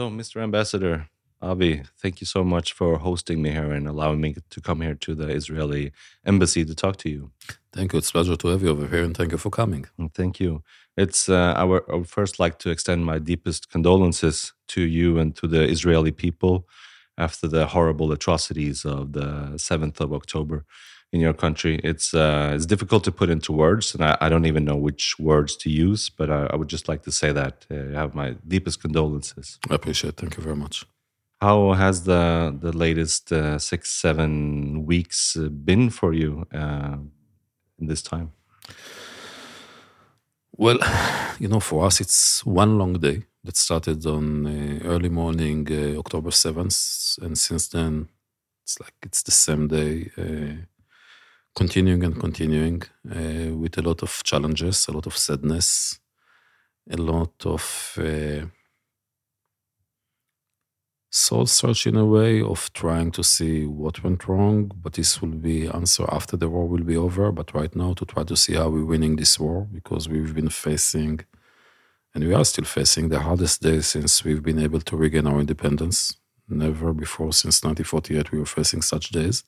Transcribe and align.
So, 0.00 0.08
Mr. 0.08 0.42
Ambassador, 0.42 1.10
Avi, 1.42 1.82
thank 2.00 2.22
you 2.22 2.26
so 2.26 2.42
much 2.42 2.72
for 2.72 2.96
hosting 2.96 3.42
me 3.42 3.50
here 3.50 3.70
and 3.70 3.86
allowing 3.86 4.18
me 4.18 4.34
to 4.48 4.58
come 4.58 4.80
here 4.80 4.94
to 4.94 5.14
the 5.14 5.28
Israeli 5.28 5.92
embassy 6.24 6.64
to 6.64 6.74
talk 6.74 6.96
to 7.02 7.10
you. 7.10 7.32
Thank 7.74 7.92
you. 7.92 7.98
It's 7.98 8.08
a 8.08 8.12
pleasure 8.12 8.34
to 8.34 8.48
have 8.48 8.62
you 8.62 8.70
over 8.70 8.86
here, 8.86 9.04
and 9.04 9.14
thank 9.14 9.32
you 9.32 9.36
for 9.36 9.50
coming. 9.50 9.84
Thank 10.14 10.40
you. 10.40 10.62
It's 10.96 11.28
uh, 11.28 11.52
I, 11.54 11.64
would, 11.64 11.82
I 11.92 11.96
would 11.96 12.08
first 12.08 12.40
like 12.40 12.58
to 12.60 12.70
extend 12.70 13.04
my 13.04 13.18
deepest 13.18 13.68
condolences 13.68 14.54
to 14.68 14.80
you 14.80 15.18
and 15.18 15.36
to 15.36 15.46
the 15.46 15.64
Israeli 15.64 16.12
people 16.12 16.66
after 17.18 17.46
the 17.46 17.66
horrible 17.66 18.10
atrocities 18.10 18.86
of 18.86 19.12
the 19.12 19.52
7th 19.56 20.00
of 20.00 20.14
October 20.14 20.64
in 21.12 21.20
your 21.20 21.34
country. 21.34 21.80
It's 21.82 22.14
uh, 22.14 22.52
it's 22.54 22.66
difficult 22.66 23.04
to 23.04 23.12
put 23.12 23.30
into 23.30 23.52
words, 23.52 23.94
and 23.94 24.04
I, 24.04 24.16
I, 24.20 24.28
don't 24.28 24.46
even 24.46 24.64
know 24.64 24.76
which 24.76 25.18
words 25.18 25.56
to 25.56 25.70
use. 25.70 26.10
But 26.10 26.30
I, 26.30 26.46
I 26.52 26.56
would 26.56 26.68
just 26.68 26.88
like 26.88 27.02
to 27.02 27.12
say 27.12 27.32
that 27.32 27.66
uh, 27.70 27.74
I 27.74 28.00
have 28.00 28.14
my 28.14 28.36
deepest 28.46 28.80
condolences. 28.80 29.58
I 29.68 29.74
appreciate. 29.74 30.10
it. 30.10 30.16
Thank 30.16 30.36
you 30.36 30.42
very 30.42 30.56
much. 30.56 30.86
How 31.40 31.72
has 31.72 32.04
the 32.04 32.56
the 32.60 32.72
latest 32.72 33.32
uh, 33.32 33.58
six 33.58 33.90
seven 33.90 34.86
weeks 34.86 35.36
uh, 35.36 35.48
been 35.48 35.90
for 35.90 36.12
you 36.12 36.46
uh, 36.54 36.98
in 37.78 37.86
this 37.86 38.02
time? 38.02 38.32
Well, 40.56 40.78
you 41.40 41.48
know, 41.48 41.60
for 41.60 41.86
us, 41.86 42.00
it's 42.00 42.46
one 42.46 42.78
long 42.78 42.94
day 42.94 43.24
that 43.42 43.56
started 43.56 44.06
on 44.06 44.46
uh, 44.46 44.84
early 44.84 45.08
morning, 45.08 45.66
October 45.98 46.30
seventh, 46.30 47.18
and 47.22 47.36
since 47.36 47.68
then, 47.68 48.08
it's 48.62 48.78
like 48.78 48.94
it's 49.02 49.22
the 49.22 49.32
same 49.32 49.66
day 49.66 50.10
continuing 51.54 52.04
and 52.04 52.18
continuing 52.18 52.82
uh, 53.10 53.54
with 53.56 53.78
a 53.78 53.82
lot 53.82 54.02
of 54.02 54.22
challenges, 54.24 54.86
a 54.88 54.92
lot 54.92 55.06
of 55.06 55.16
sadness, 55.16 55.98
a 56.90 56.96
lot 56.96 57.34
of 57.44 57.98
uh, 57.98 58.46
soul 61.10 61.46
search 61.46 61.86
in 61.86 61.96
a 61.96 62.04
way 62.06 62.40
of 62.40 62.72
trying 62.72 63.10
to 63.10 63.22
see 63.24 63.66
what 63.66 64.02
went 64.02 64.28
wrong. 64.28 64.70
But 64.74 64.94
this 64.94 65.20
will 65.20 65.36
be 65.36 65.68
answer 65.68 66.04
after 66.10 66.36
the 66.36 66.48
war 66.48 66.68
will 66.68 66.84
be 66.84 66.96
over. 66.96 67.32
But 67.32 67.54
right 67.54 67.74
now, 67.74 67.94
to 67.94 68.04
try 68.04 68.24
to 68.24 68.36
see 68.36 68.54
how 68.54 68.68
we're 68.68 68.84
winning 68.84 69.16
this 69.16 69.38
war 69.38 69.66
because 69.72 70.08
we've 70.08 70.34
been 70.34 70.50
facing, 70.50 71.20
and 72.14 72.24
we 72.24 72.34
are 72.34 72.44
still 72.44 72.64
facing 72.64 73.08
the 73.08 73.20
hardest 73.20 73.62
days 73.62 73.86
since 73.88 74.24
we've 74.24 74.42
been 74.42 74.60
able 74.60 74.80
to 74.80 74.96
regain 74.96 75.26
our 75.26 75.40
independence. 75.40 76.16
Never 76.48 76.92
before 76.92 77.32
since 77.32 77.62
1948 77.62 78.32
we 78.32 78.40
were 78.40 78.46
facing 78.46 78.82
such 78.82 79.10
days. 79.10 79.44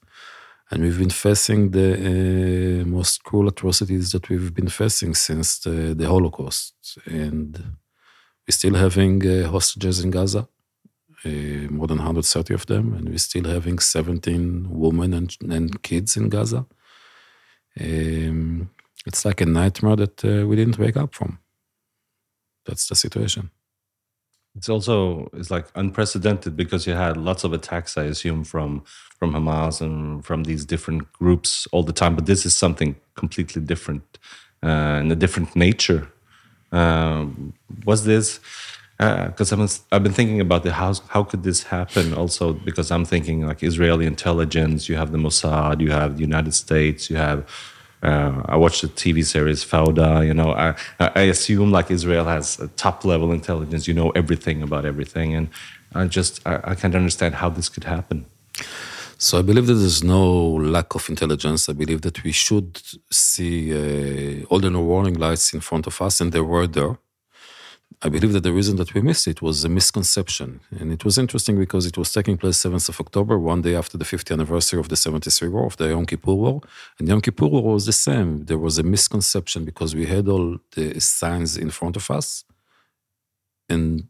And 0.73 0.83
we've 0.83 0.99
been 0.99 1.11
facing 1.11 1.73
the 1.73 2.81
uh, 2.81 2.87
most 2.87 3.25
cruel 3.25 3.49
atrocities 3.49 4.13
that 4.13 4.31
we've 4.31 4.55
been 4.55 4.71
facing 4.71 5.15
since 5.15 5.59
the, 5.59 5.93
the 5.95 6.07
Holocaust. 6.07 6.97
And 7.05 7.59
we're 8.49 8.57
still 8.57 8.77
having 8.77 9.21
uh, 9.27 9.51
hostages 9.51 10.03
in 10.03 10.11
Gaza, 10.11 10.49
uh, 11.27 11.29
more 11.71 11.87
than 11.87 11.99
130 11.99 12.55
of 12.55 12.65
them, 12.65 12.95
and 12.95 13.11
we're 13.11 13.19
still 13.19 13.45
having 13.45 13.79
17 13.81 14.67
women 14.71 15.13
and, 15.13 15.37
and 15.51 15.83
kids 15.83 16.17
in 16.17 16.31
Gaza. 16.31 16.65
Um, 17.79 18.71
it's 19.05 19.27
like 19.27 19.43
a 19.43 19.47
nightmare 19.47 19.97
that 19.97 20.25
uh, 20.25 20.47
we 20.47 20.57
didn't 20.57 20.79
wake 20.79 20.97
up 20.97 21.15
from. 21.15 21.39
That's 22.65 22.89
the 22.89 22.95
situation. 22.95 23.51
It's 24.55 24.69
also 24.69 25.31
it's 25.33 25.51
like 25.51 25.67
unprecedented 25.75 26.57
because 26.57 26.87
you 26.87 26.93
had 26.93 27.17
lots 27.17 27.45
of 27.45 27.53
attacks, 27.53 27.97
I 27.97 28.05
assume, 28.05 28.45
from 28.45 28.85
from 29.19 29.33
Hamas 29.33 29.81
and 29.81 30.25
from 30.25 30.45
these 30.45 30.65
different 30.65 31.11
groups 31.13 31.67
all 31.73 31.83
the 31.83 31.93
time. 31.93 32.15
But 32.15 32.27
this 32.27 32.45
is 32.45 32.55
something 32.55 32.97
completely 33.15 33.63
different 33.63 34.19
uh, 34.63 35.01
and 35.01 35.11
a 35.11 35.17
different 35.17 35.57
nature. 35.57 36.09
Um, 36.71 37.55
was 37.85 38.05
this 38.05 38.41
because 38.99 39.53
uh, 39.53 39.67
I've 39.91 40.03
been 40.03 40.13
thinking 40.13 40.41
about 40.41 40.63
the 40.63 40.73
how 40.73 40.95
how 41.09 41.25
could 41.25 41.43
this 41.43 41.65
happen? 41.65 42.15
Also 42.15 42.53
because 42.53 42.91
I'm 42.91 43.05
thinking 43.05 43.47
like 43.47 43.63
Israeli 43.63 44.07
intelligence. 44.07 44.89
You 44.89 44.97
have 44.97 45.13
the 45.13 45.19
Mossad, 45.19 45.81
you 45.81 45.91
have 45.91 46.17
the 46.17 46.21
United 46.23 46.55
States, 46.55 47.11
you 47.11 47.17
have 47.17 47.49
uh, 48.03 48.43
I 48.47 48.57
watched 48.57 48.83
the 48.83 48.89
TV 48.89 49.25
series 49.25 49.65
Fauda. 49.65 50.27
You 50.27 50.35
know, 50.35 50.53
I, 50.53 50.75
I 50.99 51.23
assume 51.23 51.71
like 51.71 51.91
Israel 51.91 52.25
has 52.25 52.59
a 52.59 52.69
top 52.69 53.05
level 53.05 53.33
intelligence. 53.33 53.87
You 53.87 53.95
know 53.95 54.11
everything 54.11 54.63
about 54.63 54.85
everything, 54.85 55.35
and 55.35 55.49
I 55.95 56.07
just 56.07 56.47
I, 56.47 56.61
I 56.65 56.75
can't 56.75 56.95
understand 56.95 57.37
how 57.37 57.49
this 57.49 57.69
could 57.69 57.85
happen. 57.85 58.27
So 59.19 59.39
I 59.39 59.43
believe 59.43 59.69
that 59.69 59.75
there's 59.75 60.03
no 60.03 60.25
lack 60.77 60.97
of 60.97 61.09
intelligence. 61.09 61.69
I 61.69 61.75
believe 61.75 62.03
that 62.03 62.25
we 62.25 62.33
should 62.33 62.83
see 63.11 63.73
uh, 63.73 64.45
all 64.51 64.59
the 64.59 64.71
warning 64.81 65.15
lights 65.15 65.55
in 65.55 65.61
front 65.61 65.87
of 65.87 66.03
us, 66.03 66.21
and 66.21 66.33
they 66.33 66.41
were 66.41 66.67
there. 66.67 66.99
I 68.01 68.09
believe 68.09 68.33
that 68.33 68.43
the 68.43 68.53
reason 68.53 68.77
that 68.77 68.95
we 68.95 69.01
missed 69.03 69.27
it 69.27 69.43
was 69.43 69.65
a 69.65 69.69
misconception. 69.69 70.61
And 70.79 70.93
it 70.93 71.05
was 71.05 71.19
interesting 71.19 71.59
because 71.59 71.85
it 71.87 71.99
was 71.99 72.13
taking 72.13 72.39
place 72.39 72.59
7th 72.59 72.89
of 72.89 73.01
October, 73.01 73.39
one 73.39 73.63
day 73.63 73.75
after 73.75 73.99
the 73.99 74.05
50th 74.05 74.33
anniversary 74.33 74.79
of 74.81 74.89
the 74.89 74.97
73 74.97 75.49
War, 75.49 75.67
of 75.67 75.77
the 75.77 75.89
Yom 75.89 76.07
Kippur 76.07 76.35
War. 76.35 76.61
And 76.99 77.09
Yom 77.09 77.21
Kippur 77.21 77.47
War 77.47 77.75
was 77.75 77.87
the 77.87 77.93
same. 77.93 78.45
There 78.45 78.59
was 78.59 78.79
a 78.79 78.83
misconception 78.83 79.65
because 79.65 79.95
we 79.95 80.07
had 80.07 80.29
all 80.29 80.59
the 80.77 81.01
signs 81.01 81.57
in 81.57 81.71
front 81.71 81.97
of 81.97 82.11
us 82.11 82.45
and 83.69 84.07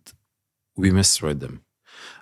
we 0.76 0.90
misread 0.90 1.40
them. 1.40 1.62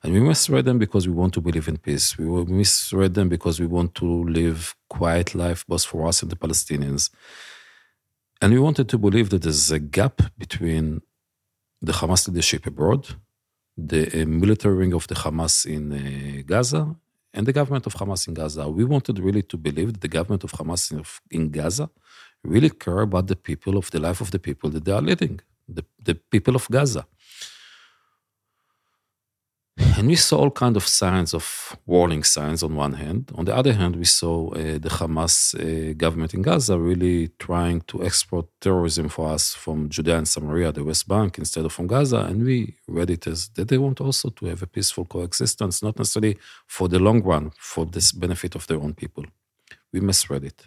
And 0.03 0.13
we 0.13 0.21
misread 0.21 0.65
them 0.65 0.79
because 0.79 1.07
we 1.07 1.15
want 1.15 1.35
to 1.35 1.41
believe 1.41 1.69
in 1.69 1.79
peace. 1.79 2.19
We 2.19 2.27
misread 2.45 3.15
them 3.15 3.29
because 3.29 3.61
we 3.61 3.67
want 3.67 3.95
to 3.97 4.25
live 4.25 4.75
quiet 4.89 5.35
life, 5.35 5.65
both 5.67 5.85
for 5.85 6.07
us 6.07 6.23
and 6.23 6.31
the 6.31 6.37
Palestinians. 6.37 7.11
And 8.41 8.53
we 8.53 8.59
wanted 8.59 8.89
to 8.89 8.99
believe 8.99 9.31
that 9.31 9.43
there's 9.43 9.71
a 9.71 9.79
gap 9.79 10.23
between 10.39 11.03
the 11.81 11.93
Hamas 11.93 12.29
leadership 12.29 12.67
abroad, 12.67 13.03
the 13.77 14.23
uh, 14.23 14.27
military 14.27 14.77
wing 14.77 14.93
of 14.93 15.07
the 15.07 15.15
Hamas 15.15 15.67
in 15.67 15.93
uh, 15.93 16.43
Gaza, 16.47 16.95
and 17.33 17.47
the 17.47 17.53
government 17.53 17.87
of 17.87 17.95
Hamas 17.95 18.29
in 18.29 18.35
Gaza. 18.35 18.69
We 18.69 18.85
wanted 18.85 19.19
really 19.19 19.43
to 19.43 19.57
believe 19.57 19.93
that 19.93 20.01
the 20.01 20.09
government 20.09 20.45
of 20.45 20.53
Hamas 20.53 20.91
in, 20.93 21.03
in 21.31 21.51
Gaza 21.51 21.89
really 22.43 22.71
care 22.71 23.01
about 23.01 23.27
the 23.29 23.37
people, 23.37 23.77
of 23.77 23.91
the 23.91 24.01
life 24.01 24.21
of 24.21 24.31
the 24.31 24.39
people 24.39 24.71
that 24.71 24.85
they 24.85 24.93
are 24.93 25.03
leading, 25.03 25.41
the, 25.69 25.85
the 26.03 26.15
people 26.15 26.57
of 26.57 26.69
Gaza. 26.69 27.07
And 30.01 30.09
we 30.09 30.17
saw 30.17 30.39
all 30.39 30.51
kind 30.51 30.79
of 30.79 30.87
signs 30.87 31.35
of 31.35 31.77
warning 31.85 32.25
signs 32.25 32.63
on 32.63 32.75
one 32.75 32.95
hand. 32.95 33.31
On 33.35 33.45
the 33.45 33.55
other 33.55 33.75
hand, 33.75 33.97
we 33.97 34.07
saw 34.07 34.49
uh, 34.53 34.79
the 34.79 34.89
Hamas 34.89 35.55
uh, 35.55 35.93
government 35.93 36.33
in 36.33 36.41
Gaza 36.41 36.79
really 36.79 37.29
trying 37.39 37.83
to 37.83 38.03
export 38.03 38.47
terrorism 38.63 39.11
for 39.11 39.29
us 39.29 39.53
from 39.53 39.91
Judea 39.91 40.17
and 40.17 40.27
Samaria, 40.27 40.73
the 40.73 40.85
West 40.85 41.07
Bank, 41.07 41.37
instead 41.37 41.67
of 41.67 41.75
from 41.75 41.87
Gaza. 41.87 42.21
And 42.21 42.45
we 42.47 42.77
read 42.89 43.11
it 43.11 43.27
as 43.27 43.51
that 43.57 43.69
they 43.69 43.77
want 43.77 44.01
also 44.01 44.31
to 44.31 44.47
have 44.47 44.63
a 44.63 44.67
peaceful 44.67 45.05
coexistence, 45.05 45.83
not 45.83 45.99
necessarily 45.99 46.39
for 46.67 46.89
the 46.89 46.99
long 46.99 47.23
run, 47.23 47.53
for 47.59 47.85
this 47.85 48.11
benefit 48.11 48.55
of 48.55 48.67
their 48.69 48.81
own 48.81 48.95
people. 48.95 49.27
We 49.93 50.01
misread 50.01 50.45
it. 50.45 50.67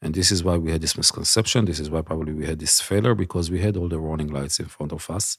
And 0.00 0.14
this 0.14 0.30
is 0.30 0.44
why 0.44 0.58
we 0.58 0.70
had 0.70 0.80
this 0.80 0.96
misconception. 0.96 1.64
This 1.64 1.80
is 1.80 1.90
why 1.90 2.02
probably 2.02 2.34
we 2.34 2.46
had 2.46 2.60
this 2.60 2.80
failure 2.80 3.16
because 3.16 3.50
we 3.50 3.60
had 3.62 3.76
all 3.76 3.88
the 3.88 3.98
warning 3.98 4.28
lights 4.28 4.60
in 4.60 4.66
front 4.66 4.92
of 4.92 5.10
us. 5.10 5.38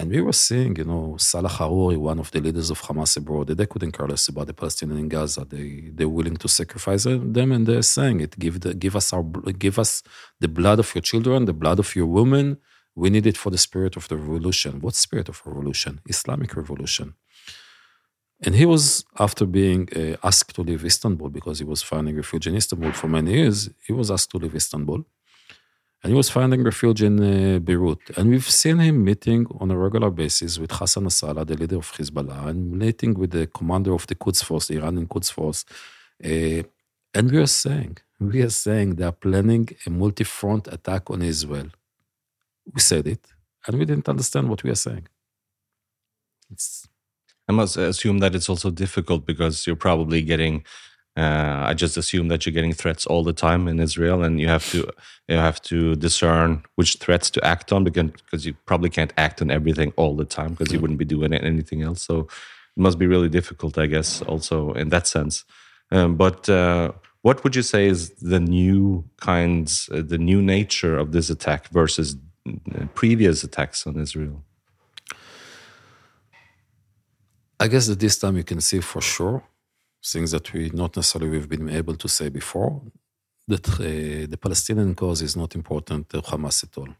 And 0.00 0.10
we 0.12 0.20
were 0.20 0.32
seeing, 0.32 0.76
you 0.76 0.84
know, 0.84 1.16
Salah 1.18 1.48
Harouri, 1.48 1.96
one 1.96 2.20
of 2.20 2.30
the 2.30 2.40
leaders 2.40 2.70
of 2.70 2.80
Hamas 2.82 3.16
abroad, 3.16 3.48
they 3.48 3.66
couldn't 3.66 3.90
care 3.90 4.06
less 4.06 4.28
about 4.28 4.46
the 4.46 4.54
Palestinians 4.54 5.00
in 5.00 5.08
Gaza. 5.08 5.44
They 5.44 5.90
they're 5.92 6.08
willing 6.08 6.36
to 6.36 6.48
sacrifice 6.48 7.02
them, 7.02 7.50
and 7.52 7.66
they're 7.66 7.82
saying 7.82 8.20
it: 8.20 8.38
give 8.38 8.60
the, 8.60 8.74
give 8.74 8.94
us 8.94 9.12
our 9.12 9.24
give 9.64 9.76
us 9.78 10.04
the 10.38 10.46
blood 10.46 10.78
of 10.78 10.94
your 10.94 11.02
children, 11.02 11.46
the 11.46 11.52
blood 11.52 11.80
of 11.80 11.96
your 11.96 12.06
women. 12.06 12.58
We 12.94 13.10
need 13.10 13.26
it 13.26 13.36
for 13.36 13.50
the 13.50 13.58
spirit 13.58 13.96
of 13.96 14.06
the 14.08 14.16
revolution. 14.16 14.80
What 14.80 14.94
spirit 14.94 15.28
of 15.28 15.42
revolution? 15.44 16.00
Islamic 16.06 16.54
revolution. 16.56 17.14
And 18.44 18.54
he 18.54 18.66
was, 18.66 19.04
after 19.18 19.46
being 19.46 19.88
uh, 19.96 20.16
asked 20.22 20.54
to 20.54 20.62
leave 20.62 20.84
Istanbul 20.84 21.28
because 21.28 21.58
he 21.58 21.64
was 21.64 21.82
finding 21.82 22.14
refuge 22.16 22.46
in 22.46 22.54
Istanbul 22.54 22.92
for 22.92 23.08
many 23.08 23.32
years, 23.32 23.68
he 23.84 23.92
was 23.92 24.10
asked 24.12 24.30
to 24.30 24.38
leave 24.38 24.54
Istanbul 24.54 25.04
and 26.02 26.12
he 26.12 26.16
was 26.16 26.30
finding 26.30 26.62
refuge 26.62 27.02
in 27.02 27.18
uh, 27.18 27.58
Beirut. 27.58 27.98
And 28.16 28.30
we've 28.30 28.48
seen 28.48 28.78
him 28.78 29.04
meeting 29.04 29.46
on 29.60 29.70
a 29.70 29.76
regular 29.76 30.10
basis 30.10 30.58
with 30.58 30.70
Hassan 30.70 31.04
Nasrallah, 31.04 31.46
the 31.46 31.56
leader 31.56 31.76
of 31.76 31.90
Hezbollah, 31.92 32.48
and 32.48 32.78
meeting 32.78 33.14
with 33.14 33.32
the 33.32 33.46
commander 33.48 33.92
of 33.92 34.06
the 34.06 34.14
Quds 34.14 34.42
Force, 34.42 34.68
the 34.68 34.76
Iranian 34.76 35.06
Quds 35.06 35.30
Force. 35.30 35.64
Uh, 36.24 36.62
and 37.14 37.30
we 37.32 37.38
are 37.38 37.46
saying, 37.46 37.98
we 38.20 38.42
are 38.42 38.50
saying 38.50 38.96
they 38.96 39.04
are 39.04 39.12
planning 39.12 39.68
a 39.86 39.90
multi-front 39.90 40.68
attack 40.68 41.10
on 41.10 41.22
Israel. 41.22 41.68
We 42.72 42.80
said 42.80 43.06
it, 43.08 43.24
and 43.66 43.78
we 43.78 43.84
didn't 43.84 44.08
understand 44.08 44.48
what 44.48 44.62
we 44.62 44.70
are 44.70 44.76
saying. 44.76 45.08
It's 46.50 46.88
I 47.48 47.52
must 47.52 47.76
assume 47.78 48.18
that 48.18 48.34
it's 48.34 48.48
also 48.48 48.70
difficult 48.70 49.24
because 49.24 49.66
you're 49.66 49.76
probably 49.76 50.22
getting 50.22 50.64
uh, 51.18 51.64
I 51.66 51.74
just 51.74 51.96
assume 51.96 52.28
that 52.28 52.46
you're 52.46 52.52
getting 52.52 52.72
threats 52.72 53.04
all 53.04 53.24
the 53.24 53.32
time 53.32 53.66
in 53.66 53.80
Israel, 53.80 54.22
and 54.22 54.40
you 54.40 54.46
have 54.46 54.70
to 54.70 54.88
you 55.26 55.36
have 55.36 55.60
to 55.62 55.96
discern 55.96 56.62
which 56.76 56.96
threats 56.98 57.28
to 57.30 57.44
act 57.44 57.72
on 57.72 57.82
because 57.82 58.10
because 58.24 58.46
you 58.46 58.54
probably 58.66 58.90
can't 58.90 59.12
act 59.16 59.42
on 59.42 59.50
everything 59.50 59.92
all 59.96 60.14
the 60.14 60.24
time 60.24 60.50
because 60.50 60.72
you 60.72 60.78
wouldn't 60.78 60.98
be 60.98 61.04
doing 61.04 61.32
anything 61.34 61.82
else. 61.82 62.02
So 62.02 62.20
it 62.20 62.80
must 62.86 62.98
be 62.98 63.08
really 63.08 63.28
difficult, 63.28 63.78
I 63.78 63.86
guess, 63.86 64.22
also 64.22 64.72
in 64.74 64.90
that 64.90 65.08
sense. 65.08 65.44
Um, 65.90 66.16
but 66.16 66.48
uh, 66.48 66.92
what 67.22 67.42
would 67.42 67.56
you 67.56 67.62
say 67.62 67.86
is 67.86 68.10
the 68.34 68.38
new 68.38 69.04
kinds, 69.16 69.88
uh, 69.92 70.02
the 70.06 70.18
new 70.18 70.40
nature 70.40 70.96
of 70.96 71.10
this 71.10 71.30
attack 71.30 71.68
versus 71.70 72.16
uh, 72.46 72.86
previous 72.94 73.42
attacks 73.42 73.86
on 73.88 73.98
Israel? 73.98 74.44
I 77.58 77.66
guess 77.66 77.88
that 77.88 77.98
this 77.98 78.18
time 78.18 78.36
you 78.36 78.44
can 78.44 78.60
see 78.60 78.80
for 78.80 79.00
sure 79.00 79.42
things 80.12 80.30
that 80.32 80.52
we 80.52 80.70
not 80.82 80.96
necessarily 80.96 81.30
we've 81.30 81.48
been 81.48 81.68
able 81.68 81.96
to 81.96 82.08
say 82.08 82.28
before 82.28 82.72
that 83.46 83.66
uh, 83.68 84.26
the 84.32 84.38
Palestinian 84.40 84.94
cause 84.94 85.22
is 85.22 85.36
not 85.36 85.54
important 85.54 86.08
to 86.10 86.20
Hamas 86.20 86.64
at 86.64 86.76
all. 86.78 86.92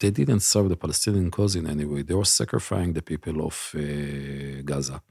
They 0.00 0.10
didn't 0.10 0.40
serve 0.40 0.68
the 0.68 0.76
Palestinian 0.76 1.30
cause 1.30 1.56
in 1.56 1.66
any 1.66 1.84
way. 1.84 2.02
They 2.02 2.14
were 2.14 2.24
sacrificing 2.40 2.92
the 2.92 3.02
people 3.02 3.36
of 3.48 3.56
uh, 3.74 4.62
Gaza. 4.64 5.02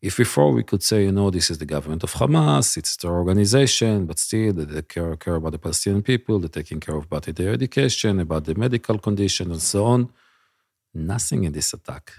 If 0.00 0.16
before 0.18 0.52
we 0.52 0.62
could 0.62 0.82
say, 0.82 1.04
you 1.04 1.12
know, 1.12 1.30
this 1.30 1.50
is 1.50 1.58
the 1.58 1.66
government 1.74 2.02
of 2.04 2.12
Hamas, 2.12 2.76
it's 2.76 2.96
their 2.96 3.12
organization, 3.12 4.06
but 4.06 4.18
still 4.18 4.52
they 4.52 4.82
care, 4.82 5.16
care 5.16 5.36
about 5.36 5.52
the 5.52 5.58
Palestinian 5.58 6.02
people, 6.02 6.38
they're 6.38 6.48
taking 6.60 6.80
care 6.80 6.96
of 6.96 7.04
about 7.04 7.24
their 7.24 7.52
education, 7.52 8.20
about 8.20 8.44
the 8.44 8.54
medical 8.54 8.98
condition, 8.98 9.50
and 9.50 9.62
so 9.62 9.84
on. 9.84 10.12
Nothing 10.94 11.44
in 11.44 11.52
this 11.52 11.72
attack. 11.72 12.12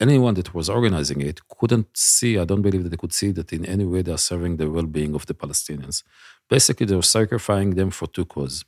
Anyone 0.00 0.34
that 0.34 0.52
was 0.54 0.68
organizing 0.68 1.20
it 1.20 1.40
couldn't 1.48 1.88
see, 1.96 2.38
I 2.38 2.44
don't 2.44 2.62
believe 2.62 2.82
that 2.82 2.90
they 2.90 2.96
could 2.96 3.12
see 3.12 3.30
that 3.32 3.52
in 3.52 3.64
any 3.64 3.84
way 3.84 4.02
they 4.02 4.12
are 4.12 4.18
serving 4.18 4.56
the 4.56 4.70
well 4.70 4.86
being 4.86 5.14
of 5.14 5.26
the 5.26 5.34
Palestinians. 5.34 6.02
Basically, 6.48 6.86
they 6.86 6.96
were 6.96 7.02
sacrificing 7.02 7.70
them 7.74 7.90
for 7.90 8.06
two 8.08 8.24
causes. 8.24 8.64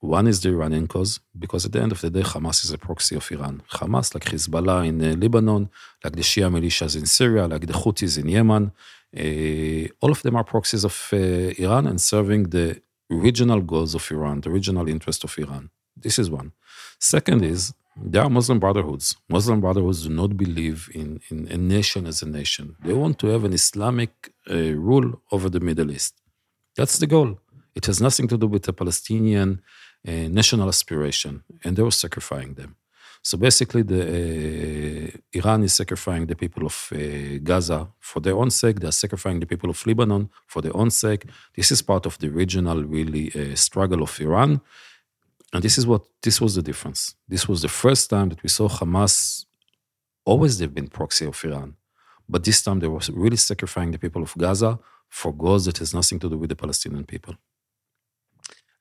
One 0.00 0.28
is 0.28 0.40
the 0.42 0.50
Iranian 0.50 0.86
cause, 0.86 1.18
because 1.36 1.64
at 1.66 1.72
the 1.72 1.80
end 1.80 1.90
of 1.90 2.00
the 2.00 2.10
day, 2.10 2.20
Hamas 2.20 2.64
is 2.64 2.70
a 2.70 2.78
proxy 2.78 3.16
of 3.16 3.28
Iran. 3.32 3.62
Hamas, 3.72 4.14
like 4.14 4.26
Hezbollah 4.26 4.86
in 4.86 5.02
uh, 5.02 5.16
Lebanon, 5.16 5.68
like 6.04 6.14
the 6.14 6.22
Shia 6.22 6.48
militias 6.52 6.94
in 6.96 7.06
Syria, 7.06 7.48
like 7.48 7.66
the 7.66 7.72
Houthis 7.72 8.16
in 8.16 8.28
Yemen, 8.28 8.70
uh, 9.16 9.88
all 10.00 10.12
of 10.12 10.22
them 10.22 10.36
are 10.36 10.44
proxies 10.44 10.84
of 10.84 11.08
uh, 11.12 11.16
Iran 11.16 11.88
and 11.88 12.00
serving 12.00 12.50
the 12.50 12.80
regional 13.10 13.60
goals 13.60 13.94
of 13.96 14.08
Iran, 14.12 14.42
the 14.42 14.50
regional 14.50 14.86
interest 14.88 15.24
of 15.24 15.36
Iran. 15.38 15.70
This 15.96 16.18
is 16.18 16.30
one. 16.30 16.52
Second 17.00 17.44
is, 17.44 17.74
there 18.02 18.22
are 18.22 18.30
Muslim 18.30 18.58
brotherhoods. 18.58 19.16
Muslim 19.28 19.60
brotherhoods 19.60 20.02
do 20.04 20.10
not 20.10 20.36
believe 20.36 20.88
in, 20.94 21.20
in 21.30 21.48
a 21.50 21.56
nation 21.56 22.06
as 22.06 22.22
a 22.22 22.26
nation. 22.26 22.76
They 22.84 22.92
want 22.92 23.18
to 23.20 23.28
have 23.28 23.44
an 23.44 23.52
Islamic 23.52 24.32
uh, 24.50 24.54
rule 24.74 25.20
over 25.32 25.48
the 25.48 25.60
Middle 25.60 25.90
East. 25.90 26.14
That's 26.76 26.98
the 26.98 27.06
goal. 27.06 27.38
It 27.74 27.86
has 27.86 28.00
nothing 28.00 28.28
to 28.28 28.38
do 28.38 28.46
with 28.46 28.64
the 28.64 28.72
Palestinian 28.72 29.62
a 30.06 30.28
national 30.28 30.68
aspiration, 30.68 31.42
and 31.64 31.76
they 31.76 31.82
were 31.82 31.90
sacrificing 31.90 32.54
them. 32.54 32.76
So 33.22 33.36
basically, 33.36 33.82
the 33.82 34.02
uh, 34.02 35.18
Iran 35.32 35.64
is 35.64 35.74
sacrificing 35.74 36.26
the 36.26 36.36
people 36.36 36.66
of 36.66 36.92
uh, 36.92 37.38
Gaza 37.42 37.88
for 37.98 38.20
their 38.20 38.36
own 38.36 38.50
sake. 38.50 38.78
They 38.78 38.86
are 38.86 38.92
sacrificing 38.92 39.40
the 39.40 39.46
people 39.46 39.70
of 39.70 39.84
Lebanon 39.86 40.30
for 40.46 40.62
their 40.62 40.76
own 40.76 40.90
sake. 40.90 41.26
This 41.56 41.72
is 41.72 41.82
part 41.82 42.06
of 42.06 42.16
the 42.18 42.28
regional, 42.28 42.84
really, 42.84 43.32
uh, 43.34 43.56
struggle 43.56 44.02
of 44.02 44.20
Iran, 44.20 44.60
and 45.52 45.62
this 45.62 45.78
is 45.78 45.86
what 45.86 46.02
this 46.22 46.40
was 46.40 46.54
the 46.54 46.62
difference. 46.62 47.14
This 47.26 47.48
was 47.48 47.62
the 47.62 47.68
first 47.68 48.10
time 48.10 48.28
that 48.30 48.42
we 48.42 48.48
saw 48.48 48.68
Hamas. 48.68 49.44
Always 50.24 50.58
they've 50.58 50.74
been 50.74 50.88
proxy 50.88 51.24
of 51.26 51.42
Iran, 51.44 51.76
but 52.28 52.44
this 52.44 52.62
time 52.62 52.80
they 52.80 52.88
were 52.88 53.00
really 53.12 53.36
sacrificing 53.36 53.92
the 53.92 53.98
people 53.98 54.22
of 54.22 54.34
Gaza 54.36 54.78
for 55.08 55.32
goals 55.32 55.64
that 55.64 55.78
has 55.78 55.94
nothing 55.94 56.18
to 56.20 56.28
do 56.28 56.36
with 56.36 56.50
the 56.50 56.56
Palestinian 56.56 57.04
people 57.04 57.34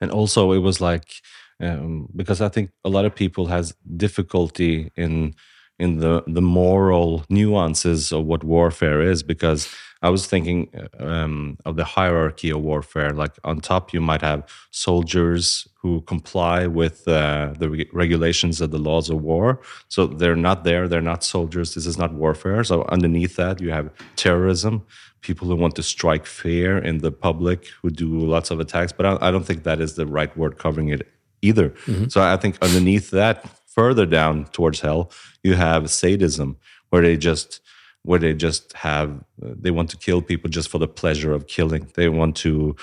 and 0.02 0.12
also 0.12 0.52
it 0.52 0.60
was 0.60 0.82
like 0.82 1.22
um, 1.60 2.08
because 2.16 2.40
I 2.40 2.50
think 2.50 2.70
a 2.86 2.90
lot 2.90 3.06
of 3.06 3.16
people 3.16 3.48
has 3.48 3.74
difficulty 3.96 4.92
in 4.96 5.34
in 5.80 5.98
the 5.98 6.24
the 6.28 6.42
moral 6.42 7.26
nuances 7.30 8.12
of 8.12 8.26
what 8.26 8.44
warfare 8.44 9.02
is 9.02 9.24
because 9.24 9.68
I 10.02 10.10
was 10.10 10.28
thinking 10.28 10.70
um, 11.00 11.58
of 11.66 11.76
the 11.76 11.84
hierarchy 11.84 12.50
of 12.50 12.62
warfare. 12.62 13.12
Like 13.12 13.36
on 13.44 13.60
top, 13.60 13.94
you 13.94 14.02
might 14.02 14.22
have 14.22 14.48
soldiers 14.72 15.68
who 15.82 16.02
comply 16.02 16.68
with 16.68 17.08
uh, 17.08 17.54
the 17.58 17.70
re- 17.70 17.90
regulations 17.94 18.62
of 18.62 18.72
the 18.72 18.78
laws 18.78 19.10
of 19.10 19.22
war. 19.22 19.62
So 19.88 20.08
they're 20.08 20.36
not 20.36 20.64
there. 20.64 20.88
They're 20.88 21.02
not 21.02 21.24
soldiers. 21.24 21.76
This 21.76 21.86
is 21.86 21.98
not 21.98 22.14
warfare. 22.14 22.64
So 22.64 22.84
underneath 22.90 23.36
that, 23.38 23.62
you 23.62 23.72
have 23.72 23.90
terrorism 24.16 24.86
people 25.22 25.48
who 25.48 25.56
want 25.56 25.76
to 25.76 25.84
strike 25.84 26.26
fear 26.26 26.78
in 26.78 27.00
the 27.00 27.12
public 27.12 27.68
who 27.82 27.90
do 27.90 28.20
lots 28.20 28.52
of 28.52 28.60
attacks. 28.60 28.92
But 28.92 29.06
I, 29.06 29.28
I 29.28 29.32
don't 29.32 29.46
think 29.46 29.64
that 29.64 29.82
is 29.82 29.96
the 29.96 30.06
right 30.06 30.36
word 30.38 30.58
covering 30.58 30.90
it 30.90 31.08
either. 31.42 31.70
Mm-hmm. 31.70 32.08
So 32.10 32.22
I 32.22 32.38
think 32.38 32.58
underneath 32.62 33.10
that, 33.12 33.46
further 33.66 34.06
down 34.06 34.46
towards 34.46 34.80
hell, 34.82 35.12
you 35.44 35.56
have 35.56 35.90
sadism, 35.90 36.58
where 36.90 37.02
they 37.02 37.18
just 37.18 37.62
where 38.04 38.20
they 38.20 38.34
just 38.34 38.74
have 38.74 39.24
they 39.40 39.72
want 39.72 39.90
to 39.90 39.98
kill 39.98 40.22
people 40.22 40.50
just 40.50 40.70
for 40.70 40.80
the 40.80 40.88
pleasure 40.88 41.34
of 41.34 41.48
killing. 41.48 41.90
They 41.96 42.10
want 42.10 42.36
to 42.38 42.76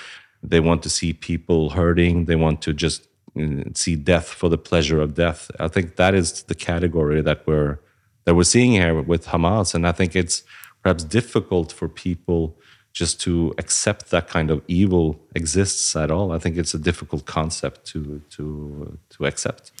they 0.43 0.59
want 0.59 0.83
to 0.83 0.89
see 0.89 1.13
people 1.13 1.71
hurting. 1.71 2.25
They 2.25 2.35
want 2.35 2.61
to 2.63 2.73
just 2.73 3.07
mm, 3.35 3.75
see 3.75 3.95
death 3.95 4.27
for 4.27 4.49
the 4.49 4.57
pleasure 4.57 5.01
of 5.01 5.15
death. 5.15 5.49
I 5.59 5.67
think 5.67 5.95
that 5.95 6.13
is 6.13 6.43
the 6.43 6.55
category 6.55 7.21
that 7.21 7.45
we're 7.47 7.79
that 8.25 8.35
we're 8.35 8.43
seeing 8.43 8.71
here 8.71 9.01
with 9.01 9.27
Hamas, 9.27 9.75
and 9.75 9.87
I 9.87 9.91
think 9.91 10.15
it's 10.15 10.43
perhaps 10.81 11.03
difficult 11.03 11.71
for 11.71 11.87
people 11.87 12.57
just 12.93 13.19
to 13.21 13.53
accept 13.57 14.09
that 14.09 14.27
kind 14.27 14.49
of 14.49 14.61
evil 14.67 15.19
exists 15.35 15.95
at 15.95 16.09
all. 16.09 16.31
I 16.31 16.39
think 16.39 16.57
it's 16.57 16.73
a 16.73 16.79
difficult 16.79 17.25
concept 17.25 17.85
to 17.87 18.21
to 18.31 18.97
to 19.09 19.25
accept. 19.25 19.71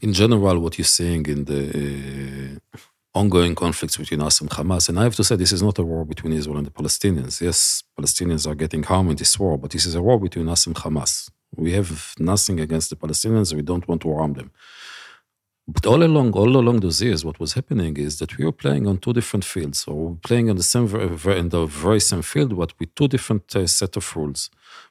In 0.00 0.12
general, 0.12 0.58
what 0.58 0.78
you're 0.78 0.84
seeing 0.84 1.26
in 1.26 1.44
the 1.44 2.58
uh, 2.74 2.78
ongoing 3.14 3.54
conflicts 3.54 3.96
between 3.96 4.22
us 4.22 4.40
and 4.40 4.50
Hamas, 4.50 4.88
and 4.88 4.98
I 4.98 5.04
have 5.04 5.16
to 5.16 5.24
say, 5.24 5.36
this 5.36 5.52
is 5.52 5.62
not 5.62 5.78
a 5.78 5.82
war 5.82 6.04
between 6.04 6.32
Israel 6.32 6.56
and 6.56 6.66
the 6.66 6.70
Palestinians. 6.70 7.40
Yes, 7.40 7.82
Palestinians 7.98 8.46
are 8.46 8.54
getting 8.54 8.82
harmed 8.82 9.10
in 9.10 9.16
this 9.16 9.38
war, 9.38 9.58
but 9.58 9.70
this 9.70 9.86
is 9.86 9.94
a 9.94 10.02
war 10.02 10.18
between 10.18 10.48
us 10.48 10.66
and 10.66 10.74
Hamas. 10.76 11.30
We 11.54 11.72
have 11.72 12.14
nothing 12.18 12.60
against 12.60 12.88
the 12.90 12.96
Palestinians. 12.96 13.54
We 13.54 13.62
don't 13.62 13.86
want 13.86 14.00
to 14.02 14.14
harm 14.14 14.32
them. 14.34 14.50
But 15.68 15.86
all 15.86 16.02
along, 16.02 16.32
all 16.32 16.56
along 16.56 16.80
those 16.80 17.00
years, 17.00 17.24
what 17.24 17.38
was 17.38 17.52
happening 17.52 17.96
is 17.96 18.18
that 18.18 18.36
we 18.36 18.44
were 18.44 18.58
playing 18.64 18.88
on 18.88 18.98
two 18.98 19.12
different 19.12 19.44
fields. 19.44 19.84
or 19.86 20.08
we 20.08 20.16
playing 20.16 20.50
on 20.50 20.56
the 20.56 20.62
same, 20.62 20.86
in 21.42 21.50
the 21.50 21.66
very 21.66 22.00
same 22.00 22.22
field, 22.22 22.56
but 22.56 22.72
with 22.80 22.94
two 22.94 23.06
different 23.06 23.54
uh, 23.54 23.66
set 23.66 23.96
of 23.96 24.16
rules. 24.16 24.50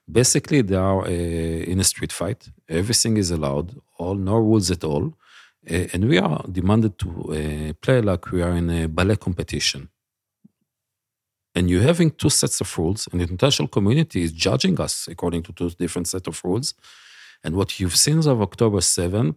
Basically, 0.09 0.61
they 0.61 0.75
are 0.75 1.01
uh, 1.01 1.09
in 1.71 1.79
a 1.79 1.83
street 1.83 2.13
fight. 2.13 2.49
Everything 2.69 3.17
is 3.17 3.31
allowed, 3.31 3.81
all 3.97 4.15
no 4.15 4.35
rules 4.37 4.71
at 4.71 4.83
all, 4.85 5.13
and 5.67 6.05
we 6.05 6.17
are 6.17 6.43
demanded 6.51 6.97
to 6.99 7.09
uh, 7.09 7.73
play 7.81 8.01
like 8.01 8.31
we 8.31 8.41
are 8.41 8.55
in 8.55 8.69
a 8.69 8.87
ballet 8.87 9.15
competition. 9.15 9.89
And 11.53 11.69
you're 11.69 11.83
having 11.83 12.11
two 12.11 12.29
sets 12.29 12.61
of 12.61 12.77
rules, 12.77 13.07
and 13.11 13.19
the 13.19 13.25
international 13.25 13.67
community 13.67 14.23
is 14.23 14.31
judging 14.31 14.79
us 14.79 15.07
according 15.07 15.43
to 15.43 15.53
two 15.53 15.69
different 15.71 16.07
set 16.07 16.27
of 16.27 16.41
rules. 16.43 16.73
And 17.43 17.55
what 17.55 17.79
you've 17.79 17.97
seen 17.97 18.19
of 18.19 18.41
October 18.41 18.81
7 18.81 19.35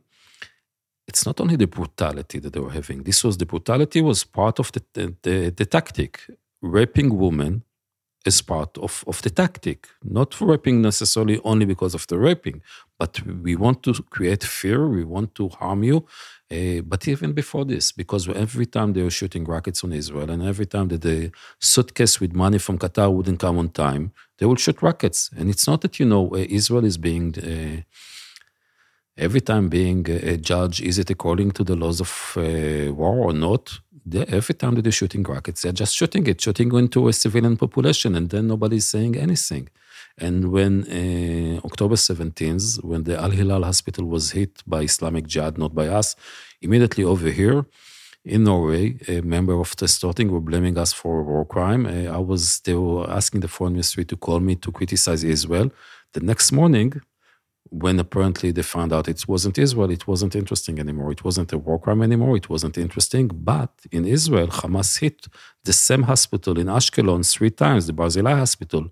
it's 1.06 1.26
not 1.26 1.40
only 1.40 1.56
the 1.56 1.66
brutality 1.66 2.38
that 2.38 2.52
they 2.52 2.60
were 2.60 2.70
having. 2.70 3.02
This 3.02 3.22
was 3.24 3.36
the 3.36 3.46
brutality 3.46 4.00
was 4.00 4.24
part 4.24 4.58
of 4.58 4.72
the, 4.72 4.82
the, 4.94 5.14
the, 5.22 5.50
the 5.50 5.66
tactic. 5.66 6.20
Raping 6.62 7.18
women 7.18 7.62
is 8.24 8.42
part 8.42 8.76
of, 8.78 9.04
of 9.06 9.20
the 9.22 9.30
tactic. 9.30 9.88
Not 10.02 10.34
for 10.34 10.46
raping 10.46 10.82
necessarily 10.82 11.40
only 11.44 11.66
because 11.66 11.94
of 11.94 12.06
the 12.06 12.18
raping, 12.18 12.62
but 12.98 13.20
we 13.26 13.56
want 13.56 13.82
to 13.82 13.92
create 14.10 14.44
fear, 14.44 14.88
we 14.88 15.04
want 15.04 15.34
to 15.36 15.48
harm 15.48 15.82
you. 15.82 16.06
Uh, 16.50 16.80
but 16.82 17.08
even 17.08 17.32
before 17.32 17.64
this, 17.64 17.92
because 17.92 18.28
every 18.28 18.66
time 18.66 18.92
they 18.92 19.02
were 19.02 19.10
shooting 19.10 19.44
rockets 19.44 19.82
on 19.84 19.92
Israel, 19.92 20.30
and 20.30 20.42
every 20.42 20.66
time 20.66 20.88
that 20.88 21.02
the 21.02 21.30
suitcase 21.60 22.20
with 22.20 22.32
money 22.34 22.58
from 22.58 22.78
Qatar 22.78 23.12
wouldn't 23.12 23.40
come 23.40 23.58
on 23.58 23.70
time, 23.70 24.12
they 24.38 24.46
would 24.46 24.60
shoot 24.60 24.82
rockets. 24.82 25.30
And 25.36 25.50
it's 25.50 25.66
not 25.66 25.80
that, 25.82 25.98
you 25.98 26.06
know, 26.06 26.34
Israel 26.36 26.84
is 26.84 26.98
being. 26.98 27.34
Uh, 27.38 27.82
every 29.16 29.40
time 29.40 29.68
being 29.68 30.08
a 30.08 30.36
judge, 30.36 30.80
is 30.80 30.98
it 30.98 31.10
according 31.10 31.52
to 31.52 31.64
the 31.64 31.76
laws 31.76 32.00
of 32.00 32.34
uh, 32.36 32.92
war 32.92 33.16
or 33.18 33.32
not? 33.32 33.78
Every 34.12 34.54
time 34.54 34.74
they're 34.74 34.92
shooting 34.92 35.22
rockets, 35.22 35.62
they're 35.62 35.72
just 35.72 35.94
shooting 35.94 36.26
it, 36.26 36.40
shooting 36.40 36.72
into 36.74 37.08
a 37.08 37.12
civilian 37.12 37.56
population, 37.56 38.14
and 38.14 38.28
then 38.28 38.48
nobody's 38.48 38.86
saying 38.86 39.16
anything. 39.16 39.68
And 40.18 40.52
when 40.52 40.84
uh, 40.84 41.66
October 41.66 41.96
17th, 41.96 42.84
when 42.84 43.04
the 43.04 43.18
Al 43.18 43.30
Ahli 43.30 43.64
hospital 43.64 44.04
was 44.04 44.32
hit 44.32 44.62
by 44.66 44.82
Islamic 44.82 45.26
Jihad, 45.26 45.58
not 45.58 45.74
by 45.74 45.88
us, 45.88 46.14
immediately 46.60 47.02
over 47.02 47.30
here 47.30 47.64
in 48.24 48.44
Norway, 48.44 48.96
a 49.08 49.20
member 49.22 49.54
of 49.54 49.74
the 49.76 49.86
Storting 49.86 50.30
were 50.30 50.40
blaming 50.40 50.78
us 50.78 50.92
for 50.92 51.20
a 51.20 51.22
war 51.22 51.44
crime. 51.44 51.86
Uh, 51.86 52.12
I 52.12 52.18
was, 52.18 52.62
were 52.66 53.10
asking 53.10 53.40
the 53.40 53.48
foreign 53.48 53.72
ministry 53.72 54.04
to 54.04 54.16
call 54.16 54.40
me 54.40 54.54
to 54.56 54.70
criticize 54.70 55.24
Israel. 55.24 55.70
The 56.12 56.20
next 56.20 56.52
morning, 56.52 57.00
when 57.82 57.98
apparently 57.98 58.52
they 58.52 58.62
found 58.62 58.92
out 58.92 59.08
it 59.08 59.26
wasn't 59.26 59.58
Israel, 59.58 59.90
it 59.90 60.06
wasn't 60.06 60.36
interesting 60.36 60.78
anymore. 60.78 61.10
It 61.10 61.24
wasn't 61.24 61.52
a 61.52 61.58
war 61.58 61.78
crime 61.80 62.02
anymore. 62.02 62.36
It 62.36 62.48
wasn't 62.48 62.78
interesting. 62.78 63.26
But 63.52 63.72
in 63.90 64.04
Israel, 64.04 64.46
Hamas 64.46 65.00
hit 65.00 65.26
the 65.64 65.72
same 65.72 66.04
hospital 66.04 66.56
in 66.62 66.68
Ashkelon 66.68 67.22
three 67.28 67.50
times, 67.50 67.88
the 67.88 67.92
Barzilai 67.92 68.36
hospital. 68.38 68.82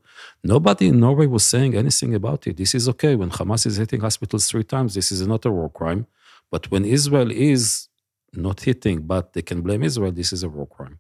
Nobody 0.43 0.89
in 0.89 0.99
Norway 0.99 1.27
was 1.27 1.45
saying 1.45 1.77
anything 1.77 2.13
about 2.21 2.47
it. 2.49 2.57
This 2.57 2.75
is 2.75 2.89
okay. 2.89 3.15
When 3.15 3.31
Hamas 3.31 3.67
is 3.67 3.77
hitting 3.77 4.01
hospitals 4.01 4.51
three 4.51 4.65
times, 4.65 4.95
this 4.95 5.13
is 5.13 5.25
not 5.33 5.45
a 5.45 5.53
war 5.53 5.71
crime. 5.71 6.07
But 6.51 6.69
when 6.73 6.85
Israel 6.85 7.31
is 7.31 7.89
not 8.33 8.63
hitting, 8.63 9.03
but 9.03 9.33
they 9.33 9.43
can 9.43 9.61
blame 9.61 9.85
Israel, 9.85 10.11
this 10.11 10.33
is 10.33 10.43
a 10.43 10.49
war 10.49 10.67
crime. 10.67 10.99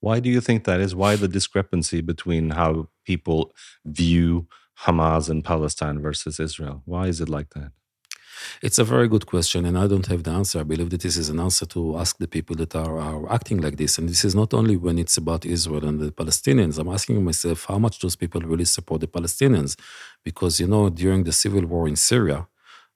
Why 0.00 0.18
do 0.18 0.28
you 0.28 0.40
think 0.40 0.64
that 0.64 0.80
is? 0.80 0.96
Why 0.96 1.14
the 1.14 1.28
discrepancy 1.28 2.00
between 2.00 2.50
how 2.50 2.88
people 3.06 3.52
view 3.84 4.48
Hamas 4.84 5.28
and 5.28 5.44
Palestine 5.44 6.00
versus 6.00 6.38
Israel? 6.38 6.82
Why 6.84 7.06
is 7.06 7.20
it 7.20 7.28
like 7.28 7.50
that? 7.50 7.72
It's 8.62 8.78
a 8.78 8.84
very 8.84 9.08
good 9.08 9.26
question, 9.26 9.64
and 9.64 9.76
I 9.78 9.86
don't 9.86 10.06
have 10.06 10.22
the 10.24 10.32
answer. 10.32 10.60
I 10.60 10.64
believe 10.64 10.90
that 10.90 11.02
this 11.02 11.16
is 11.16 11.28
an 11.28 11.40
answer 11.40 11.66
to 11.66 11.98
ask 11.98 12.18
the 12.18 12.28
people 12.28 12.56
that 12.56 12.74
are, 12.74 12.98
are 12.98 13.32
acting 13.32 13.58
like 13.60 13.76
this. 13.76 13.96
And 13.98 14.08
this 14.08 14.24
is 14.24 14.34
not 14.34 14.52
only 14.52 14.76
when 14.76 14.98
it's 14.98 15.16
about 15.16 15.46
Israel 15.46 15.84
and 15.84 16.00
the 16.00 16.10
Palestinians. 16.10 16.78
I'm 16.78 16.88
asking 16.88 17.22
myself 17.24 17.66
how 17.66 17.78
much 17.78 18.00
those 18.00 18.16
people 18.16 18.40
really 18.42 18.64
support 18.64 19.00
the 19.00 19.06
Palestinians. 19.06 19.76
Because, 20.24 20.60
you 20.60 20.66
know, 20.66 20.90
during 20.90 21.24
the 21.24 21.32
civil 21.32 21.64
war 21.66 21.88
in 21.88 21.96
Syria, 21.96 22.48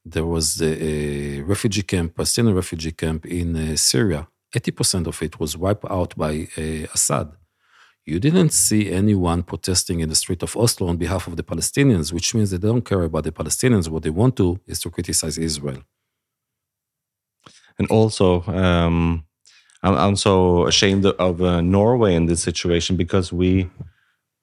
there 0.05 0.27
was 0.27 0.61
a 0.63 1.41
refugee 1.43 1.83
camp, 1.83 2.17
Palestinian 2.17 2.55
refugee 2.55 2.93
camp 2.93 3.27
in 3.27 3.57
uh, 3.57 3.77
Syria. 3.77 4.29
80% 4.55 5.07
of 5.07 5.23
it 5.23 5.39
was 5.39 5.57
wiped 5.57 5.85
out 5.91 6.17
by 6.17 6.49
uh, 6.57 6.87
Assad 6.95 7.33
you 8.09 8.19
didn't 8.19 8.53
see 8.67 8.91
anyone 8.91 9.43
protesting 9.43 10.01
in 10.01 10.09
the 10.09 10.15
street 10.15 10.43
of 10.43 10.57
Oslo 10.57 10.89
on 10.89 10.97
behalf 10.97 11.27
of 11.27 11.37
the 11.37 11.43
Palestinians, 11.43 12.13
which 12.13 12.35
means 12.35 12.51
they 12.51 12.67
don't 12.69 12.85
care 12.91 13.03
about 13.03 13.25
the 13.25 13.33
Palestinians. 13.33 13.89
What 13.89 14.03
they 14.03 14.15
want 14.23 14.35
to 14.37 14.59
is 14.67 14.81
to 14.81 14.91
criticize 14.91 15.37
Israel. 15.37 15.83
And 17.79 17.87
also, 17.91 18.43
um, 18.45 19.25
I'm, 19.83 19.95
I'm, 19.95 20.17
so 20.17 20.67
ashamed 20.67 21.05
of 21.07 21.43
uh, 21.43 21.61
Norway 21.61 22.15
in 22.15 22.27
this 22.27 22.43
situation 22.43 22.97
because 22.97 23.33
we 23.33 23.71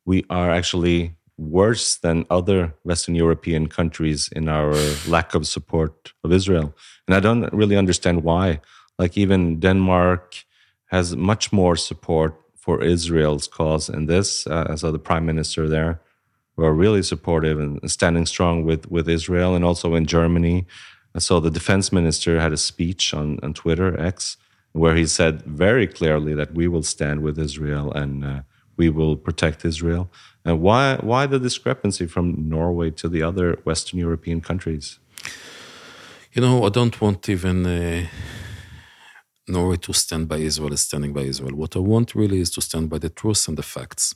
we 0.05 0.23
are 0.29 0.49
actually 0.51 1.15
worse 1.37 1.97
than 1.97 2.25
other 2.29 2.73
Western 2.83 3.15
European 3.15 3.67
countries 3.67 4.29
in 4.37 4.47
our 4.47 4.73
lack 5.07 5.33
of 5.33 5.45
support 5.47 6.13
of 6.23 6.31
Israel, 6.31 6.73
and 7.07 7.15
I 7.17 7.19
don't 7.19 7.51
really 7.51 7.75
understand 7.75 8.23
why. 8.23 8.61
Like 8.99 9.17
even 9.17 9.59
Denmark 9.59 10.35
has 10.91 11.15
much 11.15 11.51
more 11.51 11.75
support 11.75 12.44
for 12.65 12.83
Israel's 12.83 13.47
cause 13.47 13.89
in 13.89 14.07
this. 14.07 14.47
Uh, 14.47 14.75
so 14.75 14.91
the 14.91 15.05
prime 15.09 15.25
minister 15.31 15.69
there 15.69 16.01
were 16.55 16.73
really 16.73 17.03
supportive 17.03 17.59
and 17.59 17.73
standing 17.97 18.25
strong 18.25 18.65
with, 18.65 18.89
with 18.89 19.07
Israel 19.07 19.53
and 19.53 19.63
also 19.63 19.93
in 19.93 20.07
Germany. 20.07 20.65
So 21.19 21.39
the 21.39 21.51
defense 21.51 21.91
minister 21.91 22.39
had 22.39 22.53
a 22.53 22.57
speech 22.57 23.13
on, 23.13 23.39
on 23.43 23.53
Twitter, 23.53 23.89
X, 23.99 24.37
where 24.71 24.95
he 24.95 25.05
said 25.05 25.43
very 25.43 25.85
clearly 25.85 26.33
that 26.33 26.55
we 26.55 26.67
will 26.67 26.81
stand 26.81 27.21
with 27.21 27.37
Israel 27.37 27.91
and 27.93 28.25
uh, 28.25 28.41
we 28.77 28.89
will 28.89 29.15
protect 29.15 29.63
Israel. 29.63 30.09
And 30.43 30.59
why, 30.59 30.97
why 31.01 31.27
the 31.27 31.39
discrepancy 31.39 32.07
from 32.07 32.49
Norway 32.49 32.89
to 33.01 33.07
the 33.07 33.21
other 33.21 33.59
Western 33.63 33.99
European 33.99 34.41
countries? 34.41 34.97
You 36.33 36.41
know, 36.41 36.65
I 36.65 36.69
don't 36.69 36.99
want 36.99 37.29
even. 37.29 37.57
Uh 37.65 38.07
Norway 39.47 39.77
to 39.77 39.93
stand 39.93 40.27
by 40.27 40.37
Israel 40.37 40.73
is 40.73 40.81
standing 40.81 41.13
by 41.13 41.21
Israel. 41.21 41.55
What 41.55 41.75
I 41.75 41.79
want 41.79 42.15
really 42.15 42.39
is 42.41 42.49
to 42.51 42.61
stand 42.61 42.89
by 42.89 42.99
the 42.99 43.09
truth 43.09 43.47
and 43.47 43.57
the 43.57 43.63
facts. 43.63 44.15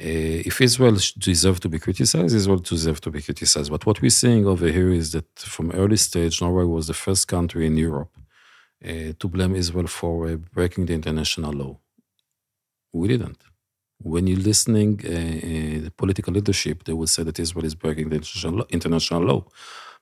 Uh, 0.00 0.42
if 0.50 0.60
Israel 0.60 0.96
deserves 1.18 1.60
to 1.60 1.68
be 1.68 1.78
criticized, 1.78 2.34
Israel 2.34 2.58
deserves 2.58 3.00
to 3.00 3.10
be 3.10 3.22
criticized. 3.22 3.70
But 3.70 3.86
what 3.86 4.02
we're 4.02 4.10
seeing 4.10 4.46
over 4.46 4.68
here 4.68 4.90
is 4.90 5.12
that 5.12 5.28
from 5.38 5.70
early 5.72 5.96
stage, 5.96 6.40
Norway 6.40 6.64
was 6.64 6.86
the 6.88 6.94
first 6.94 7.28
country 7.28 7.66
in 7.66 7.76
Europe 7.76 8.10
uh, 8.84 9.12
to 9.18 9.28
blame 9.28 9.54
Israel 9.54 9.86
for 9.86 10.28
uh, 10.28 10.36
breaking 10.52 10.86
the 10.86 10.94
international 10.94 11.52
law. 11.52 11.78
We 12.92 13.08
didn't. 13.08 13.38
When 14.02 14.26
you're 14.26 14.38
listening, 14.38 15.00
uh, 15.06 15.90
political 15.96 16.32
leadership, 16.32 16.84
they 16.84 16.92
will 16.94 17.06
say 17.06 17.22
that 17.24 17.38
Israel 17.38 17.64
is 17.64 17.74
breaking 17.74 18.08
the 18.10 18.66
international 18.70 19.22
law. 19.22 19.44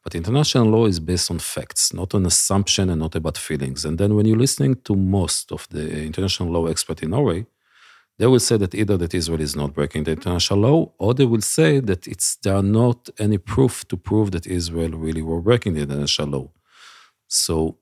But 0.02 0.14
international 0.14 0.66
law 0.66 0.86
is 0.86 0.98
based 0.98 1.30
on 1.30 1.38
facts, 1.38 1.92
not 1.92 2.14
on 2.14 2.24
assumption 2.24 2.88
and 2.88 3.00
not 3.00 3.14
about 3.14 3.36
feelings. 3.36 3.84
And 3.84 3.98
then 3.98 4.14
when 4.14 4.26
you're 4.26 4.38
listening 4.38 4.76
to 4.84 4.96
most 4.96 5.52
of 5.52 5.68
the 5.68 6.04
international 6.04 6.50
law 6.50 6.66
experts 6.66 7.02
in 7.02 7.10
Norway, 7.10 7.46
they 8.18 8.26
will 8.26 8.40
say 8.40 8.56
that 8.58 8.74
either 8.74 8.96
that 8.98 9.14
Israel 9.14 9.40
is 9.40 9.56
not 9.56 9.74
breaking 9.74 10.04
the 10.04 10.12
international 10.12 10.60
law, 10.60 10.92
or 10.98 11.14
they 11.14 11.24
will 11.24 11.40
say 11.40 11.80
that 11.80 12.06
it's 12.06 12.36
there 12.36 12.54
are 12.54 12.62
not 12.62 13.08
any 13.18 13.38
proof 13.38 13.86
to 13.88 13.96
prove 13.96 14.30
that 14.32 14.46
Israel 14.46 14.90
really 14.90 15.22
were 15.22 15.40
breaking 15.40 15.74
the 15.74 15.82
international 15.82 16.28
law. 16.28 16.50
So 17.28 17.78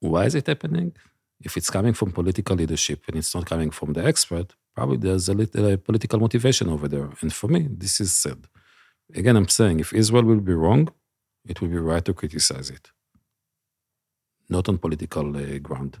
why 0.00 0.24
is 0.24 0.34
it 0.34 0.46
happening? 0.46 0.92
If 1.40 1.56
it's 1.56 1.70
coming 1.70 1.94
from 1.94 2.10
political 2.10 2.56
leadership 2.56 3.04
and 3.08 3.16
it's 3.16 3.34
not 3.34 3.46
coming 3.46 3.70
from 3.70 3.92
the 3.92 4.04
expert, 4.04 4.54
probably 4.74 4.98
there's 4.98 5.28
a 5.28 5.34
little 5.34 5.76
political 5.76 6.18
motivation 6.18 6.68
over 6.68 6.88
there. 6.88 7.08
And 7.20 7.32
for 7.32 7.48
me, 7.48 7.68
this 7.70 8.00
is 8.00 8.12
sad. 8.12 8.46
Again, 9.14 9.36
I'm 9.36 9.48
saying 9.48 9.80
if 9.80 9.92
Israel 9.92 10.24
will 10.24 10.40
be 10.40 10.54
wrong, 10.54 10.88
it 11.50 11.60
would 11.60 11.72
be 11.72 11.78
right 11.78 12.04
to 12.04 12.14
criticize 12.14 12.70
it, 12.70 12.90
not 14.48 14.68
on 14.68 14.78
political 14.78 15.36
uh, 15.36 15.58
ground. 15.58 15.98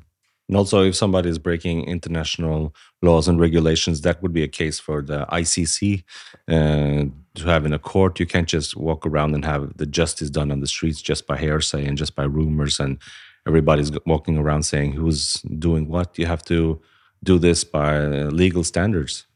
And 0.48 0.56
also, 0.56 0.82
if 0.82 0.94
somebody 0.96 1.28
is 1.28 1.38
breaking 1.38 1.84
international 1.84 2.74
laws 3.02 3.28
and 3.28 3.38
regulations, 3.40 4.00
that 4.00 4.20
would 4.22 4.32
be 4.32 4.42
a 4.42 4.48
case 4.48 4.78
for 4.80 5.02
the 5.02 5.26
ICC 5.26 6.02
uh, 6.48 7.04
to 7.38 7.44
have 7.46 7.66
in 7.66 7.72
a 7.72 7.78
court. 7.78 8.18
You 8.20 8.26
can't 8.26 8.48
just 8.48 8.76
walk 8.76 9.06
around 9.06 9.34
and 9.34 9.44
have 9.44 9.76
the 9.76 9.86
justice 9.86 10.30
done 10.30 10.50
on 10.50 10.60
the 10.60 10.66
streets 10.66 11.02
just 11.02 11.26
by 11.26 11.36
hearsay 11.36 11.84
and 11.84 11.98
just 11.98 12.14
by 12.14 12.24
rumors, 12.24 12.80
and 12.80 12.98
everybody's 13.46 13.92
walking 14.06 14.38
around 14.38 14.62
saying 14.64 14.92
who's 14.92 15.34
doing 15.66 15.88
what. 15.88 16.18
You 16.18 16.26
have 16.26 16.44
to 16.44 16.80
do 17.22 17.38
this 17.38 17.64
by 17.64 18.06
legal 18.42 18.64
standards. 18.64 19.26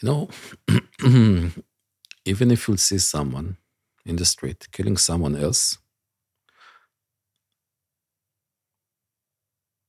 You 0.00 0.04
know, 0.08 0.28
even 2.24 2.50
if 2.50 2.68
you 2.68 2.76
see 2.76 2.98
someone 2.98 3.56
in 4.06 4.16
the 4.16 4.24
street 4.24 4.68
killing 4.72 4.96
someone 4.96 5.36
else, 5.36 5.78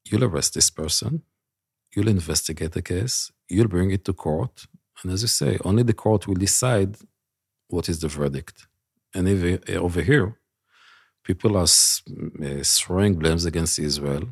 you'll 0.05 0.23
arrest 0.23 0.53
this 0.53 0.69
person, 0.69 1.23
you'll 1.93 2.07
investigate 2.07 2.71
the 2.73 2.81
case, 2.81 3.31
you'll 3.49 3.67
bring 3.67 3.91
it 3.91 4.05
to 4.05 4.13
court, 4.13 4.67
and 5.01 5.11
as 5.11 5.21
you 5.21 5.27
say, 5.27 5.57
only 5.63 5.83
the 5.83 5.93
court 5.93 6.27
will 6.27 6.35
decide 6.35 6.95
what 7.67 7.89
is 7.89 7.99
the 7.99 8.07
verdict. 8.07 8.67
And 9.13 9.27
if, 9.27 9.69
over 9.69 10.01
here, 10.01 10.37
people 11.23 11.57
are 11.57 11.63
uh, 11.63 12.63
throwing 12.63 13.15
blames 13.15 13.45
against 13.45 13.79
Israel, 13.79 14.23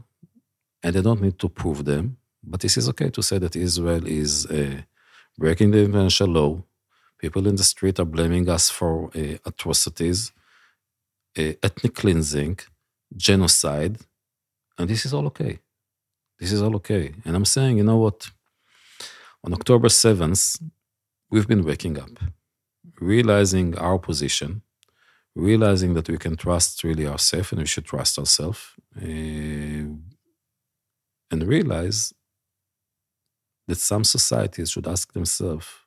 and 0.81 0.95
they 0.95 1.01
don't 1.01 1.21
need 1.21 1.39
to 1.39 1.49
prove 1.49 1.85
them. 1.85 2.17
But 2.43 2.59
this 2.61 2.77
is 2.77 2.89
okay 2.89 3.09
to 3.09 3.23
say 3.23 3.37
that 3.39 3.55
Israel 3.55 4.05
is 4.05 4.45
uh, 4.45 4.81
breaking 5.37 5.71
the 5.71 5.83
international 5.83 6.29
law, 6.29 6.63
People 7.23 7.47
in 7.47 7.55
the 7.55 7.63
street 7.63 8.01
are 8.01 8.11
blaming 8.17 8.49
us 8.49 8.69
for 8.69 9.09
uh, 9.15 9.37
atrocities, 9.45 10.33
uh, 11.39 11.53
ethnic 11.63 11.95
cleansing, 11.95 12.59
genocide, 13.15 13.97
and 14.77 14.89
this 14.89 15.05
is 15.05 15.13
all 15.13 15.25
okay. 15.27 15.59
This 16.37 16.51
is 16.51 16.61
all 16.61 16.75
okay. 16.75 17.13
And 17.23 17.33
I'm 17.37 17.45
saying, 17.45 17.77
you 17.77 17.85
know 17.85 17.95
what? 17.95 18.29
On 19.45 19.53
October 19.53 19.87
7th, 19.87 20.61
we've 21.31 21.47
been 21.47 21.63
waking 21.63 21.97
up, 21.97 22.19
realizing 22.99 23.77
our 23.77 23.97
position, 23.97 24.61
realizing 25.33 25.93
that 25.93 26.09
we 26.09 26.17
can 26.17 26.35
trust 26.35 26.83
really 26.83 27.07
ourselves 27.07 27.53
and 27.53 27.61
we 27.61 27.67
should 27.67 27.85
trust 27.85 28.19
ourselves, 28.19 28.73
uh, 29.01 29.87
and 31.31 31.47
realize 31.55 32.13
that 33.69 33.77
some 33.77 34.03
societies 34.03 34.71
should 34.71 34.89
ask 34.89 35.13
themselves 35.13 35.82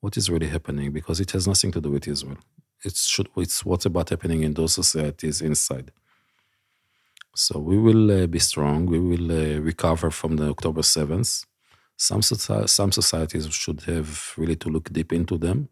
what 0.00 0.16
is 0.16 0.30
really 0.30 0.48
happening 0.48 0.92
because 0.92 1.20
it 1.20 1.30
has 1.32 1.46
nothing 1.46 1.72
to 1.72 1.80
do 1.80 1.90
with 1.90 2.06
Israel. 2.06 2.38
It's 2.84 3.06
should 3.06 3.28
it's 3.36 3.64
what's 3.64 3.86
about 3.86 4.10
happening 4.10 4.42
in 4.42 4.54
those 4.54 4.74
societies 4.74 5.40
inside. 5.40 5.90
So 7.34 7.58
we 7.58 7.78
will 7.78 8.10
uh, 8.10 8.26
be 8.26 8.38
strong. 8.38 8.86
We 8.86 8.98
will 8.98 9.30
uh, 9.30 9.60
recover 9.60 10.10
from 10.10 10.36
the 10.36 10.48
October 10.50 10.82
seventh. 10.82 11.44
Some 11.96 12.22
some 12.22 12.92
societies 12.92 13.52
should 13.52 13.80
have 13.82 14.32
really 14.36 14.56
to 14.56 14.68
look 14.68 14.92
deep 14.92 15.12
into 15.12 15.36
them, 15.36 15.68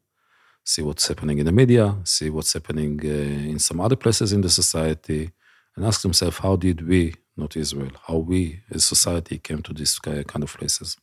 see 0.64 0.83
what's 0.83 1.06
happening 1.06 1.38
in 1.38 1.47
the 1.47 1.52
media, 1.52 1.97
see 2.04 2.30
what's 2.30 2.52
happening 2.52 3.00
uh, 3.04 3.50
in 3.52 3.59
some 3.61 3.80
other 3.80 3.97
places 3.97 4.33
in 4.33 4.40
the 4.40 4.50
society, 4.50 5.30
and 5.76 5.85
ask 5.85 6.02
themselves 6.02 6.38
how 6.38 6.56
did 6.56 6.87
we, 6.88 7.14
not 7.37 7.56
Israel, 7.56 7.92
how 8.09 8.16
we 8.16 8.62
as 8.73 8.85
society 8.85 9.38
came 9.38 9.62
to 9.62 9.73
these 9.73 9.99
kind 10.00 10.42
of 10.42 10.56
places. 10.56 10.97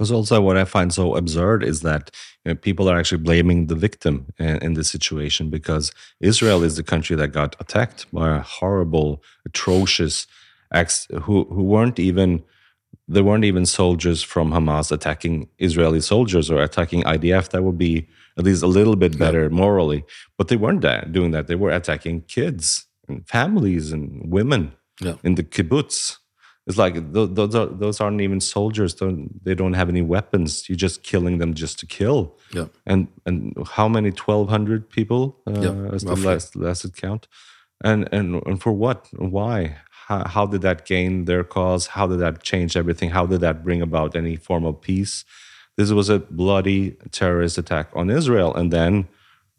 Because 0.00 0.12
also, 0.12 0.40
what 0.40 0.56
I 0.56 0.64
find 0.64 0.94
so 0.94 1.14
absurd 1.14 1.62
is 1.62 1.82
that 1.82 2.10
you 2.46 2.52
know, 2.52 2.54
people 2.54 2.88
are 2.88 2.98
actually 2.98 3.22
blaming 3.22 3.66
the 3.66 3.74
victim 3.74 4.32
in, 4.38 4.56
in 4.62 4.72
this 4.72 4.88
situation 4.88 5.50
because 5.50 5.92
Israel 6.20 6.62
is 6.62 6.76
the 6.76 6.82
country 6.82 7.16
that 7.16 7.28
got 7.28 7.54
attacked 7.60 8.10
by 8.10 8.38
a 8.38 8.40
horrible, 8.40 9.22
atrocious 9.44 10.26
acts 10.72 11.06
who 11.24 11.44
who 11.44 11.62
weren't 11.64 11.98
even 11.98 12.42
there 13.08 13.22
weren't 13.22 13.44
even 13.44 13.66
soldiers 13.66 14.22
from 14.22 14.52
Hamas 14.52 14.90
attacking 14.90 15.50
Israeli 15.58 16.00
soldiers 16.00 16.50
or 16.50 16.62
attacking 16.62 17.02
IDF. 17.02 17.50
That 17.50 17.62
would 17.62 17.76
be 17.76 18.08
at 18.38 18.44
least 18.44 18.62
a 18.62 18.68
little 18.78 18.96
bit 18.96 19.18
better 19.18 19.42
yeah. 19.42 19.48
morally. 19.48 20.02
But 20.38 20.48
they 20.48 20.56
weren't 20.56 20.80
that, 20.80 21.12
doing 21.12 21.32
that. 21.32 21.46
They 21.46 21.56
were 21.56 21.72
attacking 21.72 22.22
kids 22.22 22.86
and 23.06 23.28
families 23.28 23.92
and 23.92 24.32
women 24.32 24.72
yeah. 24.98 25.16
in 25.22 25.34
the 25.34 25.42
kibbutz. 25.42 26.16
It's 26.70 26.78
like 26.78 26.94
those 27.12 27.54
are, 27.60 27.66
those 27.66 28.00
aren't 28.00 28.20
even 28.20 28.40
soldiers. 28.40 28.94
Don't, 28.94 29.44
they 29.44 29.56
don't 29.60 29.76
have 29.80 29.88
any 29.94 30.04
weapons. 30.14 30.68
You're 30.68 30.84
just 30.88 31.02
killing 31.02 31.38
them 31.38 31.52
just 31.62 31.80
to 31.80 31.86
kill. 31.98 32.18
Yeah. 32.58 32.68
And 32.86 33.08
and 33.26 33.36
how 33.76 33.88
many? 33.88 34.10
Twelve 34.12 34.48
hundred 34.48 34.88
people. 34.96 35.22
Uh, 35.50 35.60
yeah, 35.66 35.94
as 35.94 36.02
the 36.10 36.14
last 36.28 36.48
last 36.54 36.96
count. 37.04 37.22
And 37.82 38.08
and 38.16 38.28
and 38.46 38.56
for 38.62 38.72
what? 38.84 38.98
Why? 39.36 39.56
How, 40.06 40.20
how 40.34 40.46
did 40.52 40.62
that 40.62 40.86
gain 40.86 41.12
their 41.24 41.44
cause? 41.56 41.82
How 41.96 42.06
did 42.10 42.20
that 42.24 42.42
change 42.50 42.76
everything? 42.76 43.10
How 43.10 43.26
did 43.26 43.40
that 43.46 43.56
bring 43.66 43.80
about 43.82 44.10
any 44.22 44.36
form 44.36 44.64
of 44.64 44.80
peace? 44.80 45.24
This 45.76 45.90
was 45.98 46.08
a 46.08 46.18
bloody 46.18 46.82
terrorist 47.18 47.58
attack 47.58 47.86
on 48.00 48.10
Israel, 48.10 48.54
and 48.54 48.68
then 48.78 49.08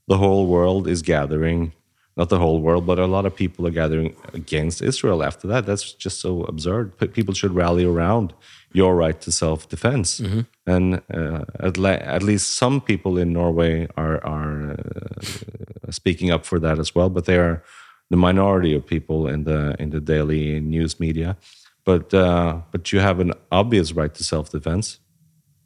the 0.08 0.18
whole 0.24 0.46
world 0.56 0.88
is 0.88 1.02
gathering 1.02 1.74
not 2.18 2.30
the 2.30 2.40
whole 2.40 2.62
world, 2.62 2.86
but 2.86 3.00
a 3.00 3.06
lot 3.06 3.26
of 3.26 3.36
people 3.36 3.66
are 3.66 3.72
gathering 3.72 4.16
against 4.34 4.82
Israel 4.82 5.24
after 5.24 5.48
that. 5.48 5.66
That's 5.66 5.94
just 5.94 6.20
so 6.20 6.44
absurd. 6.44 6.98
People 7.14 7.34
should 7.34 7.56
rally 7.56 7.86
around 7.86 8.34
your 8.74 8.96
right 8.96 9.20
to 9.22 9.32
self 9.32 9.70
defense. 9.70 10.20
Mm-hmm. 10.20 10.42
And 10.68 11.02
uh, 11.14 11.46
at, 11.60 11.78
at, 11.80 12.24
least 12.24 12.56
some 12.58 12.82
people 12.82 13.18
in 13.18 13.34
Norway 13.34 13.88
are, 13.98 14.24
are 14.26 14.72
uh, 14.72 15.92
speaking 15.92 16.32
up 16.32 16.46
for 16.46 16.60
that 16.60 16.80
as 16.80 16.94
well, 16.94 17.10
but 17.10 17.26
they 17.26 17.38
are 17.38 17.64
the 18.10 18.18
minority 18.18 18.76
of 18.76 18.86
people 18.86 19.28
in 19.28 19.46
the, 19.46 19.76
in 19.80 19.90
the 19.92 20.02
daily 20.02 20.60
news 20.60 21.00
media. 21.00 21.38
But, 21.86 22.14
uh, 22.14 22.62
but 22.72 22.92
you 22.92 23.00
have 23.00 23.20
an 23.20 23.34
obvious 23.52 23.94
right 23.94 24.14
to 24.14 24.24
self 24.24 24.52
defense. 24.52 25.00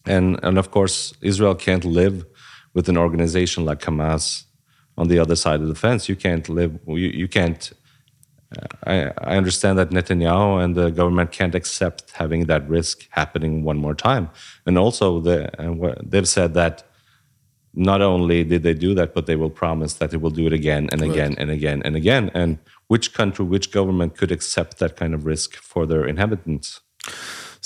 And, 0.05 0.39
and 0.43 0.57
of 0.59 0.69
course, 0.69 1.13
Israel 1.21 1.55
can't 1.55 1.83
live 1.83 2.25
with 2.73 2.87
an 2.87 2.97
organization 2.97 3.65
like 3.65 3.79
Hamas 3.79 4.44
on 4.97 5.07
the 5.07 5.19
other 5.19 5.35
side 5.35 5.61
of 5.61 5.67
the 5.67 5.75
fence. 5.75 6.09
You 6.09 6.15
can't 6.15 6.47
live. 6.49 6.79
You, 6.87 7.09
you 7.21 7.27
can't. 7.27 7.71
Uh, 8.55 8.67
I, 8.85 9.31
I 9.31 9.37
understand 9.37 9.77
that 9.79 9.89
Netanyahu 9.89 10.63
and 10.63 10.75
the 10.75 10.89
government 10.89 11.31
can't 11.31 11.55
accept 11.55 12.11
having 12.11 12.45
that 12.45 12.67
risk 12.69 13.07
happening 13.11 13.63
one 13.63 13.77
more 13.77 13.95
time. 13.95 14.29
And 14.65 14.77
also, 14.77 15.19
the, 15.19 15.37
uh, 15.59 15.95
they've 16.03 16.27
said 16.27 16.53
that 16.53 16.83
not 17.73 18.01
only 18.01 18.43
did 18.43 18.63
they 18.63 18.73
do 18.73 18.93
that, 18.95 19.13
but 19.13 19.25
they 19.25 19.35
will 19.35 19.49
promise 19.49 19.95
that 19.95 20.11
they 20.11 20.17
will 20.17 20.29
do 20.29 20.47
it 20.47 20.53
again 20.53 20.87
and 20.91 21.01
again 21.01 21.29
right. 21.29 21.39
and 21.39 21.51
again 21.51 21.81
and 21.83 21.95
again. 21.95 22.31
And 22.33 22.59
which 22.87 23.13
country, 23.13 23.43
which 23.45 23.71
government 23.71 24.15
could 24.15 24.31
accept 24.31 24.77
that 24.79 24.95
kind 24.95 25.13
of 25.13 25.25
risk 25.25 25.55
for 25.55 25.85
their 25.85 26.05
inhabitants? 26.05 26.81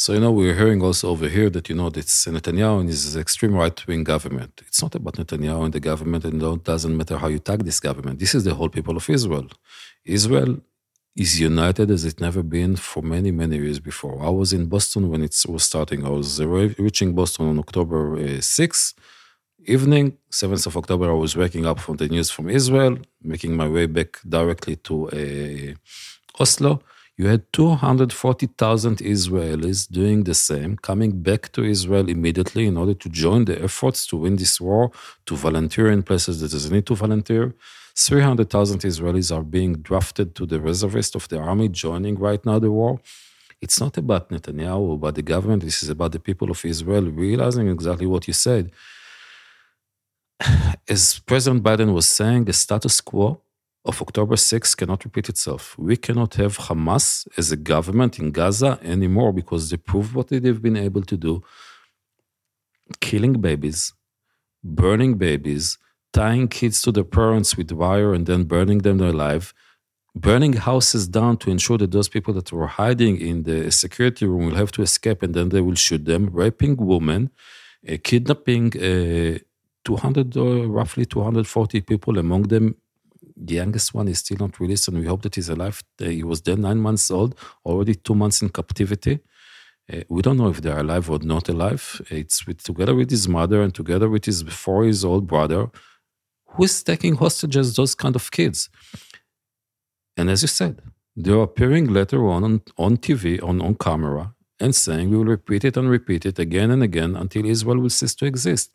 So, 0.02 0.14
you 0.14 0.22
know, 0.22 0.32
we're 0.32 0.56
hearing 0.56 0.82
also 0.82 1.10
over 1.10 1.28
here 1.28 1.50
that, 1.50 1.68
you 1.68 1.76
know, 1.76 1.88
it's 1.88 2.26
Netanyahu 2.26 2.80
and 2.80 2.88
his 2.88 3.18
extreme 3.18 3.54
right 3.54 3.78
wing 3.86 4.06
government. 4.06 4.62
It's 4.66 4.82
not 4.82 4.96
about 4.96 5.16
Netanyahu 5.16 5.66
and 5.66 5.74
the 5.74 5.82
government, 5.82 6.24
and 6.24 6.42
it 6.42 6.64
doesn't 6.64 6.96
matter 6.96 7.18
how 7.18 7.28
you 7.28 7.40
tag 7.40 7.66
this 7.66 7.82
government. 7.82 8.18
This 8.18 8.34
is 8.34 8.46
the 8.46 8.56
whole 8.56 8.70
people 8.70 8.96
of 8.96 9.10
Israel. 9.10 9.48
Israel 10.06 10.62
is 11.18 11.42
united 11.42 11.92
as 11.92 12.06
it 12.06 12.22
never 12.22 12.42
been 12.44 12.78
for 12.78 13.04
many, 13.04 13.32
many 13.32 13.58
years 13.58 13.82
before. 13.82 14.24
I 14.24 14.30
was 14.30 14.54
in 14.54 14.68
Boston 14.68 15.10
when 15.10 15.22
it 15.22 15.36
was 15.50 15.64
starting. 15.66 16.06
I 16.06 16.12
was 16.20 16.42
reaching 16.86 17.14
Boston 17.14 17.50
on 17.50 17.60
October 17.60 18.14
uh, 18.14 18.40
6th. 18.60 18.94
Evening, 19.66 20.18
7th 20.32 20.66
of 20.66 20.78
October, 20.78 21.10
I 21.10 21.20
was 21.26 21.36
waking 21.36 21.66
up 21.66 21.78
from 21.82 21.98
the 21.98 22.08
news 22.08 22.30
from 22.32 22.50
Israel, 22.50 23.00
making 23.22 23.54
my 23.54 23.68
way 23.68 23.86
back 23.86 24.22
directly 24.38 24.78
to 24.78 25.10
uh, 25.10 26.42
Oslo 26.42 26.82
you 27.20 27.28
had 27.28 27.44
240,000 27.52 29.00
Israelis 29.00 29.92
doing 29.92 30.24
the 30.24 30.34
same, 30.34 30.78
coming 30.78 31.22
back 31.22 31.52
to 31.52 31.66
Israel 31.66 32.08
immediately 32.08 32.66
in 32.66 32.78
order 32.78 32.94
to 32.94 33.10
join 33.10 33.44
the 33.44 33.62
efforts 33.62 34.08
to 34.08 34.16
win 34.16 34.38
this 34.38 34.62
war, 34.62 34.90
to 35.26 35.36
volunteer 35.36 35.92
in 35.92 36.02
places 36.02 36.40
that 36.40 36.52
there's 36.52 36.72
need 36.72 36.86
to 36.86 36.96
volunteer. 36.96 37.54
300,000 37.98 38.80
Israelis 38.80 39.36
are 39.36 39.44
being 39.44 39.74
drafted 39.74 40.34
to 40.36 40.46
the 40.46 40.62
reservist 40.62 41.14
of 41.14 41.28
the 41.28 41.38
army, 41.38 41.68
joining 41.68 42.18
right 42.18 42.46
now 42.46 42.58
the 42.58 42.72
war. 42.72 43.02
It's 43.60 43.82
not 43.82 43.98
about 43.98 44.30
Netanyahu 44.30 44.80
or 44.80 44.94
about 44.94 45.16
the 45.16 45.22
government. 45.22 45.64
This 45.64 45.84
is 45.84 45.90
about 45.90 46.14
the 46.14 46.22
people 46.22 46.50
of 46.50 46.64
Israel 46.64 47.04
realizing 47.04 47.68
exactly 47.68 48.08
what 48.08 48.28
you 48.28 48.34
said. 48.34 48.72
As 50.88 51.20
President 51.20 51.64
Biden 51.64 51.94
was 51.94 52.08
saying, 52.08 52.46
the 52.46 52.54
status 52.54 53.02
quo 53.02 53.42
of 53.86 54.02
October 54.02 54.36
6 54.36 54.76
cannot 54.76 55.04
repeat 55.06 55.30
itself. 55.30 55.78
We 55.78 55.96
cannot 55.96 56.36
have 56.36 56.58
Hamas 56.58 57.28
as 57.38 57.52
a 57.52 57.58
government 57.58 58.20
in 58.20 58.32
Gaza 58.32 58.80
anymore 58.84 59.32
because 59.32 59.70
they 59.70 59.78
proved 59.78 60.14
what 60.14 60.28
they've 60.28 60.62
been 60.62 60.78
able 60.78 61.04
to 61.04 61.18
do 61.18 61.42
killing 63.00 63.34
babies, 63.34 63.94
burning 64.64 65.16
babies, 65.16 65.78
tying 66.12 66.48
kids 66.48 66.82
to 66.82 66.92
their 66.92 67.04
parents 67.04 67.56
with 67.56 67.72
wire 67.72 68.14
and 68.14 68.26
then 68.26 68.44
burning 68.44 68.80
them 68.80 69.00
alive, 69.00 69.54
burning 70.16 70.54
houses 70.54 71.08
down 71.08 71.38
to 71.38 71.52
ensure 71.52 71.78
that 71.78 71.92
those 71.92 72.10
people 72.10 72.34
that 72.34 72.52
were 72.52 72.68
hiding 72.68 73.20
in 73.22 73.44
the 73.44 73.72
security 73.72 74.26
room 74.26 74.48
will 74.48 74.56
have 74.56 74.72
to 74.72 74.82
escape 74.82 75.22
and 75.22 75.34
then 75.34 75.50
they 75.50 75.62
will 75.62 75.76
shoot 75.76 76.04
them, 76.06 76.30
raping 76.32 76.76
women, 76.78 77.30
uh, 77.88 77.96
kidnapping 78.04 78.68
uh, 78.78 79.38
200 79.86 80.36
or 80.36 80.68
roughly 80.68 81.06
240 81.06 81.82
people, 81.82 82.18
among 82.18 82.44
them 82.44 82.76
the 83.40 83.56
youngest 83.56 83.94
one 83.94 84.08
is 84.08 84.20
still 84.20 84.38
not 84.40 84.60
released, 84.60 84.88
and 84.88 85.00
we 85.00 85.06
hope 85.06 85.22
that 85.22 85.36
he's 85.36 85.50
alive. 85.50 85.82
He 85.98 86.24
was 86.24 86.42
then 86.42 86.62
nine 86.62 86.80
months 86.80 87.10
old, 87.10 87.36
already 87.66 87.96
two 87.96 88.16
months 88.16 88.42
in 88.42 88.50
captivity. 88.50 89.20
Uh, 89.92 90.02
we 90.10 90.22
don't 90.22 90.38
know 90.38 90.50
if 90.50 90.62
they're 90.62 90.80
alive 90.80 91.10
or 91.10 91.20
not 91.20 91.50
alive. 91.50 92.02
It's 92.10 92.46
with, 92.46 92.62
together 92.64 92.94
with 92.94 93.10
his 93.10 93.28
mother 93.28 93.62
and 93.62 93.74
together 93.74 94.10
with 94.10 94.26
his 94.26 94.44
four 94.44 94.84
years 94.84 95.04
old 95.04 95.26
brother, 95.26 95.70
who 96.46 96.64
is 96.64 96.84
taking 96.84 97.16
hostages 97.16 97.76
those 97.76 97.96
kind 97.96 98.16
of 98.16 98.30
kids. 98.30 98.70
And 100.18 100.30
as 100.30 100.42
you 100.42 100.48
said, 100.48 100.82
they're 101.16 101.42
appearing 101.42 101.88
later 101.88 102.28
on 102.28 102.44
on, 102.44 102.62
on 102.78 102.98
TV, 102.98 103.42
on, 103.42 103.62
on 103.62 103.76
camera, 103.76 104.36
and 104.60 104.76
saying 104.76 105.10
we 105.10 105.18
will 105.18 105.26
repeat 105.26 105.64
it 105.64 105.78
and 105.78 105.90
repeat 105.90 106.26
it 106.26 106.38
again 106.38 106.72
and 106.72 106.84
again 106.84 107.16
until 107.16 107.46
Israel 107.46 107.80
will 107.80 107.90
cease 107.90 108.16
to 108.16 108.26
exist. 108.26 108.72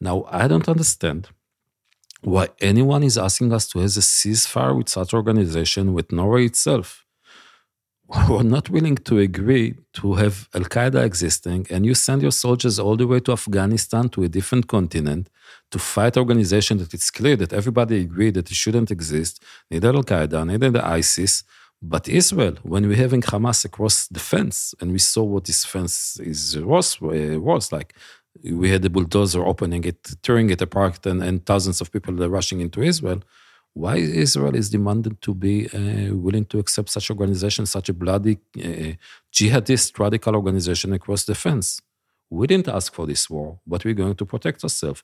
Now, 0.00 0.24
I 0.30 0.48
don't 0.48 0.68
understand 0.68 1.28
why 2.20 2.48
anyone 2.60 3.02
is 3.02 3.16
asking 3.16 3.52
us 3.52 3.68
to 3.68 3.78
have 3.78 3.96
a 3.96 4.00
ceasefire 4.00 4.76
with 4.76 4.88
such 4.88 5.14
organization 5.14 5.94
with 5.94 6.10
Norway 6.12 6.46
itself. 6.46 7.04
We're 8.28 8.42
not 8.42 8.70
willing 8.70 8.96
to 8.96 9.18
agree 9.18 9.74
to 9.94 10.14
have 10.14 10.48
Al 10.54 10.62
Qaeda 10.62 11.04
existing, 11.04 11.66
and 11.70 11.84
you 11.84 11.94
send 11.94 12.22
your 12.22 12.32
soldiers 12.32 12.78
all 12.78 12.96
the 12.96 13.06
way 13.06 13.20
to 13.20 13.32
Afghanistan 13.32 14.08
to 14.10 14.22
a 14.24 14.28
different 14.28 14.66
continent 14.66 15.28
to 15.70 15.78
fight 15.78 16.16
organization 16.16 16.78
that 16.78 16.94
it's 16.94 17.10
clear 17.10 17.36
that 17.36 17.52
everybody 17.52 18.00
agreed 18.00 18.34
that 18.34 18.50
it 18.50 18.54
shouldn't 18.54 18.90
exist, 18.90 19.42
neither 19.70 19.88
Al 19.88 20.02
Qaeda, 20.02 20.46
neither 20.46 20.70
the 20.70 20.84
ISIS, 20.84 21.44
but 21.82 22.08
Israel. 22.08 22.56
When 22.62 22.88
we're 22.88 22.96
having 22.96 23.22
Hamas 23.22 23.64
across 23.64 24.06
the 24.08 24.20
fence, 24.20 24.74
and 24.80 24.90
we 24.90 24.98
saw 24.98 25.22
what 25.22 25.44
this 25.44 25.64
fence 25.64 26.18
is 26.20 26.58
was, 26.58 26.96
uh, 27.02 27.38
was 27.38 27.72
like, 27.72 27.94
we 28.44 28.70
had 28.70 28.82
the 28.82 28.90
bulldozer 28.90 29.44
opening 29.44 29.84
it, 29.84 30.00
tearing 30.22 30.50
it 30.50 30.62
apart, 30.62 31.06
and, 31.06 31.22
and 31.22 31.44
thousands 31.44 31.80
of 31.80 31.92
people 31.92 32.14
rushing 32.28 32.60
into 32.60 32.82
Israel. 32.82 33.22
Why 33.74 33.96
Israel 33.96 34.54
is 34.56 34.70
demanded 34.70 35.20
to 35.22 35.34
be 35.34 35.68
uh, 35.68 36.14
willing 36.14 36.46
to 36.46 36.58
accept 36.58 36.90
such 36.90 37.10
organization, 37.10 37.66
such 37.66 37.88
a 37.88 37.94
bloody 37.94 38.38
uh, 38.56 38.92
jihadist 39.32 39.98
radical 39.98 40.34
organization 40.34 40.92
across 40.92 41.24
the 41.24 41.34
fence? 41.34 41.80
We 42.30 42.46
didn't 42.46 42.68
ask 42.68 42.92
for 42.92 43.06
this 43.06 43.30
war, 43.30 43.60
but 43.66 43.84
we're 43.84 43.94
going 43.94 44.16
to 44.16 44.26
protect 44.26 44.62
ourselves. 44.64 45.02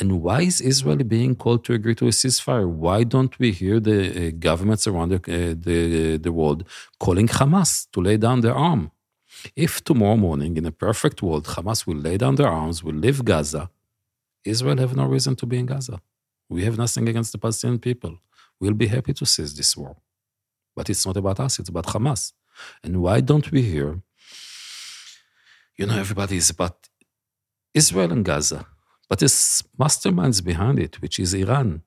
And 0.00 0.22
why 0.22 0.42
is 0.42 0.60
Israel 0.60 0.96
being 0.96 1.34
called 1.34 1.64
to 1.64 1.72
agree 1.72 1.94
to 1.96 2.06
a 2.06 2.10
ceasefire? 2.10 2.68
Why 2.68 3.02
don't 3.02 3.36
we 3.38 3.50
hear 3.50 3.80
the 3.80 4.28
uh, 4.28 4.30
governments 4.38 4.86
around 4.86 5.08
the, 5.10 5.16
uh, 5.16 5.54
the, 5.58 6.18
the 6.18 6.32
world 6.32 6.64
calling 7.00 7.26
Hamas 7.26 7.88
to 7.92 8.00
lay 8.00 8.16
down 8.16 8.40
their 8.40 8.54
arm? 8.54 8.92
If 9.54 9.84
tomorrow 9.84 10.16
morning, 10.16 10.56
in 10.56 10.66
a 10.66 10.72
perfect 10.72 11.22
world, 11.22 11.44
Hamas 11.46 11.86
will 11.86 11.96
lay 11.96 12.16
down 12.16 12.34
their 12.36 12.48
arms, 12.48 12.82
will 12.82 12.94
leave 12.94 13.24
Gaza, 13.24 13.70
Israel 14.44 14.78
have 14.78 14.96
no 14.96 15.06
reason 15.06 15.36
to 15.36 15.46
be 15.46 15.58
in 15.58 15.66
Gaza. 15.66 16.00
We 16.48 16.64
have 16.64 16.78
nothing 16.78 17.08
against 17.08 17.32
the 17.32 17.38
Palestinian 17.38 17.78
people. 17.78 18.18
We'll 18.60 18.74
be 18.74 18.86
happy 18.86 19.12
to 19.14 19.26
cease 19.26 19.52
this 19.52 19.76
war. 19.76 19.96
But 20.74 20.88
it's 20.90 21.04
not 21.06 21.16
about 21.16 21.40
us, 21.40 21.58
it's 21.58 21.68
about 21.68 21.86
Hamas. 21.86 22.32
And 22.82 23.02
why 23.02 23.20
don't 23.20 23.50
we 23.50 23.62
hear, 23.62 24.00
you 25.76 25.86
know, 25.86 25.98
everybody 25.98 26.36
is 26.36 26.50
about 26.50 26.88
Israel 27.74 28.12
and 28.12 28.24
Gaza, 28.24 28.66
but 29.08 29.18
there's 29.20 29.62
masterminds 29.78 30.44
behind 30.44 30.78
it, 30.78 31.00
which 31.02 31.18
is 31.18 31.34
Iran. 31.34 31.82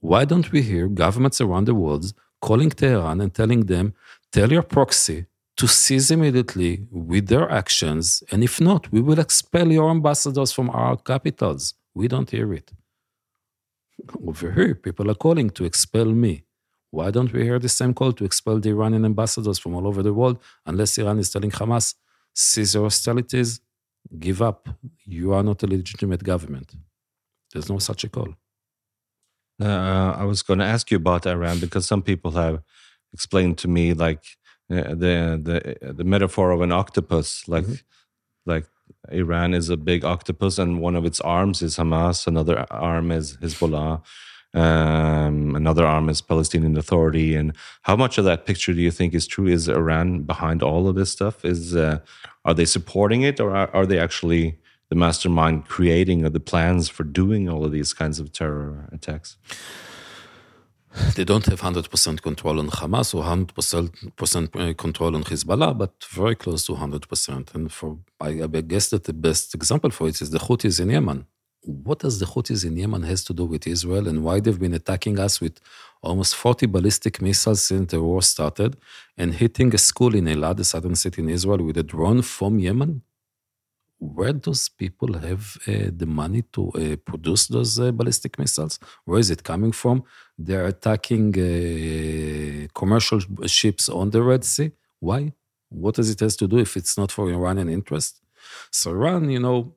Why 0.00 0.24
don't 0.24 0.50
we 0.52 0.62
hear 0.62 0.88
governments 0.88 1.40
around 1.40 1.66
the 1.66 1.74
world 1.74 2.12
calling 2.40 2.70
Tehran 2.70 3.20
and 3.20 3.34
telling 3.34 3.66
them, 3.66 3.94
tell 4.32 4.50
your 4.52 4.62
proxy 4.62 5.26
to 5.56 5.68
seize 5.68 6.10
immediately 6.10 6.86
with 6.90 7.28
their 7.28 7.50
actions, 7.50 8.22
and 8.30 8.42
if 8.42 8.60
not, 8.60 8.90
we 8.92 9.00
will 9.00 9.20
expel 9.20 9.70
your 9.70 9.90
ambassadors 9.90 10.52
from 10.52 10.68
our 10.70 10.96
capitals. 10.96 11.74
We 11.94 12.08
don't 12.08 12.30
hear 12.30 12.52
it. 12.52 12.72
Over 14.26 14.52
here, 14.52 14.74
people 14.74 15.10
are 15.10 15.14
calling 15.14 15.50
to 15.50 15.64
expel 15.64 16.06
me. 16.06 16.44
Why 16.90 17.10
don't 17.10 17.32
we 17.32 17.42
hear 17.42 17.58
the 17.58 17.68
same 17.68 17.92
call 17.94 18.12
to 18.12 18.24
expel 18.24 18.58
the 18.60 18.70
Iranian 18.70 19.04
ambassadors 19.04 19.58
from 19.58 19.74
all 19.74 19.88
over 19.88 20.00
the 20.00 20.12
world 20.12 20.38
unless 20.64 20.96
Iran 20.96 21.18
is 21.18 21.28
telling 21.28 21.50
Hamas, 21.50 21.94
cease 22.32 22.74
your 22.74 22.84
hostilities, 22.84 23.60
give 24.20 24.40
up. 24.40 24.68
You 25.04 25.32
are 25.32 25.42
not 25.42 25.64
a 25.64 25.66
legitimate 25.66 26.22
government. 26.22 26.72
There's 27.52 27.68
no 27.68 27.78
such 27.78 28.04
a 28.04 28.08
call. 28.08 28.34
Uh, 29.60 30.14
I 30.16 30.24
was 30.24 30.42
going 30.42 30.60
to 30.60 30.64
ask 30.64 30.90
you 30.92 30.96
about 30.96 31.26
Iran 31.26 31.58
because 31.58 31.84
some 31.86 32.02
people 32.02 32.30
have 32.32 32.62
explained 33.12 33.58
to 33.58 33.68
me 33.68 33.92
like 33.94 34.24
the 34.68 35.76
the 35.82 35.92
the 35.92 36.04
metaphor 36.04 36.50
of 36.50 36.60
an 36.60 36.72
octopus, 36.72 37.46
like 37.48 37.64
mm-hmm. 37.64 37.74
like 38.46 38.66
Iran 39.10 39.54
is 39.54 39.68
a 39.68 39.76
big 39.76 40.04
octopus, 40.04 40.58
and 40.58 40.80
one 40.80 40.96
of 40.96 41.04
its 41.04 41.20
arms 41.20 41.62
is 41.62 41.76
Hamas, 41.76 42.26
another 42.26 42.66
arm 42.70 43.10
is 43.10 43.36
Hezbollah, 43.38 44.02
um, 44.54 45.54
another 45.54 45.86
arm 45.86 46.08
is 46.08 46.20
Palestinian 46.20 46.76
Authority. 46.76 47.34
And 47.34 47.54
how 47.82 47.96
much 47.96 48.18
of 48.18 48.24
that 48.24 48.46
picture 48.46 48.72
do 48.72 48.80
you 48.80 48.90
think 48.90 49.14
is 49.14 49.26
true? 49.26 49.46
Is 49.46 49.68
Iran 49.68 50.22
behind 50.22 50.62
all 50.62 50.88
of 50.88 50.94
this 50.94 51.10
stuff? 51.10 51.44
Is 51.44 51.76
uh, 51.76 51.98
are 52.44 52.54
they 52.54 52.64
supporting 52.64 53.22
it, 53.22 53.40
or 53.40 53.54
are, 53.54 53.70
are 53.74 53.86
they 53.86 53.98
actually 53.98 54.58
the 54.90 54.96
mastermind 54.96 55.66
creating 55.66 56.22
the 56.22 56.40
plans 56.40 56.88
for 56.88 57.04
doing 57.04 57.48
all 57.48 57.64
of 57.64 57.72
these 57.72 57.92
kinds 57.92 58.20
of 58.20 58.32
terror 58.32 58.88
attacks? 58.92 59.36
They 61.16 61.24
don't 61.24 61.44
have 61.46 61.60
100% 61.60 62.22
control 62.22 62.60
on 62.60 62.68
Hamas 62.70 63.14
or 63.14 63.24
100% 63.24 64.70
uh, 64.70 64.74
control 64.74 65.16
on 65.16 65.24
Hezbollah, 65.24 65.76
but 65.76 65.92
very 66.10 66.36
close 66.36 66.66
to 66.66 66.72
100%. 66.72 67.54
And 67.54 67.72
for 67.72 67.98
I, 68.20 68.32
guess 68.32 68.90
that 68.90 69.04
the 69.04 69.12
best 69.12 69.54
example 69.54 69.90
for 69.90 70.08
it 70.08 70.20
is 70.22 70.30
the 70.30 70.38
Houthis 70.38 70.80
in 70.80 70.90
Yemen. 70.90 71.26
What 71.62 72.00
does 72.00 72.20
the 72.20 72.26
Houthis 72.26 72.64
in 72.64 72.76
Yemen 72.76 73.02
has 73.04 73.24
to 73.24 73.32
do 73.32 73.44
with 73.44 73.66
Israel 73.66 74.06
and 74.06 74.22
why 74.22 74.38
they've 74.38 74.58
been 74.58 74.74
attacking 74.74 75.18
us 75.18 75.40
with 75.40 75.58
almost 76.02 76.36
40 76.36 76.66
ballistic 76.66 77.20
missiles 77.20 77.62
since 77.62 77.90
the 77.90 78.00
war 78.00 78.22
started 78.22 78.76
and 79.16 79.34
hitting 79.34 79.74
a 79.74 79.78
school 79.78 80.14
in 80.14 80.26
Eilat, 80.26 80.58
the 80.58 80.64
southern 80.64 80.94
city 80.94 81.22
in 81.22 81.28
Israel, 81.28 81.62
with 81.64 81.78
a 81.78 81.82
drone 81.82 82.22
from 82.22 82.58
Yemen? 82.58 83.02
Where 83.98 84.32
those 84.32 84.68
people 84.68 85.14
have 85.18 85.56
uh, 85.66 85.90
the 85.96 86.06
money 86.06 86.42
to 86.52 86.70
uh, 86.70 86.96
produce 87.04 87.46
those 87.46 87.78
uh, 87.80 87.92
ballistic 87.92 88.38
missiles? 88.38 88.78
Where 89.04 89.18
is 89.18 89.30
it 89.30 89.42
coming 89.42 89.72
from? 89.72 90.04
They're 90.36 90.66
attacking 90.66 91.28
uh, 91.38 92.66
commercial 92.74 93.20
ships 93.46 93.88
on 93.88 94.10
the 94.10 94.22
Red 94.22 94.44
Sea. 94.44 94.72
Why? 95.00 95.32
What 95.68 95.94
does 95.96 96.10
it 96.10 96.20
has 96.20 96.36
to 96.36 96.46
do 96.46 96.58
if 96.58 96.76
it's 96.76 96.96
not 96.96 97.10
for 97.10 97.30
Iranian 97.30 97.68
interest? 97.68 98.20
So 98.70 98.90
Iran, 98.90 99.30
you 99.30 99.40
know, 99.40 99.74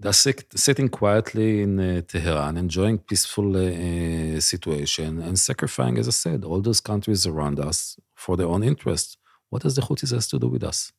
they're 0.00 0.12
sitting 0.12 0.88
quietly 0.88 1.62
in 1.62 1.78
uh, 1.78 2.02
Tehran, 2.02 2.56
enjoying 2.56 2.98
peaceful 2.98 3.56
uh, 3.56 4.40
situation 4.40 5.20
and 5.22 5.38
sacrificing, 5.38 5.98
as 5.98 6.08
I 6.08 6.10
said, 6.10 6.44
all 6.44 6.60
those 6.60 6.80
countries 6.80 7.26
around 7.26 7.60
us 7.60 7.96
for 8.14 8.36
their 8.36 8.48
own 8.48 8.64
interest. 8.64 9.18
What 9.50 9.62
does 9.62 9.76
the 9.76 9.82
Houthis 9.82 10.12
has 10.12 10.26
to 10.28 10.38
do 10.38 10.48
with 10.48 10.64
us? 10.64 10.92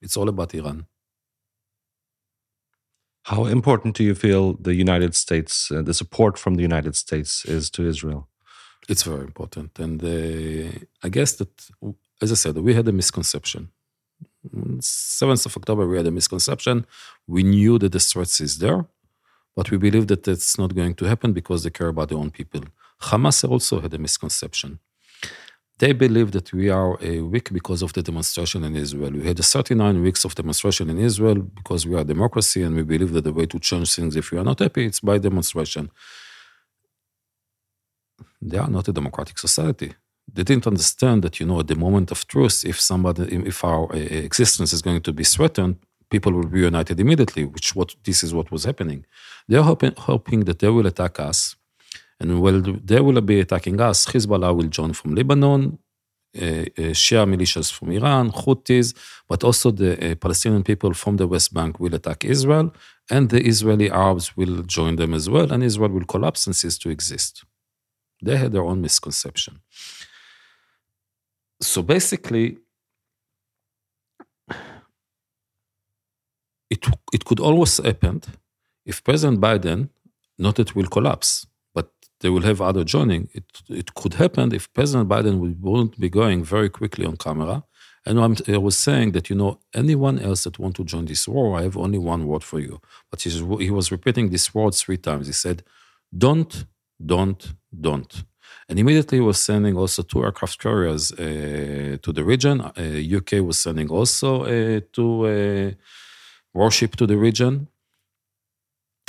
It's 0.00 0.16
all 0.16 0.28
about 0.28 0.54
Iran. 0.54 0.86
How 3.24 3.46
important 3.46 3.96
do 3.96 4.04
you 4.04 4.14
feel 4.14 4.54
the 4.54 4.74
United 4.74 5.14
States, 5.16 5.70
uh, 5.72 5.82
the 5.82 5.94
support 5.94 6.38
from 6.38 6.54
the 6.54 6.62
United 6.62 6.94
States 6.94 7.44
is 7.44 7.70
to 7.70 7.84
Israel? 7.84 8.28
It's 8.88 9.02
very 9.02 9.24
important. 9.24 9.78
And 9.80 10.02
uh, 10.02 10.70
I 11.02 11.08
guess 11.08 11.32
that, 11.32 11.50
as 12.22 12.30
I 12.30 12.36
said, 12.36 12.56
we 12.58 12.74
had 12.74 12.86
a 12.86 12.92
misconception. 12.92 13.70
7th 14.78 15.46
of 15.46 15.56
October, 15.56 15.88
we 15.88 15.96
had 15.96 16.06
a 16.06 16.12
misconception. 16.12 16.86
We 17.26 17.42
knew 17.42 17.78
that 17.78 17.92
the 17.92 17.98
threat 17.98 18.40
is 18.40 18.58
there, 18.58 18.86
but 19.56 19.70
we 19.70 19.76
believe 19.76 20.06
that 20.06 20.28
it's 20.28 20.56
not 20.56 20.74
going 20.74 20.94
to 20.94 21.06
happen 21.06 21.32
because 21.32 21.64
they 21.64 21.70
care 21.70 21.88
about 21.88 22.08
their 22.10 22.18
own 22.18 22.30
people. 22.30 22.62
Hamas 23.02 23.48
also 23.48 23.80
had 23.80 23.92
a 23.94 23.98
misconception. 23.98 24.78
They 25.78 25.92
believe 25.92 26.32
that 26.32 26.52
we 26.54 26.70
are 26.70 26.94
uh, 26.94 27.22
weak 27.24 27.52
because 27.52 27.82
of 27.82 27.92
the 27.92 28.02
demonstration 28.02 28.64
in 28.64 28.74
Israel. 28.76 29.10
We 29.10 29.26
had 29.26 29.38
39 29.38 30.02
weeks 30.02 30.24
of 30.24 30.34
demonstration 30.34 30.88
in 30.88 30.98
Israel 30.98 31.34
because 31.34 31.86
we 31.86 31.94
are 31.96 32.00
a 32.00 32.04
democracy 32.04 32.62
and 32.62 32.74
we 32.74 32.82
believe 32.82 33.12
that 33.12 33.24
the 33.24 33.32
way 33.32 33.44
to 33.46 33.58
change 33.58 33.94
things 33.94 34.16
if 34.16 34.30
we 34.30 34.38
are 34.38 34.44
not 34.44 34.60
happy, 34.60 34.86
it's 34.86 35.00
by 35.00 35.18
demonstration. 35.18 35.90
They 38.40 38.56
are 38.56 38.70
not 38.70 38.88
a 38.88 38.92
democratic 38.92 39.38
society. 39.38 39.92
They 40.32 40.44
didn't 40.44 40.66
understand 40.66 41.22
that, 41.22 41.40
you 41.40 41.46
know, 41.46 41.60
at 41.60 41.68
the 41.68 41.76
moment 41.76 42.10
of 42.10 42.26
truth, 42.26 42.64
if 42.64 42.80
somebody, 42.80 43.24
if 43.46 43.62
our 43.62 43.92
uh, 43.92 43.98
existence 43.98 44.72
is 44.72 44.80
going 44.80 45.02
to 45.02 45.12
be 45.12 45.24
threatened, 45.24 45.76
people 46.08 46.32
will 46.32 46.48
be 46.48 46.60
united 46.60 46.98
immediately, 46.98 47.44
which 47.44 47.76
what 47.76 47.94
this 48.04 48.22
is 48.24 48.32
what 48.32 48.50
was 48.50 48.64
happening. 48.64 49.04
They 49.46 49.58
are 49.58 49.62
hoping, 49.62 49.92
hoping 49.98 50.40
that 50.44 50.60
they 50.60 50.68
will 50.68 50.86
attack 50.86 51.20
us 51.20 51.56
and 52.20 52.40
while 52.40 52.60
they 52.62 53.00
will 53.00 53.20
be 53.20 53.40
attacking 53.40 53.80
us, 53.80 54.06
Hezbollah 54.06 54.56
will 54.56 54.68
join 54.68 54.92
from 54.92 55.14
Lebanon, 55.14 55.78
uh, 56.36 56.40
uh, 56.40 56.92
Shia 56.92 57.26
militias 57.26 57.72
from 57.72 57.90
Iran, 57.92 58.30
Houthis, 58.30 58.94
but 59.28 59.44
also 59.44 59.70
the 59.70 60.12
uh, 60.12 60.14
Palestinian 60.16 60.62
people 60.62 60.92
from 60.94 61.16
the 61.16 61.26
West 61.26 61.52
Bank 61.52 61.78
will 61.78 61.94
attack 61.94 62.24
Israel, 62.24 62.74
and 63.10 63.30
the 63.30 63.42
Israeli 63.46 63.90
Arabs 63.90 64.36
will 64.36 64.62
join 64.62 64.96
them 64.96 65.14
as 65.14 65.28
well, 65.28 65.52
and 65.52 65.62
Israel 65.62 65.90
will 65.90 66.04
collapse 66.04 66.46
and 66.46 66.56
cease 66.56 66.78
to 66.78 66.90
exist. 66.90 67.44
They 68.22 68.36
had 68.36 68.52
their 68.52 68.64
own 68.64 68.80
misconception. 68.80 69.60
So 71.60 71.82
basically, 71.82 72.58
it, 76.70 76.86
it 77.12 77.24
could 77.24 77.40
always 77.40 77.76
happen 77.78 78.22
if 78.84 79.02
President 79.04 79.40
Biden 79.40 79.90
not 80.38 80.58
it 80.58 80.74
will 80.74 80.86
collapse, 80.86 81.46
they 82.20 82.30
will 82.30 82.42
have 82.42 82.60
other 82.60 82.84
joining. 82.84 83.28
It, 83.32 83.44
it 83.68 83.94
could 83.94 84.14
happen 84.14 84.54
if 84.54 84.72
President 84.72 85.08
Biden 85.08 85.58
won't 85.60 85.98
be 85.98 86.08
going 86.08 86.44
very 86.44 86.68
quickly 86.68 87.04
on 87.06 87.16
camera. 87.16 87.64
And 88.06 88.20
I'm, 88.20 88.36
i 88.48 88.56
was 88.56 88.78
saying 88.78 89.12
that, 89.12 89.28
you 89.28 89.36
know, 89.36 89.58
anyone 89.74 90.20
else 90.20 90.44
that 90.44 90.58
want 90.58 90.76
to 90.76 90.84
join 90.84 91.06
this 91.06 91.26
war, 91.26 91.58
I 91.58 91.62
have 91.62 91.76
only 91.76 91.98
one 91.98 92.26
word 92.26 92.44
for 92.44 92.60
you. 92.60 92.80
But 93.10 93.22
he 93.22 93.70
was 93.70 93.90
repeating 93.90 94.30
this 94.30 94.54
word 94.54 94.74
three 94.74 94.96
times. 94.96 95.26
He 95.26 95.32
said, 95.32 95.64
don't, 96.16 96.64
don't, 97.04 97.54
don't. 97.78 98.24
And 98.68 98.78
immediately 98.78 99.18
he 99.18 99.22
was 99.22 99.40
sending 99.40 99.76
also 99.76 100.02
two 100.02 100.24
aircraft 100.24 100.60
carriers 100.60 101.12
uh, 101.12 101.98
to 102.02 102.12
the 102.12 102.24
region. 102.24 102.60
Uh, 102.60 103.16
UK 103.18 103.44
was 103.44 103.58
sending 103.58 103.90
also 103.90 104.44
uh, 104.44 104.80
two 104.92 105.26
uh, 105.26 105.70
warship 106.54 106.96
to 106.96 107.06
the 107.06 107.16
region. 107.16 107.68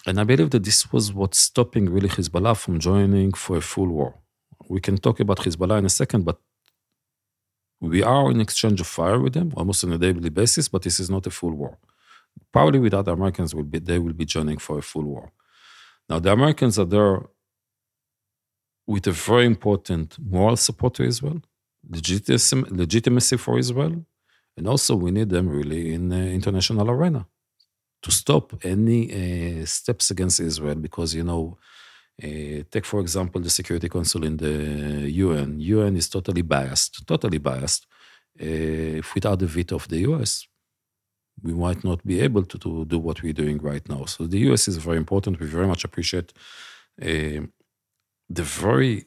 And 0.07 0.21
I 0.21 0.23
believe 0.23 0.51
that 0.51 0.63
this 0.63 0.89
was 0.93 1.11
what's 1.11 1.37
stopping 1.37 1.89
really 1.89 2.07
Hezbollah 2.07 2.55
from 2.55 2.79
joining 2.79 3.33
for 3.33 3.57
a 3.57 3.61
full 3.61 3.89
war. 3.89 4.15
We 4.69 4.79
can 4.79 4.97
talk 4.97 5.19
about 5.19 5.39
Hezbollah 5.39 5.79
in 5.79 5.85
a 5.85 5.89
second, 5.89 6.23
but 6.23 6.39
we 7.81 8.01
are 8.03 8.31
in 8.31 8.39
exchange 8.39 8.79
of 8.79 8.87
fire 8.87 9.19
with 9.19 9.33
them 9.33 9.51
almost 9.57 9.83
on 9.83 9.91
a 9.91 9.97
daily 9.97 10.29
basis, 10.29 10.69
but 10.69 10.83
this 10.83 11.01
is 11.01 11.09
not 11.09 11.27
a 11.27 11.29
full 11.29 11.51
war. 11.51 11.77
Probably 12.53 12.79
without 12.79 13.03
the 13.03 13.11
Americans, 13.11 13.53
will 13.53 13.63
be, 13.63 13.79
they 13.79 13.99
will 13.99 14.13
be 14.13 14.23
joining 14.23 14.59
for 14.59 14.77
a 14.77 14.81
full 14.81 15.03
war. 15.03 15.33
Now, 16.07 16.19
the 16.19 16.31
Americans 16.31 16.79
are 16.79 16.85
there 16.85 17.23
with 18.87 19.05
a 19.07 19.11
very 19.11 19.45
important 19.45 20.17
moral 20.17 20.55
support 20.55 20.93
to 20.95 21.03
Israel, 21.03 21.41
legitimacy, 21.89 22.55
legitimacy 22.69 23.35
for 23.35 23.59
Israel, 23.59 24.05
and 24.55 24.67
also 24.69 24.95
we 24.95 25.11
need 25.11 25.29
them 25.29 25.49
really 25.49 25.93
in 25.93 26.07
the 26.07 26.31
international 26.31 26.89
arena 26.89 27.27
to 28.03 28.11
stop 28.11 28.53
any 28.63 29.61
uh, 29.61 29.65
steps 29.65 30.11
against 30.11 30.39
Israel 30.39 30.75
because, 30.75 31.13
you 31.15 31.23
know, 31.23 31.57
uh, 32.23 32.63
take, 32.71 32.85
for 32.85 32.99
example, 32.99 33.39
the 33.41 33.49
Security 33.49 33.89
Council 33.89 34.23
in 34.23 34.37
the 34.37 35.09
UN. 35.11 35.59
UN 35.59 35.95
is 35.95 36.09
totally 36.09 36.41
biased, 36.41 37.05
totally 37.07 37.37
biased. 37.37 37.85
Uh, 38.39 39.01
without 39.15 39.39
the 39.39 39.47
veto 39.47 39.75
of 39.75 39.87
the 39.87 39.99
US, 40.09 40.47
we 41.41 41.53
might 41.53 41.83
not 41.83 42.05
be 42.05 42.19
able 42.19 42.43
to, 42.43 42.57
to, 42.57 42.85
do 42.85 42.99
what 42.99 43.21
we're 43.21 43.33
doing 43.33 43.57
right 43.59 43.87
now. 43.89 44.05
So 44.05 44.25
the 44.25 44.39
US 44.49 44.67
is 44.67 44.77
very 44.77 44.97
important. 44.97 45.39
We 45.39 45.47
very 45.47 45.67
much 45.67 45.83
appreciate 45.83 46.33
uh, 47.01 47.41
the 48.29 48.43
very 48.43 49.05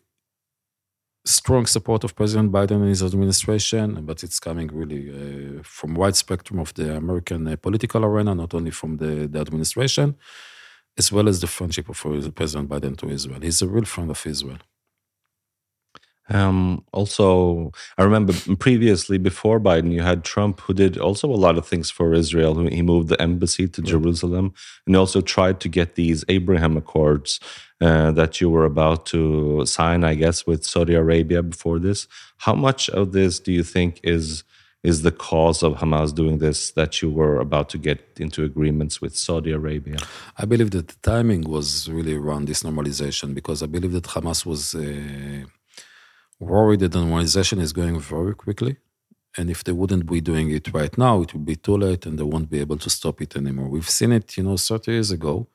strong 1.24 1.66
support 1.66 2.04
of 2.04 2.14
President 2.14 2.50
Biden 2.50 2.76
and 2.82 2.88
his 2.88 3.02
administration, 3.02 4.04
but 4.04 4.22
it's 4.22 4.40
coming 4.40 4.68
really 4.72 5.10
uh, 5.10 5.62
from 5.62 5.94
wide 5.94 6.16
spectrum 6.16 6.58
of 6.58 6.72
the 6.74 6.96
American 6.96 7.46
uh, 7.46 7.56
political 7.56 8.04
arena, 8.04 8.34
not 8.34 8.54
only 8.54 8.70
from 8.70 8.96
the, 8.96 9.26
the 9.26 9.40
administration, 9.40 10.16
as 10.96 11.12
well 11.12 11.28
as 11.28 11.40
the 11.40 11.46
friendship 11.46 11.88
of 11.88 12.00
President 12.34 12.68
Biden 12.68 12.96
to 12.98 13.08
Israel. 13.08 13.40
He's 13.40 13.62
a 13.62 13.68
real 13.68 13.84
friend 13.84 14.10
of 14.10 14.26
Israel. 14.26 14.58
Um, 16.30 16.84
also, 16.92 17.72
I 17.98 18.04
remember 18.04 18.32
previously 18.58 19.18
before 19.18 19.58
Biden, 19.58 19.92
you 19.92 20.02
had 20.02 20.24
Trump 20.24 20.60
who 20.60 20.72
did 20.72 20.96
also 20.96 21.28
a 21.28 21.34
lot 21.34 21.58
of 21.58 21.66
things 21.66 21.90
for 21.90 22.14
Israel. 22.14 22.66
He 22.66 22.82
moved 22.82 23.08
the 23.08 23.20
embassy 23.20 23.66
to 23.68 23.82
Jerusalem 23.82 24.54
and 24.86 24.96
also 24.96 25.20
tried 25.20 25.60
to 25.60 25.68
get 25.68 25.96
these 25.96 26.24
Abraham 26.28 26.76
Accords 26.76 27.40
uh, 27.80 28.12
that 28.12 28.40
you 28.40 28.48
were 28.48 28.64
about 28.64 29.06
to 29.06 29.66
sign, 29.66 30.04
I 30.04 30.14
guess, 30.14 30.46
with 30.46 30.64
Saudi 30.64 30.94
Arabia 30.94 31.42
before 31.42 31.78
this. 31.78 32.06
How 32.38 32.54
much 32.54 32.88
of 32.90 33.12
this 33.12 33.40
do 33.40 33.52
you 33.52 33.64
think 33.64 34.00
is 34.04 34.44
is 34.82 35.02
the 35.02 35.12
cause 35.12 35.62
of 35.62 35.74
Hamas 35.74 36.14
doing 36.14 36.38
this 36.38 36.70
that 36.70 37.02
you 37.02 37.10
were 37.10 37.38
about 37.38 37.68
to 37.68 37.76
get 37.76 38.00
into 38.18 38.44
agreements 38.44 39.00
with 39.02 39.14
Saudi 39.14 39.52
Arabia? 39.52 39.98
I 40.38 40.46
believe 40.46 40.70
that 40.70 40.88
the 40.88 40.96
timing 41.02 41.42
was 41.42 41.90
really 41.90 42.14
around 42.14 42.48
this 42.48 42.62
normalization 42.62 43.34
because 43.34 43.62
I 43.62 43.66
believe 43.66 43.92
that 43.92 44.04
Hamas 44.04 44.46
was. 44.46 44.74
Uh, 44.74 45.44
worried 46.40 46.80
that 46.80 46.92
the 46.92 46.98
normalization 46.98 47.60
is 47.60 47.72
going 47.72 48.00
very 48.00 48.34
quickly. 48.34 48.76
And 49.36 49.48
if 49.48 49.62
they 49.62 49.72
wouldn't 49.72 50.06
be 50.06 50.20
doing 50.20 50.50
it 50.50 50.72
right 50.74 50.96
now, 50.98 51.22
it 51.22 51.32
would 51.32 51.44
be 51.44 51.54
too 51.54 51.76
late 51.76 52.04
and 52.06 52.18
they 52.18 52.24
won't 52.24 52.50
be 52.50 52.58
able 52.60 52.78
to 52.78 52.90
stop 52.90 53.22
it 53.22 53.36
anymore. 53.36 53.68
We've 53.68 53.88
seen 53.88 54.12
it, 54.12 54.36
you 54.36 54.42
know, 54.42 54.56
30 54.56 54.90
years 54.90 55.10
ago. 55.12 55.46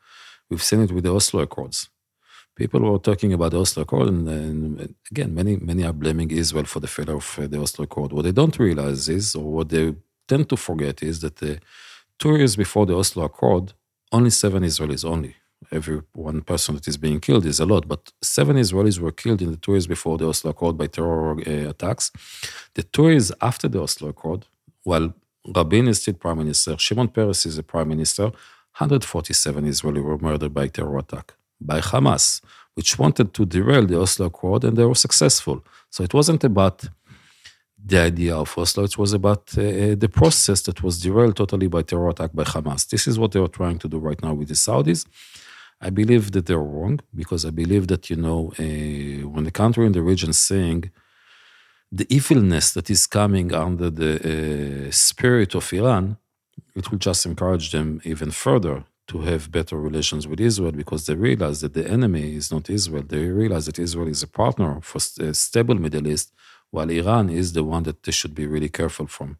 We've 0.49 0.63
seen 0.63 0.81
it 0.81 0.91
with 0.91 1.03
the 1.03 1.13
Oslo 1.13 1.41
Accords. 1.41 1.89
People 2.55 2.79
were 2.89 2.99
talking 2.99 3.33
about 3.33 3.51
the 3.51 3.59
Oslo 3.59 3.83
Accord, 3.83 4.07
and, 4.07 4.29
and 4.29 4.95
again, 5.11 5.35
many 5.35 5.57
many 5.57 5.83
are 5.83 5.91
blaming 5.91 6.31
Israel 6.31 6.63
for 6.63 6.79
the 6.79 6.87
failure 6.87 7.17
of 7.17 7.37
uh, 7.37 7.47
the 7.47 7.59
Oslo 7.59 7.83
Accord. 7.83 8.13
What 8.13 8.23
they 8.23 8.31
don't 8.31 8.57
realize 8.57 9.09
is, 9.09 9.35
or 9.35 9.43
what 9.43 9.67
they 9.69 9.93
tend 10.25 10.47
to 10.49 10.55
forget, 10.55 11.03
is 11.03 11.19
that 11.19 11.43
uh, 11.43 11.55
two 12.17 12.37
years 12.37 12.55
before 12.55 12.85
the 12.85 12.95
Oslo 12.95 13.25
Accord, 13.25 13.73
only 14.13 14.29
seven 14.29 14.63
Israelis, 14.63 15.03
only 15.03 15.35
every 15.71 16.01
one 16.13 16.41
person 16.41 16.75
that 16.75 16.87
is 16.87 16.97
being 16.97 17.19
killed 17.19 17.45
is 17.45 17.59
a 17.59 17.65
lot, 17.65 17.87
but 17.87 18.11
seven 18.21 18.57
Israelis 18.57 18.99
were 18.99 19.11
killed 19.11 19.41
in 19.41 19.51
the 19.51 19.57
two 19.57 19.73
years 19.73 19.87
before 19.87 20.17
the 20.17 20.27
Oslo 20.27 20.51
Accord 20.51 20.77
by 20.77 20.87
terror 20.87 21.31
uh, 21.31 21.69
attacks. 21.69 22.11
The 22.73 22.83
two 22.83 23.09
years 23.09 23.31
after 23.41 23.67
the 23.67 23.81
Oslo 23.81 24.09
Accord, 24.09 24.45
while 24.83 25.13
Rabin 25.55 25.87
is 25.87 26.01
still 26.01 26.15
prime 26.15 26.39
minister, 26.39 26.77
Shimon 26.77 27.09
Peres 27.09 27.45
is 27.45 27.55
the 27.57 27.63
prime 27.63 27.89
minister, 27.89 28.25
147 28.77 29.65
Israelis 29.65 30.03
were 30.03 30.17
murdered 30.17 30.53
by 30.53 30.67
terror 30.67 30.97
attack 30.97 31.33
by 31.61 31.79
Hamas. 31.79 32.41
which 32.75 32.99
wanted 32.99 33.33
to 33.33 33.45
derail 33.45 33.85
the 33.85 33.99
Oslo 33.99 34.25
Accord, 34.27 34.63
and 34.65 34.77
they 34.77 34.85
were 34.85 35.01
successful. 35.07 35.63
So 35.89 36.03
it 36.03 36.13
wasn't 36.13 36.43
about 36.43 36.85
the 37.87 37.99
idea 37.99 38.35
of 38.35 38.57
Oslo, 38.57 38.83
it 38.83 38.97
was 38.97 39.13
about 39.13 39.43
uh, 39.57 39.95
the 40.03 40.09
process 40.11 40.61
that 40.63 40.83
was 40.83 40.99
derailed 40.99 41.37
totally 41.37 41.67
by 41.67 41.83
terror 41.83 42.09
attack 42.09 42.31
by 42.33 42.43
Hamas. 42.43 42.87
This 42.89 43.07
is 43.07 43.17
what 43.19 43.31
they 43.31 43.39
are 43.39 43.47
trying 43.47 43.79
to 43.79 43.87
do 43.87 43.97
right 43.97 44.21
now 44.21 44.33
with 44.33 44.49
the 44.49 44.55
Saudis. 44.55 45.05
I 45.81 45.89
believe 45.89 46.31
that 46.31 46.45
they're 46.45 46.57
wrong 46.57 46.99
because 47.13 47.45
I 47.45 47.49
believe 47.51 47.87
that, 47.87 48.09
you 48.09 48.15
know, 48.15 48.53
uh, 48.59 49.27
when 49.27 49.43
the 49.43 49.51
country 49.51 49.85
in 49.85 49.91
the 49.91 50.01
region 50.01 50.33
saying 50.33 50.91
the 51.91 52.07
evilness 52.13 52.73
that 52.73 52.89
is 52.89 53.07
coming 53.07 53.53
under 53.53 53.89
the 53.89 54.87
uh, 54.87 54.91
spirit 54.91 55.53
of 55.55 55.71
Iran, 55.73 56.17
it 56.75 56.89
will 56.89 56.97
just 56.97 57.25
encourage 57.25 57.71
them 57.71 58.01
even 58.03 58.31
further 58.31 58.85
to 59.07 59.19
have 59.21 59.51
better 59.51 59.77
relations 59.77 60.27
with 60.27 60.39
Israel 60.39 60.71
because 60.71 61.05
they 61.05 61.15
realize 61.15 61.61
that 61.61 61.73
the 61.73 61.87
enemy 61.87 62.35
is 62.35 62.51
not 62.51 62.69
Israel. 62.69 63.03
They 63.07 63.27
realize 63.27 63.67
that 63.67 63.77
Israel 63.77 64.07
is 64.07 64.23
a 64.23 64.27
partner 64.27 64.79
for 64.81 64.99
a 65.19 65.33
stable 65.33 65.75
Middle 65.75 66.07
East, 66.07 66.33
while 66.71 66.89
Iran 66.89 67.29
is 67.29 67.53
the 67.53 67.63
one 67.63 67.83
that 67.83 68.01
they 68.03 68.11
should 68.11 68.33
be 68.33 68.47
really 68.47 68.69
careful 68.69 69.07
from. 69.07 69.37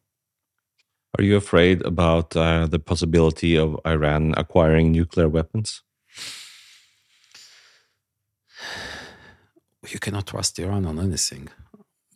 Are 1.18 1.24
you 1.24 1.36
afraid 1.38 1.82
about 1.82 2.36
uh, 2.36 2.68
the 2.68 2.80
possibility 2.80 3.58
of 3.58 3.80
Iran 3.86 4.34
acquiring 4.38 4.92
nuclear 4.92 5.30
weapons? 5.30 5.82
You 9.92 10.00
cannot 10.00 10.28
trust 10.28 10.60
Iran 10.60 10.86
on 10.86 11.00
anything. 11.00 11.50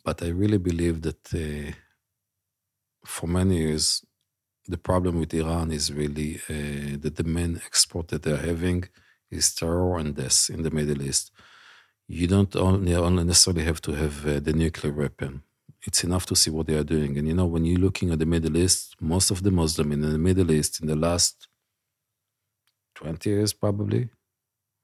But 0.04 0.22
I 0.22 0.28
really 0.28 0.58
believe 0.58 1.02
that 1.02 1.22
uh, 1.34 1.72
for 3.04 3.26
many 3.26 3.58
years, 3.58 4.04
the 4.66 4.78
problem 4.78 5.18
with 5.18 5.34
Iran 5.34 5.70
is 5.70 5.92
really 5.92 6.40
uh, 6.48 6.96
that 7.02 7.14
the 7.16 7.24
main 7.24 7.60
export 7.66 8.08
that 8.08 8.22
they're 8.22 8.36
having 8.36 8.84
is 9.30 9.54
terror 9.54 9.98
and 9.98 10.14
death 10.14 10.50
in 10.52 10.62
the 10.62 10.70
Middle 10.70 11.02
East. 11.02 11.32
You 12.08 12.26
don't 12.26 12.54
only, 12.56 12.94
only 12.94 13.24
necessarily 13.24 13.64
have 13.64 13.80
to 13.82 13.92
have 13.92 14.26
uh, 14.26 14.40
the 14.40 14.52
nuclear 14.52 14.92
weapon. 14.92 15.42
It's 15.86 16.04
enough 16.04 16.26
to 16.26 16.36
see 16.36 16.50
what 16.50 16.66
they 16.66 16.76
are 16.76 16.84
doing. 16.84 17.16
And 17.18 17.26
you 17.28 17.34
know, 17.34 17.46
when 17.46 17.64
you're 17.64 17.78
looking 17.78 18.10
at 18.10 18.18
the 18.18 18.26
Middle 18.26 18.56
East, 18.56 18.96
most 19.00 19.30
of 19.30 19.42
the 19.42 19.50
Muslims 19.50 19.92
in 19.94 20.00
the 20.00 20.18
Middle 20.18 20.50
East 20.50 20.80
in 20.80 20.86
the 20.88 20.96
last 20.96 21.48
20 22.96 23.30
years 23.30 23.52
probably 23.52 24.10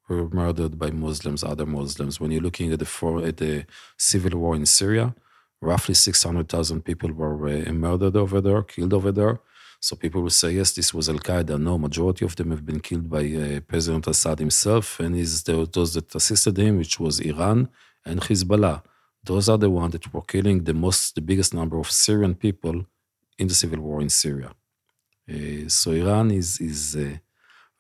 were 0.09 0.29
murdered 0.29 0.79
by 0.79 0.91
Muslims, 0.91 1.43
other 1.43 1.67
Muslims. 1.67 2.21
When 2.21 2.31
you're 2.31 2.43
looking 2.43 2.73
at 2.73 2.79
the, 2.79 2.85
for, 2.85 3.25
at 3.25 3.39
the 3.39 3.67
civil 3.97 4.39
war 4.39 4.55
in 4.55 4.67
Syria, 4.67 5.15
roughly 5.61 5.95
600,000 5.95 6.83
people 6.85 7.13
were 7.13 7.49
uh, 7.49 7.73
murdered 7.73 8.17
over 8.17 8.41
there, 8.41 8.63
killed 8.63 8.95
over 8.95 9.13
there. 9.13 9.41
So 9.81 9.95
people 9.97 10.23
will 10.23 10.31
say, 10.31 10.53
yes, 10.53 10.73
this 10.73 10.95
was 10.95 11.09
Al 11.09 11.19
Qaeda. 11.19 11.61
No, 11.61 11.79
majority 11.79 12.25
of 12.25 12.37
them 12.37 12.51
have 12.51 12.65
been 12.65 12.81
killed 12.81 13.11
by 13.11 13.25
uh, 13.27 13.61
President 13.61 14.07
Assad 14.07 14.39
himself 14.39 15.01
and 15.01 15.15
his, 15.15 15.43
those 15.43 15.95
that 15.95 16.15
assisted 16.15 16.57
him, 16.57 16.79
which 16.79 16.99
was 16.99 17.21
Iran 17.21 17.69
and 18.05 18.21
Hezbollah. 18.21 18.83
Those 19.23 19.49
are 19.49 19.59
the 19.59 19.71
ones 19.71 19.93
that 19.93 20.13
were 20.15 20.23
killing 20.23 20.65
the 20.65 20.75
most, 20.75 21.15
the 21.15 21.21
biggest 21.21 21.53
number 21.53 21.79
of 21.79 21.91
Syrian 21.91 22.35
people 22.35 22.87
in 23.39 23.49
the 23.49 23.55
civil 23.55 23.81
war 23.81 24.01
in 24.01 24.09
Syria. 24.09 24.53
Uh, 25.29 25.69
so 25.69 25.91
Iran 25.91 26.31
is 26.31 26.61
is 26.61 26.97
a 26.97 27.21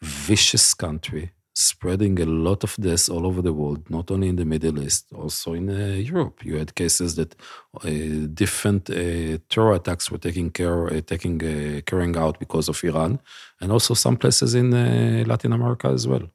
vicious 0.02 0.74
country 0.74 1.32
spreading 1.58 2.20
a 2.20 2.26
lot 2.26 2.62
of 2.64 2.76
this 2.78 3.08
all 3.08 3.26
over 3.26 3.40
the 3.40 3.52
world, 3.52 3.88
not 3.88 4.10
only 4.10 4.28
in 4.28 4.36
the 4.36 4.44
Middle 4.44 4.78
East, 4.82 5.06
also 5.14 5.54
in 5.54 5.70
uh, 5.70 5.94
Europe. 5.94 6.44
You 6.44 6.58
had 6.58 6.74
cases 6.74 7.14
that 7.14 7.34
uh, 7.82 8.28
different 8.34 8.90
uh, 8.90 9.38
terror 9.48 9.72
attacks 9.72 10.10
were 10.10 10.18
taking 10.18 10.50
care, 10.50 10.86
uh, 10.86 11.00
taking 11.00 11.42
uh, 11.42 11.80
carrying 11.86 12.14
out 12.16 12.38
because 12.38 12.68
of 12.68 12.84
Iran, 12.84 13.20
and 13.60 13.72
also 13.72 13.94
some 13.94 14.18
places 14.18 14.54
in 14.54 14.74
uh, 14.74 15.24
Latin 15.26 15.52
America 15.54 15.88
as 15.88 16.06
well. 16.06 16.28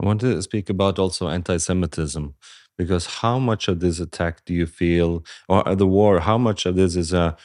I 0.00 0.06
want 0.06 0.20
to 0.20 0.42
speak 0.42 0.68
about 0.68 0.98
also 0.98 1.28
anti-Semitism, 1.28 2.34
because 2.76 3.06
how 3.22 3.38
much 3.38 3.68
of 3.68 3.80
this 3.80 4.00
attack 4.00 4.44
do 4.44 4.52
you 4.52 4.66
feel, 4.66 5.24
or 5.48 5.74
the 5.74 5.86
war? 5.86 6.20
How 6.20 6.36
much 6.36 6.66
of 6.66 6.76
this 6.76 6.94
is 6.94 7.14
a 7.14 7.36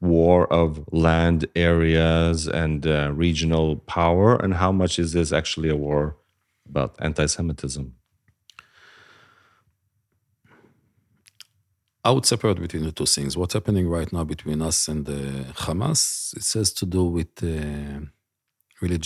war 0.00 0.50
of 0.52 0.84
land 0.92 1.46
areas 1.54 2.46
and 2.46 2.86
uh, 2.86 3.12
regional 3.12 3.76
power, 3.76 4.36
and 4.36 4.54
how 4.54 4.72
much 4.72 4.98
is 4.98 5.12
this 5.12 5.32
actually 5.32 5.68
a 5.68 5.76
war 5.76 6.16
about 6.68 6.96
anti-Semitism? 7.00 7.94
I 12.02 12.10
would 12.12 12.24
separate 12.24 12.58
between 12.58 12.84
the 12.84 12.92
two 12.92 13.04
things. 13.04 13.36
What's 13.36 13.52
happening 13.52 13.86
right 13.86 14.10
now 14.10 14.24
between 14.24 14.62
us 14.62 14.88
and 14.88 15.06
uh, 15.06 15.52
Hamas, 15.64 16.34
it 16.34 16.58
has 16.58 16.72
to 16.72 16.86
do 16.86 17.04
with 17.04 17.28
uh, 17.42 18.06
really 18.80 18.96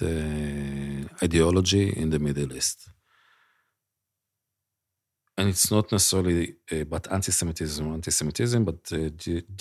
uh, 0.00 1.08
ideology 1.22 1.90
in 1.90 2.08
the 2.08 2.18
Middle 2.18 2.54
East 2.54 2.88
and 5.38 5.48
it's 5.50 5.70
not 5.70 5.92
necessarily 5.92 6.56
uh, 6.72 6.76
about 6.76 7.12
anti-Semitism, 7.12 7.86
anti-Semitism, 7.92 8.64
but 8.64 8.80
uh, 8.92 9.10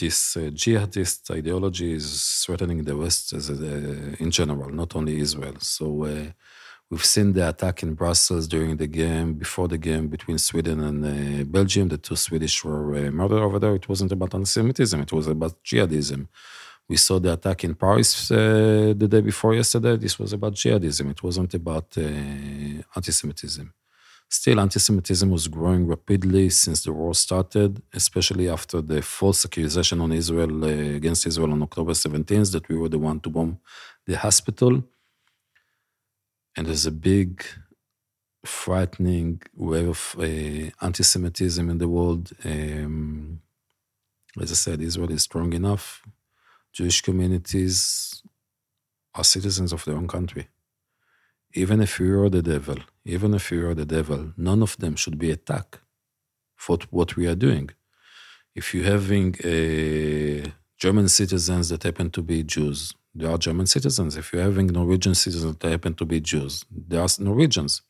this 0.01 0.37
uh, 0.37 0.41
jihadist 0.61 1.29
ideology 1.31 1.93
is 1.93 2.43
threatening 2.45 2.83
the 2.83 2.95
West 2.95 3.33
as 3.33 3.49
a, 3.49 3.53
uh, 3.53 4.15
in 4.19 4.31
general, 4.31 4.69
not 4.69 4.95
only 4.95 5.19
Israel. 5.19 5.55
So 5.59 6.05
uh, 6.05 6.27
we've 6.89 7.03
seen 7.03 7.33
the 7.33 7.49
attack 7.49 7.83
in 7.83 7.93
Brussels 7.93 8.47
during 8.47 8.77
the 8.77 8.87
game, 8.87 9.33
before 9.33 9.67
the 9.67 9.77
game 9.77 10.07
between 10.07 10.37
Sweden 10.37 10.79
and 10.81 10.99
uh, 11.03 11.43
Belgium. 11.43 11.89
The 11.89 11.97
two 11.97 12.15
Swedish 12.15 12.63
were 12.63 13.11
murdered 13.11 13.41
over 13.41 13.59
there. 13.59 13.75
It 13.75 13.89
wasn't 13.89 14.13
about 14.13 14.33
anti-Semitism; 14.33 15.01
it 15.01 15.11
was 15.11 15.27
about 15.27 15.61
jihadism. 15.61 16.27
We 16.87 16.95
saw 16.97 17.19
the 17.19 17.33
attack 17.33 17.63
in 17.63 17.73
Paris 17.75 18.27
the 18.29 19.07
day 19.09 19.21
before 19.21 19.55
yesterday. 19.55 19.97
This 19.97 20.19
was 20.19 20.31
about 20.33 20.53
jihadism. 20.53 21.09
It 21.09 21.21
wasn't 21.23 21.53
about 21.55 21.97
anti-Semitism. 21.97 23.73
Still, 24.29 24.59
anti 24.59 24.79
Semitism 24.79 25.29
was 25.29 25.47
growing 25.47 25.87
rapidly 25.87 26.49
since 26.49 26.83
the 26.83 26.91
war 26.91 27.13
started, 27.13 27.81
especially 27.93 28.49
after 28.49 28.81
the 28.81 29.01
false 29.01 29.45
accusation 29.45 30.01
on 30.01 30.11
Israel 30.11 30.65
uh, 30.65 30.95
against 30.95 31.27
Israel 31.27 31.51
on 31.51 31.61
October 31.61 31.93
17th 31.93 32.51
that 32.51 32.67
we 32.67 32.75
were 32.75 32.89
the 32.89 32.97
one 32.97 33.19
to 33.21 33.29
bomb 33.29 33.59
the 34.07 34.17
hospital. 34.17 34.83
And 36.57 36.67
there's 36.67 36.85
a 36.85 36.91
big, 36.91 37.43
frightening 38.43 39.41
wave 39.55 39.89
of 39.89 40.15
uh, 40.17 40.71
anti 40.81 41.03
Semitism 41.03 41.69
in 41.69 41.77
the 41.77 41.87
world. 41.87 42.31
Um, 42.43 43.41
as 44.41 44.51
I 44.51 44.55
said, 44.55 44.81
Israel 44.81 45.11
is 45.11 45.23
strong 45.23 45.53
enough. 45.53 46.01
Jewish 46.73 47.01
communities 47.01 48.23
are 49.13 49.23
citizens 49.23 49.71
of 49.71 49.85
their 49.85 49.95
own 49.95 50.07
country 50.07 50.47
even 51.55 51.81
if 51.81 51.99
you 51.99 52.21
are 52.21 52.29
the 52.29 52.41
devil, 52.41 52.77
even 53.05 53.33
if 53.33 53.51
you 53.51 53.67
are 53.67 53.73
the 53.73 53.85
devil, 53.85 54.33
none 54.37 54.61
of 54.61 54.77
them 54.77 54.95
should 54.95 55.17
be 55.17 55.31
attacked 55.31 55.79
for 56.55 56.77
what 56.91 57.15
we 57.15 57.27
are 57.27 57.35
doing. 57.35 57.69
If 58.53 58.73
you're 58.73 58.91
having 58.97 59.33
German 60.77 61.07
citizens 61.09 61.69
that 61.69 61.83
happen 61.83 62.09
to 62.11 62.21
be 62.21 62.43
Jews, 62.43 62.93
they 63.13 63.25
are 63.25 63.37
German 63.37 63.67
citizens. 63.67 64.17
If 64.17 64.33
you're 64.33 64.43
having 64.43 64.67
Norwegian 64.67 65.15
citizens 65.15 65.55
that 65.57 65.71
happen 65.71 65.93
to 65.95 66.05
be 66.05 66.19
Jews, 66.19 66.65
they 66.69 66.97
are 66.97 67.07
Norwegians. 67.19 67.81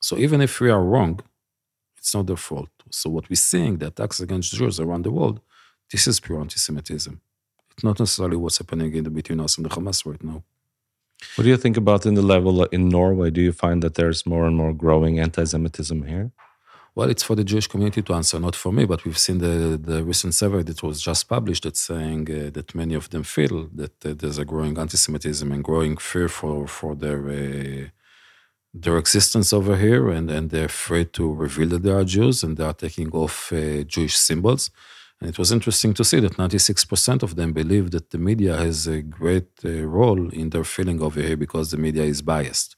So 0.00 0.18
even 0.18 0.40
if 0.42 0.60
we 0.60 0.70
are 0.70 0.82
wrong, 0.82 1.20
it's 1.96 2.14
not 2.14 2.26
their 2.26 2.36
fault. 2.36 2.70
So 2.90 3.08
what 3.08 3.30
we're 3.30 3.36
seeing, 3.36 3.78
the 3.78 3.86
attacks 3.86 4.20
against 4.20 4.52
Jews 4.52 4.78
around 4.78 5.04
the 5.04 5.10
world, 5.10 5.40
this 5.90 6.06
is 6.06 6.20
pure 6.20 6.40
anti-Semitism. 6.40 7.20
It's 7.70 7.84
not 7.84 7.98
necessarily 7.98 8.36
what's 8.36 8.58
happening 8.58 8.94
in 8.94 9.04
between 9.12 9.40
us 9.40 9.56
and 9.56 9.64
the 9.64 9.70
Hamas 9.70 10.04
right 10.04 10.22
now. 10.22 10.42
What 11.34 11.44
do 11.44 11.50
you 11.50 11.56
think 11.56 11.76
about 11.76 12.06
in 12.06 12.14
the 12.14 12.22
level 12.22 12.64
in 12.64 12.88
Norway? 12.88 13.30
Do 13.30 13.40
you 13.40 13.52
find 13.52 13.82
that 13.82 13.94
there's 13.94 14.26
more 14.26 14.44
and 14.46 14.56
more 14.56 14.72
growing 14.72 15.18
anti-Semitism 15.18 16.02
here? 16.04 16.30
Well, 16.94 17.08
it's 17.08 17.22
for 17.22 17.34
the 17.34 17.44
Jewish 17.44 17.68
community 17.68 18.02
to 18.02 18.14
answer, 18.14 18.38
not 18.38 18.54
for 18.54 18.70
me. 18.70 18.84
But 18.84 19.04
we've 19.04 19.18
seen 19.18 19.38
the, 19.38 19.80
the 19.82 20.04
recent 20.04 20.34
survey 20.34 20.62
that 20.64 20.82
was 20.82 21.00
just 21.00 21.28
published 21.28 21.64
that's 21.64 21.80
saying 21.80 22.30
uh, 22.30 22.50
that 22.50 22.74
many 22.74 22.94
of 22.94 23.08
them 23.08 23.22
feel 23.22 23.68
that 23.74 24.04
uh, 24.04 24.12
there's 24.14 24.38
a 24.38 24.44
growing 24.44 24.76
anti-Semitism 24.78 25.50
and 25.50 25.64
growing 25.64 25.96
fear 25.96 26.28
for 26.28 26.66
for 26.66 26.94
their 26.94 27.20
uh, 27.30 27.88
their 28.74 28.96
existence 28.98 29.52
over 29.52 29.76
here, 29.76 30.10
and 30.10 30.30
and 30.30 30.50
they're 30.50 30.66
afraid 30.66 31.12
to 31.14 31.32
reveal 31.32 31.68
that 31.68 31.82
they 31.82 31.92
are 31.92 32.04
Jews, 32.04 32.42
and 32.44 32.56
they 32.56 32.64
are 32.64 32.74
taking 32.74 33.10
off 33.12 33.52
uh, 33.52 33.84
Jewish 33.84 34.16
symbols. 34.18 34.70
And 35.22 35.30
it 35.30 35.38
was 35.38 35.52
interesting 35.52 35.94
to 35.94 36.02
see 36.02 36.18
that 36.18 36.36
96% 36.36 37.22
of 37.22 37.36
them 37.36 37.52
believe 37.52 37.92
that 37.92 38.10
the 38.10 38.18
media 38.18 38.56
has 38.56 38.88
a 38.88 39.02
great 39.02 39.50
uh, 39.64 39.86
role 39.86 40.28
in 40.30 40.50
their 40.50 40.64
feeling 40.64 41.00
over 41.00 41.22
here 41.22 41.36
because 41.36 41.70
the 41.70 41.76
media 41.76 42.02
is 42.02 42.22
biased. 42.22 42.74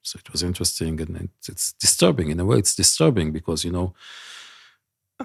So 0.00 0.18
it 0.18 0.32
was 0.32 0.42
interesting 0.42 0.98
and 0.98 1.28
it's, 1.46 1.74
disturbing. 1.74 2.30
In 2.30 2.40
a 2.40 2.46
way, 2.46 2.56
it's 2.56 2.74
disturbing 2.74 3.32
because, 3.32 3.66
you 3.66 3.70
know, 3.70 3.92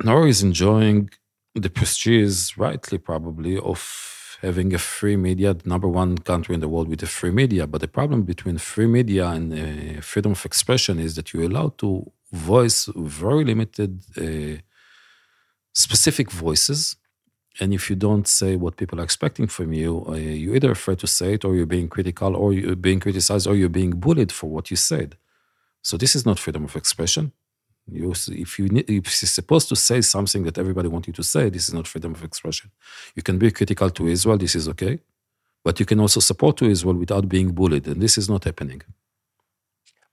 Norway 0.04 0.32
is 0.32 0.44
enjoying 0.44 1.12
the 1.56 1.70
prestige, 1.70 2.58
rightly 2.58 2.98
probably, 2.98 3.58
of 3.58 4.38
having 4.42 4.74
a 4.74 4.80
free 4.80 5.16
media, 5.16 5.56
number 5.64 5.88
one 5.88 6.18
country 6.18 6.56
in 6.56 6.60
the 6.60 6.68
world 6.68 6.90
with 6.90 7.02
a 7.04 7.08
free 7.08 7.32
media. 7.32 7.68
But 7.68 7.80
the 7.80 7.88
problem 7.88 8.24
between 8.24 8.58
free 8.58 8.88
media 8.88 9.28
and 9.30 9.46
uh, 9.54 10.02
freedom 10.02 10.34
of 10.34 10.44
expression 10.44 11.00
is 11.00 11.16
that 11.16 11.32
you're 11.32 11.50
allowed 11.50 11.78
to 11.78 12.12
voice 12.34 12.90
very 12.98 13.46
limited 13.46 14.04
uh, 14.18 14.62
specific 15.74 16.32
voices. 16.32 16.96
And 17.60 17.74
if 17.74 17.90
you 17.90 17.96
don't 17.96 18.28
say 18.28 18.56
what 18.56 18.78
people 18.78 19.00
are 19.00 19.04
expecting 19.04 19.48
from 19.48 19.74
you, 19.74 20.06
uh, 20.08 20.14
you're 20.16 20.56
either 20.56 20.72
afraid 20.72 21.00
to 21.00 21.08
say 21.08 21.36
it, 21.36 21.46
or 21.46 21.56
you're 21.56 21.68
being 21.68 21.90
critical, 21.90 22.36
or 22.36 22.54
you're 22.54 22.76
being 22.76 23.00
criticized, 23.00 23.48
or 23.48 23.56
you're 23.56 23.70
being 23.70 23.92
bullied 23.92 24.32
for 24.32 24.50
what 24.50 24.72
you 24.72 24.78
said. 24.78 25.18
So 25.84 25.98
this 25.98 26.16
is 26.16 26.26
not 26.26 26.40
freedom 26.40 26.66
of 26.66 26.76
expression. 26.76 27.34
You, 27.88 28.12
if 28.12 28.60
you 28.60 28.68
if 28.72 28.90
you're 28.90 29.30
supposed 29.40 29.70
to 29.70 29.76
say 29.76 30.02
something 30.02 30.44
that 30.46 30.58
everybody 30.58 30.88
wants 30.90 31.08
you 31.08 31.14
to 31.16 31.24
say, 31.24 31.50
this 31.50 31.68
is 31.68 31.74
not 31.74 31.88
freedom 31.88 32.14
of 32.16 32.24
expression. 32.24 32.72
You 33.16 33.24
can 33.24 33.38
be 33.38 33.52
critical 33.52 33.90
to 33.92 34.08
Israel. 34.08 34.38
This 34.38 34.56
is 34.56 34.70
okay, 34.70 35.00
but 35.64 35.80
you 35.80 35.86
can 35.86 36.00
also 36.00 36.22
support 36.22 36.58
to 36.58 36.66
Israel 36.66 36.96
without 36.96 37.30
being 37.30 37.52
bullied, 37.54 37.88
and 37.88 38.02
this 38.02 38.18
is 38.18 38.30
not 38.30 38.46
happening. 38.46 38.82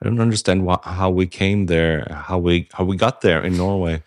I 0.03 0.07
don't 0.07 0.21
understand 0.21 0.69
wh- 0.69 0.85
how 0.85 1.11
we 1.11 1.27
came 1.27 1.67
there, 1.67 2.07
how 2.29 2.39
we 2.39 2.69
how 2.73 2.85
we 2.85 2.97
got 2.97 3.23
there 3.23 3.43
in 3.45 3.57
Norway. 3.57 4.03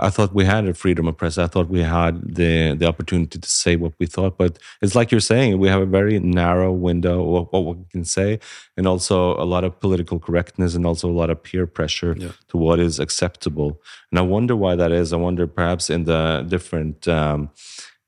I 0.00 0.10
thought 0.10 0.34
we 0.34 0.44
had 0.44 0.66
a 0.66 0.74
freedom 0.74 1.06
of 1.06 1.16
press. 1.16 1.38
I 1.38 1.46
thought 1.46 1.68
we 1.68 1.82
had 1.82 2.34
the 2.36 2.74
the 2.74 2.86
opportunity 2.86 3.38
to 3.38 3.48
say 3.48 3.76
what 3.76 3.92
we 3.98 4.06
thought. 4.06 4.38
But 4.38 4.58
it's 4.80 4.94
like 4.94 5.10
you're 5.10 5.20
saying, 5.20 5.58
we 5.58 5.68
have 5.68 5.82
a 5.82 5.86
very 5.86 6.18
narrow 6.20 6.72
window 6.72 7.36
of 7.36 7.48
what 7.50 7.76
we 7.76 7.84
can 7.90 8.04
say, 8.04 8.38
and 8.76 8.86
also 8.86 9.36
a 9.36 9.44
lot 9.44 9.64
of 9.64 9.78
political 9.80 10.18
correctness, 10.18 10.74
and 10.74 10.86
also 10.86 11.10
a 11.10 11.18
lot 11.20 11.30
of 11.30 11.42
peer 11.42 11.66
pressure 11.66 12.14
yeah. 12.18 12.32
to 12.48 12.56
what 12.56 12.78
is 12.80 12.98
acceptable. 12.98 13.80
And 14.10 14.18
I 14.18 14.22
wonder 14.22 14.56
why 14.56 14.76
that 14.76 14.92
is. 14.92 15.12
I 15.12 15.16
wonder 15.16 15.46
perhaps 15.46 15.90
in 15.90 16.04
the 16.04 16.44
different. 16.48 17.08
Um, 17.08 17.50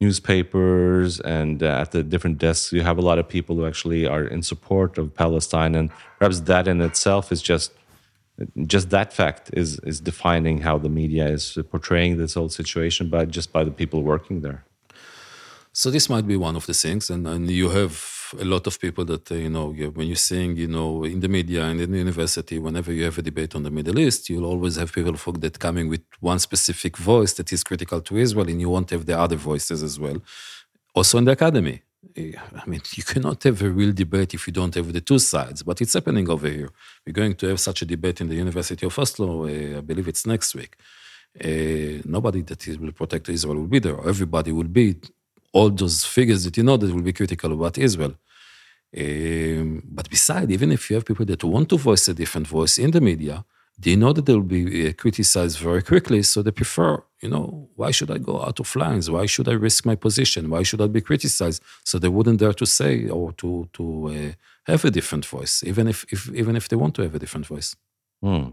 newspapers 0.00 1.20
and 1.20 1.62
uh, 1.62 1.80
at 1.82 1.92
the 1.92 2.02
different 2.02 2.36
desks 2.36 2.72
you 2.72 2.82
have 2.82 2.98
a 2.98 3.00
lot 3.00 3.18
of 3.18 3.26
people 3.28 3.54
who 3.56 3.64
actually 3.64 4.04
are 4.04 4.24
in 4.24 4.42
support 4.42 4.98
of 4.98 5.14
palestine 5.14 5.74
and 5.74 5.88
perhaps 6.18 6.40
that 6.40 6.66
in 6.66 6.80
itself 6.80 7.30
is 7.30 7.40
just 7.40 7.72
just 8.66 8.90
that 8.90 9.12
fact 9.12 9.50
is 9.52 9.78
is 9.80 10.00
defining 10.00 10.60
how 10.60 10.78
the 10.78 10.88
media 10.88 11.26
is 11.28 11.58
portraying 11.70 12.16
this 12.16 12.34
whole 12.34 12.48
situation 12.48 13.08
by 13.08 13.24
just 13.24 13.52
by 13.52 13.62
the 13.64 13.70
people 13.70 14.02
working 14.02 14.40
there. 14.40 14.64
So 15.72 15.90
this 15.90 16.08
might 16.08 16.26
be 16.26 16.36
one 16.36 16.56
of 16.56 16.66
the 16.66 16.74
things 16.74 17.10
and, 17.10 17.26
and 17.26 17.50
you 17.50 17.70
have 17.70 17.94
a 18.40 18.44
lot 18.44 18.66
of 18.66 18.80
people 18.80 19.04
that 19.04 19.30
uh, 19.30 19.34
you 19.34 19.50
know 19.50 19.66
when 19.70 20.06
you're 20.06 20.16
seeing 20.16 20.56
you 20.56 20.66
know 20.66 21.04
in 21.04 21.20
the 21.20 21.28
media 21.28 21.64
and 21.64 21.80
in 21.80 21.90
the 21.92 21.98
university 21.98 22.58
whenever 22.58 22.92
you 22.92 23.04
have 23.04 23.18
a 23.18 23.22
debate 23.22 23.54
on 23.54 23.62
the 23.62 23.70
middle 23.70 23.98
east 23.98 24.28
you'll 24.28 24.46
always 24.46 24.76
have 24.76 24.92
people 24.92 25.12
that 25.32 25.58
coming 25.58 25.88
with 25.88 26.02
one 26.20 26.38
specific 26.38 26.96
voice 26.96 27.32
that 27.34 27.52
is 27.52 27.62
critical 27.62 28.00
to 28.00 28.16
israel 28.16 28.48
and 28.48 28.60
you 28.60 28.68
won't 28.68 28.90
have 28.90 29.06
the 29.06 29.18
other 29.18 29.36
voices 29.36 29.82
as 29.82 30.00
well. 30.00 30.18
Also 30.94 31.18
in 31.18 31.24
the 31.24 31.32
academy 31.32 31.82
I 32.16 32.64
mean, 32.66 32.82
you 32.96 33.02
cannot 33.02 33.42
have 33.42 33.62
a 33.62 33.70
real 33.70 33.92
debate 33.92 34.34
if 34.34 34.46
you 34.46 34.52
don't 34.52 34.74
have 34.74 34.92
the 34.92 35.00
two 35.00 35.18
sides, 35.18 35.62
but 35.62 35.80
it's 35.80 35.94
happening 35.94 36.28
over 36.30 36.48
here. 36.48 36.70
We're 37.06 37.12
going 37.12 37.34
to 37.36 37.48
have 37.48 37.60
such 37.60 37.82
a 37.82 37.86
debate 37.86 38.20
in 38.20 38.28
the 38.28 38.36
University 38.36 38.86
of 38.86 38.98
Oslo, 38.98 39.44
uh, 39.44 39.78
I 39.78 39.80
believe 39.80 40.08
it's 40.08 40.26
next 40.26 40.54
week. 40.54 40.76
Uh, 41.42 42.00
nobody 42.04 42.42
that 42.42 42.66
will 42.80 42.92
protect 42.92 43.28
Israel 43.28 43.56
will 43.56 43.66
be 43.66 43.80
there. 43.80 43.98
Everybody 44.06 44.52
will 44.52 44.72
be, 44.80 44.96
all 45.52 45.70
those 45.70 46.04
figures 46.04 46.44
that 46.44 46.56
you 46.56 46.62
know 46.62 46.76
that 46.76 46.92
will 46.94 47.02
be 47.02 47.12
critical 47.12 47.52
about 47.52 47.78
Israel. 47.78 48.14
Um, 48.96 49.82
but 49.84 50.08
beside, 50.08 50.50
even 50.50 50.70
if 50.70 50.88
you 50.88 50.94
have 50.96 51.04
people 51.04 51.26
that 51.26 51.42
want 51.42 51.68
to 51.70 51.78
voice 51.78 52.06
a 52.08 52.14
different 52.14 52.46
voice 52.46 52.78
in 52.78 52.90
the 52.92 53.00
media, 53.00 53.44
they 53.76 53.96
know 53.96 54.12
that 54.12 54.26
they'll 54.26 54.40
be 54.40 54.88
uh, 54.88 54.92
criticized 54.92 55.58
very 55.58 55.82
quickly, 55.82 56.22
so 56.22 56.42
they 56.42 56.52
prefer, 56.52 57.02
you 57.20 57.28
know, 57.28 57.68
why 57.74 57.90
should 57.90 58.10
I 58.10 58.18
go 58.18 58.40
out 58.40 58.60
of 58.60 58.76
lines? 58.76 59.10
Why 59.10 59.26
should 59.26 59.48
I 59.48 59.52
risk 59.52 59.84
my 59.84 59.96
position? 59.96 60.48
Why 60.48 60.62
should 60.62 60.80
I 60.80 60.86
be 60.86 61.00
criticized? 61.00 61.62
So 61.82 61.98
they 61.98 62.08
wouldn't 62.08 62.38
dare 62.38 62.52
to 62.52 62.66
say 62.66 63.08
or 63.08 63.32
to 63.32 63.68
to 63.72 63.84
uh, 64.08 64.32
have 64.72 64.84
a 64.84 64.90
different 64.90 65.26
voice, 65.26 65.64
even 65.64 65.88
if, 65.88 66.04
if 66.12 66.30
even 66.34 66.56
if 66.56 66.68
they 66.68 66.76
want 66.76 66.94
to 66.96 67.02
have 67.02 67.14
a 67.14 67.18
different 67.18 67.46
voice. 67.46 67.74
Hmm. 68.22 68.50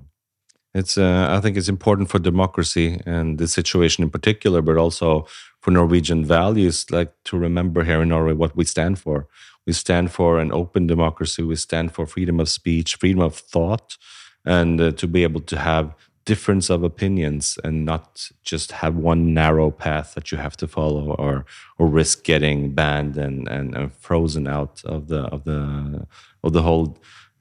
It's 0.74 0.98
uh, 0.98 1.28
I 1.30 1.42
think 1.42 1.58
it's 1.58 1.70
important 1.70 2.10
for 2.10 2.18
democracy 2.20 3.00
and 3.06 3.38
this 3.38 3.54
situation 3.54 4.04
in 4.04 4.10
particular, 4.10 4.62
but 4.62 4.78
also 4.78 5.28
for 5.60 5.72
Norwegian 5.72 6.26
values, 6.26 6.90
like 6.90 7.12
to 7.26 7.38
remember 7.38 7.84
here 7.84 8.02
in 8.02 8.10
Norway 8.10 8.34
what 8.34 8.56
we 8.56 8.64
stand 8.64 8.98
for. 8.98 9.28
We 9.68 9.74
stand 9.74 10.12
for 10.12 10.40
an 10.40 10.52
open 10.52 10.88
democracy. 10.88 11.44
We 11.44 11.58
stand 11.58 11.92
for 11.94 12.08
freedom 12.08 12.40
of 12.40 12.50
speech, 12.50 12.96
freedom 12.96 13.22
of 13.22 13.36
thought 13.36 13.98
and 14.46 14.82
uh, 14.82 14.92
to 14.92 15.08
be 15.08 15.24
able 15.24 15.42
to 15.42 15.58
have 15.58 15.94
difference 16.26 16.70
of 16.70 16.84
opinions 16.84 17.58
and 17.64 17.84
not 17.84 18.30
just 18.44 18.72
have 18.74 18.96
one 18.96 19.34
narrow 19.34 19.72
path 19.72 20.14
that 20.14 20.32
you 20.32 20.38
have 20.38 20.56
to 20.56 20.68
follow 20.68 21.14
or 21.16 21.46
or 21.80 21.88
risk 21.88 22.24
getting 22.24 22.74
banned 22.74 23.18
and, 23.18 23.48
and, 23.48 23.76
and 23.76 23.94
frozen 23.94 24.48
out 24.48 24.84
of 24.86 25.08
the 25.08 25.22
of 25.36 25.44
the 25.46 26.06
of 26.44 26.54
the 26.54 26.62
whole 26.62 26.98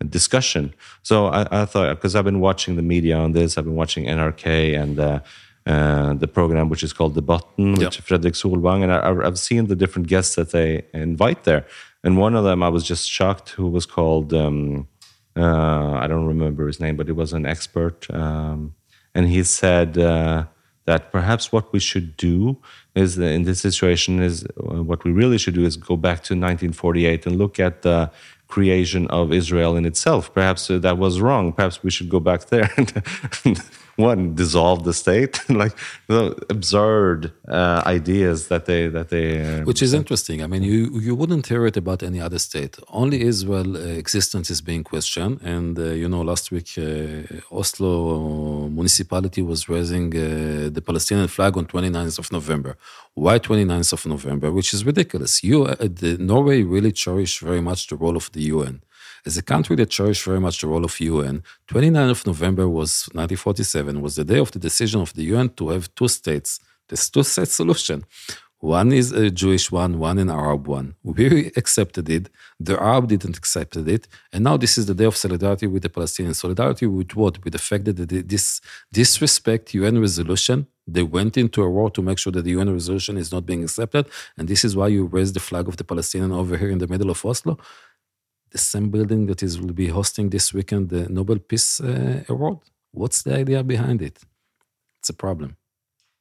discussion. 0.09 0.75
So 1.03 1.27
I, 1.27 1.63
I 1.63 1.65
thought 1.67 1.95
because 1.97 2.17
I've 2.17 2.25
been 2.25 2.41
watching 2.41 2.77
the 2.77 2.83
media 2.83 3.17
on 3.17 3.33
this, 3.33 3.59
I've 3.59 3.65
been 3.65 3.75
watching 3.75 4.07
NRK 4.07 4.81
and 4.83 4.99
uh, 4.99 5.21
uh, 5.67 6.15
the 6.15 6.27
program 6.29 6.69
which 6.71 6.83
is 6.83 6.93
called 6.93 7.15
Debatten, 7.15 7.73
which 7.73 7.97
yep. 7.97 8.05
Fredrik 8.07 8.35
Solvang, 8.35 8.83
and 8.83 8.93
I, 8.93 9.25
have 9.25 9.39
seen 9.39 9.67
the 9.67 9.77
different 9.77 10.09
guests 10.09 10.35
that 10.37 10.53
they 10.53 10.87
invite 10.95 11.45
there. 11.45 11.67
And 12.03 12.17
one 12.17 12.35
of 12.35 12.45
them 12.45 12.63
I 12.63 12.71
was 12.71 12.85
just 12.85 13.11
shocked, 13.11 13.51
who 13.51 13.69
was 13.69 13.85
called. 13.85 14.33
Um, 14.33 14.89
uh, 15.37 15.93
I 15.93 16.07
don't 16.07 16.27
remember 16.27 16.67
his 16.67 16.81
name, 16.81 16.97
but 16.97 17.07
he 17.07 17.13
was 17.13 17.33
an 17.33 17.47
expert, 17.47 18.11
um, 18.11 18.75
and 19.15 19.29
he 19.29 19.43
said 19.45 19.97
uh, 19.99 20.45
that 20.87 21.13
perhaps 21.13 21.53
what 21.53 21.73
we 21.73 21.81
should 21.81 22.17
do 22.17 22.57
is 22.95 23.19
uh, 23.19 23.23
in 23.23 23.45
this 23.45 23.61
situation 23.61 24.21
is 24.21 24.45
uh, 24.45 24.83
what 24.83 25.05
we 25.05 25.13
really 25.13 25.39
should 25.39 25.55
do 25.55 25.65
is 25.65 25.77
go 25.77 25.97
back 25.97 26.19
to 26.25 26.35
1948 26.35 27.27
and 27.27 27.37
look 27.37 27.61
at 27.61 27.83
the 27.83 28.11
creation 28.49 29.07
of 29.09 29.33
Israel 29.33 29.77
in 29.77 29.85
itself. 29.87 30.35
Perhaps 30.35 30.69
that 30.69 30.99
was 30.99 31.21
wrong. 31.21 31.53
Perhaps 31.53 31.83
we 31.85 31.91
should 31.91 32.09
go 32.09 32.19
back 32.19 32.47
there 32.47 32.69
one 34.01 34.35
dissolve 34.35 34.85
the 34.85 34.95
state, 34.95 35.35
like 35.63 35.75
know, 36.09 36.35
absurd 36.49 37.33
uh, 37.49 37.83
ideas 37.87 38.49
that 38.49 38.67
they 38.67 38.89
that 38.89 39.09
they. 39.15 39.29
Uh, 39.41 39.65
Which 39.65 39.83
is 39.83 39.93
interesting. 39.95 40.43
I 40.43 40.47
mean, 40.53 40.63
you 40.63 40.79
you 41.07 41.15
wouldn't 41.21 41.47
hear 41.47 41.67
it 41.71 41.77
about 41.77 42.03
any 42.03 42.21
other 42.21 42.39
state. 42.39 42.75
Only 43.03 43.19
Israel 43.33 43.77
uh, 43.77 44.03
existence 44.05 44.51
is 44.55 44.61
being 44.71 44.85
questioned, 44.93 45.41
and 45.43 45.79
uh, 45.79 45.85
you 46.03 46.09
know, 46.13 46.23
last 46.23 46.51
week 46.51 46.71
uh, 46.79 47.59
Oslo 47.59 48.69
municipality 48.69 49.43
was 49.43 49.69
raising 49.69 50.07
uh, 50.17 50.23
the 50.77 50.83
Palestinian 50.89 51.29
flag 51.29 51.57
on 51.57 51.65
29th 51.67 52.19
of 52.19 52.27
November. 52.33 52.77
Why 53.15 53.39
29th 53.39 53.93
of 53.93 54.07
November? 54.07 54.51
Which 54.59 54.73
is 54.75 54.85
ridiculous. 54.85 55.33
You, 55.43 55.67
the, 56.01 56.17
Norway, 56.19 56.63
really 56.63 56.93
cherish 56.93 57.41
very 57.41 57.61
much 57.61 57.81
the 57.89 57.97
role 57.97 58.17
of 58.17 58.31
the 58.33 58.43
UN 58.55 58.83
as 59.27 59.37
a 59.37 59.43
country 59.43 59.77
that 59.77 59.91
cherished 59.91 60.25
very 60.25 60.41
much 60.41 60.61
the 60.61 60.69
role 60.69 60.85
of 60.85 60.99
UN, 61.01 61.43
29th 61.69 62.11
of 62.11 62.27
November 62.27 62.69
was 62.69 63.09
1947 63.13 64.01
was 64.01 64.17
the 64.17 64.25
day 64.25 64.39
of 64.39 64.51
the 64.53 64.59
decision 64.59 65.01
of 65.01 65.13
the 65.15 65.25
UN 65.25 65.49
to 65.51 65.71
have 65.71 65.95
two 65.95 66.09
states. 66.09 66.61
This 66.89 67.09
two-state 67.09 67.49
solution. 67.61 68.05
One 68.61 68.93
is 68.93 69.11
a 69.13 69.31
Jewish 69.31 69.73
one, 69.73 69.99
one 69.99 70.19
an 70.19 70.29
Arab 70.29 70.69
one. 70.69 70.95
We 71.03 71.47
accepted 71.57 72.11
it. 72.11 72.29
The 72.59 72.79
Arab 72.79 73.09
didn't 73.09 73.39
accept 73.39 73.75
it. 73.77 74.07
And 74.35 74.45
now 74.45 74.59
this 74.59 74.77
is 74.77 74.85
the 74.85 74.95
day 74.95 75.07
of 75.07 75.17
solidarity 75.17 75.67
with 75.67 75.83
the 75.83 75.89
Palestinians. 75.89 76.37
Solidarity 76.37 76.87
with 76.87 77.17
what? 77.17 77.43
With 77.43 77.55
the 77.55 77.59
fact 77.59 77.87
that 77.87 77.97
this 78.29 78.61
disrespect 78.93 79.73
UN 79.73 79.99
resolution, 79.99 80.67
they 80.87 81.03
went 81.03 81.39
into 81.39 81.63
a 81.63 81.71
war 81.71 81.91
to 81.93 82.03
make 82.03 82.19
sure 82.19 82.33
that 82.33 82.43
the 82.43 82.51
UN 82.51 82.71
resolution 82.71 83.17
is 83.17 83.33
not 83.33 83.47
being 83.47 83.63
accepted. 83.65 84.05
And 84.37 84.47
this 84.47 84.63
is 84.63 84.77
why 84.77 84.89
you 84.89 85.07
raise 85.07 85.33
the 85.33 85.41
flag 85.41 85.67
of 85.67 85.79
the 85.79 85.85
Palestinian 85.85 86.31
over 86.31 86.59
here 86.59 86.71
in 86.71 86.79
the 86.79 86.89
middle 86.89 87.09
of 87.09 87.25
Oslo 87.25 87.59
the 88.51 88.59
same 88.59 88.91
building 88.91 89.27
that 89.27 89.43
is 89.43 89.61
will 89.61 89.73
be 89.73 89.89
hosting 89.89 90.31
this 90.31 90.53
weekend 90.53 90.89
the 90.89 91.09
Nobel 91.09 91.39
Peace 91.39 91.81
uh, 91.81 92.25
Award. 92.29 92.59
What's 92.93 93.23
the 93.23 93.37
idea 93.37 93.63
behind 93.63 94.03
it? 94.03 94.19
It's 94.99 95.09
a 95.09 95.15
problem. 95.15 95.57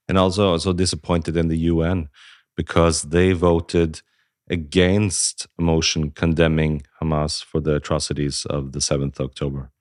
And 0.07 0.17
also, 0.17 0.51
also 0.51 0.73
disappointed 0.73 1.35
in 1.37 1.47
the 1.47 1.57
UN 1.57 2.09
because 2.55 3.03
they 3.03 3.31
voted 3.31 4.01
against 4.49 5.47
a 5.57 5.61
motion 5.61 6.11
condemning 6.11 6.83
Hamas 7.01 7.43
for 7.43 7.59
the 7.61 7.75
atrocities 7.75 8.45
of 8.45 8.71
the 8.71 8.79
7th 8.79 9.19
October. 9.19 9.71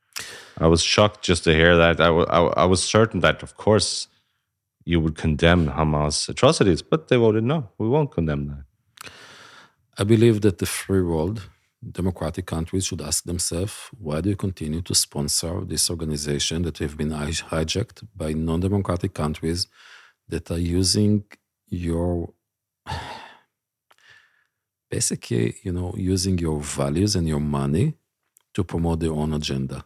I 0.58 0.66
was 0.66 0.82
shocked 0.82 1.24
just 1.24 1.44
to 1.44 1.54
hear 1.54 1.76
that. 1.76 2.00
I, 2.00 2.08
I, 2.08 2.40
I 2.62 2.64
was 2.64 2.82
certain 2.82 3.20
that, 3.20 3.42
of 3.42 3.56
course, 3.56 4.08
you 4.84 5.00
would 5.00 5.16
condemn 5.16 5.68
Hamas 5.68 6.28
atrocities, 6.28 6.82
but 6.82 7.08
they 7.08 7.16
voted 7.16 7.44
no. 7.44 7.68
We 7.78 7.88
won't 7.88 8.10
condemn 8.10 8.48
that. 8.48 9.10
I 9.98 10.04
believe 10.04 10.40
that 10.42 10.58
the 10.58 10.66
free 10.66 11.02
world 11.02 11.48
democratic 11.82 12.46
countries 12.46 12.86
should 12.86 13.00
ask 13.00 13.24
themselves 13.24 13.88
why 13.98 14.20
do 14.20 14.30
you 14.30 14.36
continue 14.36 14.82
to 14.82 14.94
sponsor 14.94 15.64
this 15.64 15.88
organization 15.90 16.62
that 16.62 16.78
have 16.78 16.96
been 16.96 17.10
hijacked 17.10 18.02
by 18.16 18.32
non-democratic 18.32 19.14
countries 19.14 19.68
that 20.28 20.50
are 20.50 20.58
using 20.58 21.24
your 21.68 22.32
basically 24.90 25.54
you 25.62 25.72
know 25.72 25.94
using 25.96 26.36
your 26.38 26.60
values 26.60 27.14
and 27.14 27.28
your 27.28 27.40
money 27.40 27.94
to 28.54 28.64
promote 28.64 29.00
their 29.00 29.12
own 29.12 29.32
agenda? 29.32 29.84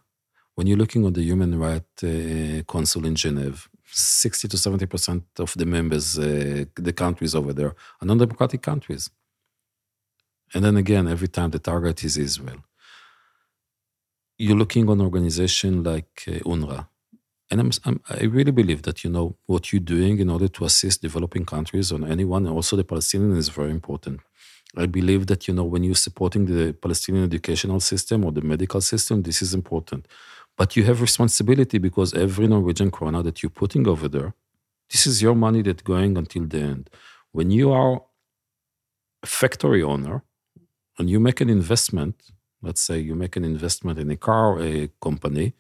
When 0.55 0.66
you're 0.66 0.78
looking 0.78 1.07
at 1.07 1.14
the 1.14 1.22
human 1.22 1.59
rights 1.59 2.05
uh, 2.05 2.62
council 2.70 3.05
in 3.05 3.14
geneva 3.14 3.59
60 3.84 4.49
to 4.49 4.57
70 4.57 4.86
percent 4.86 5.24
of 5.38 5.53
the 5.55 5.66
members 5.66 6.18
uh, 6.18 6.64
the 6.76 6.93
countries 6.93 7.34
over 7.34 7.53
there 7.53 7.74
are 8.01 8.07
non-democratic 8.07 8.62
countries 8.62 9.11
and 10.55 10.64
then 10.64 10.76
again, 10.76 11.09
every 11.09 11.28
time 11.28 11.50
the 11.50 11.59
target 11.59 12.05
is 12.05 12.16
Israel. 12.16 12.59
You're 14.38 14.57
looking 14.57 14.88
on 14.88 15.00
an 15.00 15.07
organization 15.07 15.82
like 15.82 16.24
uh, 16.28 16.32
UNRWA. 16.53 16.88
And 17.50 17.61
I'm, 17.61 17.70
I'm, 17.84 18.00
i 18.09 18.24
really 18.24 18.50
believe 18.50 18.82
that, 18.82 19.05
you 19.05 19.11
know, 19.11 19.36
what 19.46 19.72
you're 19.72 19.80
doing 19.80 20.18
in 20.18 20.30
order 20.30 20.48
to 20.48 20.64
assist 20.64 21.03
developing 21.03 21.44
countries 21.44 21.92
or 21.92 22.05
anyone, 22.07 22.46
and 22.46 22.55
also 22.55 22.76
the 22.76 22.84
Palestinian, 22.84 23.36
is 23.36 23.50
very 23.50 23.70
important. 23.70 24.20
I 24.76 24.86
believe 24.86 25.26
that, 25.26 25.46
you 25.48 25.55
know, 25.55 25.64
when 25.64 25.84
you're 25.84 25.94
supporting 25.94 26.46
the 26.46 26.72
Palestinian 26.72 27.24
educational 27.24 27.80
system 27.80 28.24
or 28.24 28.32
the 28.32 28.40
medical 28.40 28.80
system, 28.80 29.22
this 29.22 29.42
is 29.42 29.53
important. 29.53 30.09
But 30.57 30.76
you 30.76 30.84
have 30.84 31.03
responsibility 31.03 31.78
because 31.78 32.14
every 32.14 32.46
Norwegian 32.46 32.90
krona 32.90 33.22
that 33.22 33.42
you're 33.42 33.50
putting 33.50 33.86
over 33.86 34.09
there, 34.09 34.34
this 34.90 35.07
is 35.07 35.20
your 35.20 35.34
money 35.34 35.62
that's 35.62 35.82
going 35.82 36.16
until 36.16 36.46
the 36.46 36.59
end. 36.59 36.90
When 37.32 37.50
you 37.50 37.70
are 37.70 38.03
a 39.22 39.26
factory 39.26 39.82
owner 39.82 40.22
and 40.99 41.09
you 41.11 41.18
make 41.20 41.40
an 41.40 41.51
investment, 41.51 42.14
let's 42.62 42.80
say 42.80 42.99
you 42.99 43.14
make 43.14 43.36
an 43.36 43.45
investment 43.45 43.99
in 43.99 44.11
a 44.11 44.16
car 44.16 44.61
a 44.61 44.88
company, 45.01 45.55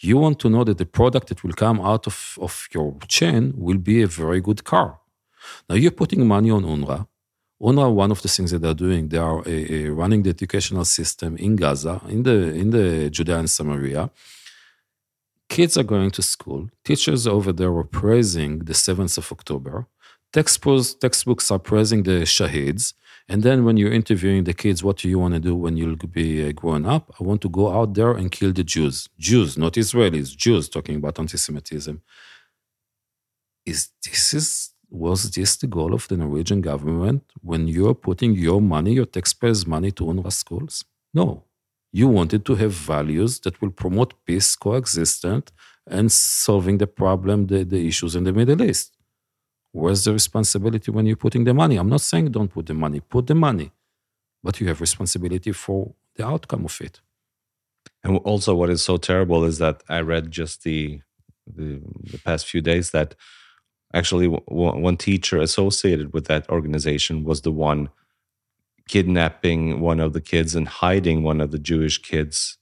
you 0.00 0.16
want 0.16 0.38
to 0.40 0.48
know 0.48 0.64
that 0.64 0.78
the 0.78 0.86
product 0.86 1.28
that 1.28 1.42
will 1.42 1.52
come 1.52 1.80
out 1.80 2.06
of, 2.06 2.38
of 2.40 2.68
your 2.72 2.96
chain 3.08 3.52
will 3.56 3.78
be 3.78 4.02
a 4.02 4.06
very 4.06 4.40
good 4.40 4.64
car. 4.64 5.00
Now 5.68 5.76
you're 5.76 5.90
putting 5.90 6.26
money 6.26 6.50
on 6.50 6.62
UNRWA. 6.62 7.06
UNRWA, 7.60 7.92
one 7.92 8.10
of 8.12 8.22
the 8.22 8.28
things 8.28 8.52
that 8.52 8.60
they're 8.60 8.74
doing, 8.74 9.08
they 9.08 9.18
are 9.18 9.42
running 9.92 10.22
the 10.22 10.30
educational 10.30 10.84
system 10.84 11.36
in 11.36 11.56
Gaza, 11.56 12.00
in 12.08 12.22
the 12.22 12.54
in 12.54 12.70
the 12.70 13.10
Judea 13.10 13.38
and 13.38 13.50
Samaria. 13.50 14.10
Kids 15.48 15.76
are 15.78 15.82
going 15.82 16.10
to 16.12 16.22
school. 16.22 16.68
Teachers 16.84 17.26
over 17.26 17.52
there 17.52 17.72
were 17.72 17.84
praising 17.84 18.60
the 18.60 18.74
7th 18.74 19.16
of 19.16 19.32
October. 19.32 19.86
Textbooks, 20.30 20.92
textbooks 20.94 21.50
are 21.50 21.58
praising 21.58 22.02
the 22.02 22.26
Shaheeds. 22.26 22.92
And 23.30 23.42
then 23.42 23.64
when 23.64 23.76
you're 23.76 23.92
interviewing 23.92 24.44
the 24.44 24.54
kids, 24.54 24.82
what 24.82 24.96
do 24.96 25.08
you 25.08 25.18
want 25.18 25.34
to 25.34 25.40
do 25.40 25.54
when 25.54 25.76
you'll 25.76 25.96
be 25.96 26.48
uh, 26.48 26.52
growing 26.52 26.86
up? 26.86 27.14
I 27.20 27.24
want 27.24 27.42
to 27.42 27.50
go 27.50 27.70
out 27.70 27.92
there 27.92 28.12
and 28.12 28.30
kill 28.30 28.52
the 28.52 28.64
Jews. 28.64 29.08
Jews, 29.18 29.58
not 29.58 29.74
Israelis, 29.74 30.34
Jews, 30.34 30.68
talking 30.68 30.96
about 30.96 31.18
anti-Semitism. 31.18 32.00
Is 33.66 33.90
this 34.02 34.32
is 34.32 34.70
was 34.90 35.30
this 35.32 35.56
the 35.56 35.66
goal 35.66 35.92
of 35.92 36.08
the 36.08 36.16
Norwegian 36.16 36.62
government 36.62 37.22
when 37.42 37.68
you're 37.68 37.94
putting 37.94 38.34
your 38.34 38.62
money, 38.62 38.94
your 38.94 39.04
taxpayers' 39.04 39.66
money 39.66 39.90
to 39.92 40.04
UNRWA 40.04 40.32
schools? 40.32 40.84
No. 41.12 41.44
You 41.92 42.08
wanted 42.08 42.46
to 42.46 42.54
have 42.54 42.72
values 42.72 43.40
that 43.40 43.60
will 43.60 43.70
promote 43.70 44.14
peace, 44.24 44.56
coexistence, 44.56 45.52
and 45.86 46.10
solving 46.10 46.78
the 46.78 46.86
problem, 46.86 47.46
the, 47.46 47.64
the 47.64 47.86
issues 47.86 48.14
in 48.14 48.24
the 48.24 48.32
Middle 48.32 48.62
East. 48.62 48.97
Where's 49.78 50.04
the 50.04 50.12
responsibility 50.12 50.90
when 50.90 51.06
you're 51.06 51.16
putting 51.16 51.44
the 51.44 51.54
money? 51.54 51.76
I'm 51.76 51.88
not 51.88 52.00
saying 52.00 52.32
don't 52.32 52.52
put 52.56 52.66
the 52.66 52.74
money, 52.74 53.00
put 53.00 53.26
the 53.26 53.34
money, 53.34 53.70
but 54.42 54.60
you 54.60 54.68
have 54.68 54.80
responsibility 54.80 55.52
for 55.52 55.94
the 56.16 56.26
outcome 56.26 56.64
of 56.64 56.80
it. 56.80 57.00
And 58.02 58.18
also, 58.18 58.54
what 58.54 58.70
is 58.70 58.82
so 58.82 58.96
terrible 58.96 59.44
is 59.44 59.58
that 59.58 59.82
I 59.88 60.00
read 60.00 60.30
just 60.30 60.64
the 60.64 61.00
the, 61.56 61.80
the 62.12 62.18
past 62.18 62.46
few 62.46 62.60
days 62.60 62.90
that 62.90 63.14
actually 63.94 64.26
one 64.26 64.96
teacher 64.96 65.38
associated 65.38 66.12
with 66.12 66.26
that 66.26 66.48
organization 66.50 67.24
was 67.24 67.40
the 67.40 67.52
one 67.52 67.88
kidnapping 68.86 69.80
one 69.80 70.00
of 70.00 70.12
the 70.12 70.20
kids 70.20 70.54
and 70.54 70.68
hiding 70.68 71.22
one 71.22 71.40
of 71.40 71.50
the 71.50 71.58
Jewish 71.58 71.98
kids 71.98 72.58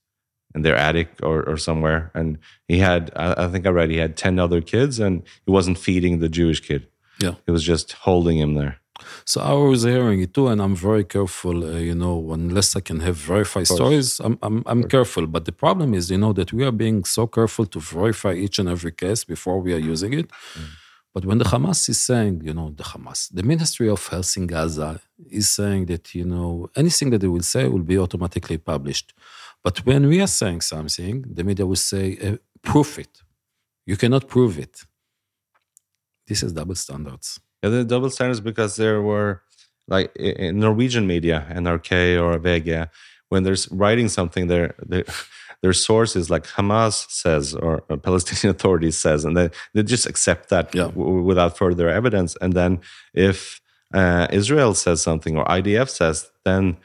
in 0.54 0.62
their 0.62 0.76
attic 0.76 1.10
or, 1.22 1.42
or 1.48 1.56
somewhere. 1.56 2.10
And 2.14 2.38
he 2.68 2.78
had, 2.78 3.10
I 3.16 3.48
think 3.48 3.66
I 3.66 3.70
read, 3.70 3.90
he 3.90 3.96
had 3.96 4.16
10 4.16 4.38
other 4.38 4.60
kids 4.60 4.98
and 5.00 5.22
he 5.44 5.52
wasn't 5.52 5.78
feeding 5.78 6.18
the 6.18 6.28
Jewish 6.28 6.60
kid. 6.60 6.86
Yeah. 7.18 7.34
He 7.46 7.52
was 7.52 7.62
just 7.62 7.92
holding 7.92 8.38
him 8.38 8.54
there. 8.54 8.78
So 9.24 9.40
I 9.40 9.52
was 9.52 9.82
hearing 9.82 10.20
it 10.20 10.32
too, 10.34 10.48
and 10.48 10.60
I'm 10.60 10.74
very 10.74 11.04
careful. 11.04 11.64
Uh, 11.64 11.78
you 11.78 11.94
know, 11.94 12.32
unless 12.32 12.76
I 12.76 12.80
can 12.80 13.00
have 13.00 13.16
verified 13.16 13.66
stories, 13.66 14.20
I'm 14.20 14.38
I'm, 14.42 14.62
I'm 14.66 14.82
careful. 14.84 15.26
But 15.26 15.44
the 15.44 15.52
problem 15.52 15.94
is, 15.94 16.10
you 16.10 16.18
know, 16.18 16.32
that 16.32 16.52
we 16.52 16.64
are 16.64 16.72
being 16.72 17.04
so 17.04 17.26
careful 17.26 17.66
to 17.66 17.80
verify 17.80 18.32
each 18.32 18.58
and 18.58 18.68
every 18.68 18.92
case 18.92 19.24
before 19.24 19.60
we 19.60 19.74
are 19.74 19.84
using 19.92 20.12
it. 20.14 20.28
Mm. 20.30 20.68
But 21.14 21.24
when 21.24 21.38
the 21.38 21.46
Hamas 21.46 21.88
is 21.88 21.98
saying, 21.98 22.42
you 22.44 22.52
know, 22.52 22.68
the 22.76 22.84
Hamas, 22.84 23.30
the 23.32 23.42
Ministry 23.42 23.88
of 23.88 24.06
Health 24.06 24.36
in 24.36 24.46
Gaza 24.46 25.00
is 25.30 25.48
saying 25.48 25.86
that, 25.86 26.14
you 26.14 26.26
know, 26.26 26.68
anything 26.76 27.08
that 27.10 27.20
they 27.22 27.28
will 27.28 27.48
say 27.54 27.68
will 27.68 27.88
be 27.94 27.98
automatically 27.98 28.58
published. 28.58 29.14
But 29.64 29.78
when 29.86 30.08
we 30.08 30.20
are 30.20 30.26
saying 30.26 30.60
something, 30.60 31.24
the 31.36 31.42
media 31.42 31.64
will 31.64 31.82
say, 31.92 32.18
uh, 32.22 32.36
prove 32.62 32.98
it. 32.98 33.22
You 33.86 33.96
cannot 33.96 34.28
prove 34.28 34.58
it. 34.58 34.84
This 36.26 36.42
is 36.42 36.52
double 36.52 36.74
standards. 36.74 37.40
Yeah, 37.62 37.70
the 37.70 37.84
double 37.84 38.10
standards 38.10 38.40
because 38.40 38.76
there 38.76 39.00
were 39.02 39.42
like 39.88 40.14
in 40.16 40.58
Norwegian 40.58 41.06
media, 41.06 41.46
NRK 41.50 42.20
or 42.20 42.38
VG, 42.38 42.88
when 43.28 43.42
there's 43.42 43.70
writing 43.70 44.08
something, 44.08 44.46
there, 44.46 44.74
their 45.62 45.72
sources 45.72 46.30
like 46.30 46.44
Hamas 46.44 47.10
says 47.10 47.54
or 47.54 47.80
Palestinian 47.80 48.50
Authorities 48.56 48.98
says, 48.98 49.24
and 49.24 49.36
they, 49.36 49.50
they 49.74 49.82
just 49.82 50.06
accept 50.06 50.48
that 50.50 50.74
yeah. 50.74 50.88
w- 50.88 51.22
without 51.22 51.56
further 51.56 51.88
evidence. 51.88 52.36
And 52.40 52.52
then 52.52 52.80
if 53.14 53.60
uh, 53.94 54.26
Israel 54.30 54.74
says 54.74 55.02
something 55.02 55.36
or 55.36 55.44
IDF 55.46 55.88
says, 55.88 56.30
then 56.44 56.76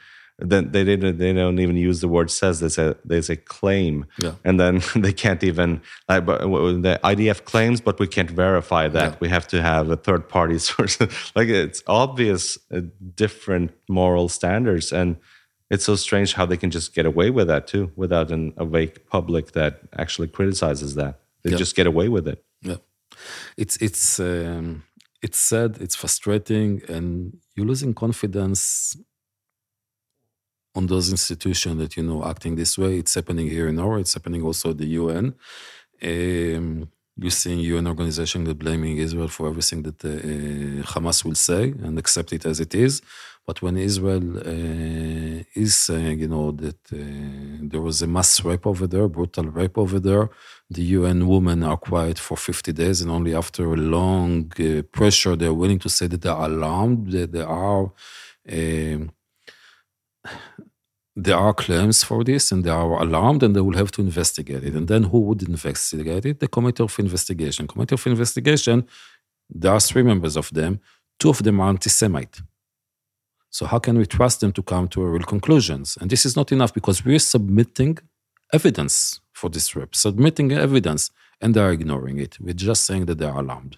then 0.44 0.72
they 0.72 0.84
didn't 0.84 1.18
they 1.18 1.32
don't 1.32 1.58
even 1.58 1.76
use 1.76 2.00
the 2.00 2.08
word 2.08 2.30
says 2.30 2.60
they 2.60 2.68
say 2.68 2.94
they 3.04 3.20
say 3.20 3.36
claim. 3.36 4.06
Yeah. 4.18 4.34
and 4.44 4.58
then 4.58 4.82
they 4.96 5.12
can't 5.12 5.42
even 5.44 5.80
like 6.08 6.26
but 6.26 6.40
the 6.40 7.00
idf 7.04 7.44
claims 7.44 7.80
but 7.80 7.98
we 7.98 8.06
can't 8.06 8.30
verify 8.30 8.88
that. 8.88 9.12
Yeah. 9.12 9.16
we 9.20 9.28
have 9.28 9.46
to 9.48 9.62
have 9.62 9.90
a 9.90 9.96
third 9.96 10.28
party 10.28 10.58
source. 10.68 10.98
Like 11.34 11.48
it's 11.48 11.82
obvious 11.86 12.58
uh, 12.74 12.82
different 13.14 13.72
moral 13.88 14.28
standards. 14.28 14.92
And 14.92 15.16
it's 15.70 15.84
so 15.84 15.96
strange 15.96 16.34
how 16.34 16.44
they 16.46 16.56
can 16.56 16.70
just 16.70 16.94
get 16.94 17.06
away 17.06 17.30
with 17.30 17.48
that 17.48 17.66
too 17.66 17.92
without 17.96 18.30
an 18.30 18.52
awake 18.56 19.08
public 19.08 19.52
that 19.52 19.80
actually 19.96 20.28
criticizes 20.28 20.94
that. 20.96 21.20
They 21.44 21.52
yeah. 21.52 21.56
just 21.56 21.74
get 21.76 21.86
away 21.86 22.08
with 22.08 22.28
it. 22.28 22.44
Yeah. 22.62 22.76
It's 23.56 23.76
it's 23.78 24.20
um, 24.20 24.84
it's 25.22 25.38
sad 25.38 25.78
it's 25.80 25.94
frustrating 25.94 26.82
and 26.88 27.38
you're 27.54 27.66
losing 27.66 27.94
confidence 27.94 28.96
on 30.74 30.86
those 30.86 31.10
institutions 31.10 31.78
that 31.78 31.96
you 31.96 32.02
know 32.02 32.24
acting 32.24 32.56
this 32.56 32.78
way. 32.78 32.98
It's 32.98 33.14
happening 33.14 33.48
here 33.48 33.68
in 33.68 33.76
Norway. 33.76 34.00
It's 34.00 34.14
happening 34.14 34.42
also 34.42 34.70
at 34.70 34.78
the 34.78 34.86
UN. 35.00 35.34
Um, 36.02 36.88
you 37.16 37.30
see 37.30 37.54
UN 37.54 37.86
organization 37.86 38.44
that 38.44 38.58
blaming 38.58 38.96
Israel 38.96 39.28
for 39.28 39.46
everything 39.48 39.82
that 39.82 40.02
uh, 40.04 40.82
Hamas 40.92 41.24
will 41.24 41.34
say 41.34 41.64
and 41.84 41.98
accept 41.98 42.32
it 42.32 42.46
as 42.46 42.58
it 42.58 42.74
is. 42.74 43.02
But 43.46 43.60
when 43.60 43.76
Israel 43.76 44.38
uh, 44.38 45.42
is 45.54 45.76
saying, 45.76 46.20
you 46.20 46.28
know, 46.28 46.52
that 46.52 46.80
uh, 46.92 46.98
there 47.70 47.80
was 47.80 48.00
a 48.00 48.06
mass 48.06 48.42
rape 48.44 48.66
over 48.66 48.86
there, 48.86 49.08
brutal 49.08 49.46
rape 49.46 49.76
over 49.76 49.98
there, 49.98 50.30
the 50.70 50.82
UN 50.98 51.26
women 51.26 51.62
are 51.64 51.76
quiet 51.76 52.18
for 52.18 52.36
50 52.36 52.72
days, 52.72 53.00
and 53.02 53.10
only 53.10 53.34
after 53.34 53.64
a 53.72 53.76
long 53.76 54.50
uh, 54.60 54.82
pressure, 54.92 55.34
they're 55.36 55.52
willing 55.52 55.80
to 55.80 55.88
say 55.88 56.06
that 56.06 56.22
they're 56.22 56.32
alarmed, 56.32 57.10
that 57.12 57.32
they 57.32 57.42
are. 57.42 57.92
Um, 58.50 59.10
there 61.14 61.36
are 61.36 61.52
claims 61.52 62.02
for 62.02 62.24
this 62.24 62.50
and 62.52 62.64
they 62.64 62.70
are 62.70 63.02
alarmed 63.02 63.42
and 63.42 63.54
they 63.54 63.60
will 63.60 63.76
have 63.76 63.90
to 63.92 64.00
investigate 64.00 64.64
it. 64.64 64.74
And 64.74 64.88
then 64.88 65.04
who 65.04 65.20
would 65.20 65.42
investigate 65.42 66.24
it? 66.24 66.40
The 66.40 66.48
Committee 66.48 66.82
of 66.82 66.98
Investigation. 66.98 67.66
Committee 67.66 67.94
of 67.94 68.06
Investigation, 68.06 68.86
there 69.50 69.72
are 69.72 69.80
three 69.80 70.02
members 70.02 70.36
of 70.36 70.50
them. 70.50 70.80
Two 71.18 71.30
of 71.30 71.42
them 71.42 71.60
are 71.60 71.68
anti-Semite. 71.68 72.40
So 73.50 73.66
how 73.66 73.78
can 73.78 73.98
we 73.98 74.06
trust 74.06 74.40
them 74.40 74.52
to 74.52 74.62
come 74.62 74.88
to 74.88 75.04
real 75.04 75.24
conclusions? 75.24 75.98
And 76.00 76.08
this 76.08 76.24
is 76.24 76.34
not 76.34 76.50
enough 76.50 76.72
because 76.72 77.04
we're 77.04 77.18
submitting 77.18 77.98
evidence 78.52 79.20
for 79.32 79.50
this 79.50 79.76
rep, 79.76 79.94
submitting 79.94 80.52
evidence, 80.52 81.10
and 81.40 81.54
they're 81.54 81.72
ignoring 81.72 82.18
it. 82.18 82.38
We're 82.40 82.54
just 82.54 82.84
saying 82.84 83.06
that 83.06 83.18
they're 83.18 83.34
alarmed. 83.34 83.76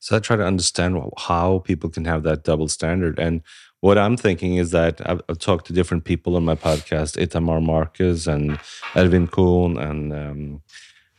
So 0.00 0.16
I 0.16 0.20
try 0.20 0.36
to 0.36 0.46
understand 0.46 1.02
how 1.18 1.58
people 1.58 1.90
can 1.90 2.06
have 2.06 2.22
that 2.22 2.44
double 2.44 2.68
standard. 2.68 3.18
And 3.18 3.42
what 3.80 3.98
I'm 3.98 4.16
thinking 4.16 4.56
is 4.56 4.70
that 4.72 5.00
I've, 5.08 5.20
I've, 5.28 5.38
talked 5.38 5.66
to 5.66 5.72
different 5.72 6.04
people 6.04 6.36
on 6.36 6.44
my 6.44 6.54
podcast, 6.54 7.16
Itamar 7.16 7.64
Marcus 7.64 8.26
and 8.26 8.58
Ervin 8.96 9.28
Kohn 9.28 9.78
and 9.78 10.12
um, 10.12 10.62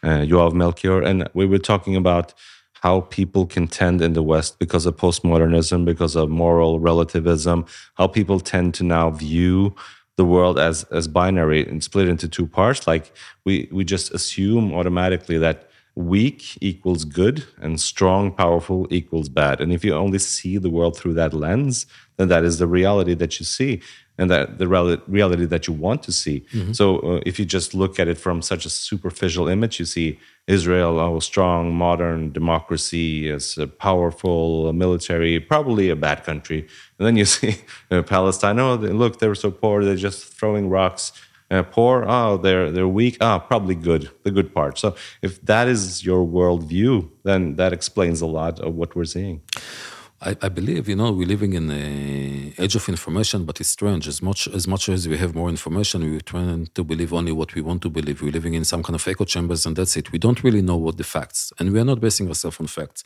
uh, 0.04 0.26
Yoav 0.26 0.54
Melchior, 0.54 1.02
and 1.02 1.30
we 1.34 1.46
were 1.46 1.58
talking 1.58 1.96
about 1.96 2.34
how 2.82 3.02
people 3.02 3.46
contend 3.46 4.02
in 4.02 4.14
the 4.14 4.24
West 4.24 4.58
because 4.60 4.86
of 4.86 4.96
postmodernism, 4.96 5.86
because 5.86 6.16
of 6.16 6.30
moral 6.30 6.80
relativism, 6.80 7.66
how 7.96 8.08
people 8.08 8.40
tend 8.40 8.74
to 8.74 8.84
now 8.84 9.10
view 9.10 9.76
the 10.16 10.26
world 10.26 10.60
as 10.60 10.84
as 10.86 11.08
binary 11.08 11.66
and 11.66 11.84
split 11.84 12.10
into 12.10 12.28
two 12.28 12.48
parts. 12.48 12.88
Like 12.88 13.14
we 13.46 13.70
we 13.72 13.84
just 13.86 14.14
assume 14.14 14.74
automatically 14.74 15.38
that 15.38 15.70
weak 15.96 16.58
equals 16.62 17.04
good 17.04 17.46
and 17.62 17.80
strong, 17.80 18.32
powerful 18.32 18.88
equals 18.90 19.28
bad. 19.28 19.60
And 19.60 19.74
if 19.74 19.84
you 19.84 19.94
only 19.94 20.20
see 20.20 20.58
the 20.58 20.70
world 20.70 20.98
through 20.98 21.16
that 21.16 21.34
lens, 21.34 21.86
then 22.20 22.28
that 22.28 22.44
is 22.44 22.60
the 22.60 22.68
reality 22.68 23.14
that 23.16 23.40
you 23.40 23.46
see 23.46 23.82
and 24.18 24.30
that 24.30 24.58
the 24.58 24.68
reality 24.68 25.46
that 25.46 25.68
you 25.68 25.74
want 25.74 26.04
to 26.04 26.12
see. 26.12 26.42
Mm-hmm. 26.52 26.74
So 26.74 27.00
uh, 27.00 27.22
if 27.26 27.40
you 27.40 27.46
just 27.46 27.74
look 27.74 27.98
at 27.98 28.10
it 28.10 28.18
from 28.18 28.42
such 28.42 28.66
a 28.66 28.70
superficial 28.70 29.48
image, 29.48 29.80
you 29.80 29.86
see 29.86 30.20
Israel, 30.46 31.18
a 31.18 31.22
strong, 31.22 31.74
modern 31.74 32.34
democracy, 32.34 33.30
as 33.30 33.58
a 33.58 33.68
powerful 33.68 34.74
military, 34.74 35.40
probably 35.40 35.90
a 35.90 35.96
bad 35.96 36.26
country. 36.26 36.68
And 36.98 37.08
then 37.08 37.16
you 37.16 37.26
see 37.38 37.56
uh, 37.90 38.04
Palestine, 38.04 38.60
oh, 38.60 38.76
they, 38.76 38.90
look, 38.90 39.20
they're 39.20 39.34
so 39.36 39.52
poor, 39.52 39.86
they're 39.86 39.96
just 39.96 40.26
throwing 40.26 40.70
rocks 40.70 41.14
uh, 41.52 41.64
poor, 41.64 42.06
oh, 42.08 42.38
they're 42.38 42.70
they're 42.72 42.88
weak. 42.88 43.18
Ah, 43.22 43.38
oh, 43.38 43.48
probably 43.48 43.74
good, 43.74 44.12
the 44.22 44.30
good 44.30 44.54
part. 44.54 44.78
So 44.78 44.96
if 45.24 45.42
that 45.46 45.68
is 45.68 46.06
your 46.06 46.24
worldview, 46.24 47.10
then 47.24 47.56
that 47.56 47.74
explains 47.74 48.22
a 48.22 48.28
lot 48.28 48.60
of 48.60 48.76
what 48.76 48.96
we're 48.96 49.06
seeing. 49.06 49.42
I, 50.22 50.36
I, 50.42 50.50
believe, 50.50 50.90
you 50.90 50.98
know, 50.98 51.14
we're 51.14 51.28
living 51.28 51.54
in 51.54 51.70
an 51.70 52.54
age 52.58 52.76
of 52.76 52.90
information, 52.90 53.46
but 53.46 53.62
it's 53.62 53.70
strange. 53.70 54.06
As 54.06 54.22
much 54.22 54.50
as 54.50 54.68
much 54.68 54.90
as 54.90 55.08
we 55.08 55.18
have 55.18 55.34
more 55.34 55.50
information, 55.50 56.02
we 56.12 56.20
tend 56.20 56.76
to 56.76 56.84
believe 56.84 57.14
only 57.14 57.32
what 57.32 57.56
we 57.56 57.62
want 57.62 57.82
to 57.84 57.90
believe. 57.90 58.22
We're 58.22 58.34
living 58.34 58.54
in 58.54 58.66
some 58.66 58.84
kind 58.84 58.96
of 58.96 59.08
echo 59.08 59.24
chambers, 59.24 59.66
and 59.66 59.78
that's 59.78 59.96
it. 59.96 60.12
We 60.12 60.20
don't 60.20 60.44
really 60.44 60.62
know 60.62 60.76
what 60.76 60.98
the 60.98 61.06
facts, 61.06 61.54
and 61.58 61.72
we 61.72 61.80
are 61.80 61.86
not 61.86 62.02
basing 62.02 62.28
ourselves 62.28 62.60
on 62.60 62.68
facts. 62.68 63.06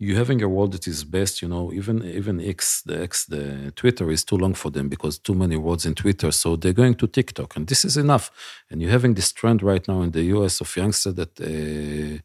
You're 0.00 0.16
having 0.16 0.42
a 0.42 0.48
world 0.48 0.72
that 0.72 0.88
is 0.88 1.04
based, 1.04 1.42
you 1.42 1.48
know, 1.48 1.72
even 1.72 2.04
even 2.04 2.40
X, 2.40 2.82
the 2.82 3.02
X, 3.02 3.26
the 3.26 3.72
Twitter 3.76 4.10
is 4.10 4.24
too 4.24 4.36
long 4.36 4.54
for 4.54 4.70
them 4.72 4.88
because 4.88 5.16
too 5.18 5.34
many 5.34 5.56
words 5.56 5.86
in 5.86 5.94
Twitter. 5.94 6.32
So 6.32 6.56
they're 6.56 6.72
going 6.72 6.96
to 6.96 7.06
TikTok, 7.06 7.54
and 7.54 7.68
this 7.68 7.84
is 7.84 7.96
enough. 7.96 8.32
And 8.68 8.82
you're 8.82 8.90
having 8.90 9.14
this 9.14 9.32
trend 9.32 9.62
right 9.62 9.86
now 9.86 10.02
in 10.02 10.10
the 10.10 10.24
U.S. 10.36 10.60
of 10.60 10.76
youngsters 10.76 11.14
that 11.14 11.40
uh, 11.40 12.18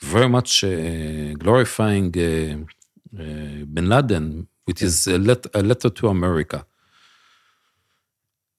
very 0.00 0.28
much 0.28 0.64
uh, 0.64 1.32
glorifying. 1.38 2.12
Uh, 2.18 2.66
bin 3.12 3.88
Laden, 3.88 4.48
which 4.64 4.82
is 4.82 5.06
a, 5.06 5.18
let, 5.18 5.46
a 5.54 5.62
letter 5.62 5.90
to 5.90 6.08
America. 6.08 6.64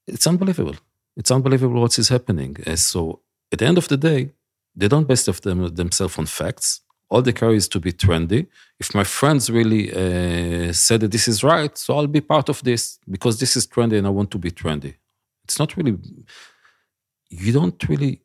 It's 0.06 0.26
unbelievable. 0.26 0.76
It's 1.16 1.30
unbelievable 1.30 1.80
what 1.80 1.98
is 1.98 2.08
happening. 2.08 2.56
Uh, 2.66 2.76
so 2.76 3.20
at 3.52 3.58
the 3.58 3.66
end 3.66 3.78
of 3.78 3.88
the 3.88 3.96
day, 3.96 4.30
they 4.74 4.88
don't 4.88 5.06
base 5.06 5.24
them, 5.24 5.74
themselves 5.74 6.18
on 6.18 6.26
facts. 6.26 6.80
All 7.10 7.20
they 7.20 7.32
care 7.32 7.52
is 7.52 7.68
to 7.68 7.78
be 7.78 7.92
trendy. 7.92 8.46
If 8.80 8.94
my 8.94 9.04
friends 9.04 9.50
really 9.50 9.92
uh, 9.92 10.72
said 10.72 11.00
that 11.00 11.12
this 11.12 11.28
is 11.28 11.44
right, 11.44 11.76
so 11.76 11.96
I'll 11.96 12.06
be 12.06 12.22
part 12.22 12.48
of 12.48 12.62
this 12.62 12.98
because 13.08 13.38
this 13.38 13.54
is 13.54 13.66
trendy 13.66 13.98
and 13.98 14.06
I 14.06 14.10
want 14.10 14.30
to 14.30 14.38
be 14.38 14.50
trendy. 14.50 14.94
It's 15.44 15.58
not 15.58 15.76
really, 15.76 15.98
you 17.28 17.52
don't 17.52 17.88
really 17.88 18.22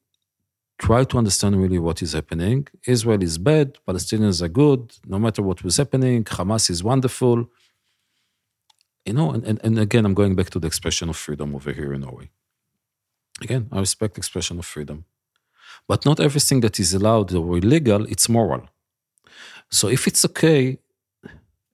try 0.78 1.04
to 1.04 1.18
understand 1.18 1.62
really 1.62 1.80
what 1.80 2.02
is 2.02 2.14
happening. 2.14 2.68
Israel 2.86 3.22
is 3.24 3.38
bad, 3.38 3.78
Palestinians 3.88 4.42
are 4.42 4.48
good, 4.48 4.94
no 5.06 5.18
matter 5.20 5.42
what 5.42 5.64
was 5.64 5.78
happening, 5.78 6.24
Hamas 6.24 6.70
is 6.70 6.84
wonderful. 6.84 7.50
You 9.06 9.14
know, 9.14 9.32
and, 9.32 9.44
and, 9.46 9.60
and 9.64 9.80
again, 9.80 10.06
I'm 10.06 10.14
going 10.14 10.36
back 10.36 10.50
to 10.52 10.60
the 10.60 10.68
expression 10.68 11.10
of 11.10 11.16
freedom 11.16 11.56
over 11.56 11.72
here 11.72 11.94
in 11.94 12.02
Norway. 12.02 12.30
Again, 13.42 13.70
I 13.72 13.80
respect 13.80 14.18
expression 14.18 14.60
of 14.60 14.66
freedom. 14.66 15.06
But 15.88 16.06
not 16.06 16.20
everything 16.20 16.60
that 16.62 16.80
is 16.80 16.94
allowed 16.94 17.34
or 17.34 17.58
illegal, 17.58 18.06
it's 18.06 18.28
moral. 18.28 18.68
So 19.70 19.88
if 19.88 20.08
it's 20.08 20.26
okay, 20.26 20.78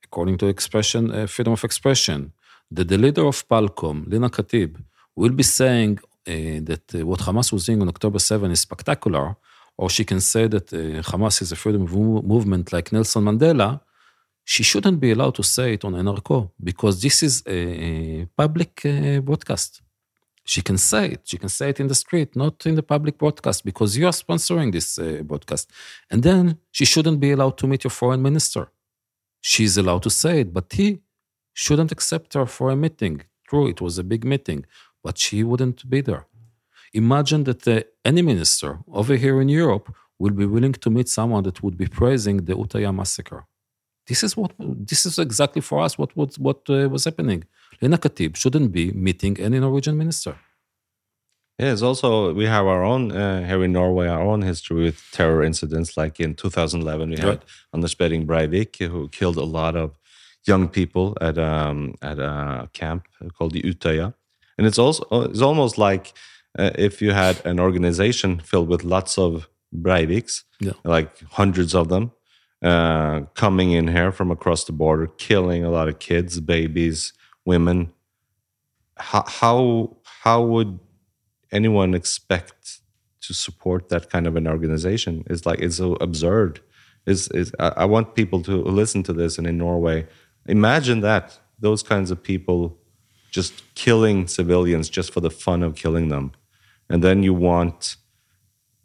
according 0.03 0.37
to 0.39 0.47
expression, 0.47 1.11
uh, 1.11 1.27
freedom 1.27 1.53
of 1.53 1.63
expression, 1.63 2.33
that 2.71 2.87
the 2.87 2.97
leader 2.97 3.25
of 3.25 3.47
Palcom, 3.47 4.07
Lina 4.07 4.29
Khatib, 4.29 4.83
will 5.15 5.31
be 5.31 5.43
saying 5.43 5.99
that 6.25 6.95
uh, 6.95 7.05
what 7.05 7.19
Hamas 7.19 7.51
was 7.51 7.65
doing 7.65 7.81
on 7.81 7.89
October 7.89 8.19
7 8.19 8.51
is 8.51 8.61
spectacular, 8.61 9.35
or 9.77 9.89
she 9.89 10.03
can 10.05 10.21
say 10.21 10.47
that 10.47 10.71
uh, 10.73 11.01
Hamas 11.11 11.41
is 11.41 11.51
a 11.51 11.55
freedom 11.55 11.83
movement 12.25 12.71
like 12.71 12.91
Nelson 12.91 13.23
Mandela, 13.23 13.81
she 14.45 14.63
shouldn't 14.63 14.99
be 14.99 15.11
allowed 15.11 15.35
to 15.35 15.43
say 15.43 15.73
it 15.73 15.85
on 15.85 15.93
NRK 15.93 16.49
because 16.61 17.01
this 17.01 17.23
is 17.23 17.43
a 17.47 18.25
public 18.35 18.81
broadcast. 19.23 19.81
She 20.45 20.61
can 20.61 20.77
say 20.77 21.11
it. 21.11 21.21
She 21.23 21.37
can 21.37 21.47
say 21.47 21.69
it 21.69 21.79
in 21.79 21.87
the 21.87 21.95
street, 21.95 22.35
not 22.35 22.65
in 22.65 22.75
the 22.75 22.83
public 22.83 23.17
broadcast, 23.17 23.63
because 23.63 23.97
you 23.97 24.05
are 24.05 24.11
sponsoring 24.11 24.73
this 24.73 24.99
uh, 24.99 25.21
broadcast. 25.23 25.71
And 26.11 26.21
then 26.21 26.57
she 26.71 26.83
shouldn't 26.83 27.21
be 27.21 27.31
allowed 27.31 27.57
to 27.59 27.67
meet 27.67 27.85
your 27.85 27.91
foreign 27.91 28.21
minister. 28.21 28.69
She's 29.39 29.77
allowed 29.77 30.03
to 30.03 30.09
say 30.09 30.41
it, 30.41 30.53
but 30.53 30.73
he 30.73 30.99
shouldn't 31.53 31.93
accept 31.93 32.33
her 32.33 32.45
for 32.45 32.71
a 32.71 32.75
meeting. 32.75 33.21
True, 33.47 33.67
it 33.69 33.79
was 33.79 33.97
a 33.97 34.03
big 34.03 34.25
meeting, 34.25 34.65
but 35.03 35.17
she 35.17 35.43
wouldn't 35.43 35.89
be 35.89 36.01
there. 36.01 36.25
Imagine 36.93 37.43
that 37.43 37.67
uh, 37.67 37.81
any 38.05 38.21
minister 38.21 38.79
over 38.91 39.15
here 39.15 39.41
in 39.41 39.49
Europe 39.49 39.93
will 40.19 40.31
be 40.31 40.45
willing 40.45 40.73
to 40.73 40.89
meet 40.89 41.09
someone 41.09 41.43
that 41.43 41.61
would 41.63 41.77
be 41.77 41.87
praising 41.87 42.37
the 42.45 42.53
Utøya 42.53 42.93
massacre. 42.93 43.45
This 44.07 44.23
is 44.23 44.37
what 44.37 44.51
this 44.59 45.05
is 45.05 45.17
exactly 45.17 45.61
for 45.61 45.81
us 45.81 45.97
what 45.97 46.15
what, 46.15 46.37
what 46.37 46.69
uh, 46.69 46.89
was 46.89 47.05
happening. 47.05 47.43
Lena 47.81 47.97
Khatib 47.97 48.35
shouldn't 48.35 48.71
be 48.71 48.91
meeting 48.91 49.39
any 49.39 49.59
Norwegian 49.59 49.97
minister. 49.97 50.35
Yes, 51.59 51.81
also 51.81 52.33
we 52.33 52.45
have 52.45 52.65
our 52.65 52.83
own 52.83 53.11
uh, 53.11 53.45
here 53.47 53.63
in 53.63 53.71
Norway, 53.71 54.07
our 54.07 54.21
own 54.21 54.41
history 54.41 54.83
with 54.83 54.99
terror 55.11 55.43
incidents. 55.43 55.95
Like 55.95 56.19
in 56.19 56.35
2011, 56.35 57.11
we 57.11 57.17
had 57.17 57.45
Anders 57.73 57.95
Behring 57.95 58.25
Breivik, 58.25 58.85
who 58.87 59.07
killed 59.09 59.37
a 59.37 59.43
lot 59.43 59.75
of 59.75 59.97
young 60.45 60.67
people 60.67 61.15
at 61.21 61.37
um, 61.37 61.95
at 62.01 62.19
a 62.19 62.69
camp 62.73 63.07
called 63.37 63.53
the 63.53 63.61
Utøya 63.61 64.13
and 64.57 64.67
it's 64.67 64.79
also 64.79 65.05
it's 65.29 65.41
almost 65.41 65.77
like 65.77 66.13
uh, 66.57 66.71
if 66.75 67.01
you 67.01 67.11
had 67.11 67.43
an 67.45 67.59
organization 67.59 68.39
filled 68.39 68.69
with 68.69 68.83
lots 68.83 69.17
of 69.17 69.49
Breiviks, 69.75 70.43
yeah. 70.59 70.73
like 70.83 71.19
hundreds 71.31 71.73
of 71.73 71.89
them, 71.89 72.11
uh, 72.61 73.21
coming 73.33 73.71
in 73.71 73.87
here 73.87 74.11
from 74.11 74.31
across 74.31 74.63
the 74.65 74.71
border, 74.71 75.07
killing 75.07 75.63
a 75.63 75.71
lot 75.71 75.87
of 75.87 75.99
kids, 75.99 76.39
babies, 76.39 77.13
women. 77.45 77.91
How 78.97 79.23
how, 79.27 79.97
how 80.21 80.43
would 80.43 80.79
anyone 81.51 81.93
expect 81.95 82.79
to 83.21 83.33
support 83.33 83.89
that 83.89 84.09
kind 84.09 84.27
of 84.27 84.35
an 84.35 84.47
organization? 84.47 85.23
It's 85.29 85.45
like 85.45 85.59
it's 85.59 85.77
so 85.77 85.93
absurd. 85.95 86.61
Is 87.05 87.27
is 87.29 87.51
I, 87.59 87.73
I 87.77 87.85
want 87.85 88.15
people 88.15 88.41
to 88.43 88.63
listen 88.63 89.01
to 89.03 89.13
this, 89.13 89.37
and 89.37 89.47
in 89.47 89.57
Norway, 89.57 90.07
imagine 90.45 91.01
that 91.01 91.39
those 91.59 91.81
kinds 91.81 92.11
of 92.11 92.21
people 92.21 92.77
just 93.33 93.63
killing 93.73 94.27
civilians 94.27 94.87
just 94.89 95.11
for 95.11 95.19
the 95.19 95.31
fun 95.31 95.63
of 95.63 95.75
killing 95.75 96.07
them. 96.09 96.31
And 96.89 97.03
then 97.03 97.23
you 97.23 97.33
want 97.33 97.97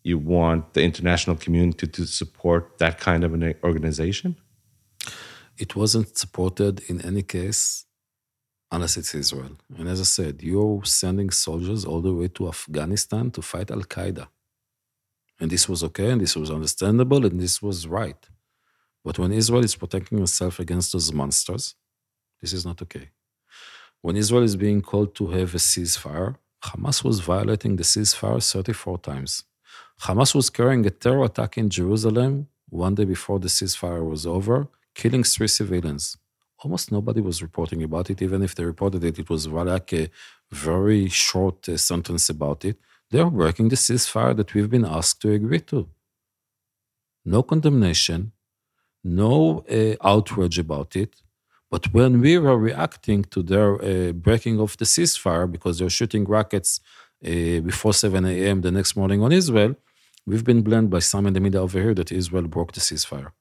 you 0.03 0.17
want 0.17 0.73
the 0.75 0.83
international 0.83 1.37
community 1.37 1.87
to 1.87 2.07
support 2.07 2.79
that 2.79 2.99
kind 2.99 3.23
of 3.25 3.35
an 3.35 3.43
organization? 3.63 4.37
It 5.59 5.77
wasn't 5.77 6.17
supported 6.17 6.81
in 6.89 6.97
any 7.03 7.23
case 7.23 7.85
unless 8.73 8.97
it's 8.97 9.15
israel. 9.15 9.55
And 9.77 9.87
as 9.89 10.01
i 10.01 10.09
said 10.19 10.35
you're 10.43 10.85
sending 10.85 11.31
soldiers 11.31 11.85
all 11.85 12.01
the 12.01 12.15
way 12.15 12.29
to 12.37 12.49
afghanistan 12.49 13.31
to 13.33 13.43
fight 13.43 13.71
al-qaeda. 13.71 14.27
And 15.41 15.51
this 15.51 15.69
was 15.69 15.81
okay 15.89 16.11
and 16.13 16.21
this 16.21 16.37
was 16.37 16.51
understandable 16.51 17.23
and 17.27 17.39
this 17.45 17.61
was 17.61 17.87
right. 17.87 18.23
But 19.05 19.19
when 19.19 19.33
israel 19.33 19.65
is 19.65 19.77
protecting 19.83 20.19
itself 20.27 20.55
against 20.65 20.93
those 20.93 21.13
monsters 21.13 21.65
this 22.41 22.53
is 22.59 22.65
not 22.65 22.81
okay 22.87 23.09
when 24.03 24.17
Israel 24.17 24.43
is 24.43 24.57
being 24.57 24.81
called 24.81 25.15
to 25.17 25.29
have 25.29 25.55
a 25.55 25.59
ceasefire, 25.59 26.37
Hamas 26.65 27.05
was 27.05 27.21
violating 27.21 27.77
the 27.77 27.83
ceasefire 27.83 28.43
34 28.43 28.99
times. 28.99 29.45
Hamas 30.03 30.35
was 30.35 30.51
carrying 30.51 30.87
a 30.87 30.91
terror 30.91 31.25
attack 31.25 31.59
in 31.59 31.69
Jerusalem 31.71 32.49
one 32.69 32.95
day 32.95 33.05
before 33.05 33.39
the 33.39 33.49
ceasefire 33.49 34.09
was 34.09 34.27
over, 34.27 34.69
killing 34.95 35.25
three 35.25 35.49
civilians. 35.49 36.17
Almost 36.65 36.91
nobody 36.91 37.21
was 37.21 37.43
reporting 37.43 37.83
about 37.83 38.11
it, 38.11 38.21
even 38.21 38.43
if 38.43 38.55
they 38.55 38.65
reported 38.65 39.05
it, 39.05 39.19
it 39.19 39.31
was 39.31 39.47
like 39.47 39.93
a 39.93 40.11
very 40.51 41.09
short 41.09 41.69
uh, 41.69 41.77
sentence 41.77 42.29
about 42.29 42.65
it. 42.65 42.79
They 43.11 43.21
are 43.21 43.31
breaking 43.31 43.69
the 43.69 43.77
ceasefire 43.77 44.37
that 44.37 44.53
we've 44.55 44.69
been 44.69 44.85
asked 44.85 45.23
to 45.23 45.33
agree 45.33 45.61
to. 45.61 45.89
No 47.25 47.43
condemnation, 47.43 48.33
no 49.05 49.65
uh, 49.71 49.95
outrage 50.07 50.59
about 50.59 50.97
it, 50.97 51.23
but 51.71 51.93
when 51.93 52.21
we 52.21 52.39
were 52.39 52.59
reacting 52.59 53.25
to 53.25 53.43
their 53.43 53.71
uh, 53.83 54.13
breaking 54.13 54.61
of 54.61 54.77
the 54.79 54.85
ceasefire 54.85 55.51
because 55.51 55.79
they're 55.79 55.91
shooting 55.91 56.25
rockets 56.25 56.81
uh, 57.25 57.61
before 57.61 57.93
7 57.93 58.25
a.m. 58.25 58.63
the 58.63 58.71
next 58.71 58.97
morning 58.97 59.23
on 59.23 59.33
Israel, 59.33 59.77
we've 60.27 60.45
been 60.45 60.63
blamed 60.63 60.91
by 60.91 61.01
some 61.01 61.27
in 61.27 61.35
the 61.35 61.41
media 61.41 61.61
over 61.61 61.81
here 61.81 61.95
that 61.95 62.11
Israel 62.13 62.49
broke 62.49 62.73
the 62.73 62.81
ceasefire. 62.81 63.33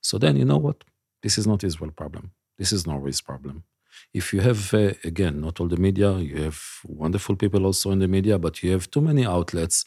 So 0.00 0.18
then, 0.18 0.36
you 0.36 0.44
know 0.44 0.58
what? 0.58 0.84
This 1.22 1.38
is 1.38 1.46
not 1.46 1.64
Israel's 1.64 1.94
problem. 1.94 2.32
This 2.58 2.72
is 2.72 2.86
Norway's 2.86 3.20
problem. 3.20 3.64
If 4.14 4.32
you 4.32 4.40
have, 4.40 4.72
uh, 4.72 4.92
again, 5.04 5.40
not 5.40 5.60
all 5.60 5.68
the 5.68 5.76
media, 5.76 6.16
you 6.18 6.42
have 6.42 6.60
wonderful 6.84 7.36
people 7.36 7.66
also 7.66 7.90
in 7.90 7.98
the 7.98 8.08
media, 8.08 8.38
but 8.38 8.62
you 8.62 8.72
have 8.72 8.90
too 8.90 9.00
many 9.00 9.26
outlets 9.26 9.84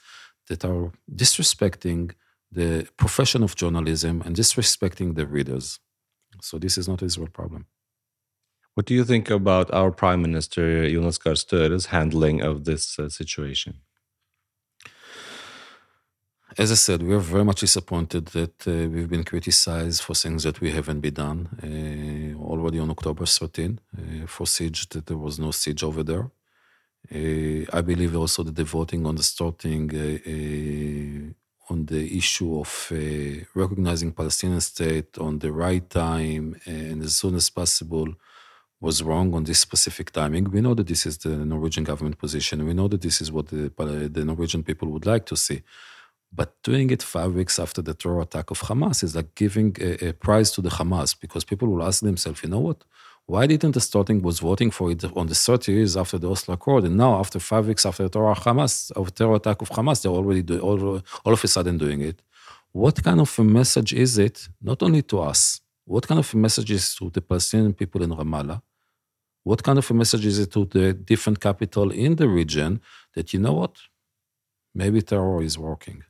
that 0.48 0.66
are 0.66 0.92
disrespecting 1.14 2.12
the 2.52 2.88
profession 2.98 3.42
of 3.44 3.56
journalism 3.56 4.22
and 4.26 4.36
disrespecting 4.36 5.16
the 5.16 5.26
readers. 5.26 5.80
So 6.44 6.60
this 6.60 6.78
is 6.78 6.88
not 6.88 7.02
a 7.02 7.06
Israel 7.06 7.30
problem. 7.30 7.66
What 8.74 8.86
do 8.88 8.94
you 8.94 9.06
think 9.06 9.30
about 9.30 9.72
our 9.72 9.92
Prime 9.92 10.22
Minister 10.22 10.90
Jonas 10.90 11.18
Gahr 11.18 11.36
Støre's 11.36 11.86
handling 11.88 12.42
of 12.42 12.66
this 12.66 13.00
uh, 13.00 13.08
situation? 13.10 13.74
As 16.58 16.72
I 16.72 16.76
said, 16.76 17.02
we 17.02 17.16
are 17.16 17.20
very 17.20 17.46
much 17.46 17.62
disappointed 17.62 18.28
that 18.28 18.68
uh, 18.68 18.90
we've 18.94 19.10
been 19.10 19.24
criticized 19.24 20.02
for 20.04 20.14
things 20.16 20.44
that 20.44 20.60
we 20.60 20.72
haven't 20.72 21.00
been 21.00 21.14
done. 21.14 21.40
Uh, 21.64 22.40
already 22.44 22.80
on 22.80 22.90
October 22.92 23.26
13, 23.26 23.80
uh, 23.98 24.28
for 24.28 24.46
siege, 24.46 24.88
that 24.90 25.06
there 25.08 25.18
was 25.18 25.40
no 25.40 25.52
siege 25.52 25.84
over 25.84 26.04
there. 26.04 26.30
Uh, 27.12 27.66
I 27.74 27.82
believe 27.82 28.16
also 28.16 28.44
that 28.44 28.56
the 28.56 28.66
voting 28.66 29.06
on 29.06 29.16
the 29.16 29.24
Stortinget 29.24 30.22
uh, 30.28 31.34
on 31.70 31.86
the 31.86 32.18
issue 32.18 32.60
of 32.60 32.90
uh, 32.92 32.96
recognizing 33.56 34.12
Palestinian 34.12 34.62
state 34.62 35.18
on 35.18 35.40
the 35.40 35.52
right 35.52 35.90
time 35.90 36.60
and 36.66 37.02
as 37.02 37.16
soon 37.16 37.36
as 37.36 37.50
possible 37.50 38.10
was 38.82 39.02
wrong 39.02 39.34
on 39.34 39.46
this 39.46 39.60
specific 39.60 40.12
timing. 40.12 40.52
We 40.52 40.60
know 40.60 40.74
that 40.74 40.88
this 40.88 41.06
is 41.06 41.18
the 41.20 41.30
Norwegian 41.54 41.86
government 41.86 42.18
position. 42.18 42.66
We 42.66 42.74
know 42.74 42.90
that 42.90 43.02
this 43.02 43.22
is 43.22 43.32
what 43.32 43.48
the, 43.48 43.72
the 44.12 44.26
Norwegian 44.26 44.64
people 44.64 44.90
would 44.90 45.06
like 45.06 45.26
to 45.28 45.38
see. 45.38 45.62
But 46.36 46.62
doing 46.64 46.90
it 46.90 47.02
five 47.02 47.34
weeks 47.34 47.60
after 47.60 47.82
the 47.82 47.94
terror 47.94 48.22
attack 48.22 48.52
of 48.52 48.60
Hamas 48.62 49.04
is 49.04 49.16
like 49.16 49.36
giving 49.36 49.76
a, 49.80 50.10
a 50.10 50.14
prize 50.14 50.52
to 50.52 50.62
the 50.62 50.70
Hamas 50.70 51.16
because 51.20 51.44
people 51.46 51.68
will 51.70 51.84
ask 51.84 52.02
themselves, 52.02 52.44
you 52.44 52.50
know 52.50 52.60
what? 52.60 52.84
Why 53.26 53.48
didn't 53.48 53.72
the 53.72 53.80
Stortinget 53.80 54.22
was 54.22 54.40
voting 54.40 54.70
for 54.70 54.92
it 54.92 55.04
on 55.16 55.28
the 55.28 55.36
30 55.36 55.72
years 55.72 55.96
after 55.96 56.18
the 56.18 56.30
Oslo 56.30 56.56
Accord, 56.56 56.84
and 56.84 56.98
now 56.98 57.20
after 57.20 57.40
five 57.40 57.68
weeks 57.68 57.86
after 57.86 58.04
the 58.04 58.10
terror 58.10 58.36
Hamas, 58.36 58.92
of 58.92 59.16
terror 59.16 59.36
attack 59.36 59.62
of 59.62 59.70
Hamas, 59.70 60.02
they're 60.02 60.12
already 60.12 60.42
do, 60.42 60.60
all, 60.60 61.02
all 61.24 61.34
of 61.34 61.44
a 61.44 61.48
sudden 61.48 61.78
doing 61.78 62.02
it? 62.02 62.22
What 62.74 63.02
kind 63.02 63.22
of 63.22 63.40
a 63.40 63.44
message 63.44 63.94
is 63.94 64.18
it, 64.18 64.50
not 64.62 64.84
only 64.84 65.04
to 65.04 65.22
us, 65.22 65.62
what 65.86 66.08
kind 66.08 66.20
of 66.20 66.34
a 66.34 66.38
message 66.38 66.72
is 66.72 66.96
to 66.96 67.10
the 67.10 67.22
Palestinian 67.22 67.74
people 67.74 68.04
in 68.04 68.10
Ramallah? 68.10 68.62
What 69.44 69.64
kind 69.64 69.78
of 69.78 69.90
a 69.90 69.94
message 69.94 70.26
is 70.26 70.40
it 70.40 70.52
to 70.54 70.66
the 70.66 70.94
different 70.94 71.40
capital 71.40 71.92
in 71.92 72.16
the 72.16 72.28
region 72.28 72.82
that 73.14 73.34
you 73.34 73.40
know 73.40 73.54
what? 73.54 73.78
Maybe 74.76 75.02
terror 75.02 75.42
is 75.42 75.58
working. 75.58 76.04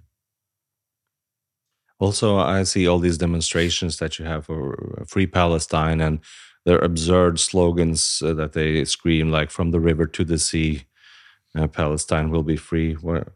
Also, 1.99 2.37
I 2.37 2.63
see 2.63 2.87
all 2.87 2.99
these 2.99 3.17
demonstrations 3.17 3.97
that 3.97 4.19
you 4.19 4.25
have 4.25 4.45
for 4.45 5.05
Free 5.07 5.27
Palestine 5.27 6.01
and 6.01 6.19
their 6.65 6.79
absurd 6.79 7.39
slogans 7.39 8.21
uh, 8.23 8.33
that 8.33 8.53
they 8.53 8.85
scream, 8.85 9.31
like 9.31 9.51
from 9.51 9.71
the 9.71 9.79
river 9.79 10.05
to 10.07 10.23
the 10.23 10.37
sea, 10.37 10.83
uh, 11.55 11.67
Palestine 11.67 12.29
will 12.29 12.43
be 12.43 12.57
free. 12.57 12.93
What, 12.93 13.29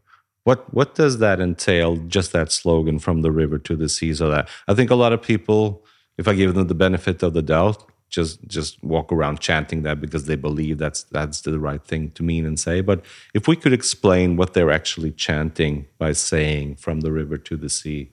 what, 0.44 0.72
what 0.72 0.94
does 0.94 1.18
that 1.18 1.40
entail, 1.40 1.96
just 1.96 2.32
that 2.32 2.50
slogan 2.50 2.98
from 2.98 3.22
the 3.22 3.30
river 3.30 3.58
to 3.58 3.76
the 3.76 3.88
sea? 3.88 4.14
So 4.14 4.30
that 4.30 4.48
I 4.66 4.74
think 4.74 4.90
a 4.90 4.94
lot 4.94 5.12
of 5.12 5.22
people, 5.22 5.84
if 6.16 6.26
I 6.26 6.34
give 6.34 6.54
them 6.54 6.68
the 6.68 6.74
benefit 6.74 7.22
of 7.22 7.34
the 7.34 7.42
doubt, 7.42 7.84
just 8.08 8.48
just 8.48 8.82
walk 8.82 9.12
around 9.12 9.38
chanting 9.38 9.82
that 9.82 10.00
because 10.00 10.24
they 10.24 10.34
believe 10.34 10.78
that's 10.78 11.02
that's 11.02 11.42
the 11.42 11.58
right 11.58 11.84
thing 11.84 12.10
to 12.12 12.22
mean 12.22 12.46
and 12.46 12.58
say 12.58 12.80
but 12.80 13.04
if 13.34 13.46
we 13.46 13.54
could 13.54 13.74
explain 13.74 14.34
what 14.34 14.54
they're 14.54 14.70
actually 14.70 15.10
chanting 15.10 15.86
by 15.98 16.12
saying 16.12 16.74
from 16.74 17.00
the 17.00 17.12
river 17.12 17.36
to 17.36 17.54
the 17.54 17.68
sea 17.68 18.10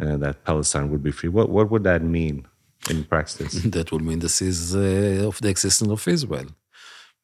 uh, 0.00 0.16
that 0.16 0.44
Palestine 0.44 0.90
would 0.90 1.02
be 1.02 1.10
free. 1.10 1.28
What 1.28 1.48
what 1.48 1.70
would 1.70 1.84
that 1.84 2.02
mean 2.02 2.46
in 2.90 3.04
practice? 3.04 3.52
that 3.76 3.90
would 3.92 4.02
mean 4.02 4.20
this 4.20 4.40
is 4.42 4.74
uh, 4.74 5.28
of 5.30 5.40
the 5.40 5.48
existence 5.48 5.90
of 5.90 6.06
Israel. 6.08 6.48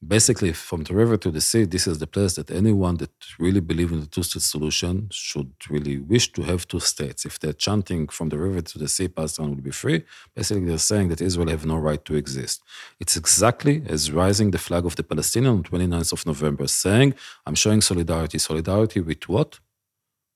Basically, 0.04 0.52
from 0.52 0.82
the 0.82 0.94
river 0.94 1.16
to 1.16 1.30
the 1.30 1.40
sea, 1.40 1.64
this 1.64 1.86
is 1.86 1.98
the 2.00 2.08
place 2.08 2.34
that 2.34 2.50
anyone 2.50 2.96
that 2.96 3.12
really 3.38 3.60
believes 3.60 3.92
in 3.92 4.00
the 4.00 4.06
two-state 4.06 4.42
solution 4.42 5.08
should 5.12 5.52
really 5.70 5.98
wish 5.98 6.32
to 6.32 6.42
have 6.42 6.66
two 6.66 6.80
states. 6.80 7.24
If 7.24 7.38
they're 7.38 7.52
chanting 7.52 8.08
from 8.08 8.28
the 8.28 8.36
river 8.36 8.62
to 8.62 8.78
the 8.80 8.88
sea, 8.88 9.06
Palestine 9.06 9.50
will 9.50 9.62
be 9.70 9.70
free. 9.70 10.02
Basically, 10.34 10.64
they're 10.64 10.78
saying 10.78 11.06
that 11.10 11.20
Israel 11.20 11.50
have 11.50 11.64
no 11.64 11.76
right 11.76 12.04
to 12.06 12.16
exist. 12.16 12.64
It's 12.98 13.16
exactly 13.16 13.84
as 13.86 14.10
rising 14.10 14.50
the 14.50 14.58
flag 14.58 14.84
of 14.86 14.96
the 14.96 15.04
Palestinian 15.04 15.52
on 15.58 15.62
29th 15.62 16.12
of 16.14 16.26
November, 16.26 16.66
saying, 16.66 17.14
"I'm 17.46 17.54
showing 17.54 17.80
solidarity. 17.80 18.38
Solidarity 18.38 19.00
with 19.00 19.28
what? 19.28 19.60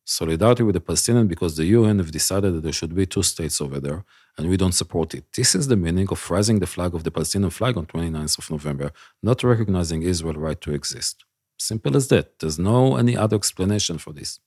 solidarity 0.06 0.62
with 0.62 0.74
the 0.74 0.80
Palestinians 0.80 1.28
because 1.28 1.56
the 1.56 1.64
UN 1.66 1.98
have 1.98 2.12
decided 2.12 2.54
that 2.54 2.62
there 2.62 2.72
should 2.72 2.94
be 2.94 3.06
two 3.06 3.22
states 3.22 3.60
over 3.60 3.80
there, 3.80 4.04
and 4.36 4.48
we 4.48 4.56
don't 4.56 4.72
support 4.72 5.14
it. 5.14 5.24
This 5.34 5.54
is 5.54 5.68
the 5.68 5.76
meaning 5.76 6.08
of 6.10 6.30
raising 6.30 6.58
the 6.58 6.66
flag 6.66 6.94
of 6.94 7.04
the 7.04 7.10
Palestinian 7.10 7.50
flag 7.50 7.76
on 7.76 7.86
29th 7.86 8.38
of 8.38 8.50
November, 8.50 8.92
not 9.22 9.42
recognizing 9.42 10.02
Israel's 10.02 10.36
right 10.36 10.60
to 10.60 10.72
exist. 10.72 11.24
Simple 11.58 11.96
as 11.96 12.08
that. 12.08 12.38
There's 12.38 12.58
no 12.58 12.96
any 12.96 13.16
other 13.16 13.36
explanation 13.36 13.98
for 13.98 14.12
this. 14.12 14.40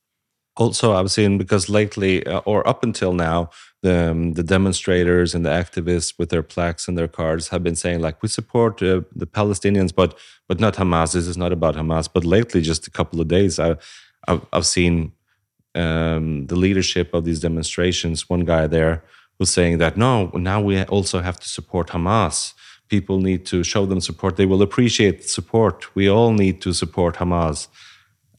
Also, 0.55 0.93
I've 0.93 1.09
seen 1.09 1.37
because 1.37 1.69
lately, 1.69 2.25
uh, 2.25 2.39
or 2.39 2.67
up 2.67 2.83
until 2.83 3.13
now, 3.13 3.49
the 3.81 4.11
um, 4.11 4.33
the 4.33 4.43
demonstrators 4.43 5.33
and 5.33 5.45
the 5.45 5.49
activists 5.49 6.19
with 6.19 6.29
their 6.29 6.43
plaques 6.43 6.87
and 6.87 6.97
their 6.97 7.07
cards 7.07 7.47
have 7.47 7.63
been 7.63 7.75
saying 7.75 8.01
like 8.01 8.21
we 8.21 8.27
support 8.27 8.83
uh, 8.83 9.01
the 9.15 9.25
Palestinians, 9.25 9.95
but 9.95 10.17
but 10.47 10.59
not 10.59 10.75
Hamas. 10.75 11.13
This 11.13 11.27
is 11.27 11.37
not 11.37 11.53
about 11.53 11.75
Hamas. 11.75 12.09
But 12.13 12.25
lately, 12.25 12.61
just 12.61 12.87
a 12.87 12.91
couple 12.91 13.21
of 13.21 13.27
days, 13.27 13.57
I, 13.57 13.77
I've, 14.27 14.45
I've 14.51 14.65
seen 14.65 15.13
um, 15.75 16.47
the 16.47 16.57
leadership 16.57 17.13
of 17.13 17.23
these 17.23 17.39
demonstrations, 17.39 18.29
one 18.29 18.43
guy 18.43 18.67
there 18.67 19.03
was 19.39 19.51
saying 19.51 19.77
that 19.79 19.97
no, 19.97 20.29
now 20.33 20.61
we 20.61 20.83
also 20.83 21.21
have 21.21 21.39
to 21.39 21.47
support 21.47 21.87
Hamas. 21.87 22.53
People 22.89 23.19
need 23.19 23.45
to 23.45 23.63
show 23.63 23.85
them 23.85 24.01
support. 24.01 24.35
They 24.35 24.45
will 24.45 24.61
appreciate 24.61 25.21
the 25.21 25.27
support. 25.27 25.95
We 25.95 26.09
all 26.09 26.33
need 26.33 26.61
to 26.61 26.73
support 26.73 27.15
Hamas. 27.15 27.67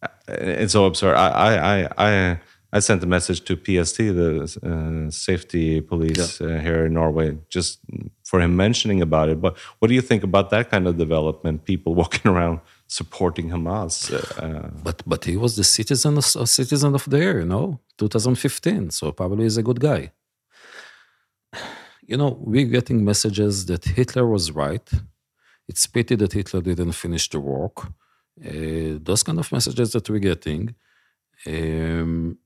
Uh, 0.02 0.08
it's 0.28 0.72
so 0.72 0.84
absurd. 0.84 1.14
I, 1.16 1.28
I, 1.28 1.88
I, 1.96 2.40
I 2.72 2.78
sent 2.80 3.02
a 3.02 3.06
message 3.06 3.44
to 3.44 3.56
PST, 3.56 3.98
the 3.98 4.28
uh, 4.62 5.10
safety 5.10 5.80
police 5.80 6.40
yeah. 6.40 6.46
uh, 6.46 6.60
here 6.60 6.86
in 6.86 6.94
Norway, 6.94 7.38
just 7.48 7.80
for 8.24 8.40
him 8.40 8.56
mentioning 8.56 9.00
about 9.00 9.28
it. 9.28 9.40
But 9.40 9.56
what 9.78 9.88
do 9.88 9.94
you 9.94 10.02
think 10.02 10.22
about 10.22 10.50
that 10.50 10.70
kind 10.70 10.86
of 10.86 10.96
development? 10.96 11.64
People 11.64 11.94
walking 12.02 12.30
around 12.30 12.60
supporting 12.86 13.50
Hamas. 13.50 14.12
Uh, 14.12 14.68
but 14.82 15.02
but 15.06 15.24
he 15.24 15.36
was 15.36 15.56
the 15.56 15.64
citizen 15.64 16.18
of, 16.18 16.24
citizen 16.48 16.94
of 16.94 17.04
the 17.08 17.18
year, 17.18 17.40
you 17.40 17.46
know, 17.46 17.80
2015. 17.98 18.90
So 18.90 19.12
probably 19.12 19.44
he's 19.44 19.56
a 19.56 19.62
good 19.62 19.80
guy. 19.80 20.12
You 22.10 22.16
know, 22.20 22.32
we're 22.52 22.72
getting 22.78 23.04
messages 23.04 23.54
that 23.70 23.84
Hitler 23.98 24.26
was 24.26 24.46
right. 24.64 24.88
It's 25.70 25.86
pity 25.86 26.16
that 26.16 26.32
Hitler 26.32 26.60
didn't 26.60 26.92
finish 27.04 27.24
the 27.32 27.40
work. 27.40 27.76
Uh, 28.50 28.98
those 29.08 29.22
kind 29.26 29.38
of 29.38 29.52
messages 29.56 29.88
that 29.92 30.10
we're 30.10 30.26
getting. 30.32 30.74
Um, 31.46 32.38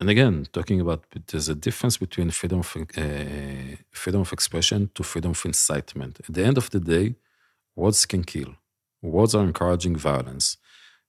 and 0.00 0.08
again, 0.14 0.36
talking 0.52 0.80
about 0.80 1.00
there's 1.28 1.48
a 1.48 1.54
difference 1.54 1.96
between 1.96 2.30
freedom 2.30 2.60
of, 2.64 2.76
uh, 2.76 3.76
freedom 4.02 4.22
of 4.22 4.32
expression 4.32 4.90
to 4.94 5.02
freedom 5.04 5.30
of 5.30 5.42
incitement. 5.44 6.14
At 6.28 6.34
the 6.34 6.44
end 6.44 6.58
of 6.58 6.70
the 6.70 6.80
day, 6.80 7.14
words 7.76 8.04
can 8.06 8.24
kill 8.24 8.52
words 9.04 9.34
are 9.34 9.44
encouraging 9.44 9.96
violence. 9.96 10.56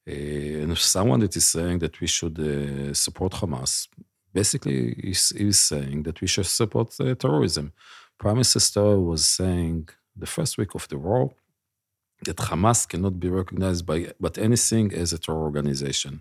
Uh, 0.07 0.61
and 0.61 0.77
someone 0.77 1.19
that 1.21 1.35
is 1.35 1.47
saying 1.47 1.79
that 1.79 1.99
we 1.99 2.07
should 2.07 2.37
uh, 2.39 2.93
support 2.93 3.33
Hamas, 3.33 3.87
basically 4.39 4.79
is, 5.11 5.23
is 5.47 5.57
saying 5.71 5.97
that 6.03 6.17
we 6.21 6.27
should 6.33 6.49
support 6.61 6.89
uh, 6.99 7.15
terrorism. 7.23 7.65
Prime 8.21 8.37
Minister 8.41 8.87
was 9.11 9.21
saying 9.39 9.89
the 10.23 10.29
first 10.35 10.53
week 10.59 10.73
of 10.75 10.83
the 10.91 10.99
war 11.07 11.23
that 12.27 12.37
Hamas 12.47 12.79
cannot 12.91 13.15
be 13.23 13.29
recognized 13.39 13.83
by 13.91 13.97
but 14.25 14.37
anything 14.47 14.85
as 14.93 15.09
a 15.13 15.19
terror 15.23 15.43
organization. 15.49 16.13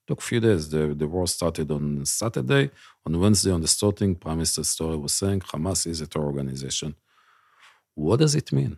It 0.00 0.04
took 0.08 0.20
a 0.24 0.28
few 0.30 0.40
days. 0.48 0.62
The, 0.74 0.82
the 1.00 1.08
war 1.14 1.26
started 1.38 1.68
on 1.70 1.84
Saturday. 2.20 2.64
On 3.06 3.12
Wednesday, 3.22 3.52
on 3.56 3.62
the 3.66 3.72
Stortinget, 3.76 4.20
Prime 4.24 4.38
Minister 4.40 4.62
Støre 4.62 4.98
was 5.04 5.14
saying 5.20 5.40
Hamas 5.50 5.80
is 5.92 6.00
a 6.00 6.08
terror 6.12 6.26
organization. 6.32 6.90
What 7.94 8.18
does 8.22 8.34
it 8.34 8.48
mean? 8.52 8.74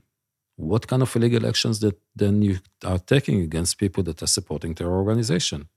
what 0.57 0.87
kind 0.87 1.03
of 1.03 1.15
illegal 1.17 1.47
actions 1.47 1.81
that 1.81 1.99
then 2.15 2.43
you 2.43 2.59
are 2.85 2.99
taking 2.99 3.41
against 3.41 3.79
people 3.79 4.03
that 4.05 4.23
are 4.23 4.27
supporting 4.27 4.75
terror 4.75 4.97
organization 4.97 5.69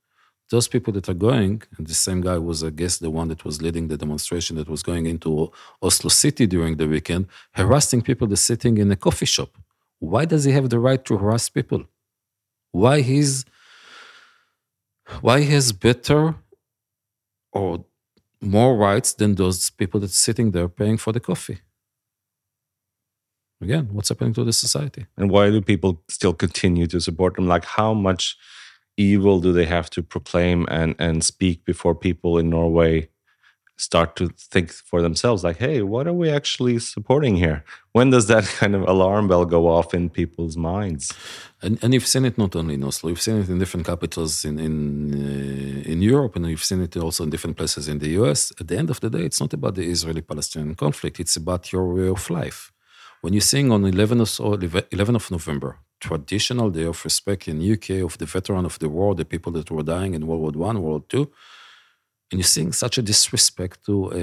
those 0.50 0.68
people 0.68 0.94
that 0.94 1.10
are 1.10 1.14
going 1.14 1.62
and 1.78 1.88
the 1.88 1.94
same 1.94 2.22
guy 2.22 2.38
was 2.38 2.64
i 2.64 2.70
guess 2.70 2.98
the 2.98 3.10
one 3.10 3.28
that 3.28 3.44
was 3.44 3.62
leading 3.62 3.88
the 3.88 3.98
demonstration 3.98 4.56
that 4.56 4.70
was 4.70 4.84
going 4.84 5.06
into 5.06 5.52
oslo 5.82 6.10
city 6.10 6.46
during 6.48 6.78
the 6.78 6.88
weekend 6.88 7.28
harassing 7.52 8.02
people 8.02 8.28
that's 8.28 8.42
sitting 8.42 8.78
in 8.78 8.92
a 8.92 8.96
coffee 8.96 9.26
shop 9.26 9.52
why 10.00 10.26
does 10.26 10.44
he 10.44 10.52
have 10.52 10.70
the 10.70 10.80
right 10.80 11.04
to 11.06 11.18
harass 11.18 11.50
people 11.50 11.84
why 12.72 13.02
he's 13.02 13.46
why 15.22 15.40
he 15.42 15.52
has 15.52 15.72
better 15.72 16.36
or 17.52 17.86
more 18.42 18.76
rights 18.76 19.14
than 19.14 19.36
those 19.36 19.70
people 19.72 20.00
that's 20.00 20.18
sitting 20.18 20.52
there 20.52 20.68
paying 20.68 20.98
for 20.98 21.12
the 21.12 21.20
coffee 21.20 21.60
again, 23.62 23.90
what's 23.92 24.10
happening 24.10 24.34
to 24.34 24.44
the 24.44 24.54
society? 24.54 25.06
And 25.18 25.30
why 25.30 25.50
do 25.50 25.62
people 25.62 26.02
still 26.10 26.34
continue 26.34 26.88
to 26.88 27.00
support 27.00 27.36
them? 27.36 27.48
Like, 27.48 27.66
how 27.66 27.94
much 27.94 28.38
evil 28.98 29.40
do 29.40 29.54
they 29.54 29.66
have 29.66 29.90
to 29.92 30.04
proclaim 30.04 30.66
and 30.70 30.96
and 31.00 31.24
speak 31.24 31.64
before 31.66 31.96
people 31.96 32.38
in 32.38 32.50
Norway 32.50 33.10
start 33.80 34.16
to 34.16 34.30
think 34.30 34.72
for 34.72 35.02
themselves? 35.02 35.44
Like, 35.44 35.58
hey, 35.58 35.84
what 35.84 36.08
are 36.08 36.14
we 36.14 36.30
actually 36.30 36.80
supporting 36.80 37.36
here? 37.36 37.64
When 37.92 38.10
does 38.10 38.26
that 38.28 38.46
kind 38.60 38.76
of 38.76 38.82
alarm 38.88 39.28
bell 39.28 39.46
go 39.46 39.68
off 39.68 39.94
in 39.94 40.10
people's 40.10 40.58
minds? 40.58 41.14
And, 41.62 41.78
and 41.84 41.94
you've 41.94 42.08
seen 42.08 42.26
it 42.26 42.38
not 42.38 42.56
only 42.56 42.74
in 42.74 42.84
Oslo, 42.84 43.10
you've 43.10 43.22
seen 43.22 43.38
it 43.38 43.50
in 43.50 43.60
different 43.60 43.86
capitals 43.86 44.44
in 44.44 44.60
in 44.60 44.76
uh, 45.14 45.92
in 45.92 46.02
Europe, 46.02 46.36
and 46.36 46.46
you've 46.48 46.70
seen 46.72 46.82
it 46.82 46.98
also 46.98 47.24
in 47.24 47.30
different 47.30 47.58
places 47.58 47.88
in 47.88 48.00
the 48.00 48.10
U.S. 48.20 48.52
At 48.60 48.68
the 48.68 48.78
end 48.78 48.90
of 48.90 49.00
the 49.00 49.10
day, 49.10 49.24
it's 49.28 49.40
not 49.40 49.54
about 49.54 49.76
the 49.76 49.88
Israeli-Palestinian 49.96 50.76
conflict; 50.76 51.20
it's 51.20 51.38
about 51.38 51.72
your 51.72 51.86
way 51.94 52.10
of 52.10 52.30
life 52.30 52.72
when 53.22 53.34
you 53.34 53.42
sing 53.42 53.72
on 53.72 53.86
11 53.86 54.22
of, 54.22 54.40
11 54.92 55.16
of 55.16 55.32
November, 55.32 55.80
traditional 56.00 56.70
day 56.70 56.84
of 56.84 57.04
respect 57.04 57.48
in 57.48 57.72
UK 57.74 58.04
of 58.04 58.18
the 58.18 58.26
veteran 58.26 58.66
of 58.66 58.80
the 58.80 58.90
war, 58.90 59.16
the 59.16 59.26
people 59.26 59.52
that 59.54 59.72
were 59.72 59.84
dying 59.84 60.14
in 60.14 60.28
World 60.28 60.56
War 60.56 60.68
One, 60.68 60.82
World 60.82 60.84
War 60.84 61.04
Two, 61.10 61.32
and 62.32 62.40
you 62.40 62.44
sing 62.44 62.74
such 62.74 62.98
a 62.98 63.02
disrespect 63.02 63.86
to 63.86 64.08
uh, 64.08 64.14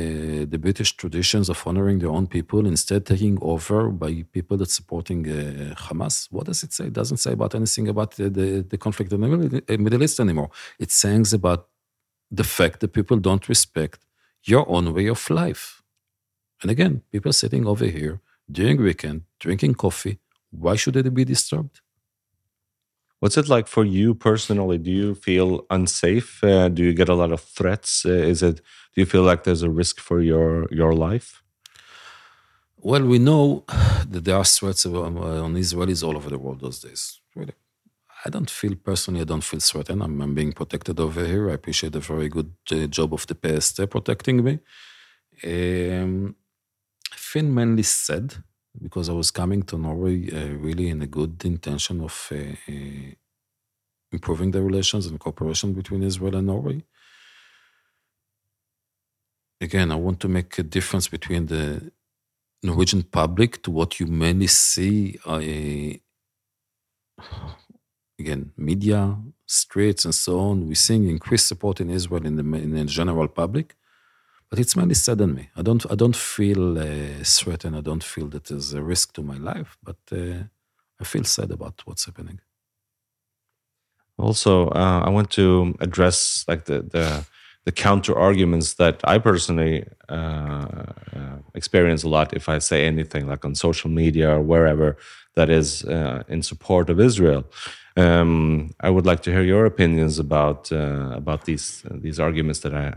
the 0.47 0.59
British 0.61 0.95
traditions 0.97 1.49
of 1.49 1.67
honoring 1.67 2.01
their 2.01 2.11
own 2.11 2.27
people, 2.27 2.67
instead 2.67 3.07
taking 3.07 3.39
over 3.41 3.89
by 3.89 4.25
people 4.31 4.59
that 4.59 4.71
supporting 4.71 5.27
uh, 5.27 5.75
Hamas. 5.75 6.29
What 6.31 6.47
does 6.47 6.63
it 6.63 6.73
say? 6.73 6.87
It 6.87 6.93
doesn't 6.93 7.17
say 7.17 7.33
about 7.33 7.55
anything 7.55 7.89
about 7.89 8.13
the, 8.17 8.29
the, 8.29 8.67
the 8.69 8.77
conflict 8.77 9.13
in 9.13 9.21
the 9.23 9.79
Middle 9.79 10.03
East 10.03 10.21
anymore. 10.21 10.51
It 10.79 10.91
sings 10.91 11.33
about 11.33 11.69
the 12.31 12.45
fact 12.45 12.81
that 12.81 12.93
people 12.93 13.17
don't 13.17 13.49
respect 13.49 14.01
your 14.45 14.69
own 14.69 14.93
way 14.93 15.07
of 15.07 15.31
life. 15.31 15.83
And 16.61 16.71
again, 16.71 17.03
people 17.11 17.33
sitting 17.33 17.67
over 17.67 17.87
here 17.87 18.21
during 18.51 18.83
weekend, 18.83 19.23
drinking 19.41 19.75
coffee, 19.75 20.19
why 20.59 20.77
should 20.77 20.97
it 20.97 21.13
be 21.15 21.25
disturbed? 21.25 21.81
What's 23.21 23.39
it 23.39 23.49
like 23.49 23.69
for 23.69 23.85
you 23.85 24.15
personally? 24.15 24.79
Do 24.79 24.91
you 24.91 25.15
feel 25.15 25.65
unsafe? 25.71 26.45
Uh, 26.45 26.69
do 26.69 26.83
you 26.85 26.93
get 26.93 27.09
a 27.09 27.15
lot 27.15 27.33
of 27.33 27.41
threats? 27.41 28.05
Uh, 28.05 28.11
is 28.11 28.43
it? 28.43 28.57
Do 28.57 29.01
you 29.01 29.07
feel 29.07 29.23
like 29.23 29.45
there's 29.45 29.63
a 29.63 29.71
risk 29.71 29.99
for 29.99 30.21
your 30.21 30.67
your 30.71 30.93
life? 30.93 31.43
Well, 32.77 33.05
we 33.07 33.19
know 33.19 33.65
that 34.11 34.25
there 34.25 34.37
are 34.37 34.45
threats 34.45 34.85
on, 34.85 35.17
on 35.17 35.55
Israelis 35.55 36.07
all 36.07 36.17
over 36.17 36.29
the 36.29 36.39
world 36.39 36.61
those 36.61 36.81
days. 36.81 37.21
Really, 37.35 37.55
I 38.27 38.31
don't 38.31 38.51
feel 38.51 38.75
personally. 38.75 39.23
I 39.23 39.25
don't 39.25 39.45
feel 39.45 39.61
threatened. 39.61 40.03
I'm, 40.03 40.21
I'm 40.21 40.35
being 40.35 40.53
protected 40.53 41.01
over 41.01 41.25
here. 41.25 41.51
I 41.51 41.55
appreciate 41.55 41.95
the 41.95 42.01
very 42.01 42.29
good 42.29 42.53
uh, 42.73 42.87
job 42.89 43.15
of 43.15 43.27
the 43.27 43.37
PST 43.43 43.89
protecting 43.89 44.45
me. 44.45 44.59
Um, 45.43 46.37
feel 47.13 47.45
mainly 47.45 47.85
sad 47.85 48.35
because 48.83 49.09
I 49.09 49.13
was 49.13 49.31
coming 49.31 49.63
to 49.65 49.79
Norway 49.79 50.31
uh, 50.31 50.55
really 50.59 50.89
in 50.89 51.03
a 51.03 51.07
good 51.07 51.45
intention 51.45 52.01
of 52.01 52.29
uh, 52.33 52.37
uh, 52.69 53.13
improving 54.13 54.51
the 54.51 54.63
relations 54.63 55.07
and 55.07 55.19
cooperation 55.21 55.73
between 55.73 56.03
Israel 56.03 56.37
and 56.37 56.47
Norway. 56.47 56.83
Again, 59.61 59.93
I 59.93 59.97
want 59.97 60.21
to 60.21 60.29
make 60.29 60.59
a 60.59 60.63
difference 60.63 61.09
between 61.09 61.47
the 61.47 61.93
Norwegian 62.63 63.03
public 63.05 63.63
to 63.63 63.71
what 63.71 64.01
you 64.01 64.07
mainly 64.07 64.49
see. 64.49 65.19
Uh, 65.27 65.41
again, 68.19 68.53
media, 68.57 69.17
streets, 69.47 70.05
and 70.05 70.15
so 70.15 70.39
on. 70.41 70.67
We're 70.69 70.75
seeing 70.75 71.09
increased 71.09 71.49
support 71.49 71.81
in 71.81 71.91
Israel 71.91 72.27
in 72.27 72.37
the, 72.37 72.57
in 72.59 72.75
the 72.75 72.85
general 72.85 73.29
public 73.29 73.77
but 74.55 74.61
it's 74.61 74.77
mainly 74.77 74.95
saddened 74.95 75.35
me. 75.35 75.49
I 75.57 75.63
don't 75.63 75.85
I 75.91 75.97
don't 75.97 76.15
feel 76.15 76.79
uh, 76.79 77.25
threatened. 77.25 77.75
I 77.77 77.81
don't 77.81 78.05
feel 78.05 78.29
that 78.29 78.45
there's 78.45 78.73
a 78.73 78.83
risk 78.83 79.13
to 79.15 79.23
my 79.23 79.37
life, 79.37 79.77
but 79.83 79.97
uh, 80.13 80.45
I 81.01 81.05
feel 81.05 81.25
sad 81.25 81.51
about 81.51 81.83
what's 81.87 82.05
happening. 82.05 82.39
Also, 84.17 84.69
uh, 84.69 85.03
I 85.07 85.11
want 85.11 85.31
to 85.33 85.75
address 85.81 86.45
like 86.47 86.67
the 86.67 86.83
the, 86.83 87.27
the 87.65 87.73
counter 87.73 88.17
arguments 88.17 88.75
that 88.75 88.97
I 89.03 89.19
personally 89.19 89.87
uh, 90.09 90.85
uh, 91.17 91.39
experience 91.55 92.05
a 92.05 92.09
lot 92.09 92.33
if 92.33 92.49
I 92.49 92.61
say 92.61 92.87
anything 92.87 93.27
like 93.27 93.45
on 93.45 93.57
social 93.57 93.91
media 93.91 94.37
or 94.37 94.41
wherever 94.41 94.97
that 95.35 95.51
is 95.51 95.85
uh, 95.85 96.23
in 96.29 96.43
support 96.43 96.91
of 96.91 97.01
Israel. 97.01 97.43
Um, 97.97 98.71
I 98.87 98.91
would 98.91 99.07
like 99.07 99.23
to 99.23 99.33
hear 99.33 99.43
your 99.43 99.67
opinions 99.67 100.21
about 100.21 100.71
about 101.21 101.45
these 101.45 101.83
these 102.05 102.21
arguments 102.21 102.61
that 102.61 102.73
I 102.73 102.95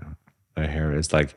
here 0.65 0.91
is 0.91 1.13
like 1.13 1.35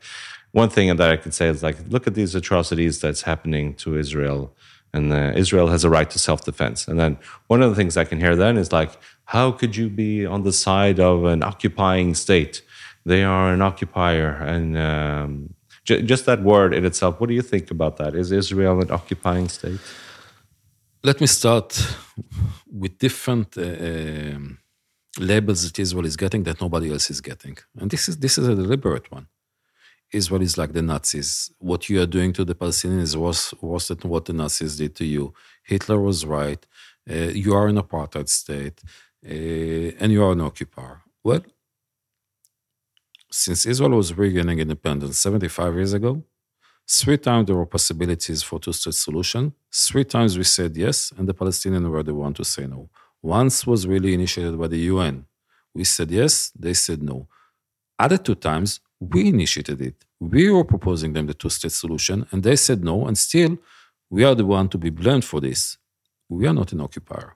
one 0.51 0.69
thing 0.69 0.95
that 0.95 1.09
I 1.09 1.17
could 1.17 1.33
say 1.33 1.47
is 1.47 1.63
like, 1.63 1.77
look 1.87 2.07
at 2.07 2.13
these 2.13 2.35
atrocities 2.35 2.99
that's 2.99 3.21
happening 3.21 3.73
to 3.75 3.97
Israel, 3.97 4.53
and 4.93 5.13
uh, 5.13 5.31
Israel 5.35 5.67
has 5.67 5.83
a 5.83 5.89
right 5.89 6.09
to 6.09 6.19
self 6.19 6.43
defense. 6.43 6.87
And 6.87 6.99
then 6.99 7.17
one 7.47 7.61
of 7.61 7.69
the 7.69 7.75
things 7.75 7.95
I 7.95 8.03
can 8.03 8.19
hear 8.19 8.35
then 8.35 8.57
is 8.57 8.71
like, 8.71 8.91
how 9.25 9.51
could 9.51 9.75
you 9.75 9.89
be 9.89 10.25
on 10.25 10.43
the 10.43 10.51
side 10.51 10.99
of 10.99 11.23
an 11.23 11.43
occupying 11.43 12.13
state? 12.15 12.61
They 13.05 13.23
are 13.23 13.53
an 13.53 13.61
occupier, 13.61 14.29
and 14.53 14.77
um, 14.77 15.53
j- 15.85 16.01
just 16.01 16.25
that 16.25 16.43
word 16.43 16.73
in 16.73 16.85
itself. 16.85 17.19
What 17.19 17.29
do 17.29 17.35
you 17.35 17.41
think 17.41 17.71
about 17.71 17.97
that? 17.97 18.13
Is 18.15 18.31
Israel 18.31 18.81
an 18.81 18.91
occupying 18.91 19.47
state? 19.47 19.79
Let 21.03 21.19
me 21.19 21.27
start 21.27 21.69
with 22.71 22.99
different. 22.99 23.57
Uh, 23.57 24.35
um, 24.35 24.60
labels 25.19 25.63
that 25.63 25.77
Israel 25.79 26.05
is 26.05 26.15
getting 26.15 26.43
that 26.43 26.61
nobody 26.61 26.91
else 26.91 27.09
is 27.09 27.21
getting. 27.21 27.57
And 27.79 27.89
this 27.91 28.07
is 28.09 28.17
this 28.17 28.37
is 28.37 28.47
a 28.47 28.55
deliberate 28.55 29.11
one. 29.11 29.27
Israel 30.11 30.41
is 30.41 30.57
like 30.57 30.73
the 30.73 30.81
Nazis. 30.81 31.51
What 31.59 31.89
you 31.89 32.01
are 32.01 32.05
doing 32.05 32.33
to 32.33 32.43
the 32.43 32.55
Palestinians 32.55 33.01
is 33.01 33.17
worse, 33.17 33.53
worse 33.61 33.87
than 33.87 34.09
what 34.09 34.25
the 34.25 34.33
Nazis 34.33 34.77
did 34.77 34.95
to 34.97 35.05
you. 35.05 35.33
Hitler 35.63 35.99
was 36.01 36.25
right. 36.25 36.65
Uh, 37.09 37.31
you 37.43 37.53
are 37.53 37.67
an 37.67 37.77
apartheid 37.77 38.27
state, 38.27 38.81
uh, 39.25 39.29
and 39.99 40.11
you 40.11 40.23
are 40.23 40.33
an 40.33 40.41
occupier. 40.41 41.01
Well, 41.23 41.43
since 43.31 43.65
Israel 43.65 43.91
was 43.91 44.13
regaining 44.17 44.59
independence 44.59 45.17
75 45.17 45.75
years 45.75 45.93
ago, 45.93 46.23
three 46.89 47.17
times 47.17 47.47
there 47.47 47.55
were 47.55 47.65
possibilities 47.65 48.43
for 48.43 48.59
two-state 48.59 48.93
solution. 48.93 49.53
Three 49.73 50.03
times 50.03 50.37
we 50.37 50.43
said 50.43 50.75
yes, 50.75 51.13
and 51.17 51.27
the 51.27 51.33
Palestinians 51.33 51.89
were 51.89 52.03
the 52.03 52.13
one 52.13 52.33
to 52.33 52.43
say 52.43 52.67
no. 52.67 52.89
Once 53.21 53.67
was 53.67 53.87
really 53.87 54.13
initiated 54.13 54.57
by 54.59 54.67
the 54.67 54.79
UN. 54.79 55.25
We 55.73 55.83
said 55.83 56.11
yes, 56.11 56.51
they 56.57 56.73
said 56.73 57.01
no. 57.03 57.27
Other 57.99 58.17
two 58.17 58.35
times, 58.35 58.79
we 58.99 59.27
initiated 59.27 59.81
it. 59.81 60.05
We 60.19 60.49
were 60.49 60.63
proposing 60.63 61.13
them 61.13 61.27
the 61.27 61.33
two 61.33 61.49
state 61.49 61.71
solution, 61.71 62.25
and 62.31 62.43
they 62.43 62.55
said 62.55 62.83
no, 62.83 63.07
and 63.07 63.17
still, 63.17 63.57
we 64.09 64.23
are 64.23 64.35
the 64.35 64.45
one 64.45 64.69
to 64.69 64.77
be 64.77 64.89
blamed 64.89 65.25
for 65.25 65.39
this. 65.39 65.77
We 66.29 66.47
are 66.47 66.53
not 66.53 66.71
an 66.73 66.81
occupier. 66.81 67.35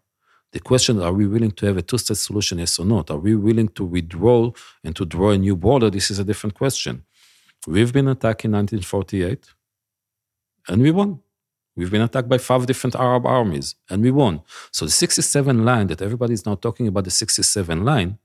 The 0.52 0.60
question 0.60 1.02
are 1.02 1.14
we 1.14 1.28
willing 1.28 1.52
to 1.52 1.66
have 1.66 1.78
a 1.78 1.82
two 1.82 1.98
state 1.98 2.18
solution, 2.18 2.60
yes 2.60 2.80
or 2.80 2.86
not? 2.86 3.12
Are 3.12 3.18
we 3.18 3.36
willing 3.36 3.70
to 3.70 3.84
withdraw 3.84 4.52
and 4.84 4.96
to 4.96 5.06
draw 5.06 5.32
a 5.32 5.38
new 5.38 5.56
border? 5.56 5.90
This 5.90 6.12
is 6.12 6.20
a 6.20 6.24
different 6.24 6.56
question. 6.56 7.04
We've 7.68 7.92
been 7.92 8.08
attacked 8.08 8.46
in 8.46 8.52
1948, 8.52 9.54
and 10.68 10.82
we 10.82 10.92
won. 10.92 11.20
We've 11.76 11.92
been 11.92 12.02
attacked 12.02 12.30
by 12.30 12.38
five 12.38 12.66
different 12.66 12.96
Arab 12.96 13.26
armies 13.26 13.76
and 13.90 14.02
we 14.02 14.12
won. 14.12 14.42
So 14.72 14.86
the 14.86 14.92
67 14.92 15.66
line 15.66 15.88
that 15.88 16.02
everybody 16.02 16.34
is 16.34 16.46
now 16.46 16.56
talking 16.56 16.88
about 16.88 17.04
the 17.04 17.12
67 17.12 17.84
line, 17.84 18.18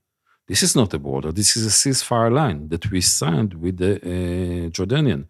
this 0.47 0.63
is 0.63 0.75
not 0.75 0.93
a 0.93 0.99
border. 0.99 1.31
This 1.31 1.57
is 1.57 1.65
a 1.65 1.69
ceasefire 1.69 2.31
line 2.31 2.69
that 2.69 2.89
we 2.91 3.01
signed 3.01 3.53
with 3.55 3.77
the 3.77 3.95
uh, 3.97 4.69
Jordanian. 4.69 5.25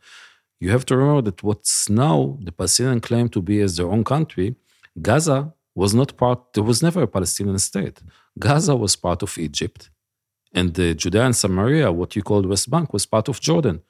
You 0.59 0.69
have 0.69 0.86
to 0.86 0.95
remember 0.95 1.24
that 1.24 1.41
what's 1.41 1.89
now 1.89 2.38
the 2.41 2.51
Palestinian 2.51 3.01
claim 3.01 3.28
to 3.30 3.41
be 3.41 3.59
as 3.61 3.78
their 3.78 3.88
own 3.88 4.03
country, 4.03 4.55
Gaza 5.01 5.53
was 5.74 5.95
not 5.95 6.15
part, 6.15 6.53
there 6.53 6.63
was 6.63 6.84
never 6.84 7.01
a 7.01 7.07
Palestinian 7.07 7.57
state. 7.57 8.01
Gaza 8.38 8.76
was 8.76 8.95
part 8.95 9.24
of 9.24 9.38
Egypt. 9.38 9.89
And 10.53 10.74
the 10.74 10.93
Judea 10.93 11.26
and 11.26 11.36
Samaria, 11.36 11.91
what 11.91 12.15
you 12.15 12.22
call 12.22 12.41
West 12.43 12.69
Bank, 12.69 12.93
was 12.93 13.05
part 13.05 13.30
of 13.30 13.39
Jordan 13.39 13.82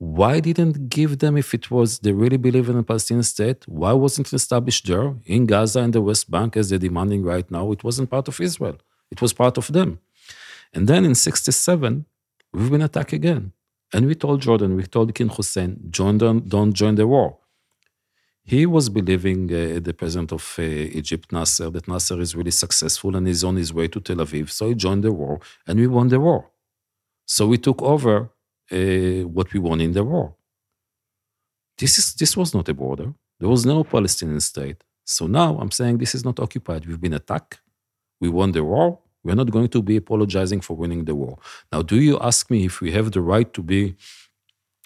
why 0.00 0.40
didn't 0.40 0.88
give 0.88 1.18
them 1.18 1.36
if 1.36 1.52
it 1.52 1.70
was 1.70 1.98
they 1.98 2.12
really 2.12 2.38
believe 2.38 2.70
in 2.70 2.78
a 2.78 2.82
Palestinian 2.82 3.22
state? 3.22 3.68
Why 3.68 3.92
wasn't 3.92 4.28
it 4.28 4.36
established 4.36 4.86
there 4.86 5.14
in 5.26 5.44
Gaza 5.44 5.80
and 5.80 5.92
the 5.92 6.00
West 6.00 6.30
Bank 6.30 6.56
as 6.56 6.70
they're 6.70 6.78
demanding 6.78 7.22
right 7.22 7.48
now? 7.50 7.70
It 7.70 7.84
wasn't 7.84 8.08
part 8.08 8.26
of 8.26 8.40
Israel. 8.40 8.78
It 9.10 9.20
was 9.20 9.34
part 9.34 9.58
of 9.58 9.70
them. 9.70 10.00
And 10.72 10.88
then 10.88 11.04
in 11.04 11.14
67, 11.14 12.06
we've 12.54 12.70
been 12.70 12.80
attacked 12.80 13.12
again. 13.12 13.52
And 13.92 14.06
we 14.06 14.14
told 14.14 14.40
Jordan, 14.40 14.74
we 14.74 14.84
told 14.84 15.14
King 15.14 15.28
Hussein, 15.28 15.78
join 15.90 16.16
don't 16.16 16.72
join 16.72 16.94
the 16.94 17.06
war. 17.06 17.36
He 18.42 18.64
was 18.64 18.88
believing, 18.88 19.52
uh, 19.52 19.80
the 19.80 19.92
president 19.92 20.32
of 20.32 20.56
uh, 20.58 20.62
Egypt, 20.62 21.30
Nasser, 21.30 21.68
that 21.70 21.86
Nasser 21.86 22.18
is 22.20 22.34
really 22.34 22.50
successful 22.52 23.14
and 23.16 23.28
is 23.28 23.44
on 23.44 23.56
his 23.56 23.70
way 23.74 23.86
to 23.88 24.00
Tel 24.00 24.16
Aviv. 24.16 24.48
So 24.48 24.68
he 24.68 24.74
joined 24.74 25.04
the 25.04 25.12
war 25.12 25.40
and 25.66 25.78
we 25.78 25.86
won 25.86 26.08
the 26.08 26.20
war. 26.20 26.50
So 27.26 27.46
we 27.46 27.58
took 27.58 27.82
over 27.82 28.30
uh, 28.72 29.26
what 29.28 29.52
we 29.52 29.60
won 29.60 29.80
in 29.80 29.92
the 29.92 30.04
war. 30.04 30.34
This, 31.78 31.98
is, 31.98 32.14
this 32.14 32.36
was 32.36 32.54
not 32.54 32.68
a 32.68 32.74
border. 32.74 33.12
There 33.38 33.48
was 33.48 33.64
no 33.64 33.82
Palestinian 33.84 34.40
state. 34.40 34.84
So 35.04 35.26
now 35.26 35.58
I'm 35.58 35.70
saying 35.70 35.98
this 35.98 36.14
is 36.14 36.24
not 36.24 36.38
occupied. 36.38 36.86
We've 36.86 37.00
been 37.00 37.14
attacked. 37.14 37.60
We 38.20 38.28
won 38.28 38.52
the 38.52 38.62
war. 38.62 38.98
We're 39.24 39.34
not 39.34 39.50
going 39.50 39.68
to 39.68 39.82
be 39.82 39.96
apologizing 39.96 40.60
for 40.60 40.74
winning 40.76 41.04
the 41.04 41.14
war. 41.14 41.38
Now, 41.72 41.82
do 41.82 41.96
you 42.00 42.18
ask 42.20 42.50
me 42.50 42.64
if 42.66 42.80
we 42.80 42.92
have 42.92 43.12
the 43.12 43.20
right 43.20 43.52
to 43.52 43.62
be 43.62 43.96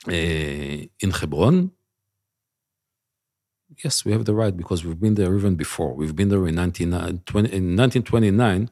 uh, 0.09 0.13
in 0.13 1.11
Hebron? 1.21 1.73
Yes, 3.83 4.05
we 4.05 4.13
have 4.13 4.25
the 4.25 4.35
right 4.35 4.57
because 4.57 4.85
we've 4.85 5.01
been 5.01 5.15
there 5.15 5.35
even 5.37 5.57
before. 5.57 5.95
We've 5.95 6.15
been 6.15 6.29
there 6.29 6.47
in, 6.47 6.55
19, 6.55 6.89
in 6.89 6.95
1929. 6.95 8.71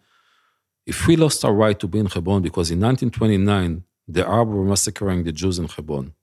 If 0.87 1.07
we 1.07 1.17
lost 1.17 1.45
our 1.45 1.53
right 1.53 1.79
to 1.79 1.87
be 1.87 1.99
in 1.99 2.07
Hebron 2.07 2.43
because 2.43 2.71
in 2.71 2.81
1929 2.81 3.85
the 4.09 4.27
Arabs 4.27 4.51
were 4.53 4.65
massacring 4.65 5.25
the 5.25 5.33
Jews 5.33 5.59
in 5.59 5.69
Hebron. 5.69 6.15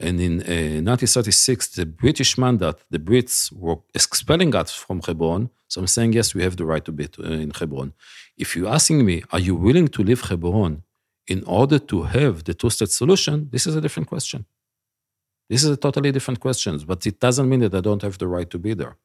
And 0.00 0.18
in 0.20 0.40
uh, 0.40 0.80
1936, 0.80 1.76
the 1.76 1.84
British 1.86 2.38
mandate, 2.38 2.76
the 2.90 2.98
Brits 2.98 3.52
were 3.52 3.78
expelling 3.94 4.54
us 4.54 4.72
from 4.72 5.02
Hebron. 5.02 5.50
So 5.68 5.80
I'm 5.80 5.86
saying, 5.86 6.14
yes, 6.14 6.34
we 6.34 6.42
have 6.42 6.56
the 6.56 6.64
right 6.64 6.84
to 6.86 6.92
be 6.92 7.06
uh, 7.18 7.24
in 7.24 7.50
Hebron. 7.50 7.92
If 8.38 8.56
you're 8.56 8.72
asking 8.72 9.04
me, 9.04 9.22
are 9.30 9.38
you 9.38 9.54
willing 9.54 9.88
to 9.88 10.02
leave 10.02 10.22
Hebron 10.22 10.82
in 11.26 11.44
order 11.44 11.78
to 11.78 12.02
have 12.04 12.44
the 12.44 12.54
two 12.54 12.70
state 12.70 12.90
solution? 12.90 13.50
This 13.52 13.66
is 13.66 13.76
a 13.76 13.80
different 13.80 14.08
question. 14.08 14.46
This 15.50 15.64
is 15.64 15.70
a 15.70 15.76
totally 15.76 16.12
different 16.12 16.40
question, 16.40 16.78
but 16.86 17.06
it 17.06 17.20
doesn't 17.20 17.48
mean 17.48 17.60
that 17.60 17.74
I 17.74 17.80
don't 17.80 18.02
have 18.02 18.18
the 18.18 18.28
right 18.28 18.48
to 18.50 18.58
be 18.58 18.72
there. 18.72 18.96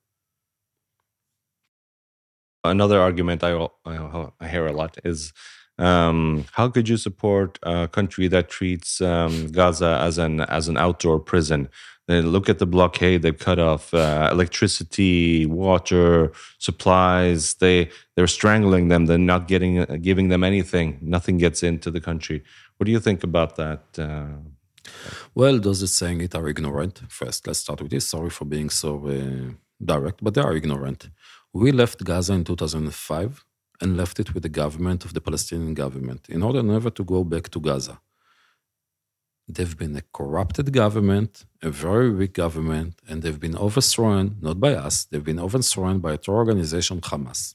Another 2.64 3.00
argument 3.00 3.44
I, 3.44 3.68
I 3.86 4.48
hear 4.48 4.66
a 4.68 4.72
lot 4.74 4.98
is 5.04 5.34
um, 5.78 6.46
how 6.54 6.70
could 6.70 6.88
you 6.88 6.98
support 6.98 7.60
a 7.64 7.88
country 7.88 8.28
that 8.30 8.50
treats 8.50 9.02
um, 9.02 9.48
Gaza 9.52 10.00
as 10.02 10.18
an 10.18 10.42
as 10.42 10.68
an 10.68 10.78
outdoor 10.78 11.20
prison? 11.20 11.70
They 12.08 12.22
look 12.22 12.50
at 12.50 12.60
the 12.60 12.66
blockade; 12.66 13.24
they 13.24 13.32
cut 13.32 13.60
off 13.60 13.94
uh, 13.94 14.30
electricity, 14.32 15.46
water, 15.46 16.32
supplies. 16.60 17.56
They 17.56 17.90
they're 18.16 18.28
strangling 18.28 18.88
them. 18.88 19.08
They're 19.08 19.18
not 19.18 19.48
getting 19.48 19.84
giving 20.02 20.30
them 20.30 20.44
anything. 20.44 21.00
Nothing 21.02 21.38
gets 21.38 21.62
into 21.62 21.92
the 21.92 22.02
country. 22.02 22.44
What 22.78 22.86
do 22.86 22.92
you 22.92 23.00
think 23.00 23.24
about 23.24 23.56
that? 23.58 23.84
Uh, 23.98 24.38
well, 25.34 25.60
those 25.60 25.82
that 25.82 25.88
saying 25.88 26.22
it 26.22 26.36
are 26.36 26.48
ignorant. 26.48 27.02
First, 27.10 27.48
let's 27.48 27.60
start 27.60 27.82
with 27.82 27.92
this. 27.92 28.08
Sorry 28.08 28.30
for 28.30 28.46
being 28.46 28.70
so 28.70 29.08
uh, 29.08 29.54
direct, 29.84 30.24
but 30.24 30.36
they 30.36 30.42
are 30.42 30.56
ignorant. 30.56 31.10
We 31.54 31.72
left 31.72 32.04
Gaza 32.04 32.34
in 32.34 32.44
2005 32.44 33.44
and 33.82 33.98
left 33.98 34.20
it 34.20 34.34
with 34.34 34.44
the 34.44 34.50
government 34.50 35.06
of 35.06 35.14
the 35.14 35.22
Palestinian 35.22 35.74
government 35.74 36.30
in 36.30 36.42
order 36.44 36.62
never 36.64 36.90
to 36.90 37.04
go 37.04 37.24
back 37.24 37.50
to 37.50 37.60
Gaza. 37.60 38.00
They've 39.48 39.78
been 39.78 39.96
a 39.96 40.02
corrupted 40.14 40.74
government, 40.74 41.46
a 41.62 41.70
very 41.70 42.10
weak 42.10 42.34
government, 42.34 43.00
and 43.08 43.22
they've 43.22 43.40
been 43.40 43.56
overthrown, 43.56 44.38
not 44.42 44.60
by 44.60 44.74
us, 44.74 45.06
they've 45.06 45.24
been 45.24 45.40
overthrown 45.40 46.00
by 46.00 46.14
a 46.14 46.18
terror 46.18 46.38
organization, 46.38 47.00
Hamas. 47.02 47.54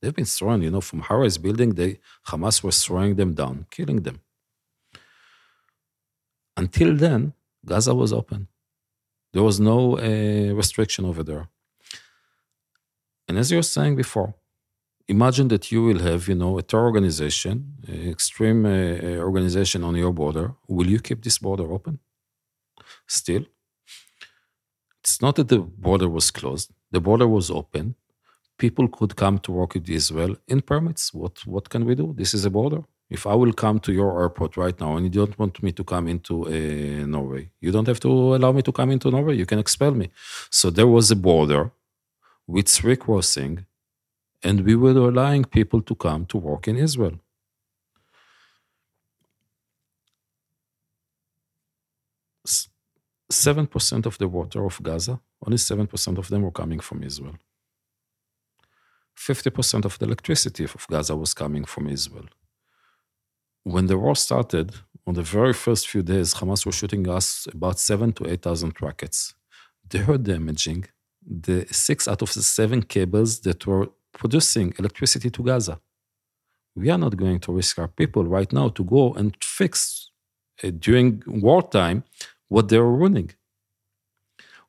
They've 0.00 0.14
been 0.14 0.24
thrown, 0.24 0.62
you 0.62 0.70
know, 0.70 0.80
from 0.80 1.00
Harris 1.00 1.38
building, 1.38 1.70
they, 1.74 1.98
Hamas 2.28 2.62
was 2.62 2.84
throwing 2.84 3.16
them 3.16 3.34
down, 3.34 3.66
killing 3.70 4.02
them. 4.02 4.20
Until 6.56 6.94
then, 6.96 7.32
Gaza 7.64 7.94
was 7.94 8.12
open. 8.12 8.48
There 9.32 9.42
was 9.42 9.58
no 9.58 9.98
uh, 9.98 10.54
restriction 10.54 11.04
over 11.04 11.22
there. 11.22 11.48
And 13.26 13.38
as 13.38 13.50
you 13.50 13.56
were 13.56 13.62
saying 13.62 13.96
before, 13.96 14.34
imagine 15.08 15.48
that 15.48 15.70
you 15.72 15.82
will 15.82 16.00
have, 16.00 16.28
you 16.28 16.34
know, 16.34 16.58
a 16.58 16.62
terror 16.62 16.84
organization, 16.84 17.74
extreme 17.88 18.66
uh, 18.66 18.70
uh, 18.70 19.16
organization 19.18 19.84
on 19.84 19.94
your 19.96 20.12
border. 20.12 20.54
Will 20.68 20.86
you 20.86 21.00
keep 21.00 21.22
this 21.22 21.38
border 21.38 21.70
open? 21.72 21.98
Still, 23.06 23.44
it's 25.02 25.20
not 25.20 25.36
that 25.36 25.48
the 25.48 25.58
border 25.58 26.08
was 26.08 26.30
closed. 26.30 26.70
The 26.90 27.00
border 27.00 27.26
was 27.26 27.50
open. 27.50 27.94
People 28.58 28.88
could 28.88 29.16
come 29.16 29.38
to 29.40 29.52
work 29.52 29.74
with 29.74 29.88
Israel 29.88 30.36
in 30.46 30.60
permits. 30.60 31.12
What 31.12 31.44
what 31.46 31.68
can 31.68 31.84
we 31.84 31.94
do? 31.94 32.14
This 32.16 32.34
is 32.34 32.44
a 32.44 32.50
border. 32.50 32.82
If 33.10 33.26
I 33.26 33.34
will 33.34 33.52
come 33.52 33.78
to 33.80 33.92
your 33.92 34.22
airport 34.22 34.56
right 34.56 34.78
now 34.80 34.96
and 34.96 35.04
you 35.04 35.10
don't 35.10 35.38
want 35.38 35.62
me 35.62 35.70
to 35.72 35.84
come 35.84 36.08
into 36.08 36.46
uh, 36.46 37.04
Norway, 37.06 37.50
you 37.60 37.70
don't 37.70 37.88
have 37.88 38.00
to 38.00 38.10
allow 38.36 38.52
me 38.52 38.62
to 38.62 38.72
come 38.72 38.90
into 38.90 39.10
Norway. 39.10 39.36
You 39.36 39.46
can 39.46 39.58
expel 39.58 39.92
me. 39.92 40.10
So 40.50 40.70
there 40.70 40.86
was 40.86 41.10
a 41.10 41.16
border 41.16 41.72
with 42.46 42.68
three 42.68 42.96
crossing 42.96 43.66
and 44.42 44.60
we 44.66 44.74
were 44.74 44.90
allowing 44.90 45.44
people 45.44 45.80
to 45.82 45.94
come 45.94 46.26
to 46.26 46.36
work 46.38 46.68
in 46.68 46.76
Israel. 46.76 47.18
Seven 53.30 53.66
percent 53.66 54.04
of 54.06 54.18
the 54.18 54.28
water 54.28 54.64
of 54.64 54.82
Gaza, 54.82 55.20
only 55.46 55.56
seven 55.56 55.86
percent 55.86 56.18
of 56.18 56.28
them 56.28 56.42
were 56.42 56.50
coming 56.50 56.80
from 56.80 57.02
Israel. 57.02 57.36
Fifty 59.14 59.50
percent 59.50 59.84
of 59.84 59.98
the 59.98 60.06
electricity 60.06 60.64
of 60.64 60.86
Gaza 60.90 61.16
was 61.16 61.32
coming 61.32 61.64
from 61.64 61.88
Israel. 61.88 62.26
When 63.64 63.86
the 63.86 63.96
war 63.96 64.16
started, 64.16 64.74
on 65.06 65.14
the 65.14 65.22
very 65.22 65.52
first 65.52 65.88
few 65.88 66.02
days, 66.02 66.34
Hamas 66.34 66.66
was 66.66 66.74
shooting 66.74 67.08
us 67.08 67.46
about 67.52 67.78
seven 67.78 68.12
to 68.14 68.28
eight 68.30 68.42
thousand 68.42 68.80
rockets. 68.82 69.34
They 69.88 70.02
were 70.04 70.18
damaging 70.18 70.84
the 71.24 71.66
six 71.70 72.06
out 72.08 72.22
of 72.22 72.34
the 72.34 72.42
seven 72.42 72.82
cables 72.82 73.40
that 73.40 73.66
were 73.66 73.88
producing 74.12 74.74
electricity 74.78 75.30
to 75.30 75.42
Gaza. 75.42 75.80
We 76.74 76.90
are 76.90 76.98
not 76.98 77.16
going 77.16 77.40
to 77.40 77.52
risk 77.52 77.78
our 77.78 77.88
people 77.88 78.24
right 78.24 78.50
now 78.52 78.68
to 78.70 78.84
go 78.84 79.12
and 79.14 79.36
fix 79.42 80.10
uh, 80.62 80.70
during 80.70 81.22
wartime 81.26 82.04
what 82.48 82.68
they're 82.68 82.92
running. 83.04 83.30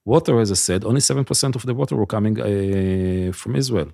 Water, 0.05 0.39
as 0.39 0.51
I 0.51 0.55
said, 0.55 0.83
only 0.83 0.99
7% 0.99 1.55
of 1.55 1.65
the 1.65 1.73
water 1.73 1.95
were 1.95 2.05
coming 2.05 2.35
uh, 2.39 3.31
from 3.31 3.55
Israel. 3.55 3.89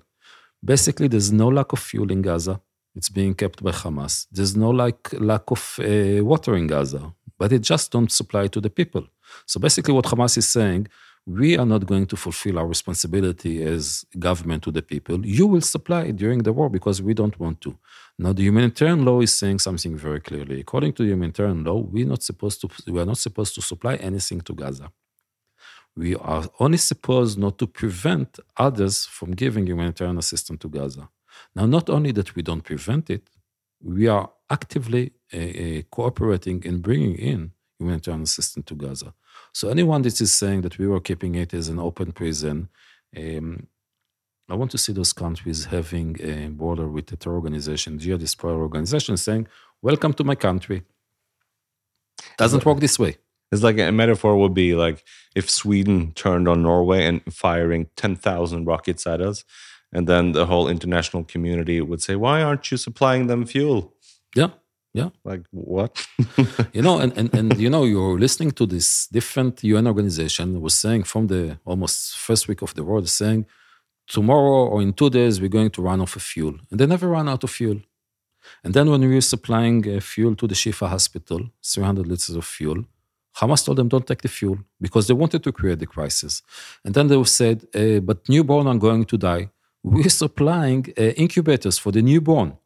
Basically, 0.64 1.08
there's 1.08 1.32
no 1.32 1.48
lack 1.48 1.72
of 1.72 1.78
fuel 1.78 2.10
in 2.10 2.20
Gaza. 2.22 2.60
It's 2.96 3.08
being 3.08 3.34
kept 3.34 3.62
by 3.62 3.70
Hamas. 3.70 4.26
There's 4.32 4.56
no 4.56 4.70
like 4.70 5.12
lack 5.12 5.50
of 5.50 5.78
uh, 5.78 6.24
water 6.24 6.56
in 6.56 6.66
Gaza, 6.66 7.14
but 7.38 7.52
it 7.52 7.62
just 7.62 7.92
don't 7.92 8.10
supply 8.10 8.48
to 8.48 8.60
the 8.60 8.70
people. 8.70 9.04
So 9.46 9.60
basically, 9.60 9.94
what 9.94 10.06
Hamas 10.06 10.36
is 10.36 10.48
saying, 10.48 10.88
we 11.26 11.56
are 11.56 11.66
not 11.66 11.86
going 11.86 12.06
to 12.06 12.16
fulfill 12.16 12.58
our 12.58 12.66
responsibility 12.66 13.62
as 13.62 14.04
government 14.18 14.62
to 14.64 14.70
the 14.70 14.82
people. 14.82 15.24
You 15.24 15.46
will 15.46 15.60
supply 15.60 16.10
during 16.10 16.42
the 16.42 16.52
war 16.52 16.68
because 16.70 17.02
we 17.02 17.14
don't 17.14 17.38
want 17.38 17.60
to. 17.62 17.76
Now, 18.18 18.32
the 18.32 18.42
humanitarian 18.42 19.04
law 19.04 19.20
is 19.20 19.32
saying 19.32 19.60
something 19.60 19.96
very 19.96 20.20
clearly. 20.20 20.60
According 20.60 20.94
to 20.94 21.02
the 21.02 21.10
humanitarian 21.10 21.62
law, 21.64 21.78
we're 21.78 22.06
not 22.06 22.22
supposed 22.22 22.60
to, 22.62 22.68
we 22.90 23.00
are 23.00 23.06
not 23.06 23.18
supposed 23.18 23.54
to 23.56 23.62
supply 23.62 23.96
anything 23.96 24.40
to 24.42 24.54
Gaza. 24.54 24.90
We 25.96 26.16
are 26.16 26.44
only 26.58 26.78
supposed 26.78 27.38
not 27.38 27.58
to 27.58 27.66
prevent 27.66 28.38
others 28.56 29.06
from 29.06 29.32
giving 29.32 29.66
humanitarian 29.66 30.18
assistance 30.18 30.60
to 30.60 30.68
Gaza. 30.68 31.08
Now, 31.54 31.66
not 31.66 31.90
only 31.90 32.12
that 32.12 32.34
we 32.34 32.42
don't 32.42 32.62
prevent 32.62 33.10
it, 33.10 33.28
we 33.82 34.08
are 34.08 34.30
actively 34.48 35.12
uh, 35.32 35.38
uh, 35.38 35.82
cooperating 35.90 36.62
in 36.64 36.80
bringing 36.80 37.14
in 37.16 37.52
humanitarian 37.78 38.22
assistance 38.22 38.66
to 38.66 38.74
Gaza. 38.74 39.14
So 39.52 39.68
anyone 39.68 40.02
that 40.02 40.20
is 40.20 40.32
saying 40.32 40.62
that 40.62 40.78
we 40.78 40.86
were 40.86 41.00
keeping 41.00 41.34
it 41.34 41.52
as 41.54 41.68
an 41.68 41.78
open 41.78 42.12
prison, 42.12 42.68
um, 43.16 43.66
I 44.48 44.54
want 44.54 44.70
to 44.72 44.78
see 44.78 44.92
those 44.92 45.12
countries 45.12 45.66
having 45.66 46.16
a 46.20 46.48
border 46.48 46.88
with 46.88 47.12
a 47.12 47.16
terror 47.16 47.36
organization, 47.36 47.98
jihadist 47.98 48.40
terror 48.40 48.60
organization, 48.60 49.16
saying, 49.16 49.46
"Welcome 49.82 50.12
to 50.14 50.24
my 50.24 50.34
country." 50.34 50.82
Doesn't 52.36 52.64
work 52.64 52.80
this 52.80 52.98
way. 52.98 53.16
It's 53.52 53.62
like 53.62 53.78
a 53.78 53.90
metaphor 53.92 54.36
would 54.36 54.54
be 54.54 54.74
like 54.74 55.04
if 55.34 55.50
Sweden 55.50 56.12
turned 56.14 56.48
on 56.48 56.62
Norway 56.62 57.04
and 57.06 57.20
firing 57.32 57.88
ten 57.96 58.16
thousand 58.16 58.66
rockets 58.66 59.06
at 59.06 59.20
us, 59.20 59.44
and 59.92 60.06
then 60.06 60.32
the 60.32 60.46
whole 60.46 60.68
international 60.68 61.24
community 61.24 61.80
would 61.80 62.02
say, 62.02 62.16
"Why 62.16 62.42
aren't 62.42 62.70
you 62.70 62.76
supplying 62.76 63.26
them 63.26 63.44
fuel?" 63.46 63.94
Yeah, 64.34 64.50
yeah. 64.92 65.10
Like 65.24 65.42
what? 65.50 66.06
you 66.72 66.82
know, 66.82 66.98
and, 66.98 67.16
and, 67.16 67.32
and 67.34 67.58
you 67.58 67.70
know, 67.70 67.84
you're 67.84 68.18
listening 68.18 68.50
to 68.52 68.66
this 68.66 69.06
different 69.06 69.62
UN 69.62 69.86
organization 69.86 70.60
was 70.60 70.74
saying 70.74 71.04
from 71.04 71.28
the 71.28 71.58
almost 71.64 72.16
first 72.16 72.48
week 72.48 72.62
of 72.62 72.74
the 72.74 72.82
war, 72.82 73.04
saying 73.06 73.46
tomorrow 74.08 74.66
or 74.66 74.82
in 74.82 74.92
two 74.92 75.10
days 75.10 75.40
we're 75.40 75.48
going 75.48 75.70
to 75.70 75.82
run 75.82 76.00
out 76.00 76.16
of 76.16 76.22
fuel. 76.22 76.54
And 76.70 76.80
they 76.80 76.86
never 76.86 77.08
run 77.08 77.28
out 77.28 77.44
of 77.44 77.50
fuel. 77.50 77.80
And 78.64 78.74
then 78.74 78.90
when 78.90 79.00
we 79.00 79.14
were 79.14 79.20
supplying 79.20 79.88
uh, 79.88 80.00
fuel 80.00 80.34
to 80.36 80.46
the 80.46 80.54
Shifa 80.54 80.88
hospital, 80.88 81.40
300 81.62 82.06
liters 82.06 82.34
of 82.34 82.44
fuel, 82.44 82.84
Hamas 83.36 83.64
told 83.64 83.78
them 83.78 83.88
don't 83.88 84.06
take 84.06 84.22
the 84.22 84.28
fuel 84.28 84.58
because 84.80 85.06
they 85.06 85.14
wanted 85.14 85.44
to 85.44 85.52
create 85.52 85.78
the 85.78 85.86
crisis. 85.86 86.42
And 86.84 86.94
then 86.94 87.06
they 87.06 87.22
said, 87.24 87.66
uh, 87.74 88.00
but 88.00 88.28
newborn 88.28 88.66
are 88.66 88.76
going 88.76 89.04
to 89.04 89.16
die. 89.16 89.50
We're 89.82 90.08
supplying 90.08 90.92
uh, 90.98 91.02
incubators 91.16 91.78
for 91.78 91.92
the 91.92 92.02
newborn. 92.02 92.56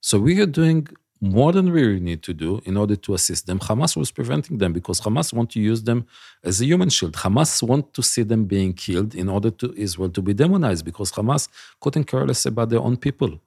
So 0.00 0.18
we 0.18 0.40
are 0.40 0.46
doing 0.46 0.86
more 1.20 1.52
than 1.52 1.70
we 1.70 2.00
need 2.00 2.22
to 2.22 2.32
do 2.32 2.60
in 2.64 2.76
order 2.76 2.96
to 2.96 3.14
assist 3.14 3.46
them. 3.46 3.58
Hamas 3.58 3.96
was 3.96 4.10
preventing 4.10 4.56
them 4.58 4.72
because 4.72 5.00
Hamas 5.00 5.32
want 5.32 5.50
to 5.50 5.60
use 5.60 5.82
them 5.82 6.06
as 6.42 6.60
a 6.60 6.64
human 6.64 6.88
shield. 6.88 7.12
Hamas 7.12 7.62
want 7.62 7.92
to 7.92 8.02
see 8.02 8.22
them 8.22 8.44
being 8.46 8.72
killed 8.72 9.14
in 9.14 9.28
order 9.28 9.50
to 9.50 9.74
Israel 9.76 10.08
to 10.10 10.22
be 10.22 10.32
demonized 10.32 10.84
because 10.84 11.12
Hamas 11.12 11.48
couldn't 11.80 12.04
care 12.04 12.26
less 12.26 12.46
about 12.46 12.70
their 12.70 12.80
own 12.80 12.96
people. 12.96 13.38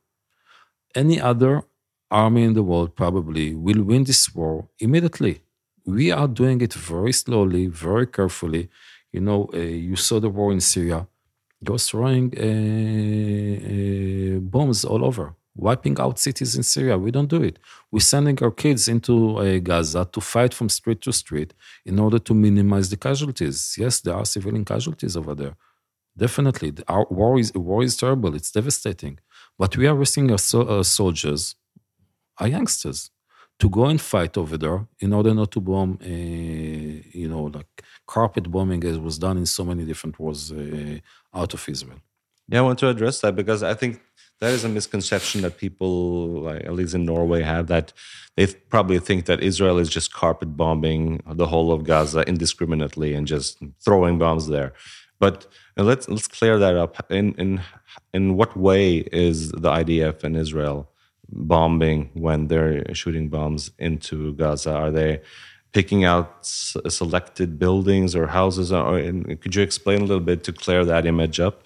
Any 0.94 1.20
other 1.20 1.64
army 2.12 2.44
in 2.44 2.54
the 2.54 2.62
world 2.62 2.96
probably 2.96 3.56
will 3.56 3.82
win 3.82 4.04
this 4.04 4.34
war 4.36 4.68
immediately. 4.80 5.42
We 5.86 6.12
are 6.12 6.28
doing 6.28 6.62
it 6.62 6.74
very 6.74 7.12
slowly, 7.12 7.66
very 7.68 8.06
carefully. 8.06 8.70
You 9.12 9.22
know, 9.22 9.50
uh, 9.54 9.58
you 9.58 9.96
saw 9.96 10.20
the 10.20 10.30
war 10.30 10.52
in 10.52 10.60
Syria. 10.60 11.08
They 11.62 11.72
were 11.72 11.80
throwing 11.80 12.26
uh, 12.38 12.44
uh, 14.38 14.40
bombs 14.40 14.86
all 14.86 15.04
over 15.04 15.36
wiping 15.56 16.00
out 16.00 16.20
cities 16.20 16.56
in 16.56 16.64
Syria. 16.64 16.98
We 16.98 17.12
don't 17.12 17.30
do 17.30 17.42
it. 17.44 17.60
We're 17.92 18.00
sending 18.00 18.42
our 18.44 18.52
kids 18.52 18.88
into 18.88 19.38
uh, 19.38 19.60
Gaza 19.60 20.08
to 20.12 20.22
fight 20.22 20.54
from 20.54 20.70
street 20.70 21.02
to 21.02 21.14
street 21.14 21.54
in 21.86 22.00
order 22.00 22.20
to 22.20 22.34
minimize 22.34 22.90
the 22.90 22.98
casualties. 22.98 23.76
Yes, 23.78 24.02
there 24.02 24.16
are 24.16 24.26
civilian 24.26 24.66
casualties 24.66 25.16
over 25.16 25.36
there. 25.36 25.56
Definitely, 26.16 26.74
our 26.88 27.06
war 27.10 27.40
is 27.40 27.52
war 27.54 27.84
is 27.84 27.98
terrible. 27.98 28.36
It's 28.36 28.52
devastating. 28.52 29.20
But 29.58 29.76
we 29.78 29.88
are 29.88 29.96
risking 29.96 30.32
our, 30.32 30.38
so, 30.38 30.68
our 30.68 30.84
soldiers, 30.84 31.56
our 32.40 32.48
youngsters, 32.48 33.12
to 33.60 33.70
go 33.70 33.86
and 33.86 34.02
fight 34.02 34.38
over 34.38 34.58
there 34.58 34.88
in 35.00 35.14
order 35.14 35.34
not 35.34 35.52
to 35.52 35.62
bomb, 35.62 36.00
uh, 36.02 36.08
you 36.08 37.28
know, 37.30 37.44
like 37.44 37.84
carpet 38.08 38.52
bombing 38.52 38.84
as 38.84 38.98
was 39.00 39.18
done 39.18 39.38
in 39.38 39.46
so 39.46 39.64
many 39.64 39.86
different 39.86 40.20
wars 40.20 40.52
uh, 40.52 40.98
out 41.34 41.54
of 41.54 41.68
Israel. 41.70 42.00
Yeah, 42.48 42.60
I 42.60 42.62
want 42.64 42.80
to 42.80 42.90
address 42.90 43.22
that 43.22 43.36
because 43.36 43.64
I 43.64 43.74
think 43.74 44.02
that 44.40 44.52
is 44.52 44.64
a 44.64 44.70
misconception 44.70 45.42
that 45.42 45.58
people, 45.58 46.50
at 46.50 46.74
least 46.74 46.96
in 46.96 47.06
Norway, 47.06 47.42
have 47.44 47.68
that 47.68 47.94
they 48.36 48.48
probably 48.48 49.00
think 49.00 49.26
that 49.26 49.42
Israel 49.42 49.78
is 49.78 49.90
just 49.90 50.14
carpet 50.14 50.58
bombing 50.58 51.22
the 51.26 51.48
whole 51.48 51.72
of 51.72 51.84
Gaza 51.84 52.22
indiscriminately 52.28 53.14
and 53.14 53.28
just 53.28 53.60
throwing 53.84 54.18
bombs 54.18 54.48
there. 54.48 54.74
But 55.20 55.48
uh, 55.78 55.84
let's 55.84 56.10
let's 56.10 56.28
clear 56.28 56.60
that 56.60 56.76
up. 56.76 57.10
In 57.12 57.34
in 57.36 57.62
in 58.14 58.36
what 58.36 58.58
way 58.58 58.98
is 58.98 59.52
the 59.52 59.70
IDF 59.70 60.24
and 60.24 60.36
Israel 60.36 60.90
bombing 61.30 62.10
when 62.14 62.48
they're 62.48 62.94
shooting 62.94 63.30
bombs 63.30 63.72
into 63.80 64.34
Gaza? 64.34 64.74
Are 64.74 64.92
they 64.92 65.22
picking 65.72 66.04
out 66.04 66.46
selected 66.46 67.58
buildings 67.58 68.16
or 68.16 68.28
houses? 68.28 68.72
Or 68.72 69.00
could 69.42 69.56
you 69.56 69.64
explain 69.64 70.02
a 70.02 70.06
little 70.06 70.20
bit 70.32 70.44
to 70.46 70.54
clear 70.54 70.86
that 70.86 71.06
image 71.06 71.40
up? 71.40 71.64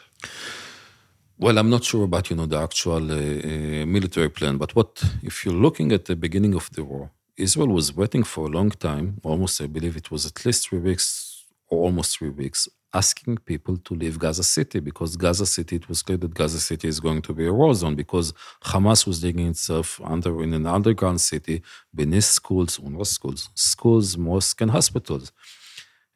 Well, 1.40 1.60
I'm 1.60 1.70
not 1.70 1.84
sure 1.84 2.04
about 2.04 2.30
you 2.32 2.36
know 2.36 2.48
the 2.48 2.58
actual 2.60 3.12
uh, 3.12 3.16
uh, 3.16 3.86
military 3.86 4.30
plan, 4.30 4.58
but 4.58 4.76
what 4.76 5.04
if 5.22 5.46
you're 5.46 5.54
looking 5.54 5.92
at 5.92 6.06
the 6.06 6.16
beginning 6.16 6.56
of 6.56 6.70
the 6.72 6.84
war? 6.84 7.12
Israel 7.38 7.68
was 7.68 7.96
waiting 7.96 8.24
for 8.24 8.48
a 8.48 8.50
long 8.50 8.72
time, 8.72 9.20
almost 9.24 9.62
I 9.62 9.68
believe 9.68 9.96
it 9.96 10.10
was 10.10 10.26
at 10.26 10.44
least 10.46 10.68
three 10.68 10.80
weeks 10.80 11.46
or 11.68 11.84
almost 11.84 12.18
three 12.18 12.30
weeks 12.32 12.68
asking 12.92 13.38
people 13.52 13.78
to 13.78 13.94
leave 13.94 14.18
Gaza 14.18 14.44
City 14.44 14.80
because 14.80 15.16
Gaza 15.16 15.46
City, 15.46 15.76
it 15.76 15.88
was 15.88 16.02
clear 16.02 16.18
that 16.18 16.34
Gaza 16.34 16.60
City 16.60 16.88
is 16.88 17.00
going 17.00 17.22
to 17.22 17.34
be 17.34 17.46
a 17.46 17.54
war 17.54 17.74
zone 17.76 17.94
because 17.94 18.34
Hamas 18.64 19.06
was 19.06 19.22
digging 19.22 19.48
itself 19.50 20.02
under 20.04 20.42
in 20.42 20.54
an 20.56 20.66
underground 20.66 21.22
city 21.22 21.62
beneath 21.94 22.24
schools, 22.24 22.80
UNRWA 22.80 23.06
schools, 23.06 23.50
schools, 23.54 24.18
mosques, 24.18 24.62
and 24.62 24.72
hospitals. 24.72 25.32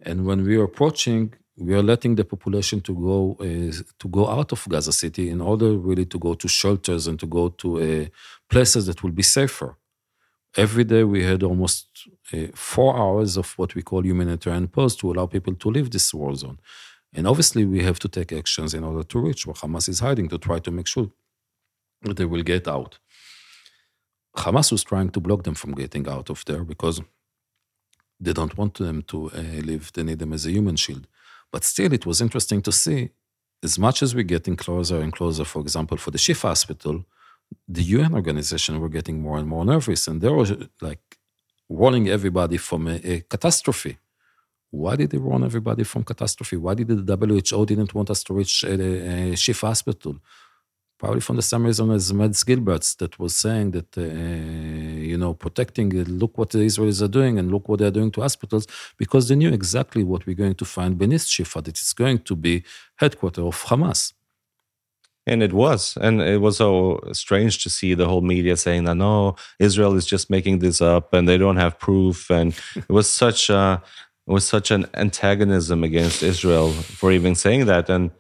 And 0.02 0.26
when 0.26 0.44
we 0.44 0.58
were 0.58 0.64
approaching, 0.64 1.34
we 1.62 1.74
are 1.76 1.84
letting 1.84 2.16
the 2.16 2.26
population 2.26 2.82
to 2.82 2.94
go 2.94 3.38
uh, 3.40 3.72
to 4.02 4.08
go 4.18 4.24
out 4.36 4.52
of 4.52 4.68
Gaza 4.68 4.92
City 4.92 5.30
in 5.30 5.40
order 5.42 5.70
really 5.90 6.06
to 6.14 6.18
go 6.18 6.34
to 6.34 6.48
shelters 6.48 7.08
and 7.08 7.20
to 7.20 7.28
go 7.28 7.50
to 7.62 7.68
uh, 7.80 8.06
places 8.50 8.88
that 8.88 9.04
will 9.04 9.16
be 9.22 9.24
safer. 9.24 9.78
Every 10.58 10.84
day 10.84 11.04
we 11.04 11.24
had 11.24 11.44
almost 11.44 11.86
uh, 12.34 12.48
four 12.56 12.92
hours 12.98 13.38
of 13.38 13.48
what 13.60 13.76
we 13.76 13.82
call 13.82 14.02
humanitarian 14.04 14.68
pause 14.68 14.96
to 14.98 15.12
allow 15.12 15.28
people 15.28 15.56
to 15.56 15.70
leave 15.70 15.90
this 15.92 16.14
war 16.14 16.36
zone. 16.36 16.60
And 17.14 17.28
obviously, 17.28 17.64
we 17.66 17.84
have 17.84 18.00
to 18.00 18.10
take 18.18 18.32
actions 18.42 18.74
in 18.74 18.84
order 18.84 19.04
to 19.04 19.20
reach 19.20 19.46
where 19.46 19.54
Hamas 19.62 19.88
is 19.90 20.00
hiding 20.00 20.28
to 20.30 20.38
try 20.38 20.60
to 20.60 20.72
make 20.72 20.88
sure 20.88 21.10
that 22.04 22.18
they 22.18 22.26
will 22.26 22.44
get 22.44 22.68
out. 22.68 23.00
Hamas 24.38 24.72
was 24.72 24.84
trying 24.84 25.10
to 25.12 25.20
block 25.20 25.44
them 25.44 25.56
from 25.56 25.74
getting 25.74 26.08
out 26.08 26.30
of 26.30 26.44
there 26.46 26.64
because 26.64 27.02
they 28.20 28.34
don't 28.34 28.58
want 28.58 28.76
them 28.76 29.02
to 29.04 29.30
uh, 29.32 29.62
live. 29.72 29.92
They 29.94 30.04
need 30.04 30.20
them 30.20 30.34
as 30.34 30.46
a 30.46 30.52
human 30.52 30.78
shield. 30.78 31.06
But 31.52 31.64
still, 31.64 31.92
it 31.94 32.06
was 32.06 32.22
interesting 32.22 32.62
to 32.64 32.72
see, 32.72 33.10
as 33.64 33.78
much 33.78 34.02
as 34.02 34.16
we're 34.16 34.24
getting 34.36 34.56
closer 34.56 35.00
and 35.02 35.12
closer, 35.14 35.46
for 35.46 35.62
example, 35.62 35.98
for 35.98 36.12
the 36.12 36.18
Shifa 36.18 36.48
hospital, 36.50 37.06
the 37.68 37.84
UN 37.84 38.14
organization 38.14 38.80
were 38.80 38.90
getting 38.90 39.22
more 39.22 39.38
and 39.38 39.48
more 39.48 39.66
nervous, 39.66 40.08
and 40.08 40.22
they 40.22 40.30
were 40.30 40.46
like 40.82 41.18
warning 41.68 42.08
everybody 42.10 42.58
from 42.58 42.88
a, 42.88 42.96
a 43.14 43.22
catastrophe. 43.22 43.98
Why 44.72 44.96
did 44.96 45.10
they 45.12 45.18
warn 45.18 45.44
everybody 45.44 45.84
from 45.84 46.04
catastrophe? 46.04 46.56
Why 46.56 46.74
did 46.74 46.88
the 46.88 47.18
WHO 47.18 47.66
didn't 47.66 47.94
want 47.94 48.10
us 48.10 48.24
to 48.24 48.34
reach 48.34 48.64
a, 48.64 48.74
a 48.74 49.34
Shifa 49.34 49.68
hospital? 49.68 50.16
Probably 50.98 51.20
from 51.20 51.36
the 51.36 51.42
same 51.42 51.66
reason 51.66 51.92
as 51.92 52.14
Mads 52.14 52.44
Gilberts 52.44 52.96
that 52.98 53.20
was 53.20 53.36
saying 53.36 53.72
that, 53.72 53.98
uh, 53.98 54.04
you 55.12 55.18
know, 55.24 55.34
protecting, 55.46 55.90
uh, 56.00 56.04
look 56.22 56.34
what 56.40 56.50
the 56.54 56.60
Israelis 56.70 57.02
are 57.06 57.14
doing 57.20 57.34
and 57.38 57.46
look 57.54 57.66
what 57.70 57.80
they're 57.80 57.98
doing 58.00 58.12
to 58.16 58.22
hospitals, 58.28 58.66
because 58.98 59.24
they 59.28 59.38
knew 59.42 59.52
exactly 59.62 60.04
what 60.12 60.22
we're 60.26 60.42
going 60.44 60.58
to 60.62 60.66
find 60.76 60.92
beneath 61.04 61.26
Shifa, 61.34 61.60
that 61.66 61.76
it's 61.82 61.96
going 62.04 62.20
to 62.30 62.36
be 62.36 62.64
headquarters 63.02 63.46
of 63.52 63.58
Hamas. 63.70 64.02
And 65.32 65.44
it 65.48 65.54
was. 65.54 65.82
And 66.06 66.16
it 66.36 66.42
was 66.48 66.56
so 66.58 66.74
strange 67.24 67.54
to 67.64 67.70
see 67.78 67.92
the 67.94 68.08
whole 68.08 68.26
media 68.34 68.56
saying 68.66 68.84
that, 68.86 68.98
no, 69.08 69.36
Israel 69.60 69.94
is 70.00 70.08
just 70.14 70.26
making 70.30 70.60
this 70.60 70.80
up 70.82 71.14
and 71.14 71.24
they 71.28 71.38
don't 71.44 71.62
have 71.66 71.74
proof. 71.88 72.18
And 72.32 72.50
it 72.76 72.94
was 73.00 73.08
such 73.24 73.42
a, 73.50 73.84
it 74.28 74.34
was 74.38 74.46
such 74.56 74.72
an 74.72 74.84
antagonism 75.06 75.84
against 75.84 76.24
Israel 76.24 76.68
for 77.00 77.12
even 77.12 77.36
saying 77.36 77.66
that. 77.72 77.86
And, 77.96 78.12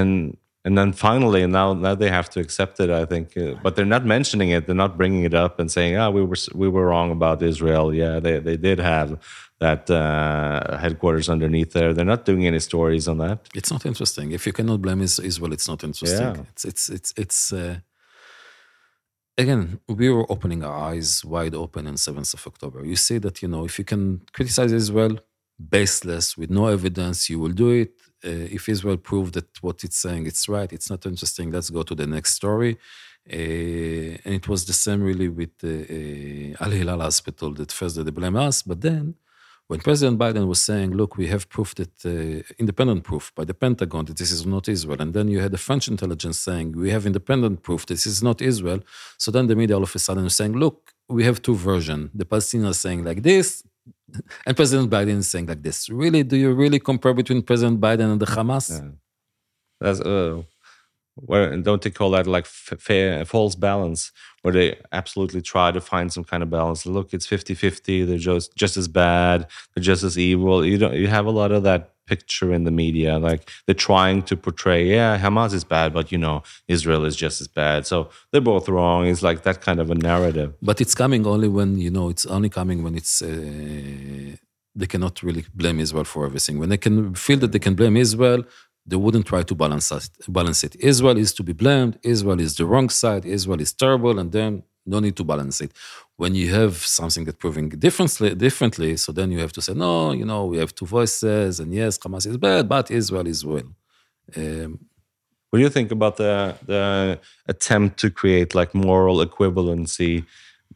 and, 0.00 0.36
and 0.64 0.78
then 0.78 0.92
finally, 0.92 1.46
now 1.46 1.74
now 1.74 1.94
they 1.94 2.08
have 2.08 2.30
to 2.30 2.40
accept 2.40 2.78
it. 2.80 2.90
I 2.90 3.04
think, 3.04 3.36
uh, 3.36 3.54
but 3.64 3.74
they're 3.74 3.94
not 3.96 4.04
mentioning 4.04 4.50
it. 4.50 4.66
They're 4.66 4.82
not 4.86 4.96
bringing 4.96 5.24
it 5.24 5.34
up 5.34 5.58
and 5.58 5.70
saying, 5.70 5.96
"Ah, 5.96 6.06
oh, 6.06 6.10
we 6.10 6.22
were 6.22 6.36
we 6.54 6.68
were 6.68 6.86
wrong 6.86 7.10
about 7.10 7.42
Israel." 7.42 7.92
Yeah, 7.92 8.20
they 8.20 8.38
they 8.38 8.56
did 8.56 8.78
have 8.78 9.18
that 9.58 9.90
uh, 9.90 10.78
headquarters 10.78 11.28
underneath 11.28 11.72
there. 11.72 11.92
They're 11.94 12.12
not 12.14 12.24
doing 12.24 12.46
any 12.46 12.60
stories 12.60 13.08
on 13.08 13.18
that. 13.18 13.38
It's 13.54 13.72
not 13.74 13.84
interesting. 13.86 14.32
If 14.32 14.46
you 14.46 14.52
cannot 14.52 14.82
blame 14.82 15.00
Israel, 15.02 15.52
it's 15.52 15.68
not 15.72 15.80
interesting. 15.88 16.34
Yeah. 16.36 16.50
It's 16.52 16.64
it's 16.64 16.88
it's 16.96 17.10
it's. 17.16 17.52
Uh, 17.52 17.76
again, 19.36 19.80
we 19.88 20.10
were 20.10 20.30
opening 20.30 20.62
our 20.64 20.76
eyes 20.90 21.24
wide 21.24 21.54
open 21.54 21.86
on 21.86 21.94
7th 21.94 22.34
of 22.34 22.46
October. 22.46 22.84
You 22.84 22.96
see 22.96 23.18
that, 23.18 23.42
you 23.42 23.48
know, 23.48 23.64
if 23.64 23.78
you 23.78 23.84
can 23.84 24.22
criticize 24.32 24.72
Israel 24.72 25.18
baseless 25.58 26.36
with 26.36 26.50
no 26.50 26.66
evidence, 26.66 27.30
you 27.30 27.38
will 27.38 27.56
do 27.64 27.70
it. 27.70 27.94
Uh, 28.24 28.56
if 28.56 28.68
Israel 28.68 28.96
proved 28.96 29.34
that 29.34 29.50
what 29.62 29.84
it's 29.84 29.98
saying 29.98 30.26
it's 30.26 30.48
right, 30.48 30.72
it's 30.72 30.90
not 30.90 31.04
interesting. 31.06 31.50
Let's 31.50 31.70
go 31.70 31.82
to 31.82 31.94
the 31.94 32.06
next 32.06 32.34
story. 32.34 32.78
Uh, 33.30 34.18
and 34.24 34.34
it 34.40 34.48
was 34.48 34.64
the 34.64 34.72
same 34.72 35.00
really 35.02 35.28
with 35.28 35.54
uh, 35.62 36.64
Al 36.64 36.72
Ahli 36.72 37.00
Hospital 37.00 37.54
that 37.54 37.70
first 37.70 37.94
they 38.04 38.10
blame 38.10 38.36
us, 38.36 38.62
but 38.62 38.80
then 38.80 39.14
when 39.68 39.80
President 39.80 40.18
Biden 40.18 40.46
was 40.48 40.60
saying, 40.60 40.90
look, 40.90 41.16
we 41.16 41.28
have 41.28 41.48
proof 41.48 41.74
that, 41.76 41.94
uh, 42.04 42.42
independent 42.58 43.04
proof 43.04 43.32
by 43.34 43.44
the 43.44 43.54
Pentagon 43.54 44.04
that 44.06 44.18
this 44.18 44.32
is 44.32 44.44
not 44.44 44.68
Israel, 44.68 45.00
and 45.00 45.14
then 45.14 45.28
you 45.28 45.40
had 45.40 45.52
the 45.52 45.58
French 45.58 45.88
intelligence 45.88 46.38
saying, 46.38 46.72
we 46.72 46.90
have 46.90 47.06
independent 47.06 47.62
proof 47.62 47.86
this 47.86 48.06
is 48.06 48.22
not 48.22 48.42
Israel. 48.42 48.80
So 49.18 49.30
then 49.30 49.46
the 49.46 49.56
media 49.56 49.76
all 49.76 49.84
of 49.84 49.94
a 49.94 49.98
sudden 49.98 50.24
was 50.24 50.36
saying, 50.36 50.54
look, 50.54 50.92
we 51.08 51.24
have 51.24 51.40
two 51.40 51.54
versions. 51.54 52.10
The 52.14 52.24
Palestinians 52.24 52.74
saying 52.74 53.04
like 53.04 53.22
this, 53.22 53.62
and 54.46 54.56
President 54.56 54.90
Biden 54.90 55.18
is 55.18 55.28
saying 55.28 55.46
like 55.46 55.62
this. 55.62 55.88
Really, 55.88 56.22
do 56.22 56.36
you 56.36 56.52
really 56.52 56.78
compare 56.78 57.14
between 57.14 57.42
President 57.42 57.80
Biden 57.80 58.12
and 58.12 58.20
the 58.20 58.26
Hamas? 58.26 58.70
Yeah. 58.70 58.90
That's, 59.80 60.00
uh, 60.00 60.42
where 61.16 61.54
don't 61.58 61.82
they 61.82 61.90
call 61.90 62.10
that 62.10 62.26
like 62.26 62.46
fair 62.46 63.24
false 63.24 63.54
balance 63.54 64.12
where 64.40 64.54
they 64.54 64.78
absolutely 64.92 65.42
try 65.42 65.70
to 65.70 65.80
find 65.80 66.12
some 66.12 66.24
kind 66.24 66.42
of 66.42 66.50
balance 66.50 66.86
look 66.86 67.12
it's 67.12 67.26
50-50 67.26 68.06
they're 68.06 68.16
just 68.16 68.56
just 68.56 68.76
as 68.76 68.88
bad 68.88 69.46
they're 69.74 69.82
just 69.82 70.02
as 70.04 70.18
evil 70.18 70.64
you 70.64 70.78
don't 70.78 70.94
you 70.94 71.08
have 71.08 71.26
a 71.26 71.30
lot 71.30 71.52
of 71.52 71.64
that 71.64 71.91
picture 72.06 72.52
in 72.52 72.64
the 72.64 72.70
media 72.70 73.18
like 73.18 73.50
they're 73.66 73.74
trying 73.74 74.22
to 74.22 74.36
portray 74.36 74.84
yeah 74.84 75.18
hamas 75.18 75.52
is 75.52 75.64
bad 75.64 75.92
but 75.92 76.10
you 76.12 76.18
know 76.18 76.42
israel 76.68 77.04
is 77.04 77.16
just 77.16 77.40
as 77.40 77.48
bad 77.48 77.86
so 77.86 78.08
they're 78.30 78.40
both 78.40 78.68
wrong 78.68 79.06
it's 79.06 79.22
like 79.22 79.42
that 79.42 79.60
kind 79.60 79.80
of 79.80 79.90
a 79.90 79.94
narrative 79.94 80.54
but 80.62 80.80
it's 80.80 80.94
coming 80.94 81.26
only 81.26 81.48
when 81.48 81.78
you 81.78 81.90
know 81.90 82.08
it's 82.08 82.26
only 82.26 82.48
coming 82.48 82.82
when 82.82 82.94
it's 82.94 83.22
uh, 83.22 84.34
they 84.74 84.86
cannot 84.86 85.22
really 85.22 85.44
blame 85.54 85.78
israel 85.78 86.04
for 86.04 86.26
everything 86.26 86.58
when 86.58 86.68
they 86.68 86.76
can 86.76 87.14
feel 87.14 87.38
that 87.38 87.52
they 87.52 87.58
can 87.58 87.74
blame 87.74 87.96
israel 87.96 88.42
they 88.84 88.96
wouldn't 88.96 89.26
try 89.26 89.42
to 89.44 89.54
balance 89.54 89.92
it, 89.92 90.08
balance 90.28 90.64
it. 90.64 90.74
Israel 90.80 91.16
is 91.16 91.32
to 91.34 91.44
be 91.44 91.52
blamed. 91.52 91.98
Israel 92.02 92.40
is 92.40 92.56
the 92.56 92.66
wrong 92.66 92.88
side. 92.88 93.24
Israel 93.24 93.60
is 93.60 93.72
terrible, 93.72 94.18
and 94.18 94.32
then 94.32 94.64
no 94.84 95.00
need 95.00 95.16
to 95.16 95.24
balance 95.24 95.60
it. 95.60 95.72
When 96.16 96.34
you 96.34 96.52
have 96.54 96.76
something 96.76 97.24
that 97.24 97.38
proving 97.38 97.68
differently, 97.70 98.34
differently, 98.34 98.96
so 98.96 99.12
then 99.12 99.30
you 99.32 99.38
have 99.40 99.52
to 99.52 99.62
say, 99.62 99.74
no, 99.74 100.12
you 100.12 100.24
know, 100.24 100.46
we 100.46 100.58
have 100.58 100.74
two 100.74 100.86
voices, 100.86 101.60
and 101.60 101.72
yes, 101.74 101.98
Hamas 101.98 102.26
is 102.26 102.36
bad, 102.36 102.68
but 102.68 102.90
Israel 102.90 103.26
is 103.26 103.44
well. 103.44 103.68
Um, 104.36 104.78
what 105.50 105.58
do 105.58 105.62
you 105.62 105.70
think 105.70 105.92
about 105.92 106.16
the 106.16 106.56
the 106.66 107.18
attempt 107.46 107.98
to 108.00 108.10
create 108.10 108.54
like 108.54 108.74
moral 108.74 109.18
equivalency 109.18 110.24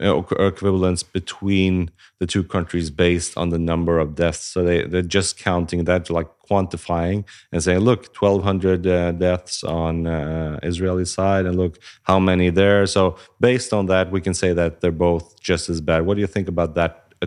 equivalence 0.01 1.03
between 1.03 1.91
the 2.19 2.27
two 2.27 2.43
countries 2.43 2.91
based 2.91 3.37
on 3.37 3.51
the 3.51 3.59
number 3.59 3.99
of 3.99 4.15
deaths. 4.15 4.45
So 4.45 4.63
they, 4.63 4.85
they're 4.85 5.03
just 5.03 5.39
counting 5.39 5.85
that, 5.85 6.11
like 6.11 6.29
quantifying 6.49 7.25
and 7.53 7.63
saying, 7.63 7.81
look, 7.81 8.15
1,200 8.19 8.87
uh, 8.87 9.13
deaths 9.13 9.65
on 9.65 10.07
uh, 10.07 10.59
Israeli 10.63 11.05
side, 11.05 11.47
and 11.47 11.57
look 11.57 11.79
how 12.05 12.19
many 12.19 12.51
there. 12.51 12.87
So 12.87 13.17
based 13.41 13.73
on 13.73 13.87
that, 13.87 14.11
we 14.11 14.21
can 14.21 14.35
say 14.35 14.53
that 14.53 14.81
they're 14.81 14.93
both 14.93 15.41
just 15.41 15.69
as 15.69 15.81
bad. 15.81 16.07
What 16.07 16.15
do 16.15 16.21
you 16.21 16.27
think 16.27 16.49
about 16.49 16.75
that 16.75 17.15
uh, 17.23 17.27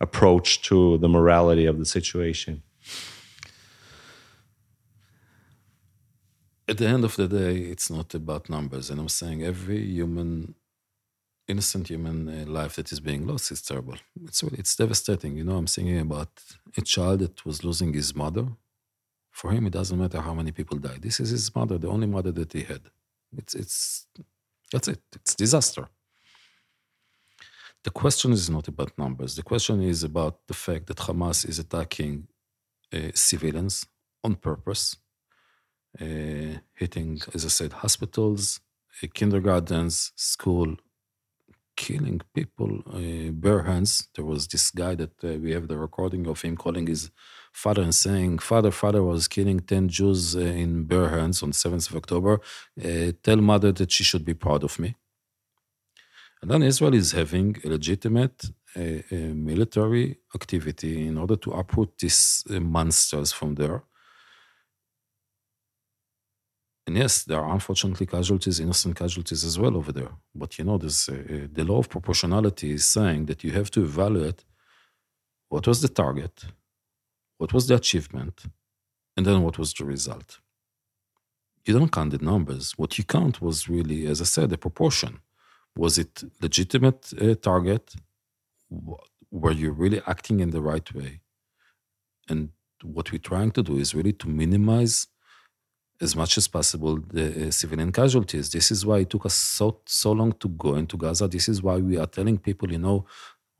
approach 0.00 0.62
to 0.62 0.98
the 0.98 1.08
morality 1.08 1.66
of 1.66 1.78
the 1.78 1.86
situation? 1.86 2.62
At 6.68 6.76
the 6.76 6.86
end 6.86 7.04
of 7.04 7.16
the 7.16 7.26
day, 7.26 7.56
it's 7.60 7.90
not 7.90 8.14
about 8.14 8.50
numbers. 8.50 8.90
And 8.90 9.00
I'm 9.00 9.08
saying 9.08 9.42
every 9.42 9.82
human 9.82 10.54
innocent 11.48 11.88
human 11.88 12.28
uh, 12.28 12.44
life 12.46 12.76
that 12.76 12.92
is 12.92 13.00
being 13.00 13.26
lost 13.26 13.50
is 13.50 13.62
terrible. 13.62 13.96
It's 14.24 14.42
really, 14.42 14.58
it's 14.58 14.76
devastating. 14.76 15.36
You 15.36 15.44
know, 15.44 15.56
I'm 15.56 15.66
thinking 15.66 15.98
about 15.98 16.30
a 16.76 16.82
child 16.82 17.20
that 17.20 17.44
was 17.44 17.64
losing 17.64 17.92
his 17.92 18.14
mother. 18.14 18.46
For 19.30 19.50
him, 19.52 19.66
it 19.66 19.72
doesn't 19.72 19.98
matter 19.98 20.20
how 20.20 20.34
many 20.34 20.52
people 20.52 20.78
die. 20.78 20.98
This 21.00 21.20
is 21.20 21.30
his 21.30 21.54
mother, 21.54 21.78
the 21.78 21.88
only 21.88 22.06
mother 22.06 22.32
that 22.32 22.52
he 22.52 22.62
had. 22.62 22.82
It's 23.36 23.54
it's 23.54 24.06
that's 24.72 24.88
it. 24.88 25.00
It's 25.14 25.34
disaster. 25.34 25.88
The 27.84 27.90
question 27.90 28.32
is 28.32 28.50
not 28.50 28.66
about 28.68 28.98
numbers. 28.98 29.36
The 29.36 29.42
question 29.42 29.80
is 29.82 30.02
about 30.02 30.46
the 30.48 30.54
fact 30.54 30.86
that 30.88 30.98
Hamas 30.98 31.48
is 31.48 31.58
attacking 31.58 32.26
uh, 32.92 33.10
civilians 33.14 33.86
on 34.24 34.34
purpose, 34.34 34.96
uh, 36.00 36.58
hitting, 36.74 37.20
as 37.34 37.44
I 37.44 37.48
said, 37.48 37.72
hospitals, 37.72 38.60
uh, 39.02 39.06
kindergartens, 39.14 40.12
school, 40.16 40.76
killing 41.86 42.20
people 42.38 42.70
uh, 43.00 43.30
bare 43.44 43.62
hands. 43.70 43.92
There 44.14 44.28
was 44.32 44.42
this 44.52 44.66
guy 44.82 44.92
that 45.02 45.14
uh, 45.24 45.28
we 45.44 45.50
have 45.56 45.66
the 45.68 45.78
recording 45.86 46.26
of 46.32 46.38
him 46.42 46.54
calling 46.64 46.86
his 46.94 47.02
father 47.64 47.82
and 47.88 47.94
saying, 48.06 48.32
"Father, 48.52 48.72
father 48.82 49.02
was 49.12 49.28
killing 49.36 49.60
ten 49.72 49.84
Jews 49.98 50.22
uh, 50.36 50.40
in 50.64 50.70
bare 50.90 51.10
hands 51.18 51.36
on 51.44 51.50
7th 51.52 51.86
of 51.90 51.96
October. 52.02 52.34
Uh, 52.84 53.12
tell 53.26 53.40
mother 53.52 53.70
that 53.78 53.90
she 53.94 54.04
should 54.08 54.24
be 54.30 54.36
proud 54.44 54.62
of 54.68 54.72
me." 54.82 54.90
And 56.40 56.50
then 56.50 56.62
Israel 56.72 56.94
is 57.02 57.08
having 57.20 57.48
a 57.64 57.68
legitimate 57.76 58.38
uh, 58.76 58.80
uh, 59.16 59.32
military 59.52 60.06
activity 60.38 60.92
in 61.10 61.14
order 61.22 61.36
to 61.44 61.48
uproot 61.60 61.90
these 62.02 62.44
monsters 62.76 63.30
from 63.38 63.50
there. 63.60 63.78
And 66.88 66.96
yes, 66.96 67.24
there 67.24 67.38
are 67.38 67.52
unfortunately 67.52 68.06
casualties, 68.06 68.60
innocent 68.60 68.96
casualties 68.96 69.44
as 69.44 69.58
well 69.58 69.76
over 69.76 69.92
there. 69.92 70.12
But 70.34 70.58
you 70.58 70.64
know, 70.64 70.78
there's, 70.78 71.06
uh, 71.06 71.46
the 71.52 71.62
law 71.62 71.80
of 71.80 71.90
proportionality 71.90 72.70
is 72.70 72.88
saying 72.88 73.26
that 73.26 73.44
you 73.44 73.52
have 73.52 73.70
to 73.72 73.82
evaluate 73.82 74.46
what 75.50 75.66
was 75.66 75.82
the 75.82 75.88
target, 75.88 76.46
what 77.36 77.52
was 77.52 77.66
the 77.68 77.74
achievement, 77.74 78.36
And 79.14 79.26
then 79.26 79.42
what 79.42 79.58
was 79.58 79.74
the 79.74 79.84
result? 79.84 80.40
You 81.66 81.74
don't 81.78 81.92
count 81.92 82.12
the 82.12 82.24
numbers. 82.32 82.72
What 82.78 82.96
you 82.96 83.04
count 83.04 83.42
was 83.42 83.68
really, 83.68 84.06
as 84.06 84.22
I 84.22 84.28
said, 84.34 84.48
the 84.48 84.56
proportion. 84.56 85.20
Was 85.76 85.98
it 85.98 86.24
legitimate 86.40 87.02
uh, 87.20 87.34
target? 87.34 87.84
Were 89.30 89.56
you 89.62 89.72
really 89.72 90.00
acting 90.06 90.40
in 90.40 90.50
the 90.56 90.62
right 90.62 90.88
way? 90.94 91.20
And 92.30 92.40
what 92.82 93.12
we're 93.12 93.28
trying 93.32 93.50
to 93.56 93.62
do 93.62 93.76
is 93.76 93.94
really 93.94 94.14
to 94.22 94.26
minimize 94.42 95.08
as 96.00 96.14
much 96.14 96.38
as 96.38 96.46
possible 96.48 96.98
the 97.12 97.48
uh, 97.48 97.50
civilian 97.50 97.92
casualties. 97.92 98.50
This 98.50 98.70
is 98.70 98.86
why 98.86 99.00
it 99.00 99.10
took 99.10 99.26
us 99.26 99.34
so 99.34 99.80
so 99.86 100.12
long 100.12 100.32
to 100.32 100.48
go 100.48 100.74
into 100.76 100.96
Gaza. 100.96 101.28
This 101.28 101.48
is 101.48 101.62
why 101.62 101.76
we 101.76 101.98
are 101.98 102.06
telling 102.06 102.38
people, 102.38 102.70
you 102.70 102.78
know, 102.78 103.06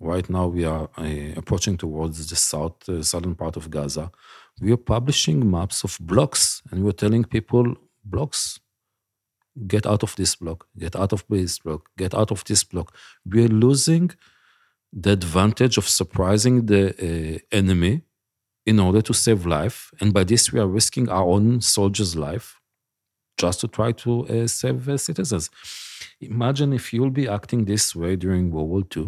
right 0.01 0.29
now 0.31 0.47
we 0.47 0.65
are 0.65 0.89
uh, 0.97 1.33
approaching 1.37 1.77
towards 1.77 2.29
the 2.29 2.37
south 2.37 2.89
uh, 2.89 3.03
southern 3.03 3.35
part 3.35 3.57
of 3.57 3.71
Gaza. 3.71 4.11
We 4.61 4.73
are 4.73 4.77
publishing 4.77 5.51
maps 5.51 5.85
of 5.85 5.97
blocks, 6.01 6.63
and 6.71 6.85
we're 6.85 6.93
telling 6.93 7.25
people 7.25 7.75
blocks. 8.05 8.61
Get 9.67 9.87
out 9.87 10.05
of 10.05 10.15
this 10.15 10.37
block. 10.37 10.67
Get 10.79 10.95
out 10.95 11.13
of 11.13 11.25
this 11.29 11.59
block. 11.59 11.89
Get 11.97 12.15
out 12.15 12.31
of 12.31 12.45
this 12.45 12.63
block. 12.63 12.95
We 13.27 13.45
are 13.45 13.49
losing 13.49 14.13
the 14.93 15.13
advantage 15.13 15.79
of 15.79 15.89
surprising 15.89 16.67
the 16.67 16.83
uh, 16.91 17.39
enemy 17.57 18.03
in 18.71 18.79
order 18.79 19.01
to 19.01 19.15
save 19.15 19.47
life. 19.47 19.91
And 20.01 20.13
by 20.13 20.25
this, 20.25 20.53
we 20.53 20.61
are 20.61 20.67
risking 20.79 21.09
our 21.09 21.27
own 21.35 21.63
soldiers' 21.63 22.15
life 22.29 22.61
just 23.43 23.61
to 23.61 23.69
try 23.69 23.91
to 24.05 24.11
uh, 24.27 24.47
save 24.47 24.81
uh, 24.89 24.99
citizens. 24.99 25.45
Imagine 26.21 26.71
if 26.75 26.93
you'll 26.93 27.19
be 27.23 27.27
acting 27.39 27.65
this 27.65 27.97
way 28.01 28.13
during 28.25 28.51
World 28.51 28.69
War 28.73 28.83
II, 28.95 29.07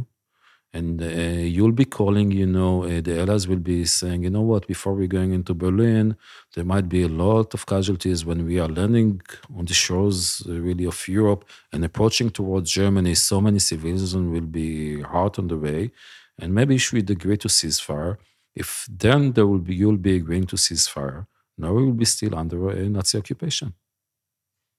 and 0.73 1.03
uh, 1.03 1.07
you'll 1.55 1.79
be 1.83 1.85
calling, 1.85 2.31
you 2.31 2.47
know, 2.47 2.85
uh, 2.85 3.01
the 3.07 3.21
allies 3.21 3.47
will 3.49 3.65
be 3.75 3.85
saying, 3.85 4.23
you 4.23 4.31
know 4.31 4.47
what, 4.53 4.67
before 4.67 4.95
we're 4.95 5.17
going 5.19 5.33
into 5.39 5.53
Berlin, 5.53 6.17
there 6.55 6.69
might 6.73 6.89
be 6.89 7.03
a 7.03 7.09
lot 7.25 7.53
of 7.53 7.67
casualties 7.67 8.25
when 8.25 8.47
we 8.47 8.59
are 8.63 8.69
landing 8.69 9.21
on 9.59 9.65
the 9.67 9.75
shores, 9.75 10.43
uh, 10.49 10.53
really, 10.67 10.87
of 10.87 10.99
Europe 11.07 11.45
and 11.73 11.85
approaching 11.85 12.31
towards 12.31 12.71
Germany. 12.71 13.15
So 13.15 13.41
many 13.43 13.59
civilians 13.59 14.17
will 14.17 14.53
be 14.63 15.03
hurt 15.03 15.39
on 15.41 15.49
the 15.49 15.59
way, 15.59 15.91
and 16.39 16.55
maybe 16.55 16.79
should 16.79 16.97
we 16.99 17.15
agree 17.15 17.37
to 17.39 17.49
ceasefire 17.49 18.17
if 18.55 18.87
then 18.91 19.33
there 19.33 19.47
will 19.47 19.59
be 19.59 19.75
you'll 19.75 19.97
be 19.97 20.17
agreeing 20.17 20.47
to 20.47 20.57
ceasefire, 20.57 21.27
now 21.57 21.73
we 21.73 21.85
will 21.85 21.93
be 21.93 22.05
still 22.05 22.35
under 22.37 22.71
a 22.71 22.89
Nazi 22.89 23.19
occupation. 23.19 23.75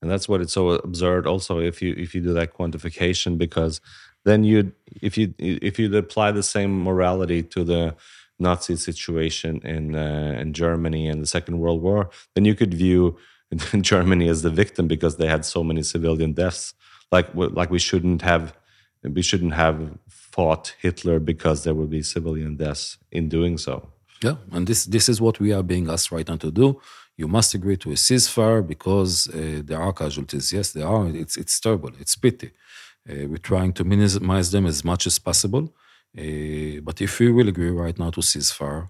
And 0.01 0.09
that's 0.09 0.27
what 0.27 0.41
it's 0.41 0.53
so 0.53 0.69
absurd. 0.71 1.27
Also, 1.27 1.59
if 1.59 1.81
you 1.81 1.93
if 1.97 2.15
you 2.15 2.21
do 2.21 2.33
that 2.33 2.53
quantification, 2.53 3.37
because 3.37 3.81
then 4.25 4.43
you 4.43 4.73
if 5.01 5.17
you 5.17 5.33
if 5.37 5.77
you 5.77 5.95
apply 5.95 6.31
the 6.31 6.43
same 6.43 6.83
morality 6.83 7.43
to 7.43 7.63
the 7.63 7.95
Nazi 8.39 8.75
situation 8.75 9.61
in 9.63 9.95
uh, 9.95 10.37
in 10.39 10.53
Germany 10.53 11.07
and 11.07 11.21
the 11.21 11.27
Second 11.27 11.59
World 11.59 11.81
War, 11.81 12.09
then 12.33 12.45
you 12.45 12.55
could 12.55 12.73
view 12.73 13.17
Germany 13.81 14.27
as 14.27 14.41
the 14.41 14.49
victim 14.49 14.87
because 14.87 15.17
they 15.17 15.27
had 15.27 15.45
so 15.45 15.63
many 15.63 15.83
civilian 15.83 16.33
deaths. 16.33 16.73
Like 17.11 17.27
like 17.35 17.69
we 17.69 17.79
shouldn't 17.79 18.23
have 18.23 18.55
we 19.03 19.21
shouldn't 19.21 19.53
have 19.53 19.97
fought 20.31 20.75
Hitler 20.79 21.19
because 21.19 21.63
there 21.63 21.73
would 21.73 21.89
be 21.89 22.03
civilian 22.03 22.55
deaths 22.55 22.97
in 23.11 23.29
doing 23.29 23.57
so. 23.57 23.89
Yeah, 24.23 24.35
and 24.51 24.67
this 24.67 24.85
this 24.85 25.09
is 25.09 25.19
what 25.19 25.39
we 25.39 25.51
are 25.51 25.63
being 25.63 25.89
asked 25.89 26.11
right 26.11 26.27
now 26.27 26.37
to 26.37 26.51
do. 26.51 26.79
You 27.17 27.27
must 27.27 27.53
agree 27.53 27.77
to 27.77 27.91
a 27.91 27.95
ceasefire 27.95 28.65
because 28.65 29.27
uh, 29.27 29.61
there 29.65 29.81
are 29.81 29.93
casualties. 29.93 30.53
Yes, 30.53 30.71
there 30.73 30.87
are. 30.87 31.07
It's 31.07 31.37
it's 31.37 31.59
terrible. 31.59 31.91
It's 31.99 32.15
pity. 32.15 32.51
Uh, 33.09 33.27
we're 33.29 33.37
trying 33.37 33.73
to 33.73 33.83
minimize 33.83 34.51
them 34.51 34.65
as 34.67 34.83
much 34.83 35.07
as 35.07 35.17
possible. 35.19 35.73
Uh, 36.17 36.81
but 36.83 37.01
if 37.01 37.19
we 37.19 37.31
will 37.31 37.47
agree 37.47 37.71
right 37.71 37.97
now 37.97 38.11
to 38.11 38.21
ceasefire, 38.21 38.89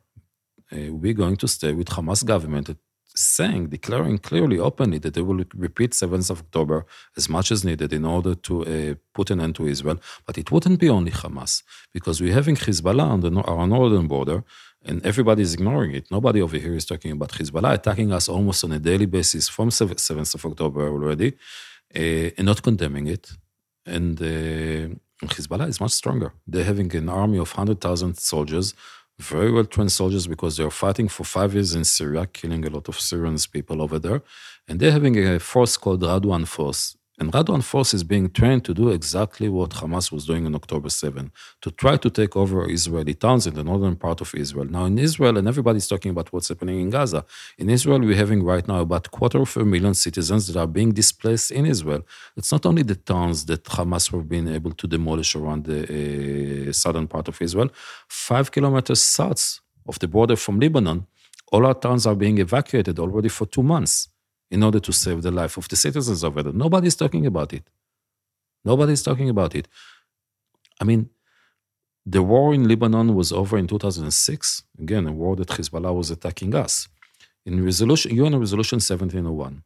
we're 0.71 1.21
going 1.23 1.37
to 1.37 1.47
stay 1.47 1.73
with 1.73 1.87
Hamas 1.87 2.25
government 2.25 2.69
saying, 3.15 3.67
declaring 3.67 4.17
clearly, 4.17 4.57
openly, 4.59 4.97
that 4.99 5.13
they 5.13 5.21
will 5.21 5.43
repeat 5.55 5.91
7th 5.91 6.29
of 6.29 6.39
October 6.39 6.85
as 7.17 7.29
much 7.29 7.51
as 7.51 7.63
needed 7.63 7.91
in 7.93 8.05
order 8.05 8.35
to 8.35 8.65
uh, 8.65 8.93
put 9.13 9.29
an 9.31 9.41
end 9.41 9.55
to 9.55 9.67
Israel. 9.67 9.99
But 10.25 10.37
it 10.37 10.51
wouldn't 10.51 10.79
be 10.79 10.89
only 10.89 11.11
Hamas, 11.11 11.63
because 11.93 12.21
we're 12.21 12.33
having 12.33 12.55
Hezbollah 12.55 13.07
on 13.07 13.19
the, 13.21 13.41
our 13.41 13.67
northern 13.67 14.07
border, 14.07 14.43
and 14.83 15.05
everybody 15.05 15.41
is 15.41 15.53
ignoring 15.53 15.93
it. 15.93 16.09
Nobody 16.09 16.41
over 16.41 16.57
here 16.57 16.73
is 16.73 16.85
talking 16.85 17.11
about 17.11 17.31
Hezbollah 17.31 17.73
attacking 17.73 18.11
us 18.11 18.29
almost 18.29 18.63
on 18.63 18.71
a 18.71 18.79
daily 18.79 19.05
basis 19.05 19.47
from 19.49 19.69
7th 19.69 20.35
of 20.35 20.45
October 20.45 20.87
already, 20.89 21.33
uh, 21.95 22.29
and 22.37 22.45
not 22.45 22.63
condemning 22.63 23.07
it. 23.07 23.31
And 23.85 24.19
uh, 24.21 24.95
Hezbollah 25.25 25.67
is 25.67 25.79
much 25.79 25.91
stronger. 25.91 26.33
They're 26.47 26.63
having 26.63 26.95
an 26.95 27.09
army 27.09 27.37
of 27.37 27.51
100,000 27.51 28.17
soldiers 28.17 28.73
very 29.19 29.51
well 29.51 29.65
trained 29.65 29.91
soldiers 29.91 30.27
because 30.27 30.57
they're 30.57 30.69
fighting 30.71 31.07
for 31.07 31.23
five 31.23 31.53
years 31.53 31.75
in 31.75 31.83
Syria, 31.83 32.25
killing 32.25 32.65
a 32.65 32.69
lot 32.69 32.87
of 32.89 32.99
Syrians 32.99 33.45
people 33.47 33.81
over 33.81 33.99
there. 33.99 34.21
And 34.67 34.79
they're 34.79 34.91
having 34.91 35.17
a 35.17 35.39
force 35.39 35.77
called 35.77 36.01
Radwan 36.01 36.47
Force. 36.47 36.97
And 37.19 37.31
Radwan 37.31 37.61
Force 37.61 37.93
is 37.93 38.03
being 38.03 38.31
trained 38.31 38.65
to 38.65 38.73
do 38.73 38.89
exactly 38.89 39.47
what 39.47 39.71
Hamas 39.71 40.11
was 40.11 40.25
doing 40.25 40.45
on 40.45 40.55
October 40.55 40.89
7, 40.89 41.31
to 41.61 41.69
try 41.69 41.97
to 41.97 42.09
take 42.09 42.35
over 42.35 42.67
Israeli 42.67 43.13
towns 43.13 43.45
in 43.45 43.53
the 43.53 43.63
northern 43.63 43.95
part 43.95 44.21
of 44.21 44.33
Israel. 44.33 44.65
Now, 44.65 44.85
in 44.85 44.97
Israel, 44.97 45.37
and 45.37 45.47
everybody's 45.47 45.87
talking 45.87 46.11
about 46.11 46.31
what's 46.33 46.47
happening 46.47 46.79
in 46.79 46.89
Gaza, 46.89 47.23
in 47.57 47.69
Israel, 47.69 47.99
we're 47.99 48.15
having 48.15 48.43
right 48.43 48.67
now 48.67 48.79
about 48.79 49.11
quarter 49.11 49.39
of 49.41 49.55
a 49.57 49.65
million 49.65 49.93
citizens 49.93 50.47
that 50.47 50.57
are 50.59 50.65
being 50.65 50.93
displaced 50.93 51.51
in 51.51 51.65
Israel. 51.65 52.01
It's 52.37 52.51
not 52.51 52.65
only 52.65 52.83
the 52.83 52.95
towns 52.95 53.45
that 53.45 53.65
Hamas 53.65 54.11
were 54.11 54.23
being 54.23 54.47
able 54.47 54.71
to 54.71 54.87
demolish 54.87 55.35
around 55.35 55.65
the 55.65 56.69
uh, 56.69 56.71
southern 56.71 57.07
part 57.07 57.27
of 57.27 57.41
Israel, 57.41 57.69
five 58.07 58.51
kilometers 58.51 59.01
south 59.01 59.59
of 59.87 59.99
the 59.99 60.07
border 60.07 60.37
from 60.37 60.59
Lebanon, 60.59 61.05
all 61.51 61.65
our 61.65 61.75
towns 61.75 62.07
are 62.07 62.15
being 62.15 62.37
evacuated 62.39 62.97
already 62.97 63.29
for 63.29 63.45
two 63.45 63.63
months 63.63 64.07
in 64.51 64.61
order 64.63 64.79
to 64.79 64.91
save 64.91 65.21
the 65.21 65.31
life 65.31 65.57
of 65.57 65.67
the 65.69 65.75
citizens 65.75 66.23
of 66.23 66.37
it. 66.37 66.53
Nobody's 66.53 66.95
talking 66.95 67.25
about 67.25 67.53
it. 67.53 67.63
Nobody's 68.63 69.01
talking 69.01 69.29
about 69.29 69.55
it. 69.55 69.67
I 70.79 70.83
mean, 70.83 71.09
the 72.05 72.21
war 72.21 72.53
in 72.53 72.67
Lebanon 72.67 73.15
was 73.15 73.31
over 73.31 73.57
in 73.57 73.67
2006. 73.67 74.63
Again, 74.79 75.07
a 75.07 75.11
war 75.11 75.35
that 75.37 75.49
Hezbollah 75.49 75.95
was 75.95 76.11
attacking 76.11 76.53
us. 76.53 76.87
In 77.45 77.63
resolution, 77.63 78.13
UN 78.15 78.39
Resolution 78.39 78.77
1701, 78.77 79.63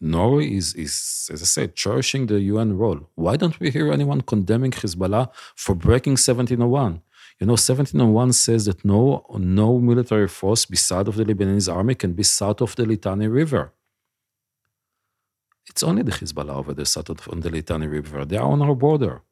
Norway 0.00 0.52
is, 0.52 0.74
is, 0.74 1.28
as 1.32 1.42
I 1.42 1.44
said, 1.44 1.74
cherishing 1.76 2.26
the 2.26 2.40
UN 2.40 2.76
role. 2.76 3.08
Why 3.14 3.36
don't 3.36 3.58
we 3.60 3.70
hear 3.70 3.92
anyone 3.92 4.22
condemning 4.22 4.70
Hezbollah 4.70 5.30
for 5.54 5.74
breaking 5.74 6.12
1701? 6.12 7.02
You 7.40 7.46
know, 7.46 7.52
1701 7.52 8.32
says 8.32 8.64
that 8.64 8.84
no, 8.84 9.24
no 9.38 9.78
military 9.78 10.26
force 10.26 10.64
beside 10.66 11.06
of 11.06 11.14
the 11.16 11.24
Lebanese 11.24 11.72
army 11.72 11.94
can 11.94 12.12
be 12.12 12.24
south 12.24 12.60
of 12.60 12.74
the 12.74 12.84
Litani 12.84 13.32
River. 13.32 13.72
It's 15.68 15.84
only 15.84 16.02
the 16.02 16.12
Hezbollah 16.12 16.56
over 16.56 16.74
there 16.74 16.84
south 16.84 17.10
of 17.10 17.28
on 17.28 17.40
the 17.40 17.50
Litani 17.50 17.88
River. 17.88 18.24
They 18.24 18.36
are 18.36 18.50
on 18.50 18.62
our 18.62 18.74
border. 18.74 19.22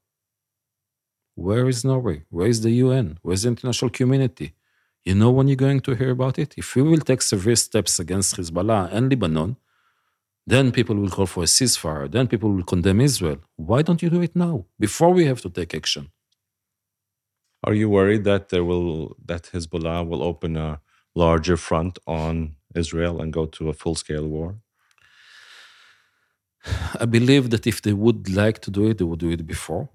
Where 1.35 1.69
is 1.69 1.85
Norway? 1.85 2.25
Where 2.31 2.47
is 2.47 2.61
the 2.61 2.71
UN? 2.71 3.19
Where 3.23 3.35
is 3.35 3.43
the 3.43 3.49
international 3.49 3.91
community? 3.91 4.55
You 5.05 5.15
know 5.15 5.31
when 5.31 5.49
you're 5.49 5.57
going 5.57 5.81
to 5.81 5.95
hear 5.95 6.11
about 6.11 6.39
it? 6.39 6.55
If 6.57 6.77
we 6.77 6.83
will 6.83 7.01
take 7.01 7.23
severe 7.23 7.57
steps 7.57 7.99
against 7.99 8.37
Hezbollah 8.37 8.93
and 8.93 9.11
Lebanon, 9.11 9.57
then 10.47 10.71
people 10.71 10.95
will 10.95 11.11
call 11.11 11.26
for 11.26 11.43
a 11.43 11.47
ceasefire. 11.47 12.11
Then 12.11 12.29
people 12.29 12.53
will 12.53 12.63
condemn 12.63 13.01
Israel. 13.01 13.39
Why 13.57 13.83
don't 13.83 14.01
you 14.01 14.11
do 14.11 14.22
it 14.22 14.37
now, 14.37 14.67
before 14.79 15.13
we 15.13 15.25
have 15.26 15.41
to 15.43 15.51
take 15.51 15.75
action? 15.75 16.11
Are 17.67 17.75
you 17.75 17.88
worried 17.91 18.25
that 18.25 18.51
there 18.51 18.64
will 18.64 19.17
that 19.25 19.51
Hezbollah 19.53 20.07
will 20.07 20.22
open 20.22 20.57
a 20.57 20.80
larger 21.14 21.57
front 21.57 21.99
on 22.07 22.55
Israel 22.75 23.21
and 23.21 23.33
go 23.33 23.47
to 23.47 23.68
a 23.68 23.72
full 23.72 23.97
scale 23.97 24.29
war? 24.29 24.57
I 27.01 27.07
believe 27.07 27.51
that 27.51 27.67
if 27.67 27.83
they 27.83 27.93
would 27.93 28.29
like 28.43 28.61
to 28.61 28.71
do 28.71 28.88
it, 28.88 28.99
they 28.99 29.05
would 29.05 29.18
do 29.18 29.30
it 29.30 29.47
before 29.47 29.88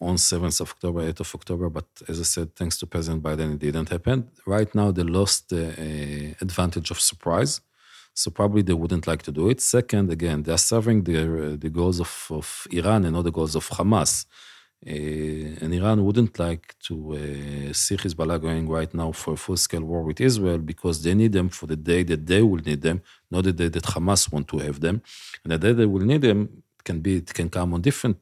on 0.00 0.16
7th 0.16 0.60
of 0.60 0.70
October, 0.70 1.00
8th 1.12 1.20
of 1.20 1.34
October. 1.34 1.68
But 1.70 1.86
as 2.08 2.20
I 2.20 2.24
said, 2.24 2.56
thanks 2.56 2.76
to 2.78 2.86
President 2.86 3.22
Biden, 3.22 3.54
it 3.54 3.60
didn't 3.60 3.88
happen. 3.88 4.30
Right 4.46 4.72
now, 4.74 4.90
they 4.90 5.04
lost 5.04 5.48
the 5.48 5.64
uh, 5.68 6.34
advantage 6.40 6.90
of 6.90 6.98
surprise. 7.00 7.60
So 8.14 8.30
probably 8.30 8.62
they 8.62 8.74
wouldn't 8.74 9.06
like 9.06 9.22
to 9.22 9.32
do 9.32 9.48
it. 9.48 9.60
Second, 9.60 10.10
again, 10.10 10.42
they 10.42 10.52
are 10.52 10.58
serving 10.58 11.04
the, 11.04 11.16
uh, 11.22 11.56
the 11.58 11.70
goals 11.70 11.98
of, 12.00 12.26
of 12.30 12.66
Iran 12.70 13.04
and 13.04 13.14
not 13.14 13.24
the 13.24 13.32
goals 13.32 13.54
of 13.54 13.68
Hamas. 13.70 14.26
Uh, 14.84 14.90
and 15.62 15.72
Iran 15.72 16.04
wouldn't 16.04 16.36
like 16.40 16.74
to 16.80 17.12
uh, 17.12 17.72
see 17.72 17.96
Hezbollah 17.96 18.40
going 18.40 18.68
right 18.68 18.92
now 18.92 19.12
for 19.12 19.34
a 19.34 19.36
full 19.36 19.56
scale 19.56 19.82
war 19.82 20.02
with 20.02 20.20
Israel 20.20 20.58
because 20.58 21.04
they 21.04 21.14
need 21.14 21.32
them 21.32 21.48
for 21.50 21.66
the 21.66 21.76
day 21.76 22.02
that 22.02 22.26
they 22.26 22.42
will 22.42 22.62
need 22.70 22.82
them, 22.82 23.00
not 23.30 23.44
the 23.44 23.52
day 23.52 23.68
that 23.68 23.84
Hamas 23.84 24.32
want 24.32 24.48
to 24.48 24.58
have 24.58 24.80
them. 24.80 25.00
And 25.44 25.52
the 25.52 25.58
day 25.58 25.72
they 25.72 25.86
will 25.86 26.04
need 26.04 26.22
them 26.22 26.64
can 26.82 27.00
be 27.00 27.18
it 27.18 27.32
can 27.32 27.48
come 27.48 27.74
on 27.74 27.80
different 27.80 28.16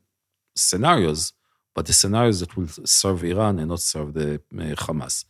scenarios, 0.55 1.33
but 1.75 1.87
the 1.87 1.95
scenarios 1.95 2.41
that 2.41 2.55
will 2.55 2.69
serve 2.85 3.25
Iran 3.25 3.59
and 3.59 3.69
not 3.69 3.81
serve 3.81 4.13
the 4.13 4.35
uh, 4.35 4.75
Hamas. 4.85 5.25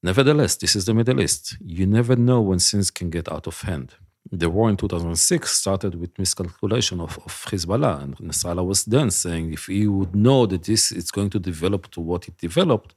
Nevertheless, 0.00 0.54
this 0.54 0.76
is 0.76 0.84
the 0.84 0.94
Middle 0.94 1.20
East. 1.20 1.56
You 1.60 1.88
never 1.88 2.14
know 2.14 2.40
when 2.40 2.60
things 2.60 2.92
can 2.92 3.10
get 3.10 3.28
out 3.32 3.48
of 3.48 3.60
hand 3.62 3.96
the 4.30 4.50
war 4.50 4.68
in 4.68 4.76
2006 4.76 5.50
started 5.50 5.94
with 5.94 6.18
miscalculation 6.18 7.00
of, 7.00 7.18
of 7.18 7.46
Hezbollah. 7.46 8.02
And 8.02 8.16
Nasrallah 8.18 8.64
was 8.64 8.84
then 8.84 9.10
saying 9.10 9.52
if 9.52 9.66
he 9.66 9.86
would 9.86 10.14
know 10.14 10.46
that 10.46 10.64
this 10.64 10.92
is 10.92 11.10
going 11.10 11.30
to 11.30 11.38
develop 11.38 11.90
to 11.92 12.00
what 12.00 12.28
it 12.28 12.36
developed, 12.36 12.94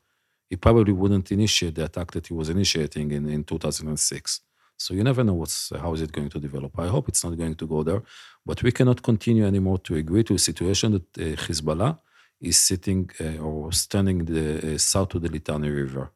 he 0.49 0.57
probably 0.57 0.93
wouldn't 0.93 1.31
initiate 1.31 1.75
the 1.75 1.85
attack 1.85 2.11
that 2.11 2.27
he 2.27 2.33
was 2.33 2.49
initiating 2.49 3.11
in, 3.11 3.29
in 3.29 3.43
2006. 3.43 4.41
So 4.77 4.93
you 4.93 5.03
never 5.03 5.23
know 5.23 5.33
what's 5.33 5.71
how 5.83 5.93
is 5.93 6.01
it 6.01 6.11
going 6.11 6.29
to 6.29 6.39
develop. 6.39 6.77
I 6.79 6.87
hope 6.87 7.07
it's 7.07 7.23
not 7.23 7.37
going 7.37 7.55
to 7.55 7.67
go 7.67 7.83
there, 7.83 8.01
but 8.45 8.63
we 8.63 8.71
cannot 8.71 9.03
continue 9.03 9.45
anymore 9.45 9.77
to 9.79 9.95
agree 9.95 10.23
to 10.23 10.33
a 10.33 10.39
situation 10.39 10.93
that 10.93 11.07
uh, 11.17 11.35
Hezbollah 11.43 11.99
is 12.41 12.57
sitting 12.57 13.09
uh, 13.19 13.37
or 13.37 13.71
standing 13.71 14.25
the 14.25 14.73
uh, 14.73 14.77
south 14.77 15.13
of 15.15 15.21
the 15.21 15.29
Litani 15.29 15.69
River. 15.73 16.11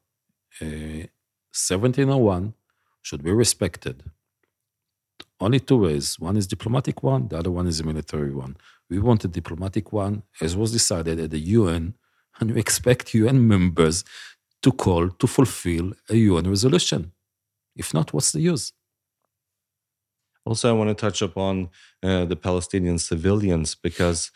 1701 0.60 2.44
uh, 2.48 2.52
should 3.04 3.24
be 3.24 3.32
respected. 3.32 4.04
Only 5.40 5.60
two 5.60 5.78
ways. 5.78 6.20
One 6.20 6.38
is 6.38 6.48
diplomatic 6.48 7.03
one, 7.03 7.28
the 7.28 7.38
other 7.38 7.52
one 7.52 7.68
is 7.68 7.80
a 7.80 7.84
military 7.84 8.34
one. 8.34 8.56
We 8.90 8.99
want 8.99 9.26
a 9.26 9.28
diplomatic 9.28 9.91
one, 9.91 10.24
as 10.41 10.56
was 10.56 10.72
decided 10.72 11.20
at 11.20 11.32
the 11.32 11.40
UN, 11.40 11.95
and 12.40 12.52
we 12.52 12.60
expect 12.60 13.14
UN 13.14 13.48
members 13.48 14.03
to 14.62 14.72
call 14.72 15.10
to 15.10 15.28
fulfill 15.28 15.94
a 16.10 16.16
UN 16.16 16.49
resolution. 16.49 17.12
If 17.76 17.94
not, 17.94 18.14
what's 18.14 18.32
the 18.32 18.41
use? 18.41 18.72
Also, 20.45 20.70
I 20.70 20.74
want 20.74 20.90
to 20.90 20.94
touch 20.94 21.22
upon 21.22 21.70
uh, 22.03 22.26
the 22.26 22.36
Palestinian 22.36 22.99
civilians 22.99 23.76
because 23.76 24.32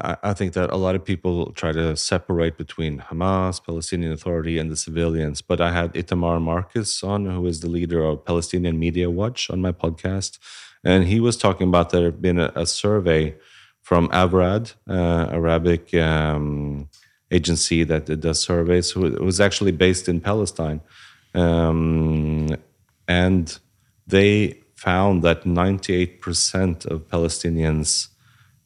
I, 0.00 0.32
think 0.32 0.52
that 0.52 0.70
a 0.70 0.76
lot 0.76 0.94
of 0.94 1.04
people 1.04 1.52
try 1.52 1.72
to 1.72 1.96
separate 1.96 2.56
between 2.56 3.00
Hamas, 3.00 3.64
Palestinian 3.64 4.12
Authority, 4.12 4.56
and 4.56 4.70
the 4.70 4.76
civilians. 4.76 5.42
But 5.42 5.60
I 5.60 5.72
had 5.72 5.92
Itamar 5.94 6.40
Marcus 6.40 7.02
on, 7.02 7.26
who 7.26 7.46
is 7.46 7.60
the 7.60 7.68
leader 7.68 8.04
of 8.04 8.24
Palestinian 8.24 8.78
Media 8.78 9.10
Watch, 9.10 9.50
on 9.50 9.60
my 9.60 9.72
podcast. 9.72 10.38
And 10.84 11.04
he 11.04 11.18
was 11.18 11.36
talking 11.36 11.66
about 11.68 11.90
there 11.90 12.12
been 12.12 12.38
a, 12.38 12.52
a 12.54 12.64
survey 12.64 13.36
from 13.82 14.08
AWRAD, 14.10 14.74
uh, 14.88 15.30
Arabic 15.32 15.92
um, 15.94 16.88
agency 17.30 17.82
that 17.84 18.04
does 18.20 18.40
surveys, 18.40 18.92
who 18.92 19.10
was 19.20 19.40
actually 19.40 19.72
based 19.72 20.08
in 20.08 20.20
Palestine. 20.20 20.80
Um, 21.34 22.56
and 23.08 23.58
they 24.06 24.60
found 24.76 25.24
that 25.24 25.42
98% 25.42 26.86
of 26.86 27.08
Palestinians 27.08 28.08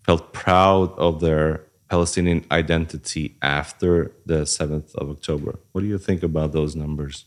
felt 0.05 0.33
proud 0.33 0.93
of 0.99 1.21
their 1.21 1.65
Palestinian 1.89 2.45
identity 2.51 3.37
after 3.43 4.13
the 4.25 4.41
7th 4.59 4.95
of 4.95 5.11
October. 5.11 5.59
What 5.73 5.83
do 5.83 5.87
you 5.87 5.99
think 5.99 6.23
about 6.23 6.53
those 6.53 6.75
numbers? 6.75 7.25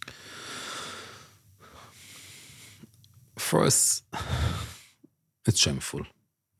First, 3.38 4.03
it's 5.47 5.60
shameful. 5.60 6.06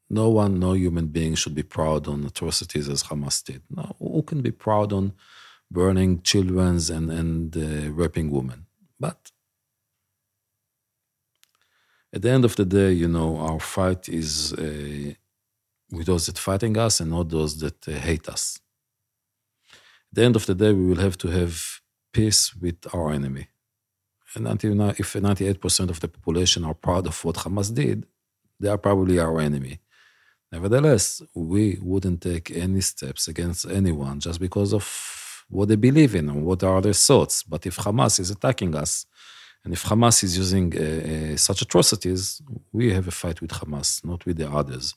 No 0.10 0.30
one, 0.30 0.60
no 0.60 0.74
human 0.74 1.08
being 1.08 1.34
should 1.36 1.56
be 1.56 1.64
proud 1.64 2.08
on 2.08 2.24
atrocities 2.26 2.88
as 2.90 3.04
Hamas 3.04 3.44
did. 3.44 3.64
No, 3.70 3.96
who 3.98 4.22
can 4.22 4.42
be 4.42 4.52
proud 4.52 4.94
on 4.94 5.14
burning 5.72 6.22
children 6.22 6.80
and, 6.92 7.12
and 7.12 7.58
uh, 7.58 7.92
raping 7.92 8.30
women? 8.30 8.68
But 9.00 9.32
at 12.14 12.22
the 12.22 12.30
end 12.30 12.46
of 12.46 12.56
the 12.56 12.66
day, 12.66 12.92
you 12.92 13.08
know, 13.08 13.38
our 13.38 13.60
fight 13.60 14.08
is 14.08 14.54
uh, 14.54 15.14
with 15.92 16.08
those 16.08 16.26
that 16.26 16.38
fighting 16.38 16.78
us 16.78 17.00
and 17.00 17.12
not 17.12 17.30
those 17.30 17.60
that 17.60 17.88
uh, 17.88 17.92
hate 17.92 18.28
us. 18.28 18.60
At 20.12 20.16
the 20.16 20.24
end 20.24 20.36
of 20.36 20.46
the 20.46 20.56
day, 20.56 20.74
we 20.74 20.86
will 20.88 21.02
have 21.02 21.18
to 21.20 21.28
have 21.30 21.82
peace 22.14 22.56
with 22.56 22.78
our 22.94 23.12
enemy. 23.12 23.48
And 24.36 24.48
until 24.48 24.76
now, 24.76 24.90
if 24.98 25.14
98% 25.14 25.90
of 25.90 26.00
the 26.00 26.08
population 26.08 26.66
are 26.66 26.74
proud 26.74 27.08
of 27.08 27.24
what 27.24 27.36
Hamas 27.36 27.74
did, 27.74 28.06
they 28.60 28.70
are 28.70 28.78
probably 28.78 29.20
our 29.20 29.40
enemy. 29.40 29.80
Nevertheless, 30.52 31.22
we 31.34 31.78
wouldn't 31.82 32.22
take 32.22 32.52
any 32.52 32.82
steps 32.82 33.28
against 33.28 33.66
anyone 33.66 34.20
just 34.20 34.40
because 34.40 34.74
of 34.74 34.86
what 35.50 35.68
they 35.68 35.76
believe 35.76 36.16
in 36.16 36.30
and 36.30 36.46
what 36.46 36.64
are 36.64 36.82
their 36.82 36.94
thoughts. 36.94 37.44
But 37.44 37.66
if 37.66 37.78
Hamas 37.78 38.20
is 38.20 38.30
attacking 38.32 38.76
us, 38.76 39.06
and 39.64 39.74
if 39.74 39.84
Hamas 39.84 40.24
is 40.24 40.38
using 40.38 40.74
uh, 40.78 41.34
uh, 41.34 41.38
such 41.38 41.62
atrocities, 41.62 42.42
we 42.72 42.94
have 42.94 43.08
a 43.08 43.12
fight 43.12 43.42
with 43.42 43.52
Hamas, 43.52 44.06
not 44.06 44.26
with 44.26 44.38
the 44.38 44.50
others. 44.50 44.94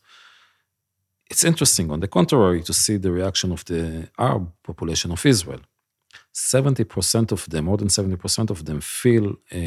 It's 1.31 1.45
interesting, 1.45 1.91
on 1.91 2.01
the 2.01 2.09
contrary, 2.09 2.63
to 2.63 2.73
see 2.73 2.97
the 2.97 3.13
reaction 3.13 3.53
of 3.53 3.65
the 3.65 4.09
Arab 4.19 4.51
population 4.63 5.13
of 5.13 5.25
Israel. 5.27 5.61
70% 6.35 7.33
of 7.33 7.49
them, 7.51 7.67
more 7.67 7.77
than 7.77 7.89
70% 7.89 8.51
of 8.51 8.65
them, 8.65 8.81
feel 8.81 9.27
uh, 9.31 9.59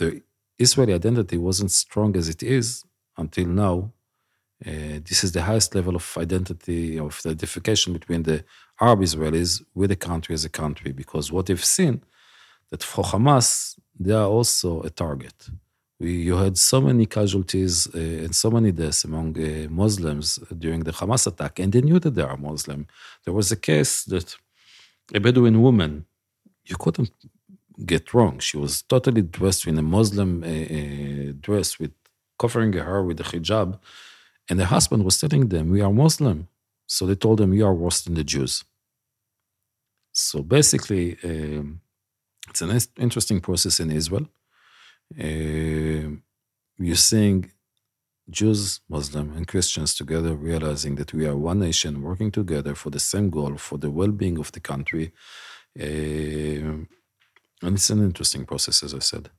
the 0.00 0.22
Israeli 0.58 0.94
identity 0.94 1.36
wasn't 1.36 1.72
strong 1.72 2.16
as 2.16 2.28
it 2.28 2.42
is 2.42 2.84
until 3.16 3.46
now 3.46 3.92
uh, 4.66 5.00
this 5.08 5.24
is 5.24 5.32
the 5.32 5.42
highest 5.42 5.74
level 5.74 5.96
of 5.96 6.18
identity 6.18 6.98
of 6.98 7.18
identification 7.24 7.94
between 7.94 8.22
the 8.24 8.44
Arab 8.78 9.00
Israelis 9.00 9.62
with 9.74 9.88
the 9.88 9.96
country 9.96 10.34
as 10.34 10.44
a 10.44 10.50
country, 10.50 10.92
because 10.92 11.32
what 11.32 11.46
they've 11.46 11.64
seen 11.64 12.02
that 12.70 12.82
for 12.82 13.02
Hamas 13.04 13.78
they 13.98 14.12
are 14.12 14.28
also 14.28 14.82
a 14.82 14.90
target. 14.90 15.48
We, 16.00 16.10
you 16.28 16.36
had 16.36 16.56
so 16.56 16.80
many 16.80 17.04
casualties 17.06 17.74
uh, 17.94 18.24
and 18.24 18.34
so 18.34 18.50
many 18.50 18.72
deaths 18.72 19.04
among 19.04 19.28
uh, 19.38 19.68
Muslims 19.82 20.38
during 20.64 20.80
the 20.84 20.92
Hamas 20.92 21.26
attack, 21.26 21.58
and 21.58 21.72
they 21.72 21.82
knew 21.82 21.98
that 22.00 22.14
they 22.16 22.22
are 22.22 22.36
Muslim. 22.36 22.86
There 23.24 23.34
was 23.34 23.52
a 23.52 23.60
case 23.70 24.04
that 24.04 24.28
a 25.14 25.20
Bedouin 25.20 25.60
woman, 25.60 26.06
you 26.64 26.76
couldn't 26.76 27.12
get 27.84 28.14
wrong. 28.14 28.38
She 28.38 28.56
was 28.56 28.82
totally 28.82 29.22
dressed 29.22 29.66
in 29.66 29.76
a 29.78 29.82
Muslim 29.82 30.30
uh, 30.42 31.32
dress 31.46 31.78
with 31.78 31.92
covering 32.38 32.72
her 32.72 33.04
with 33.04 33.18
the 33.18 33.24
hijab 33.24 33.78
and 34.50 34.58
the 34.58 34.66
husband 34.66 35.04
was 35.04 35.18
telling 35.20 35.48
them, 35.48 35.70
We 35.70 35.80
are 35.80 35.92
Muslim. 35.92 36.48
So 36.86 37.06
they 37.06 37.14
told 37.14 37.40
him, 37.40 37.54
You 37.54 37.66
are 37.66 37.74
worse 37.74 38.00
than 38.02 38.14
the 38.14 38.24
Jews. 38.24 38.64
So 40.12 40.42
basically, 40.42 41.16
um, 41.22 41.80
it's 42.48 42.62
an 42.62 42.76
interesting 42.98 43.40
process 43.40 43.78
in 43.78 43.90
Israel. 43.92 44.26
Uh, 45.18 46.16
you're 46.78 46.96
seeing 46.96 47.50
Jews, 48.28 48.80
Muslim, 48.88 49.36
and 49.36 49.46
Christians 49.46 49.94
together 49.94 50.34
realizing 50.34 50.94
that 50.96 51.12
we 51.12 51.26
are 51.26 51.36
one 51.36 51.60
nation 51.60 52.02
working 52.02 52.30
together 52.30 52.74
for 52.74 52.90
the 52.90 53.00
same 53.00 53.30
goal, 53.30 53.56
for 53.56 53.78
the 53.78 53.90
well 53.90 54.12
being 54.12 54.38
of 54.38 54.52
the 54.52 54.60
country. 54.60 55.12
Uh, 55.78 56.86
and 57.62 57.76
it's 57.76 57.90
an 57.90 58.02
interesting 58.02 58.46
process, 58.46 58.82
as 58.82 58.94
I 58.94 59.00
said. 59.00 59.30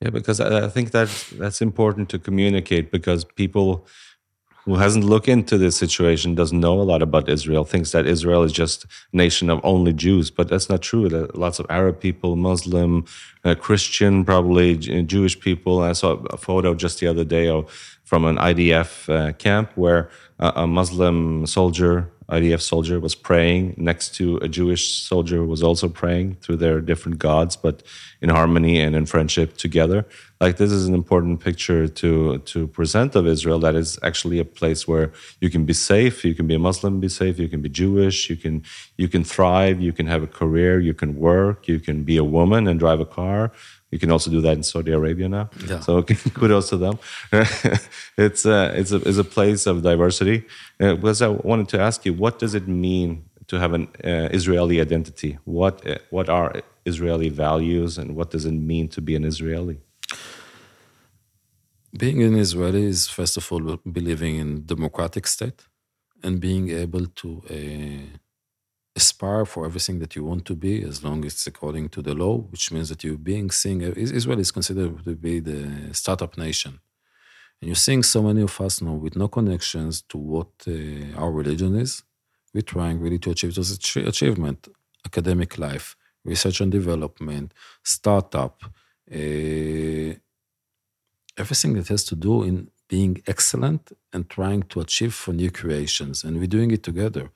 Yeah, 0.00 0.10
because 0.10 0.40
I 0.40 0.68
think 0.68 0.90
that 0.90 1.08
that's 1.38 1.62
important 1.62 2.08
to 2.10 2.18
communicate 2.18 2.90
because 2.90 3.24
people 3.24 3.86
who 4.64 4.76
hasn't 4.76 5.04
looked 5.04 5.28
into 5.28 5.58
this 5.58 5.76
situation 5.76 6.34
doesn't 6.34 6.58
know 6.58 6.80
a 6.80 6.82
lot 6.82 7.02
about 7.02 7.28
Israel, 7.28 7.64
thinks 7.64 7.92
that 7.92 8.06
Israel 8.06 8.42
is 8.42 8.52
just 8.52 8.84
a 8.84 9.16
nation 9.16 9.50
of 9.50 9.60
only 9.62 9.92
Jews, 9.92 10.30
but 10.30 10.48
that's 10.48 10.70
not 10.70 10.80
true. 10.80 11.08
There 11.08 11.28
lots 11.34 11.58
of 11.58 11.66
Arab 11.68 12.00
people, 12.00 12.34
Muslim, 12.36 13.04
uh, 13.44 13.54
Christian, 13.54 14.24
probably 14.24 14.76
Jewish 14.76 15.38
people. 15.38 15.80
I 15.80 15.92
saw 15.92 16.12
a 16.30 16.38
photo 16.38 16.74
just 16.74 17.00
the 17.00 17.06
other 17.06 17.24
day 17.24 17.48
of, 17.48 17.70
from 18.04 18.24
an 18.24 18.36
IDF 18.36 18.90
uh, 19.08 19.32
camp 19.32 19.72
where 19.74 20.10
a 20.38 20.66
Muslim 20.66 21.46
soldier 21.46 22.10
IDF 22.28 22.60
soldier 22.60 22.98
was 22.98 23.14
praying 23.14 23.74
next 23.76 24.14
to 24.16 24.38
a 24.38 24.48
Jewish 24.48 25.02
soldier 25.02 25.38
who 25.38 25.46
was 25.46 25.62
also 25.62 25.88
praying 25.88 26.36
through 26.40 26.56
their 26.56 26.80
different 26.80 27.18
gods, 27.18 27.56
but 27.56 27.82
in 28.20 28.30
harmony 28.30 28.80
and 28.80 28.96
in 28.96 29.04
friendship 29.06 29.56
together. 29.56 30.06
Like 30.40 30.56
this 30.56 30.72
is 30.72 30.86
an 30.86 30.94
important 30.94 31.40
picture 31.40 31.86
to 31.86 32.38
to 32.38 32.66
present 32.68 33.14
of 33.14 33.26
Israel. 33.26 33.58
That 33.58 33.74
is 33.74 33.98
actually 34.02 34.38
a 34.38 34.44
place 34.44 34.88
where 34.88 35.12
you 35.40 35.50
can 35.50 35.64
be 35.64 35.72
safe. 35.72 36.24
You 36.24 36.34
can 36.34 36.46
be 36.46 36.54
a 36.54 36.58
Muslim, 36.58 37.00
be 37.00 37.08
safe. 37.08 37.38
You 37.38 37.48
can 37.48 37.62
be 37.62 37.68
Jewish. 37.68 38.28
You 38.30 38.36
can 38.36 38.62
you 38.96 39.08
can 39.08 39.24
thrive. 39.24 39.80
You 39.80 39.92
can 39.92 40.06
have 40.06 40.22
a 40.22 40.26
career. 40.26 40.80
You 40.80 40.94
can 40.94 41.16
work. 41.16 41.68
You 41.68 41.78
can 41.78 42.04
be 42.04 42.16
a 42.16 42.24
woman 42.24 42.66
and 42.66 42.80
drive 42.80 43.00
a 43.00 43.06
car. 43.06 43.52
You 43.94 44.00
can 44.00 44.10
also 44.10 44.28
do 44.28 44.40
that 44.40 44.56
in 44.56 44.64
Saudi 44.64 44.90
Arabia 44.90 45.28
now. 45.28 45.46
Yeah. 45.68 45.78
So 45.78 46.02
kudos 46.38 46.68
to 46.70 46.76
them. 46.76 46.98
it's 48.26 48.44
a, 48.44 48.58
it's 48.80 48.90
a 48.90 49.00
it's 49.08 49.18
a 49.18 49.28
place 49.36 49.62
of 49.70 49.82
diversity. 49.90 50.38
Uh, 50.80 50.94
because 50.96 51.22
I 51.22 51.28
wanted 51.28 51.68
to 51.74 51.78
ask 51.88 52.04
you, 52.06 52.12
what 52.24 52.40
does 52.42 52.54
it 52.60 52.66
mean 52.66 53.10
to 53.50 53.60
have 53.62 53.72
an 53.78 53.84
uh, 54.02 54.38
Israeli 54.38 54.80
identity? 54.80 55.38
What 55.44 55.74
uh, 55.86 55.98
what 56.10 56.28
are 56.28 56.50
Israeli 56.84 57.28
values, 57.28 57.96
and 58.00 58.16
what 58.16 58.28
does 58.34 58.44
it 58.50 58.56
mean 58.72 58.88
to 58.88 59.00
be 59.00 59.14
an 59.14 59.24
Israeli? 59.32 59.76
Being 61.96 62.20
an 62.24 62.34
Israeli 62.46 62.84
is 62.94 63.00
first 63.18 63.36
of 63.36 63.44
all 63.52 63.78
believing 63.98 64.34
in 64.42 64.66
democratic 64.74 65.24
state 65.28 65.60
and 66.24 66.40
being 66.40 66.66
able 66.70 67.06
to 67.20 67.28
uh, 67.48 68.18
aspire 68.96 69.44
for 69.44 69.66
everything 69.66 69.98
that 69.98 70.14
you 70.14 70.24
want 70.24 70.44
to 70.44 70.54
be 70.54 70.82
as 70.82 71.02
long 71.02 71.24
as 71.24 71.32
it's 71.34 71.46
according 71.46 71.88
to 71.90 72.00
the 72.00 72.14
law, 72.14 72.36
which 72.52 72.70
means 72.70 72.88
that 72.88 73.02
you're 73.02 73.16
being 73.18 73.50
seen. 73.50 73.80
Israel 73.82 74.38
is 74.38 74.52
considered 74.52 75.04
to 75.04 75.14
be 75.16 75.40
the 75.40 75.92
startup 75.92 76.38
nation. 76.38 76.80
And 77.60 77.68
you're 77.68 77.76
seeing 77.76 78.02
so 78.02 78.22
many 78.22 78.42
of 78.42 78.60
us 78.60 78.80
now 78.80 78.92
with 78.92 79.16
no 79.16 79.28
connections 79.28 80.02
to 80.10 80.18
what 80.18 80.48
uh, 80.68 81.18
our 81.20 81.32
religion 81.32 81.74
is. 81.76 82.02
We're 82.52 82.62
trying 82.62 83.00
really 83.00 83.18
to 83.20 83.30
achieve 83.30 83.54
those 83.54 83.72
achievement, 83.96 84.68
academic 85.04 85.58
life, 85.58 85.96
research 86.24 86.60
and 86.60 86.70
development, 86.70 87.52
startup, 87.82 88.62
uh, 89.12 90.14
everything 91.36 91.72
that 91.74 91.88
has 91.88 92.04
to 92.04 92.14
do 92.14 92.44
in 92.44 92.70
being 92.88 93.22
excellent 93.26 93.92
and 94.12 94.28
trying 94.30 94.62
to 94.62 94.80
achieve 94.80 95.14
for 95.14 95.32
new 95.32 95.50
creations. 95.50 96.22
And 96.22 96.38
we're 96.38 96.46
doing 96.46 96.70
it 96.70 96.82
together. 96.82 97.30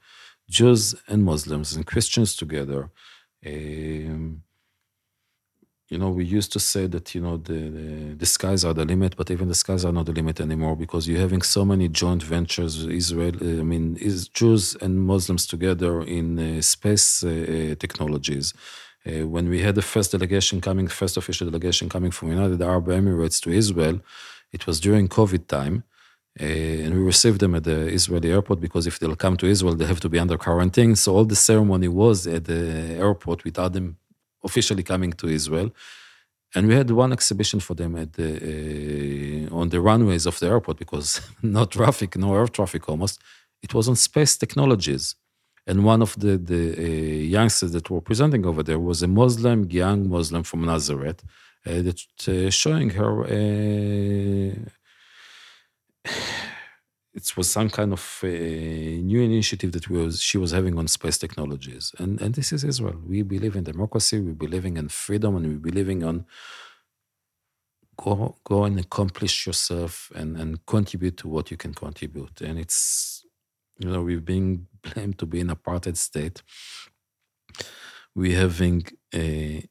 Jews 0.48 0.94
and 1.06 1.24
Muslims 1.24 1.74
and 1.76 1.86
Christians 1.86 2.34
together, 2.36 2.90
Um, 3.46 4.42
you 5.90 5.96
know, 5.96 6.10
we 6.10 6.24
used 6.24 6.52
to 6.52 6.60
say 6.60 6.86
that 6.86 7.14
you 7.14 7.20
know 7.20 7.38
the, 7.38 7.70
the, 7.70 8.14
the 8.14 8.26
skies 8.26 8.62
are 8.64 8.74
the 8.74 8.84
limit, 8.84 9.16
but 9.16 9.30
even 9.30 9.48
the 9.48 9.54
skies 9.54 9.84
are 9.86 9.92
not 9.92 10.06
the 10.06 10.12
limit 10.12 10.38
anymore 10.38 10.76
because 10.76 11.08
you're 11.08 11.20
having 11.20 11.40
so 11.40 11.64
many 11.64 11.88
joint 11.88 12.22
ventures. 12.22 12.84
Israel, 12.84 13.36
I 13.40 13.64
mean, 13.72 13.96
is 13.96 14.28
Jews 14.28 14.76
and 14.82 15.00
Muslims 15.00 15.46
together 15.46 16.02
in 16.02 16.38
uh, 16.38 16.60
space 16.60 17.24
uh, 17.24 17.28
uh 17.28 17.74
technologies. 17.84 18.52
Uh, 19.06 19.26
when 19.26 19.48
we 19.48 19.62
had 19.62 19.74
the 19.76 19.88
first 19.94 20.12
delegation 20.12 20.60
coming, 20.60 20.88
first 20.88 21.16
official 21.16 21.46
delegation 21.50 21.88
coming 21.88 22.10
from 22.10 22.28
United 22.28 22.60
Arab 22.60 22.86
Emirates 22.88 23.40
to 23.42 23.50
Israel, 23.50 24.00
it 24.52 24.66
was 24.66 24.80
during 24.80 25.08
COVID 25.08 25.46
time. 25.46 25.84
Uh, 26.40 26.44
and 26.84 26.94
we 26.94 27.00
received 27.00 27.40
them 27.40 27.54
at 27.54 27.64
the 27.64 27.88
Israeli 27.88 28.30
airport 28.30 28.60
because 28.60 28.86
if 28.86 28.98
they'll 28.98 29.16
come 29.16 29.36
to 29.38 29.46
Israel, 29.46 29.74
they 29.74 29.86
have 29.86 30.00
to 30.00 30.08
be 30.08 30.18
under 30.18 30.36
quarantine. 30.36 30.94
So 30.94 31.16
all 31.16 31.24
the 31.24 31.36
ceremony 31.36 31.88
was 31.88 32.26
at 32.26 32.44
the 32.44 32.62
airport 33.06 33.44
without 33.44 33.72
them 33.72 33.96
officially 34.44 34.84
coming 34.84 35.12
to 35.14 35.26
Israel. 35.28 35.70
And 36.54 36.68
we 36.68 36.74
had 36.74 36.90
one 36.90 37.12
exhibition 37.12 37.60
for 37.60 37.74
them 37.74 37.96
at 37.96 38.12
the, 38.14 39.48
uh, 39.50 39.54
on 39.54 39.68
the 39.68 39.80
runways 39.80 40.26
of 40.26 40.38
the 40.38 40.46
airport 40.46 40.78
because 40.78 41.20
no 41.42 41.64
traffic, 41.64 42.16
no 42.16 42.34
air 42.36 42.46
traffic 42.46 42.88
almost. 42.88 43.20
It 43.62 43.74
was 43.74 43.88
on 43.88 43.96
space 43.96 44.36
technologies. 44.36 45.16
And 45.66 45.84
one 45.84 46.00
of 46.00 46.18
the, 46.18 46.38
the 46.38 46.64
uh, 46.78 46.82
youngsters 47.36 47.72
that 47.72 47.90
were 47.90 48.00
presenting 48.00 48.46
over 48.46 48.62
there 48.62 48.78
was 48.78 49.02
a 49.02 49.08
Muslim, 49.08 49.68
young 49.70 50.08
Muslim 50.08 50.42
from 50.44 50.64
Nazareth, 50.64 51.22
uh, 51.66 51.82
that 51.82 51.98
showing 52.52 52.90
her 52.90 53.24
it 57.14 57.36
was 57.36 57.50
some 57.50 57.70
kind 57.70 57.92
of 57.92 58.20
uh, 58.22 58.26
new 58.26 59.20
initiative 59.20 59.72
that 59.72 59.88
was, 59.90 60.20
she 60.20 60.38
was 60.38 60.52
having 60.52 60.78
on 60.78 60.88
space 60.88 61.18
technologies. 61.18 61.92
And, 61.98 62.20
and 62.20 62.34
this 62.34 62.52
is 62.52 62.64
Israel. 62.64 63.00
We 63.06 63.22
believe 63.22 63.56
in 63.56 63.64
democracy, 63.64 64.20
we 64.20 64.32
believe 64.32 64.64
in 64.64 64.88
freedom, 64.88 65.36
and 65.36 65.46
we 65.46 65.54
believe 65.70 65.88
in 65.88 66.04
um, 66.04 66.26
go, 67.96 68.36
go 68.44 68.64
and 68.64 68.78
accomplish 68.78 69.46
yourself 69.46 70.12
and, 70.14 70.36
and 70.36 70.64
contribute 70.66 71.16
to 71.18 71.28
what 71.28 71.50
you 71.50 71.56
can 71.56 71.74
contribute. 71.74 72.40
And 72.40 72.58
it's, 72.58 73.26
you 73.78 73.90
know, 73.90 74.02
we've 74.02 74.24
been 74.24 74.66
blamed 74.82 75.18
to 75.18 75.26
be 75.26 75.40
an 75.40 75.48
apartheid 75.48 75.96
state. 75.96 76.42
We're 78.14 78.38
having 78.38 78.86
a 79.14 79.64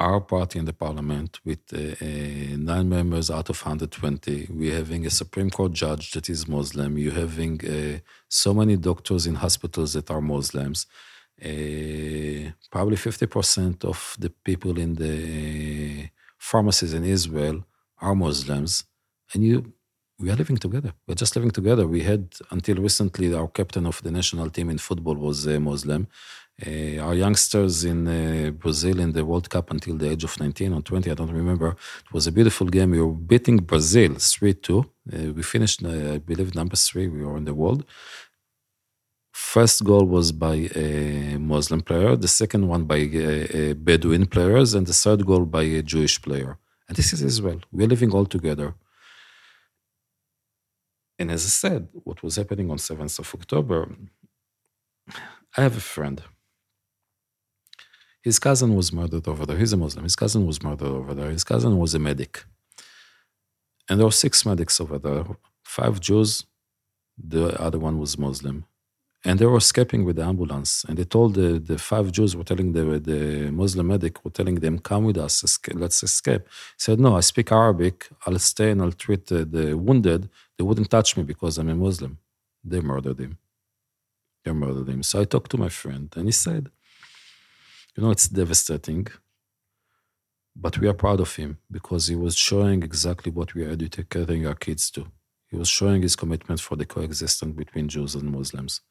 our 0.00 0.20
party 0.20 0.58
in 0.58 0.64
the 0.64 0.72
parliament 0.72 1.40
with 1.44 1.60
uh, 1.72 1.78
uh, 1.78 2.56
nine 2.56 2.88
members 2.88 3.30
out 3.30 3.50
of 3.50 3.60
120. 3.60 4.46
We're 4.50 4.76
having 4.76 5.04
a 5.06 5.10
Supreme 5.10 5.50
Court 5.50 5.72
judge 5.72 6.12
that 6.12 6.30
is 6.30 6.46
Muslim. 6.46 6.98
You're 6.98 7.12
having 7.14 7.60
uh, 7.66 7.98
so 8.28 8.54
many 8.54 8.76
doctors 8.76 9.26
in 9.26 9.34
hospitals 9.36 9.94
that 9.94 10.10
are 10.10 10.20
Muslims. 10.20 10.86
Uh, 11.44 12.50
probably 12.70 12.96
50% 12.96 13.84
of 13.84 14.16
the 14.18 14.30
people 14.30 14.78
in 14.78 14.94
the 14.94 16.08
pharmacies 16.38 16.94
in 16.94 17.04
Israel 17.04 17.64
are 18.00 18.14
Muslims. 18.14 18.84
And 19.34 19.42
you, 19.44 19.72
we 20.20 20.30
are 20.30 20.36
living 20.36 20.58
together. 20.58 20.92
We're 21.06 21.16
just 21.16 21.34
living 21.34 21.50
together. 21.50 21.88
We 21.88 22.02
had, 22.02 22.34
until 22.50 22.76
recently, 22.76 23.34
our 23.34 23.48
captain 23.48 23.86
of 23.86 24.00
the 24.02 24.12
national 24.12 24.50
team 24.50 24.70
in 24.70 24.78
football 24.78 25.16
was 25.16 25.44
a 25.46 25.58
Muslim. 25.58 26.06
Uh, 26.60 26.98
our 27.00 27.14
youngsters 27.14 27.84
in 27.84 28.08
uh, 28.08 28.50
Brazil 28.50 28.98
in 28.98 29.12
the 29.12 29.24
World 29.24 29.48
Cup 29.48 29.70
until 29.70 29.96
the 29.96 30.10
age 30.10 30.24
of 30.24 30.40
19 30.40 30.72
or 30.72 30.82
20, 30.82 31.08
I 31.08 31.14
don't 31.14 31.30
remember. 31.30 31.68
It 31.68 32.12
was 32.12 32.26
a 32.26 32.32
beautiful 32.32 32.66
game. 32.66 32.90
We 32.90 33.00
were 33.00 33.12
beating 33.12 33.58
Brazil 33.58 34.16
3 34.18 34.54
2. 34.54 34.78
Uh, 34.78 35.32
we 35.34 35.42
finished, 35.44 35.84
uh, 35.84 36.14
I 36.14 36.18
believe, 36.18 36.56
number 36.56 36.74
three. 36.74 37.06
We 37.06 37.24
were 37.24 37.36
in 37.36 37.44
the 37.44 37.54
world. 37.54 37.84
First 39.32 39.84
goal 39.84 40.04
was 40.04 40.32
by 40.32 40.68
a 40.74 41.38
Muslim 41.38 41.80
player, 41.80 42.16
the 42.16 42.26
second 42.26 42.66
one 42.66 42.84
by 42.86 42.96
a, 42.96 43.70
a 43.70 43.72
Bedouin 43.74 44.26
players, 44.26 44.74
and 44.74 44.84
the 44.84 44.92
third 44.92 45.24
goal 45.24 45.44
by 45.44 45.62
a 45.62 45.82
Jewish 45.82 46.20
player. 46.20 46.58
And 46.88 46.96
this 46.96 47.12
is 47.12 47.22
Israel. 47.22 47.60
We're 47.70 47.86
living 47.86 48.10
all 48.10 48.26
together. 48.26 48.74
And 51.20 51.30
as 51.30 51.44
I 51.44 51.48
said, 51.48 51.88
what 51.92 52.24
was 52.24 52.34
happening 52.34 52.68
on 52.68 52.78
7th 52.78 53.20
of 53.20 53.32
October, 53.32 53.88
I 55.56 55.62
have 55.62 55.76
a 55.76 55.80
friend 55.80 56.20
his 58.28 58.38
cousin 58.38 58.70
was 58.80 58.88
murdered 58.98 59.26
over 59.32 59.44
there. 59.46 59.58
He's 59.62 59.74
a 59.78 59.80
Muslim. 59.84 60.04
His 60.10 60.18
cousin 60.22 60.42
was 60.50 60.58
murdered 60.66 60.92
over 61.00 61.12
there. 61.18 61.30
His 61.38 61.44
cousin 61.52 61.72
was 61.82 61.94
a 61.94 62.00
medic. 62.08 62.34
And 63.88 63.94
there 63.98 64.08
were 64.10 64.22
six 64.26 64.44
medics 64.50 64.76
over 64.82 64.98
there 65.06 65.24
five 65.78 65.96
Jews, 66.08 66.30
the 67.34 67.44
other 67.66 67.80
one 67.88 67.96
was 68.02 68.18
Muslim. 68.28 68.56
And 69.26 69.34
they 69.38 69.48
were 69.50 69.62
escaping 69.66 70.02
with 70.06 70.16
the 70.16 70.24
ambulance. 70.32 70.72
And 70.86 70.94
they 70.98 71.04
told 71.16 71.30
the, 71.34 71.50
the 71.70 71.78
five 71.90 72.06
Jews 72.16 72.30
were 72.36 72.48
telling 72.50 72.72
the, 72.72 72.84
the 73.10 73.22
Muslim 73.62 73.86
medic, 73.88 74.14
were 74.24 74.36
telling 74.38 74.56
them, 74.64 74.78
come 74.90 75.04
with 75.08 75.18
us, 75.26 75.34
escape, 75.48 75.76
let's 75.84 76.00
escape. 76.02 76.42
He 76.76 76.80
said, 76.86 76.98
no, 77.04 77.10
I 77.20 77.22
speak 77.32 77.48
Arabic. 77.52 77.96
I'll 78.24 78.38
stay 78.52 78.70
and 78.72 78.80
I'll 78.82 78.98
treat 79.04 79.22
the, 79.26 79.40
the 79.44 79.66
wounded. 79.86 80.22
They 80.56 80.64
wouldn't 80.68 80.90
touch 80.96 81.16
me 81.16 81.22
because 81.32 81.58
I'm 81.58 81.68
a 81.68 81.74
Muslim. 81.74 82.18
They 82.70 82.80
murdered 82.80 83.18
him. 83.24 83.38
They 84.44 84.52
murdered 84.52 84.88
him. 84.88 85.02
So 85.02 85.14
I 85.20 85.24
talked 85.24 85.50
to 85.52 85.58
my 85.58 85.68
friend 85.68 86.06
and 86.16 86.26
he 86.26 86.32
said, 86.46 86.70
you 87.98 88.04
know, 88.04 88.12
it's 88.12 88.28
devastating, 88.28 89.08
but 90.54 90.78
we 90.78 90.86
are 90.86 90.94
proud 90.94 91.18
of 91.18 91.34
him 91.34 91.58
because 91.68 92.06
he 92.06 92.14
was 92.14 92.36
showing 92.36 92.84
exactly 92.84 93.32
what 93.32 93.54
we 93.54 93.64
are 93.64 93.70
educating 93.70 94.46
our 94.46 94.54
kids 94.54 94.88
to. 94.92 95.08
He 95.48 95.56
was 95.56 95.68
showing 95.68 96.02
his 96.02 96.14
commitment 96.14 96.60
for 96.60 96.76
the 96.76 96.86
coexistence 96.86 97.56
between 97.56 97.88
Jews 97.88 98.14
and 98.14 98.30
Muslims. 98.30 98.82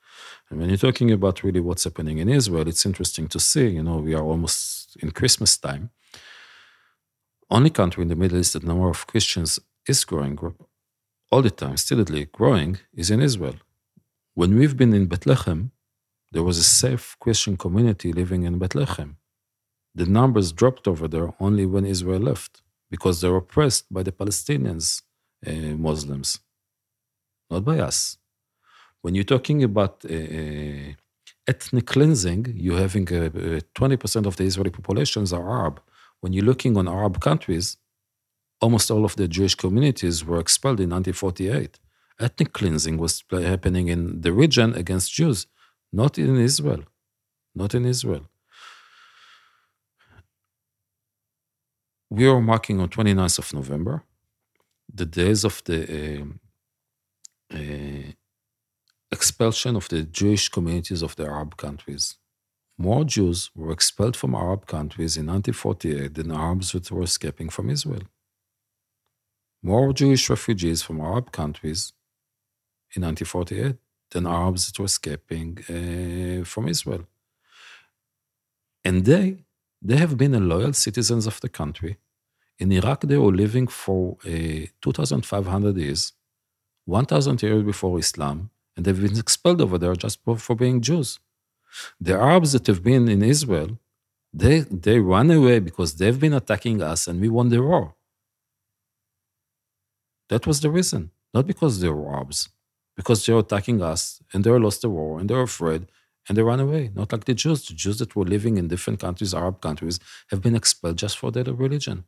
And 0.49 0.59
when 0.59 0.67
you're 0.67 0.77
talking 0.77 1.09
about 1.13 1.41
really 1.41 1.61
what's 1.61 1.85
happening 1.85 2.17
in 2.17 2.27
Israel, 2.27 2.67
it's 2.67 2.85
interesting 2.85 3.29
to 3.29 3.39
see, 3.39 3.67
you 3.69 3.83
know, 3.83 3.95
we 3.95 4.13
are 4.13 4.25
almost 4.25 4.97
in 4.97 5.11
Christmas 5.11 5.57
time. 5.57 5.89
Only 7.49 7.69
country 7.69 8.01
in 8.01 8.09
the 8.09 8.17
Middle 8.17 8.39
East 8.39 8.53
that 8.53 8.63
number 8.63 8.89
of 8.89 9.07
Christians 9.07 9.57
is 9.87 10.03
growing 10.03 10.37
all 11.31 11.41
the 11.41 11.49
time, 11.49 11.77
steadily 11.77 12.25
growing, 12.25 12.79
is 12.93 13.09
in 13.09 13.21
Israel. 13.21 13.55
When 14.33 14.57
we've 14.57 14.75
been 14.75 14.93
in 14.93 15.05
Bethlehem, 15.05 15.71
there 16.37 16.49
was 16.51 16.59
a 16.59 16.73
safe 16.83 17.17
Christian 17.19 17.57
community 17.57 18.13
living 18.13 18.43
in 18.43 18.59
Bethlehem. 18.59 19.17
The 19.95 20.05
numbers 20.05 20.51
dropped 20.51 20.87
over 20.87 21.07
there 21.07 21.29
only 21.39 21.65
when 21.65 21.83
Israel 21.83 22.21
left 22.31 22.61
because 22.91 23.15
they 23.17 23.29
were 23.33 23.43
oppressed 23.45 23.85
by 23.91 24.03
the 24.03 24.11
Palestinians, 24.21 24.85
uh, 25.47 25.73
Muslims, 25.89 26.29
not 27.49 27.65
by 27.65 27.77
us. 27.79 28.19
When 29.01 29.15
you're 29.15 29.33
talking 29.35 29.59
about 29.69 29.93
uh, 30.05 30.27
uh 30.39 30.89
ethnic 31.51 31.85
cleansing, 31.93 32.41
you're 32.63 32.83
having 32.87 33.07
20% 33.07 34.25
of 34.29 34.33
the 34.37 34.45
Israeli 34.51 34.73
populations 34.79 35.29
are 35.37 35.45
Arab. 35.59 35.75
When 36.21 36.33
you're 36.33 36.49
looking 36.51 36.73
on 36.77 36.85
Arab 36.97 37.15
countries, 37.29 37.67
almost 38.65 38.91
all 38.93 39.05
of 39.09 39.15
the 39.19 39.27
Jewish 39.37 39.55
communities 39.63 40.17
were 40.27 40.39
expelled 40.45 40.79
in 40.85 40.89
1948. 40.91 41.79
Ethnic 42.25 42.51
cleansing 42.59 42.95
was 43.03 43.13
happening 43.53 43.85
in 43.95 44.01
the 44.25 44.33
region 44.43 44.69
against 44.83 45.15
Jews. 45.19 45.39
Not 45.91 46.17
in 46.17 46.37
Israel. 46.37 46.83
Not 47.55 47.75
in 47.75 47.85
Israel. 47.85 48.25
We 52.09 52.27
are 52.27 52.41
marking 52.41 52.79
on 52.79 52.89
29th 52.89 53.39
of 53.39 53.53
November, 53.53 54.03
the 54.93 55.05
days 55.05 55.43
of 55.43 55.61
the 55.65 55.79
uh, 57.51 57.55
uh, 57.57 58.11
expulsion 59.11 59.75
of 59.75 59.89
the 59.89 60.03
Jewish 60.03 60.49
communities 60.49 61.01
of 61.01 61.15
the 61.15 61.25
Arab 61.25 61.57
countries. 61.57 62.15
More 62.77 63.03
Jews 63.03 63.49
were 63.55 63.71
expelled 63.71 64.15
from 64.15 64.35
Arab 64.35 64.67
countries 64.67 65.17
in 65.17 65.25
1948 65.25 66.13
than 66.13 66.31
Arabs 66.31 66.71
that 66.73 66.91
were 66.91 67.03
escaping 67.03 67.49
from 67.49 67.69
Israel. 67.69 68.03
More 69.63 69.91
Jewish 69.93 70.29
refugees 70.29 70.81
from 70.83 71.01
Arab 71.01 71.31
countries 71.31 71.93
in 72.95 73.03
1948 73.03 73.77
than 74.11 74.25
Arabs 74.25 74.67
that 74.67 74.79
were 74.79 74.85
escaping 74.85 75.57
uh, 75.69 76.43
from 76.45 76.67
Israel. 76.67 77.03
And 78.83 79.05
they, 79.05 79.25
they 79.81 79.97
have 79.97 80.17
been 80.17 80.33
loyal 80.47 80.73
citizens 80.73 81.27
of 81.27 81.39
the 81.41 81.49
country. 81.49 81.97
In 82.59 82.71
Iraq, 82.71 83.01
they 83.01 83.17
were 83.17 83.33
living 83.33 83.67
for 83.67 84.17
uh, 84.25 84.65
2,500 84.81 85.77
years, 85.77 86.13
1,000 86.85 87.41
years 87.41 87.63
before 87.63 87.99
Islam, 87.99 88.49
and 88.75 88.85
they've 88.85 89.01
been 89.01 89.17
expelled 89.17 89.61
over 89.61 89.77
there 89.77 89.95
just 89.95 90.23
for, 90.23 90.37
for 90.37 90.55
being 90.55 90.81
Jews. 90.81 91.19
The 91.99 92.13
Arabs 92.13 92.53
that 92.53 92.65
have 92.67 92.81
been 92.81 93.07
in 93.09 93.21
Israel, 93.21 93.77
they, 94.33 94.59
they 94.59 94.99
run 94.99 95.29
away 95.29 95.59
because 95.59 95.95
they've 95.95 96.19
been 96.19 96.33
attacking 96.33 96.81
us 96.81 97.07
and 97.07 97.19
we 97.19 97.29
won 97.29 97.49
the 97.49 97.61
war. 97.61 97.95
That 100.29 100.47
was 100.47 100.61
the 100.61 100.69
reason, 100.69 101.11
not 101.33 101.45
because 101.45 101.79
they 101.79 101.89
were 101.89 102.13
Arabs 102.13 102.49
because 102.97 103.25
they're 103.25 103.37
attacking 103.37 103.81
us 103.81 104.21
and 104.33 104.43
they 104.43 104.51
lost 104.51 104.81
the 104.81 104.89
war 104.89 105.19
and 105.19 105.29
they're 105.29 105.41
afraid 105.41 105.87
and 106.27 106.37
they 106.37 106.41
run 106.41 106.59
away. 106.59 106.91
Not 106.93 107.11
like 107.11 107.25
the 107.25 107.33
Jews. 107.33 107.65
The 107.65 107.73
Jews 107.73 107.99
that 107.99 108.15
were 108.15 108.25
living 108.25 108.57
in 108.57 108.67
different 108.67 108.99
countries, 108.99 109.33
Arab 109.33 109.61
countries, 109.61 109.99
have 110.31 110.41
been 110.41 110.55
expelled 110.55 110.97
just 110.97 111.17
for 111.17 111.31
their 111.31 111.45
religion. 111.45 112.03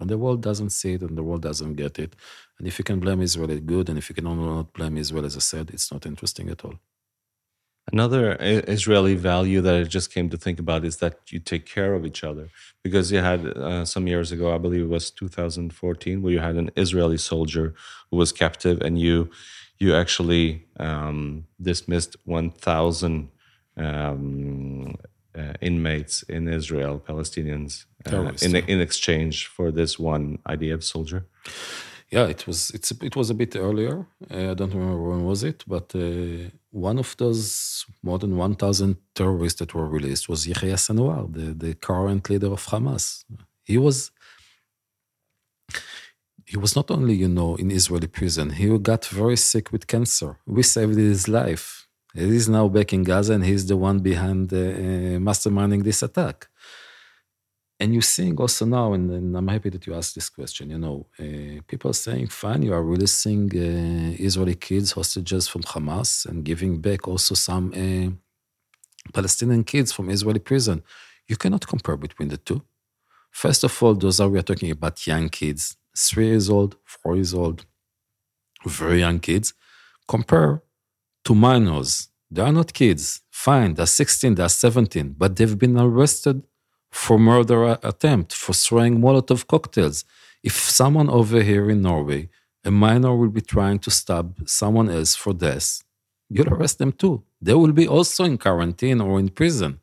And 0.00 0.08
the 0.08 0.18
world 0.18 0.42
doesn't 0.42 0.70
see 0.70 0.94
it 0.94 1.02
and 1.02 1.16
the 1.18 1.22
world 1.22 1.42
doesn't 1.42 1.74
get 1.74 1.98
it. 1.98 2.16
And 2.58 2.66
if 2.66 2.78
you 2.78 2.84
can 2.84 2.98
blame 3.00 3.20
Israel, 3.20 3.50
it's 3.50 3.60
good. 3.60 3.88
And 3.88 3.98
if 3.98 4.08
you 4.08 4.14
can 4.14 4.24
not 4.24 4.72
blame 4.72 4.96
Israel, 4.96 5.26
as 5.26 5.36
I 5.36 5.40
said, 5.40 5.70
it's 5.70 5.92
not 5.92 6.06
interesting 6.06 6.48
at 6.48 6.64
all. 6.64 6.76
Another 7.90 8.36
Israeli 8.40 9.16
value 9.16 9.60
that 9.60 9.74
I 9.74 9.82
just 9.82 10.14
came 10.14 10.30
to 10.30 10.36
think 10.36 10.60
about 10.60 10.84
is 10.84 10.98
that 10.98 11.18
you 11.32 11.40
take 11.40 11.66
care 11.66 11.94
of 11.94 12.06
each 12.06 12.22
other. 12.22 12.48
Because 12.84 13.10
you 13.10 13.18
had 13.18 13.44
uh, 13.46 13.84
some 13.84 14.06
years 14.06 14.30
ago, 14.30 14.54
I 14.54 14.58
believe 14.58 14.82
it 14.82 14.88
was 14.88 15.10
2014, 15.10 16.22
where 16.22 16.32
you 16.32 16.38
had 16.38 16.54
an 16.54 16.70
Israeli 16.76 17.16
soldier 17.16 17.74
who 18.10 18.16
was 18.16 18.30
captive, 18.30 18.80
and 18.80 19.00
you 19.00 19.30
you 19.78 19.96
actually 19.96 20.64
um, 20.78 21.44
dismissed 21.60 22.14
1,000 22.24 23.28
um, 23.76 24.96
uh, 25.36 25.54
inmates 25.60 26.22
in 26.24 26.46
Israel, 26.46 27.02
Palestinians, 27.04 27.86
uh, 28.06 28.32
in 28.42 28.54
in 28.54 28.80
exchange 28.80 29.46
for 29.46 29.72
this 29.72 29.98
one 29.98 30.38
IDF 30.46 30.84
soldier. 30.84 31.26
Yeah, 32.12 32.26
it 32.26 32.46
was 32.46 32.70
it's 32.74 32.90
it 32.90 33.16
was 33.16 33.30
a 33.30 33.34
bit 33.34 33.56
earlier. 33.56 34.06
Uh, 34.30 34.50
I 34.50 34.54
don't 34.54 34.74
remember 34.74 35.02
when 35.10 35.24
was 35.24 35.42
it, 35.44 35.64
but 35.66 35.86
uh, 35.94 36.50
one 36.70 36.98
of 36.98 37.16
those 37.16 37.86
more 38.02 38.18
than 38.18 38.36
1,000 38.36 38.96
terrorists 39.14 39.58
that 39.60 39.74
were 39.74 39.88
released 39.88 40.28
was 40.28 40.46
Yahya 40.46 40.76
Sinwar, 40.76 41.32
the, 41.32 41.54
the 41.66 41.74
current 41.74 42.28
leader 42.28 42.52
of 42.52 42.66
Hamas. 42.66 43.24
He 43.64 43.78
was 43.78 44.10
he 46.44 46.58
was 46.58 46.76
not 46.76 46.90
only, 46.90 47.14
you 47.14 47.28
know, 47.28 47.56
in 47.56 47.70
Israeli 47.70 48.08
prison, 48.08 48.50
he 48.50 48.66
got 48.78 49.06
very 49.06 49.38
sick 49.38 49.72
with 49.72 49.86
cancer. 49.86 50.36
We 50.46 50.62
saved 50.62 50.96
his 50.98 51.28
life. 51.28 51.86
He 52.14 52.36
is 52.36 52.46
now 52.46 52.68
back 52.68 52.92
in 52.92 53.04
Gaza 53.04 53.32
and 53.32 53.44
he's 53.44 53.66
the 53.66 53.76
one 53.78 54.00
behind 54.00 54.52
uh, 54.52 54.58
masterminding 55.28 55.82
this 55.84 56.02
attack 56.02 56.48
and 57.82 57.92
you're 57.92 58.10
seeing 58.16 58.36
also 58.36 58.64
now, 58.64 58.92
and, 58.92 59.10
and, 59.10 59.36
I'm 59.36 59.48
happy 59.48 59.68
that 59.70 59.84
you 59.86 59.94
asked 59.94 60.14
this 60.14 60.28
question. 60.30 60.70
You 60.70 60.78
know, 60.78 61.06
uh, 61.18 61.56
people 61.66 61.90
are 61.90 62.00
saying, 62.06 62.28
"Fine, 62.28 62.62
you 62.66 62.72
are 62.78 62.84
releasing 62.94 63.42
uh, 63.50 64.26
Israeli 64.28 64.54
kids, 64.54 64.92
hostages 64.92 65.48
from 65.48 65.62
Hamas, 65.72 66.10
and 66.28 66.44
giving 66.50 66.80
back 66.80 67.08
also 67.08 67.34
some 67.34 67.66
uh, 67.84 68.08
Palestinian 69.12 69.64
kids 69.64 69.90
from 69.96 70.10
Israeli 70.16 70.42
prison." 70.50 70.78
You 71.30 71.36
cannot 71.42 71.66
compare 71.72 71.96
between 71.96 72.28
the 72.28 72.40
two. 72.48 72.60
First 73.42 73.64
of 73.64 73.72
all, 73.82 73.94
those 73.94 74.20
are 74.20 74.28
we 74.28 74.38
are 74.38 74.48
talking 74.50 74.70
about 74.70 75.04
young 75.12 75.28
kids, 75.28 75.76
three 75.96 76.28
years 76.32 76.48
old, 76.56 76.76
four 76.84 77.16
years 77.16 77.34
old, 77.34 77.58
very 78.64 79.00
young 79.00 79.18
kids. 79.18 79.54
Compare 80.06 80.62
to 81.24 81.34
minors. 81.34 81.90
They 82.30 82.42
are 82.42 82.52
not 82.60 82.72
kids. 82.72 83.04
Fine, 83.30 83.74
they're 83.74 83.86
16, 83.86 84.36
they're 84.36 84.48
17, 84.48 85.16
but 85.18 85.34
they've 85.36 85.58
been 85.58 85.78
arrested 85.78 86.42
for 86.92 87.18
murder 87.18 87.78
attempt, 87.82 88.32
for 88.34 88.52
throwing 88.52 89.00
Molotov 89.00 89.46
cocktails. 89.46 90.04
If 90.44 90.54
someone 90.54 91.08
over 91.08 91.42
here 91.42 91.68
in 91.70 91.82
Norway, 91.82 92.28
a 92.64 92.70
minor 92.70 93.16
will 93.16 93.30
be 93.30 93.40
trying 93.40 93.80
to 93.80 93.90
stab 93.90 94.26
someone 94.46 94.88
else 94.88 95.16
for 95.16 95.32
death, 95.32 95.82
you'll 96.28 96.52
arrest 96.54 96.78
them 96.78 96.92
too. 96.92 97.24
They 97.40 97.54
will 97.54 97.72
be 97.72 97.88
also 97.88 98.24
in 98.24 98.38
quarantine 98.38 99.00
or 99.00 99.18
in 99.18 99.30
prison. 99.30 99.80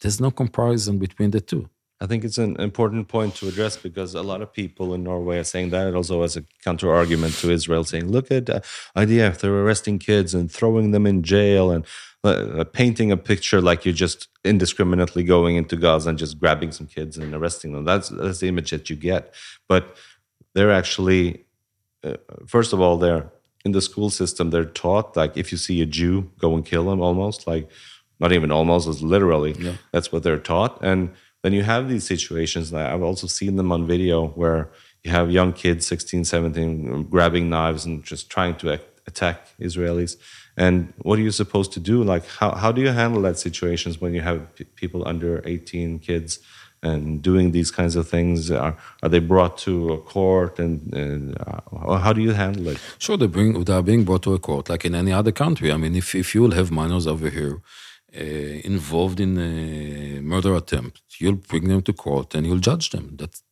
There's 0.00 0.20
no 0.20 0.30
comparison 0.30 0.98
between 0.98 1.32
the 1.32 1.40
two. 1.40 1.68
I 2.00 2.06
think 2.06 2.24
it's 2.24 2.38
an 2.38 2.56
important 2.60 3.06
point 3.06 3.36
to 3.36 3.48
address 3.48 3.76
because 3.76 4.14
a 4.14 4.22
lot 4.22 4.42
of 4.42 4.52
people 4.52 4.92
in 4.94 5.04
Norway 5.04 5.38
are 5.38 5.44
saying 5.44 5.70
that 5.70 5.86
it 5.86 5.94
also 5.94 6.22
as 6.22 6.36
a 6.36 6.44
counter 6.64 6.92
argument 6.92 7.34
to 7.34 7.50
Israel, 7.52 7.84
saying, 7.84 8.10
look 8.10 8.32
at 8.32 8.50
uh, 8.50 8.60
IDF, 8.96 9.38
they're 9.38 9.54
arresting 9.54 10.00
kids 10.00 10.34
and 10.34 10.50
throwing 10.50 10.90
them 10.90 11.06
in 11.06 11.22
jail 11.22 11.70
and 11.70 11.86
uh, 12.24 12.64
painting 12.72 13.10
a 13.10 13.16
picture 13.16 13.60
like 13.60 13.84
you're 13.84 13.94
just 13.94 14.28
indiscriminately 14.44 15.24
going 15.24 15.56
into 15.56 15.76
Gaza 15.76 16.10
and 16.10 16.18
just 16.18 16.38
grabbing 16.38 16.72
some 16.72 16.86
kids 16.86 17.18
and 17.18 17.34
arresting 17.34 17.72
them. 17.72 17.84
That's, 17.84 18.08
that's 18.10 18.40
the 18.40 18.48
image 18.48 18.70
that 18.70 18.88
you 18.88 18.96
get. 18.96 19.34
But 19.68 19.96
they're 20.54 20.70
actually, 20.70 21.44
uh, 22.04 22.16
first 22.46 22.72
of 22.72 22.80
all, 22.80 22.96
they're 22.96 23.30
in 23.64 23.72
the 23.72 23.80
school 23.80 24.10
system, 24.10 24.50
they're 24.50 24.64
taught 24.64 25.16
like 25.16 25.36
if 25.36 25.52
you 25.52 25.58
see 25.58 25.80
a 25.82 25.86
Jew, 25.86 26.30
go 26.38 26.54
and 26.54 26.64
kill 26.64 26.90
him 26.90 27.00
almost, 27.00 27.46
like 27.46 27.68
not 28.18 28.32
even 28.32 28.50
almost, 28.50 28.88
it's 28.88 29.02
literally. 29.02 29.52
Yeah. 29.58 29.74
That's 29.92 30.12
what 30.12 30.22
they're 30.22 30.38
taught. 30.38 30.78
And 30.82 31.10
then 31.42 31.52
you 31.52 31.62
have 31.62 31.88
these 31.88 32.06
situations 32.06 32.72
I've 32.72 33.02
also 33.02 33.26
seen 33.26 33.56
them 33.56 33.72
on 33.72 33.86
video 33.86 34.28
where 34.28 34.70
you 35.02 35.10
have 35.10 35.30
young 35.30 35.52
kids, 35.52 35.86
16, 35.86 36.24
17, 36.24 37.04
grabbing 37.04 37.50
knives 37.50 37.84
and 37.84 38.04
just 38.04 38.30
trying 38.30 38.54
to 38.56 38.80
attack 39.06 39.48
Israelis. 39.60 40.16
And 40.56 40.92
what 40.98 41.18
are 41.18 41.22
you 41.22 41.30
supposed 41.30 41.72
to 41.72 41.80
do? 41.80 42.02
Like, 42.02 42.26
how, 42.26 42.52
how 42.52 42.72
do 42.72 42.80
you 42.80 42.88
handle 42.88 43.22
that 43.22 43.38
situations 43.38 44.00
when 44.00 44.14
you 44.14 44.20
have 44.20 44.40
people 44.76 45.06
under 45.08 45.42
18 45.46 45.98
kids 46.00 46.40
and 46.82 47.22
doing 47.22 47.52
these 47.52 47.70
kinds 47.70 47.96
of 47.96 48.08
things? 48.08 48.50
Are, 48.50 48.76
are 49.02 49.08
they 49.08 49.18
brought 49.18 49.56
to 49.58 49.92
a 49.94 49.98
court 49.98 50.58
and, 50.58 50.92
and 50.92 51.36
uh, 51.40 51.98
how 51.98 52.12
do 52.12 52.20
you 52.20 52.32
handle 52.32 52.68
it? 52.68 52.78
Sure, 52.98 53.16
they, 53.16 53.28
bring, 53.28 53.64
they 53.64 53.72
are 53.72 53.82
being 53.82 54.04
brought 54.04 54.22
to 54.24 54.34
a 54.34 54.38
court 54.38 54.68
like 54.68 54.84
in 54.84 54.94
any 54.94 55.12
other 55.12 55.32
country. 55.32 55.72
I 55.72 55.76
mean, 55.78 55.96
if, 55.96 56.14
if 56.14 56.34
you 56.34 56.42
will 56.42 56.52
have 56.52 56.70
minors 56.70 57.06
over 57.06 57.30
here, 57.30 57.62
uh, 58.14 58.20
involved 58.64 59.20
in 59.20 59.38
a 59.38 60.20
murder 60.20 60.54
attempt, 60.54 61.00
you'll 61.18 61.36
bring 61.36 61.68
them 61.68 61.80
to 61.80 61.94
court 61.94 62.34
and 62.34 62.46
you'll 62.46 62.58
judge 62.58 62.90
them. 62.90 63.16
That's 63.16 63.42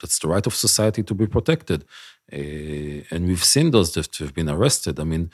that's 0.00 0.18
the 0.18 0.28
right 0.28 0.46
of 0.46 0.54
society 0.54 1.02
to 1.02 1.14
be 1.14 1.26
protected. 1.26 1.84
Uh, 2.32 3.02
and 3.10 3.26
we've 3.26 3.44
seen 3.44 3.70
those 3.70 3.92
that 3.94 4.16
have 4.16 4.34
been 4.34 4.48
arrested. 4.48 5.00
I 5.00 5.04
mean, 5.04 5.30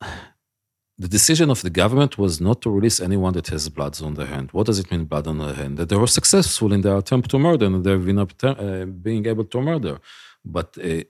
the 0.98 1.08
decision 1.08 1.50
of 1.50 1.62
the 1.62 1.70
government 1.70 2.18
was 2.18 2.40
not 2.40 2.60
to 2.62 2.70
release 2.70 3.00
anyone 3.00 3.32
that 3.34 3.48
has 3.48 3.68
blood 3.68 4.00
on 4.02 4.14
their 4.14 4.26
hand. 4.26 4.50
What 4.52 4.66
does 4.66 4.78
it 4.78 4.90
mean, 4.90 5.04
blood 5.04 5.26
on 5.26 5.38
their 5.38 5.54
hand? 5.54 5.78
That 5.78 5.88
they 5.88 5.96
were 5.96 6.06
successful 6.06 6.72
in 6.72 6.80
their 6.82 6.96
attempt 6.96 7.30
to 7.30 7.38
murder 7.38 7.66
and 7.66 7.84
they've 7.84 8.04
been 8.04 8.18
uh, 8.18 8.84
being 8.86 9.26
able 9.26 9.44
to 9.44 9.60
murder. 9.60 9.98
But 10.44 10.76
uh, 10.78 11.04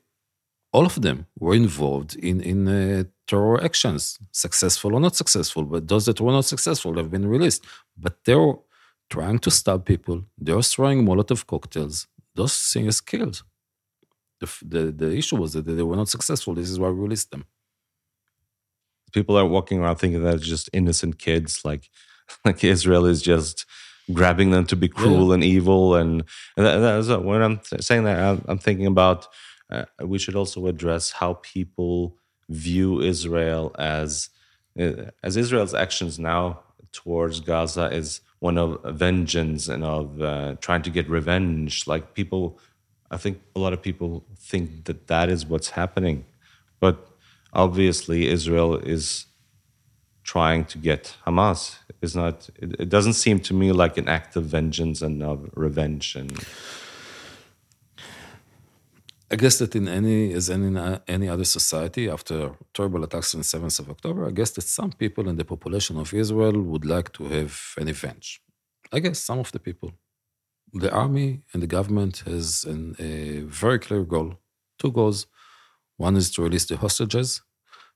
all 0.73 0.87
of 0.87 1.01
them 1.01 1.27
were 1.39 1.55
involved 1.55 2.17
in, 2.17 2.41
in 2.41 2.69
uh, 2.69 3.05
terror 3.27 3.63
actions, 3.63 4.19
successful 4.33 4.95
or 4.95 5.01
not 5.01 5.17
successful. 5.17 5.65
But 5.65 5.89
those 5.89 6.07
that 6.07 6.21
were 6.21 6.33
not 6.33 6.45
successful 6.45 6.97
have 6.97 7.11
been 7.11 7.27
released. 7.27 7.65
But 7.97 8.25
they 8.25 8.35
were 8.35 8.59
trying 9.09 9.39
to 9.41 9.51
stab 9.51 9.85
people. 9.87 10.25
They 10.37 10.53
were 10.53 10.63
throwing 10.63 11.05
Molotov 11.05 11.47
cocktails. 11.47 12.07
Those 12.35 12.57
things 12.73 13.01
killed. 13.01 13.43
The, 14.41 14.49
the, 14.63 14.93
the 14.93 15.17
issue 15.17 15.37
was 15.37 15.55
that 15.55 15.67
they 15.67 15.83
were 15.83 15.97
not 15.97 16.09
successful. 16.09 16.55
This 16.55 16.71
is 16.71 16.79
why 16.79 16.91
we 16.91 17.01
released 17.01 17.31
them. 17.31 17.45
People 19.13 19.39
are 19.39 19.47
walking 19.47 19.81
around 19.81 19.97
thinking 19.97 20.23
that 20.23 20.35
it's 20.35 20.47
just 20.47 20.71
innocent 20.73 21.19
kids, 21.19 21.65
like 21.65 21.91
like 22.45 22.63
Israel 22.65 23.07
is 23.07 23.23
just 23.23 23.67
grabbing 24.13 24.51
them 24.51 24.65
to 24.67 24.77
be 24.77 24.89
cruel 24.89 25.29
yeah. 25.29 25.35
and 25.35 25.45
evil. 25.45 25.95
And, 25.95 26.25
and 26.57 26.67
that, 26.67 26.79
that's 26.79 27.09
when 27.09 27.43
I'm 27.43 27.61
saying 27.81 28.05
that, 28.05 28.19
I'm, 28.19 28.45
I'm 28.49 28.59
thinking 28.59 28.87
about 28.87 29.29
uh, 29.71 29.85
we 30.03 30.19
should 30.19 30.35
also 30.35 30.67
address 30.67 31.13
how 31.13 31.35
people 31.43 32.17
view 32.49 33.01
Israel 33.01 33.75
as 33.79 34.31
uh, 34.81 35.11
as 35.23 35.37
Israel's 35.37 35.75
actions 35.75 36.19
now 36.19 36.61
towards 36.93 37.41
Gaza 37.41 37.87
is 37.93 38.21
one 38.39 38.57
of 38.57 38.81
vengeance 38.97 39.69
and 39.69 39.85
of 39.85 40.23
uh, 40.23 40.55
trying 40.61 40.83
to 40.83 40.91
get 40.91 41.09
revenge. 41.09 41.87
Like 41.87 42.15
people, 42.15 42.59
I 43.11 43.17
think 43.17 43.41
a 43.57 43.59
lot 43.59 43.73
of 43.73 43.83
people 43.83 44.25
think 44.39 44.85
that 44.85 45.09
that 45.09 45.29
is 45.29 45.45
what's 45.45 45.71
happening, 45.71 46.25
but 46.81 47.08
obviously 47.53 48.29
Israel 48.29 48.77
is 48.77 49.27
trying 50.25 50.65
to 50.67 50.79
get 50.79 51.17
Hamas. 51.27 51.77
Is 52.01 52.15
not. 52.15 52.49
It, 52.57 52.81
it 52.85 52.89
doesn't 52.89 53.15
seem 53.15 53.41
to 53.41 53.55
me 53.55 53.73
like 53.73 53.97
an 53.99 54.09
act 54.09 54.37
of 54.37 54.45
vengeance 54.45 55.03
and 55.03 55.23
of 55.23 55.51
revenge 55.55 56.17
and. 56.17 56.33
I 59.31 59.37
guess 59.37 59.59
that 59.59 59.77
in 59.77 59.89
any 59.89 60.33
as 60.33 60.49
in 60.49 60.79
any 61.07 61.29
other 61.29 61.45
society 61.45 62.09
after 62.09 62.37
terrible 62.73 63.05
attacks 63.05 63.35
on 63.35 63.43
7th 63.43 63.79
of 63.81 63.91
October, 63.91 64.27
I 64.27 64.31
guess 64.31 64.53
that 64.53 64.63
some 64.63 64.93
people 64.93 65.29
in 65.29 65.37
the 65.37 65.45
population 65.45 65.99
of 65.99 66.15
Israel 66.15 66.59
would 66.71 66.87
like 66.87 67.13
to 67.13 67.25
have 67.25 67.53
an 67.77 67.89
revenge. 67.89 68.41
I 68.91 69.01
guess 69.01 69.19
some 69.19 69.39
of 69.39 69.53
the 69.53 69.59
people. 69.59 69.93
The 70.73 70.91
army 70.91 71.43
and 71.53 71.63
the 71.63 71.67
government 71.67 72.23
has 72.27 72.65
an, 72.65 72.97
a 72.99 73.41
very 73.63 73.79
clear 73.79 74.03
goal, 74.05 74.39
two 74.79 74.93
goals. 74.93 75.27
One 75.99 76.17
is 76.17 76.31
to 76.33 76.43
release 76.43 76.65
the 76.65 76.77
hostages. 76.77 77.43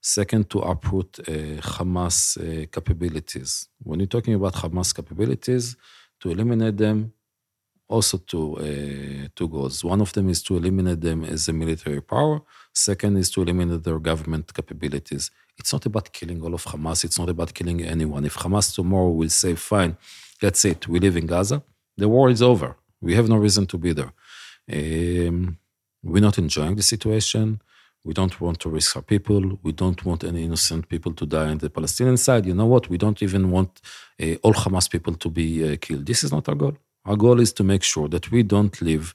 Second, 0.01 0.51
to 0.51 0.59
uproot 0.59 1.21
uh, 1.21 1.33
Hamas 1.75 2.19
uh, 2.37 2.67
capabilities. 2.77 3.69
When 3.83 4.01
you're 4.01 4.15
talking 4.17 4.35
about 4.35 4.55
Hamas 4.55 4.95
capabilities, 4.95 5.77
to 6.21 6.31
eliminate 6.31 6.77
them 6.77 7.13
also 7.89 8.19
two, 8.19 8.57
uh, 8.57 9.29
two 9.37 9.49
goals. 9.49 9.85
One 9.85 10.01
of 10.01 10.13
them 10.13 10.29
is 10.29 10.43
to 10.45 10.57
eliminate 10.57 11.01
them 11.01 11.25
as 11.25 11.49
a 11.49 11.53
military 11.53 12.01
power. 12.01 12.41
Second 12.75 13.17
is 13.19 13.31
to 13.31 13.43
eliminate 13.43 13.85
their 13.85 13.99
government 13.99 14.53
capabilities. 14.53 15.31
It's 15.59 15.73
not 15.73 15.85
about 15.87 16.13
killing 16.13 16.43
all 16.43 16.55
of 16.55 16.65
Hamas. 16.65 17.05
It's 17.05 17.19
not 17.19 17.29
about 17.29 17.55
killing 17.55 17.83
anyone. 17.83 18.25
If 18.25 18.37
Hamas 18.37 18.75
tomorrow 18.75 19.11
will 19.11 19.29
say, 19.29 19.55
fine, 19.55 19.97
that's 20.41 20.65
it, 20.65 20.89
we 20.89 20.99
live 20.99 21.17
in 21.17 21.27
Gaza, 21.27 21.63
the 21.97 22.09
war 22.09 22.31
is 22.31 22.43
over. 22.43 22.77
We 23.01 23.15
have 23.15 23.29
no 23.29 23.37
reason 23.37 23.67
to 23.67 23.79
be 23.79 23.93
there. 23.93 24.13
Um, 24.73 25.59
we're 26.03 26.27
not 26.29 26.39
enjoying 26.39 26.77
the 26.77 26.83
situation. 26.83 27.61
We 28.05 28.15
don't 28.15 28.41
want 28.41 28.59
to 28.61 28.69
risk 28.69 28.97
our 28.97 29.03
people. 29.03 29.59
We 29.63 29.73
don't 29.73 30.05
want 30.05 30.25
any 30.25 30.45
innocent 30.45 30.89
people 30.89 31.13
to 31.15 31.25
die 31.25 31.51
on 31.51 31.59
the 31.59 31.71
Palestinian 31.71 32.17
side. 32.17 32.47
You 32.47 32.55
know 32.55 32.67
what? 32.67 32.89
We 32.89 32.99
don't 32.99 33.23
even 33.23 33.51
want 33.51 33.81
uh, 34.21 34.35
all 34.43 34.55
Hamas 34.55 34.91
people 34.91 35.15
to 35.15 35.29
be 35.31 35.73
uh, 35.73 35.77
killed. 35.81 36.07
This 36.07 36.25
is 36.25 36.33
not 36.33 36.49
our 36.49 36.57
goal. 36.57 36.77
Our 37.05 37.17
goal 37.17 37.39
is 37.41 37.53
to 37.55 37.65
make 37.65 37.83
sure 37.83 38.09
that 38.09 38.31
we 38.31 38.43
don't 38.43 38.81
live 38.83 39.15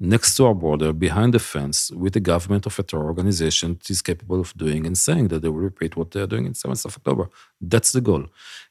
next 0.00 0.36
to 0.36 0.46
our 0.46 0.54
border, 0.54 0.92
behind 0.92 1.34
the 1.34 1.38
fence, 1.40 1.90
with 1.90 2.12
the 2.12 2.20
government 2.20 2.66
of 2.66 2.78
a 2.78 2.82
terror 2.82 3.06
organization 3.06 3.74
that 3.74 3.90
is 3.90 4.00
capable 4.00 4.40
of 4.40 4.56
doing 4.56 4.86
and 4.86 4.96
saying 4.96 5.28
that 5.28 5.42
they 5.42 5.48
will 5.48 5.58
repeat 5.58 5.96
what 5.96 6.12
they're 6.12 6.26
doing 6.26 6.46
in 6.46 6.52
7th 6.52 6.84
of 6.84 6.96
October. 6.96 7.28
That's 7.60 7.90
the 7.92 8.00
goal. 8.00 8.26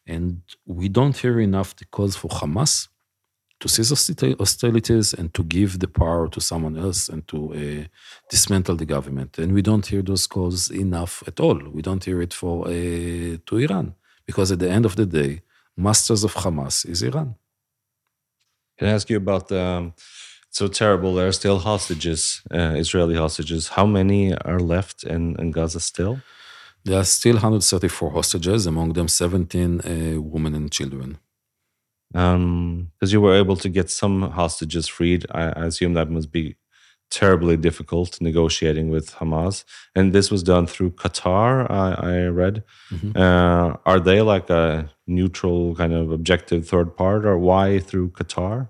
And 0.05 0.41
we 0.65 0.87
don't 0.87 1.17
hear 1.17 1.39
enough 1.39 1.75
the 1.75 1.85
calls 1.85 2.15
for 2.15 2.29
Hamas 2.29 2.87
to 3.59 3.67
cease 3.67 3.89
hostilities 3.89 5.13
and 5.13 5.33
to 5.33 5.43
give 5.43 5.79
the 5.79 5.87
power 5.87 6.27
to 6.27 6.39
someone 6.39 6.77
else 6.77 7.09
and 7.09 7.27
to 7.27 7.37
uh, 7.53 7.87
dismantle 8.29 8.75
the 8.75 8.85
government. 8.85 9.37
And 9.39 9.53
we 9.53 9.61
don't 9.61 9.85
hear 9.85 10.01
those 10.03 10.27
calls 10.27 10.69
enough 10.69 11.23
at 11.25 11.39
all. 11.39 11.59
We 11.73 11.81
don't 11.81 12.03
hear 12.03 12.21
it 12.21 12.33
for 12.33 12.67
uh, 12.67 13.37
to 13.47 13.57
Iran 13.57 13.95
because 14.25 14.51
at 14.51 14.59
the 14.59 14.69
end 14.69 14.85
of 14.85 14.95
the 14.95 15.05
day, 15.05 15.41
masters 15.75 16.23
of 16.23 16.35
Hamas 16.35 16.87
is 16.87 17.01
Iran. 17.01 17.35
Can 18.77 18.89
I 18.89 18.91
ask 18.91 19.09
you 19.09 19.17
about? 19.17 19.51
Um, 19.51 19.93
so 20.49 20.67
terrible. 20.67 21.15
There 21.15 21.27
are 21.27 21.31
still 21.31 21.59
hostages, 21.59 22.41
uh, 22.51 22.75
Israeli 22.77 23.15
hostages. 23.15 23.69
How 23.69 23.85
many 23.85 24.35
are 24.35 24.59
left 24.59 25.03
in, 25.03 25.35
in 25.39 25.51
Gaza 25.51 25.79
still? 25.79 26.19
There 26.85 26.97
are 26.97 27.03
still 27.03 27.33
134 27.33 28.11
hostages, 28.11 28.65
among 28.65 28.93
them 28.93 29.07
17 29.07 29.81
uh, 29.81 30.21
women 30.21 30.55
and 30.55 30.71
children 30.71 31.19
because 32.11 32.35
um, 32.35 32.91
you 33.01 33.21
were 33.21 33.35
able 33.35 33.57
to 33.57 33.69
get 33.69 33.89
some 33.89 34.31
hostages 34.31 34.87
freed. 34.87 35.25
I, 35.31 35.43
I, 35.49 35.65
assume 35.65 35.93
that 35.93 36.09
must 36.09 36.31
be 36.31 36.55
terribly 37.09 37.57
difficult 37.57 38.19
negotiating 38.21 38.89
with 38.89 39.11
Hamas. 39.15 39.63
And 39.95 40.13
this 40.13 40.31
was 40.31 40.43
done 40.43 40.67
through 40.67 40.91
Qatar, 40.91 41.69
I, 41.69 41.93
I 41.93 42.27
read. 42.27 42.63
Mm-hmm. 42.91 43.17
Uh, 43.17 43.77
are 43.85 43.99
they 43.99 44.21
like 44.21 44.49
a 44.49 44.89
neutral, 45.05 45.75
kind 45.75 45.93
of 45.93 46.11
objective 46.11 46.67
third 46.67 46.95
part, 46.95 47.25
or 47.25 47.37
why 47.37 47.79
through 47.79 48.11
Qatar? 48.11 48.69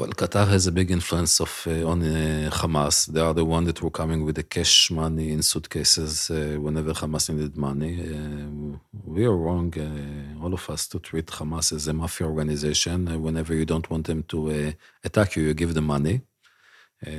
Well, 0.00 0.12
Qatar 0.12 0.48
has 0.48 0.66
a 0.66 0.72
big 0.72 0.90
influence 0.90 1.40
of 1.40 1.52
uh, 1.66 1.86
on 1.92 2.00
uh, 2.00 2.48
Hamas. 2.50 3.06
They 3.12 3.20
are 3.20 3.34
the 3.34 3.44
one 3.44 3.64
that 3.64 3.82
were 3.82 3.90
coming 3.90 4.24
with 4.24 4.36
the 4.36 4.42
cash 4.42 4.90
money 4.90 5.30
in 5.30 5.42
suitcases 5.42 6.30
uh, 6.30 6.56
whenever 6.58 6.94
Hamas 6.94 7.28
needed 7.28 7.54
money. 7.58 7.92
Uh, 8.00 8.78
we 9.04 9.26
are 9.26 9.36
wrong, 9.36 9.68
uh, 9.78 10.42
all 10.42 10.54
of 10.54 10.70
us, 10.70 10.88
to 10.88 10.98
treat 11.00 11.26
Hamas 11.26 11.74
as 11.74 11.86
a 11.86 11.92
mafia 11.92 12.26
organization. 12.26 13.08
Uh, 13.08 13.18
whenever 13.18 13.52
you 13.52 13.66
don't 13.66 13.90
want 13.90 14.06
them 14.06 14.22
to 14.32 14.72
attack 15.04 15.36
you, 15.36 15.42
you 15.42 15.52
give 15.52 15.74
them 15.74 15.84
money. 15.96 16.22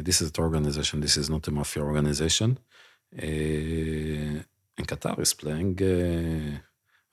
this 0.07 0.19
is 0.23 0.29
an 0.35 0.43
organization. 0.43 1.01
This 1.01 1.17
is 1.17 1.29
not 1.29 1.47
a 1.49 1.51
mafia 1.51 1.83
organization. 1.83 2.49
and 4.77 4.85
Qatar 4.91 5.19
is 5.19 5.33
playing 5.35 5.75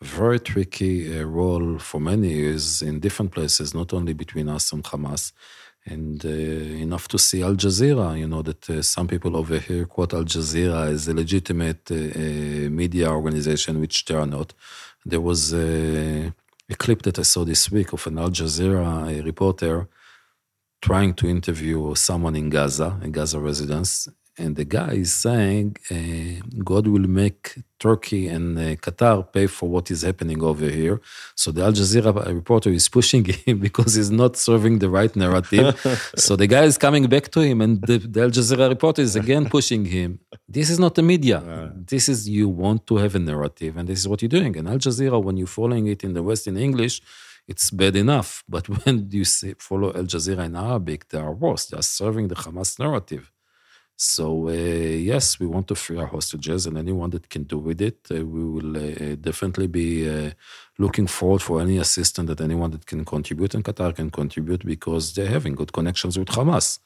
very 0.00 0.38
tricky 0.38 1.18
uh, 1.18 1.24
role 1.24 1.78
for 1.78 2.00
many 2.00 2.28
years 2.28 2.82
in 2.82 3.00
different 3.00 3.32
places, 3.32 3.74
not 3.74 3.92
only 3.92 4.12
between 4.12 4.48
us 4.48 4.72
and 4.72 4.84
Hamas. 4.84 5.32
And 5.84 6.24
uh, 6.24 6.28
enough 6.28 7.08
to 7.08 7.18
see 7.18 7.42
Al 7.42 7.54
Jazeera, 7.54 8.18
you 8.18 8.28
know, 8.28 8.42
that 8.42 8.68
uh, 8.68 8.82
some 8.82 9.08
people 9.08 9.36
over 9.36 9.58
here 9.58 9.86
quote 9.86 10.12
Al 10.12 10.24
Jazeera 10.24 10.88
as 10.88 11.08
a 11.08 11.14
legitimate 11.14 11.90
uh, 11.90 11.94
uh, 11.94 12.70
media 12.70 13.10
organization, 13.10 13.80
which 13.80 14.04
they 14.04 14.14
are 14.14 14.26
not. 14.26 14.52
There 15.06 15.20
was 15.20 15.54
a, 15.54 16.32
a, 16.68 16.74
clip 16.76 17.02
that 17.02 17.18
I 17.18 17.22
saw 17.22 17.44
this 17.44 17.70
week 17.70 17.92
of 17.94 18.06
an 18.06 18.18
Al 18.18 18.28
Jazeera 18.28 19.24
reporter 19.24 19.88
trying 20.82 21.14
to 21.14 21.28
interview 21.28 21.94
someone 21.94 22.36
in 22.36 22.50
Gaza, 22.50 22.98
a 23.02 23.08
Gaza 23.08 23.40
residence, 23.40 24.08
and 24.38 24.56
the 24.56 24.64
guy 24.64 24.92
is 25.04 25.12
saying 25.12 25.76
uh, 25.90 26.46
God 26.70 26.86
will 26.86 27.08
make 27.08 27.42
Turkey 27.78 28.28
and 28.28 28.58
uh, 28.58 28.62
Qatar 28.84 29.16
pay 29.32 29.46
for 29.46 29.68
what 29.68 29.90
is 29.90 30.02
happening 30.02 30.42
over 30.42 30.68
here. 30.68 31.00
So 31.34 31.52
the 31.52 31.62
Al 31.64 31.72
Jazeera 31.72 32.12
reporter 32.40 32.70
is 32.70 32.88
pushing 32.88 33.24
him 33.46 33.58
because 33.58 33.94
he's 33.94 34.10
not 34.10 34.36
serving 34.36 34.78
the 34.78 34.90
right 34.90 35.14
narrative. 35.14 35.66
so 36.16 36.36
the 36.36 36.46
guy 36.46 36.64
is 36.64 36.78
coming 36.78 37.06
back 37.06 37.30
to 37.34 37.40
him, 37.40 37.60
and 37.60 37.80
the, 37.82 37.98
the 37.98 38.22
Al 38.22 38.30
Jazeera 38.30 38.68
reporter 38.68 39.02
is 39.02 39.16
again 39.16 39.48
pushing 39.48 39.84
him. 39.84 40.20
This 40.48 40.70
is 40.70 40.78
not 40.78 40.94
the 40.94 41.02
media. 41.02 41.38
This 41.92 42.08
is 42.08 42.28
you 42.28 42.48
want 42.48 42.86
to 42.88 42.96
have 42.96 43.14
a 43.14 43.18
narrative, 43.18 43.76
and 43.78 43.88
this 43.88 43.98
is 43.98 44.06
what 44.08 44.20
you're 44.22 44.36
doing. 44.38 44.56
And 44.58 44.68
Al 44.68 44.78
Jazeera, 44.78 45.22
when 45.22 45.36
you're 45.36 45.56
following 45.60 45.86
it 45.86 46.04
in 46.04 46.12
the 46.14 46.22
West 46.22 46.46
in 46.46 46.56
English, 46.56 47.00
it's 47.46 47.70
bad 47.70 47.96
enough. 47.96 48.44
But 48.48 48.68
when 48.68 49.08
you 49.10 49.24
say, 49.24 49.54
follow 49.58 49.88
Al 49.94 50.04
Jazeera 50.04 50.44
in 50.44 50.54
Arabic, 50.56 51.08
they 51.08 51.18
are 51.18 51.32
worse. 51.32 51.66
They 51.66 51.78
are 51.78 51.88
serving 52.00 52.28
the 52.28 52.34
Hamas 52.36 52.78
narrative. 52.78 53.32
So 54.00 54.48
uh, 54.48 54.52
yes, 54.52 55.40
we 55.40 55.46
want 55.48 55.66
to 55.68 55.74
free 55.74 55.98
our 55.98 56.06
hostages, 56.06 56.66
and 56.66 56.78
anyone 56.78 57.10
that 57.10 57.28
can 57.28 57.42
do 57.42 57.58
with 57.58 57.80
it, 57.80 57.98
uh, 58.12 58.24
we 58.24 58.44
will 58.44 58.76
uh, 58.76 59.16
definitely 59.16 59.66
be 59.66 60.08
uh, 60.08 60.30
looking 60.78 61.08
forward 61.08 61.42
for 61.42 61.60
any 61.60 61.78
assistance 61.78 62.28
that 62.28 62.40
anyone 62.40 62.70
that 62.70 62.86
can 62.86 63.04
contribute, 63.04 63.54
and 63.54 63.64
Qatar 63.64 63.96
can 63.96 64.10
contribute 64.10 64.64
because 64.64 65.14
they're 65.14 65.26
having 65.26 65.56
good 65.56 65.72
connections 65.72 66.16
with 66.16 66.28
Hamas. 66.28 66.78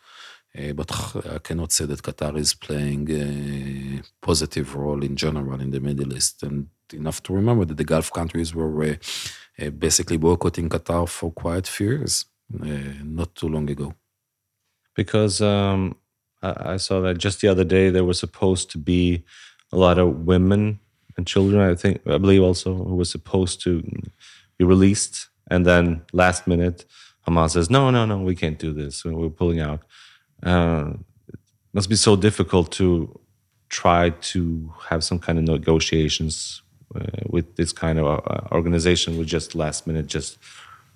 Uh, 0.59 0.72
but 0.72 0.90
I 1.26 1.39
cannot 1.39 1.72
say 1.72 1.84
that 1.84 2.02
Qatar 2.02 2.34
is 2.39 2.55
playing 2.55 3.10
a 3.10 4.02
positive 4.22 4.74
role 4.74 5.05
in 5.05 5.14
general 5.14 5.60
in 5.60 5.70
the 5.70 5.80
Middle 5.80 6.14
East. 6.14 6.43
And 6.43 6.68
enough 6.94 7.22
to 7.24 7.34
remember 7.34 7.66
that 7.66 7.76
the 7.76 7.84
Gulf 7.84 8.10
countries 8.10 8.55
were 8.55 8.98
uh, 9.60 9.70
basically 9.70 10.16
boycotting 10.16 10.70
Qatar 10.70 11.06
for 11.06 11.30
quite 11.30 11.68
a 11.68 11.70
few 11.70 11.89
years, 11.89 12.24
not 12.48 13.34
too 13.34 13.48
long 13.48 13.68
ago. 13.68 13.94
Because 14.94 15.43
um 15.43 15.97
I 16.43 16.77
saw 16.77 17.01
that 17.02 17.19
just 17.19 17.40
the 17.40 17.48
other 17.48 17.64
day 17.64 17.90
there 17.90 18.05
was 18.05 18.19
supposed 18.19 18.70
to 18.73 18.78
be 18.78 19.24
a 19.73 19.77
lot 19.77 19.98
of 19.98 20.27
women 20.27 20.81
and 21.16 21.27
children. 21.27 21.60
I 21.60 21.74
think 21.74 22.01
I 22.06 22.19
believe 22.19 22.43
also 22.43 22.74
who 22.74 22.97
was 22.97 23.10
supposed 23.10 23.62
to 23.62 23.82
be 24.59 24.64
released, 24.64 25.28
and 25.51 25.64
then 25.66 26.02
last 26.12 26.47
minute 26.47 26.85
Hamas 27.27 27.51
says, 27.51 27.70
"No, 27.70 27.90
no, 27.90 28.05
no, 28.05 28.19
we 28.19 28.35
can't 28.35 28.59
do 28.59 28.73
this. 28.73 29.05
We're 29.05 29.28
pulling 29.31 29.60
out." 29.60 29.82
Uh, 30.43 30.94
it 31.28 31.39
must 31.73 31.89
be 31.89 31.97
so 31.97 32.16
difficult 32.16 32.73
to 32.73 33.19
try 33.69 34.10
to 34.10 34.73
have 34.89 35.02
some 35.02 35.19
kind 35.19 35.39
of 35.39 35.44
negotiations 35.44 36.62
uh, 36.94 37.01
with 37.27 37.56
this 37.56 37.73
kind 37.73 37.98
of 37.98 38.06
uh, 38.06 38.55
organization 38.55 39.16
with 39.16 39.27
just 39.27 39.55
last 39.55 39.86
minute 39.86 40.06
just 40.06 40.39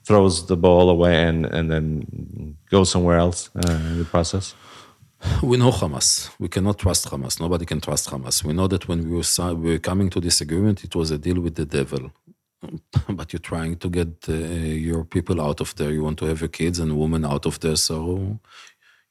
throws 0.05 0.47
the 0.47 0.57
ball 0.57 0.91
away 0.91 1.25
and 1.25 1.47
and 1.47 1.71
then 1.71 2.57
goes 2.71 2.91
somewhere 2.91 3.19
else 3.19 3.51
uh, 3.57 3.73
in 3.91 3.99
the 3.99 4.05
process. 4.05 4.55
We 5.43 5.57
know 5.57 5.71
Hamas. 5.71 6.31
We 6.39 6.49
cannot 6.49 6.79
trust 6.79 7.09
Hamas. 7.11 7.41
Nobody 7.41 7.65
can 7.65 7.81
trust 7.81 8.11
Hamas. 8.11 8.45
We 8.45 8.53
know 8.53 8.69
that 8.69 8.89
when 8.89 9.09
we 9.09 9.17
were, 9.17 9.55
we 9.55 9.71
were 9.73 9.79
coming 9.79 10.11
to 10.11 10.21
this 10.21 10.41
agreement, 10.41 10.85
it 10.85 10.95
was 10.95 11.11
a 11.11 11.19
deal 11.19 11.41
with 11.41 11.55
the 11.55 11.67
devil. 11.67 12.13
but 13.09 13.33
you're 13.33 13.41
trying 13.41 13.77
to 13.77 13.89
get 13.89 14.29
uh, 14.29 14.33
your 14.33 15.05
people 15.05 15.41
out 15.41 15.61
of 15.61 15.75
there. 15.77 15.91
You 15.91 16.03
want 16.03 16.19
to 16.19 16.27
have 16.27 16.41
your 16.41 16.49
kids 16.49 16.79
and 16.79 16.99
women 16.99 17.25
out 17.25 17.47
of 17.47 17.61
there. 17.61 17.77
So 17.77 18.39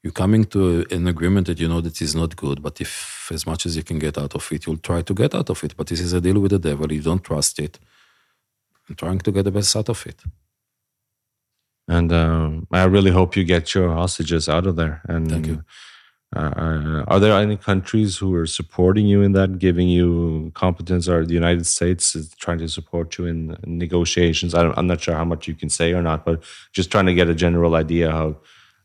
you're 0.02 0.12
coming 0.12 0.44
to 0.46 0.84
an 0.90 1.06
agreement 1.06 1.46
that 1.46 1.58
you 1.58 1.68
know 1.68 1.80
that 1.80 2.00
is 2.00 2.14
not 2.14 2.36
good. 2.36 2.62
But 2.62 2.80
if 2.80 3.30
as 3.32 3.46
much 3.46 3.66
as 3.66 3.76
you 3.76 3.82
can 3.82 3.98
get 3.98 4.18
out 4.18 4.34
of 4.34 4.52
it, 4.52 4.66
you'll 4.66 4.78
try 4.78 5.02
to 5.02 5.14
get 5.14 5.34
out 5.34 5.50
of 5.50 5.62
it. 5.64 5.76
But 5.76 5.86
this 5.88 6.00
is 6.00 6.12
a 6.12 6.20
deal 6.20 6.40
with 6.40 6.52
the 6.52 6.58
devil. 6.58 6.92
You 6.92 7.02
don't 7.02 7.24
trust 7.24 7.58
it. 7.58 7.78
And 8.88 8.96
trying 8.96 9.18
to 9.18 9.32
get 9.32 9.44
the 9.44 9.50
best 9.50 9.74
out 9.74 9.88
of 9.88 10.06
it. 10.06 10.22
And 11.88 12.12
um, 12.12 12.66
I 12.70 12.84
really 12.84 13.10
hope 13.10 13.36
you 13.36 13.44
get 13.44 13.74
your 13.74 13.92
hostages 13.92 14.48
out 14.48 14.66
of 14.66 14.76
there. 14.76 15.02
And 15.08 15.30
Thank 15.30 15.46
you. 15.46 15.64
Uh, 16.34 17.04
are 17.06 17.20
there 17.20 17.38
any 17.38 17.56
countries 17.56 18.16
who 18.16 18.34
are 18.34 18.46
supporting 18.46 19.06
you 19.06 19.22
in 19.22 19.32
that, 19.32 19.58
giving 19.58 19.88
you 19.88 20.50
competence? 20.54 21.08
Or 21.08 21.24
the 21.24 21.34
United 21.34 21.66
States 21.66 22.16
is 22.16 22.34
trying 22.34 22.58
to 22.58 22.68
support 22.68 23.16
you 23.16 23.26
in 23.26 23.56
negotiations? 23.64 24.54
I 24.54 24.72
am 24.76 24.86
not 24.86 25.00
sure 25.00 25.14
how 25.14 25.24
much 25.24 25.46
you 25.46 25.54
can 25.54 25.68
say 25.68 25.92
or 25.92 26.02
not, 26.02 26.24
but 26.24 26.42
just 26.72 26.90
trying 26.90 27.06
to 27.06 27.14
get 27.14 27.28
a 27.28 27.34
general 27.34 27.76
idea 27.76 28.10
how 28.10 28.36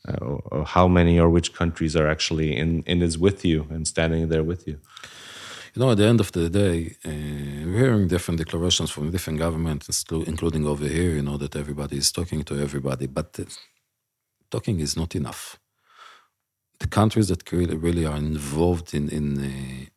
uh, 0.08 0.64
how 0.66 0.88
many 0.88 1.20
or 1.20 1.30
which 1.30 1.54
countries 1.54 1.96
are 1.96 2.08
actually 2.08 2.56
in 2.56 2.84
in 2.84 3.00
this 3.00 3.18
with 3.18 3.44
you 3.44 3.68
and 3.70 3.88
standing 3.88 4.30
there 4.30 4.44
with 4.44 4.68
you. 4.68 4.80
You 5.74 5.82
know, 5.82 5.92
at 5.92 5.98
the 5.98 6.06
end 6.06 6.20
of 6.20 6.32
the 6.32 6.50
day, 6.50 6.96
uh, 7.06 7.10
we're 7.66 7.80
hearing 7.80 8.08
different 8.08 8.40
declarations 8.40 8.92
from 8.92 9.10
different 9.12 9.40
governments, 9.40 10.04
including 10.12 10.66
over 10.68 10.88
here. 10.88 11.12
You 11.16 11.22
know 11.22 11.38
that 11.38 11.56
everybody 11.56 11.98
is 11.98 12.12
talking 12.12 12.44
to 12.44 12.60
everybody, 12.60 13.08
but 13.08 13.40
talking 14.52 14.80
is 14.80 14.96
not 14.96 15.16
enough 15.16 15.61
the 16.82 16.88
countries 16.88 17.28
that 17.30 17.52
really, 17.52 17.78
really 17.78 18.06
are 18.06 18.18
involved 18.18 18.94
in, 18.94 19.08
in 19.10 19.26
a 19.54 19.88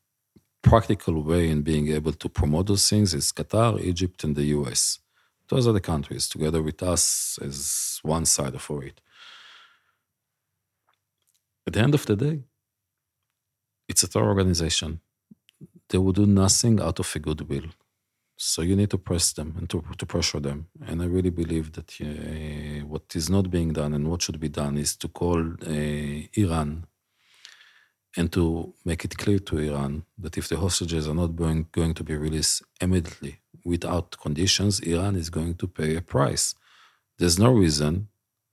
practical 0.62 1.22
way 1.22 1.48
in 1.48 1.62
being 1.62 1.88
able 1.88 2.12
to 2.12 2.28
promote 2.28 2.66
those 2.66 2.88
things 2.88 3.14
is 3.14 3.32
Qatar, 3.32 3.80
Egypt, 3.80 4.22
and 4.24 4.36
the 4.36 4.44
US. 4.58 4.98
Those 5.48 5.66
are 5.66 5.72
the 5.72 5.80
countries, 5.92 6.28
together 6.28 6.62
with 6.62 6.82
us 6.82 7.38
as 7.42 8.00
one 8.02 8.26
side 8.26 8.54
of 8.54 8.70
it. 8.82 9.00
At 11.66 11.72
the 11.72 11.80
end 11.80 11.94
of 11.94 12.04
the 12.04 12.16
day, 12.16 12.36
it's 13.88 14.02
a 14.02 14.08
terror 14.08 14.28
organization. 14.28 15.00
They 15.88 15.98
will 15.98 16.12
do 16.12 16.26
nothing 16.26 16.80
out 16.80 16.98
of 16.98 17.14
a 17.16 17.18
goodwill. 17.18 17.68
So 18.46 18.60
you 18.60 18.76
need 18.76 18.90
to 18.90 18.98
press 18.98 19.32
them 19.32 19.54
and 19.58 19.70
to, 19.70 19.82
to 19.96 20.04
pressure 20.04 20.38
them. 20.38 20.66
And 20.86 21.00
I 21.00 21.06
really 21.06 21.30
believe 21.30 21.72
that 21.72 21.90
uh, 21.98 22.84
what 22.86 23.16
is 23.16 23.30
not 23.30 23.50
being 23.50 23.72
done 23.72 23.94
and 23.94 24.06
what 24.10 24.20
should 24.20 24.38
be 24.38 24.50
done 24.50 24.76
is 24.76 24.96
to 24.96 25.08
call 25.08 25.40
uh, 25.40 26.42
Iran 26.42 26.84
and 28.18 28.30
to 28.32 28.74
make 28.84 29.02
it 29.06 29.16
clear 29.16 29.38
to 29.38 29.58
Iran 29.58 30.04
that 30.18 30.36
if 30.36 30.48
the 30.50 30.58
hostages 30.58 31.08
are 31.08 31.14
not 31.14 31.34
going, 31.34 31.68
going 31.72 31.94
to 31.94 32.04
be 32.04 32.16
released 32.16 32.62
immediately 32.82 33.40
without 33.64 34.18
conditions, 34.20 34.80
Iran 34.80 35.16
is 35.16 35.30
going 35.30 35.54
to 35.54 35.66
pay 35.66 35.96
a 35.96 36.02
price. 36.02 36.54
There's 37.18 37.38
no 37.38 37.50
reason 37.50 38.08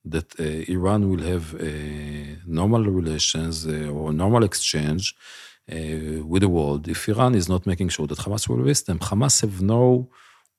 that 0.05 0.39
uh, 0.39 0.71
Iran 0.71 1.09
will 1.09 1.23
have 1.33 1.53
uh, 1.53 1.67
normal 2.47 2.85
relations 2.85 3.67
uh, 3.67 3.89
or 3.89 4.13
normal 4.13 4.45
exchange 4.45 5.15
Uh, 5.69 6.25
with 6.25 6.41
the 6.41 6.49
world 6.49 6.87
if 6.87 7.07
Iran 7.07 7.35
is 7.35 7.47
not 7.47 7.65
making 7.65 7.89
sure 7.89 8.07
that 8.07 8.17
Hamas 8.17 8.49
will 8.49 8.57
release 8.57 8.81
them. 8.81 8.99
Hamas 8.99 9.41
have 9.41 9.61
no 9.61 10.09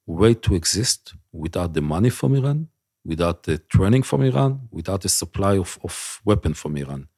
way 0.07 0.33
to 0.33 0.55
exist 0.55 1.15
without 1.33 1.75
the 1.75 1.83
money 1.83 2.09
from 2.09 2.35
Iran, 2.35 2.69
without 3.05 3.43
the 3.43 3.59
training 3.59 4.05
from 4.05 4.23
Iran, 4.23 4.69
without 4.71 5.01
the 5.03 5.09
supply 5.09 5.59
of, 5.59 5.79
of 5.83 6.21
weapon 6.25 6.55
from 6.55 6.77
Iran. 6.77 7.09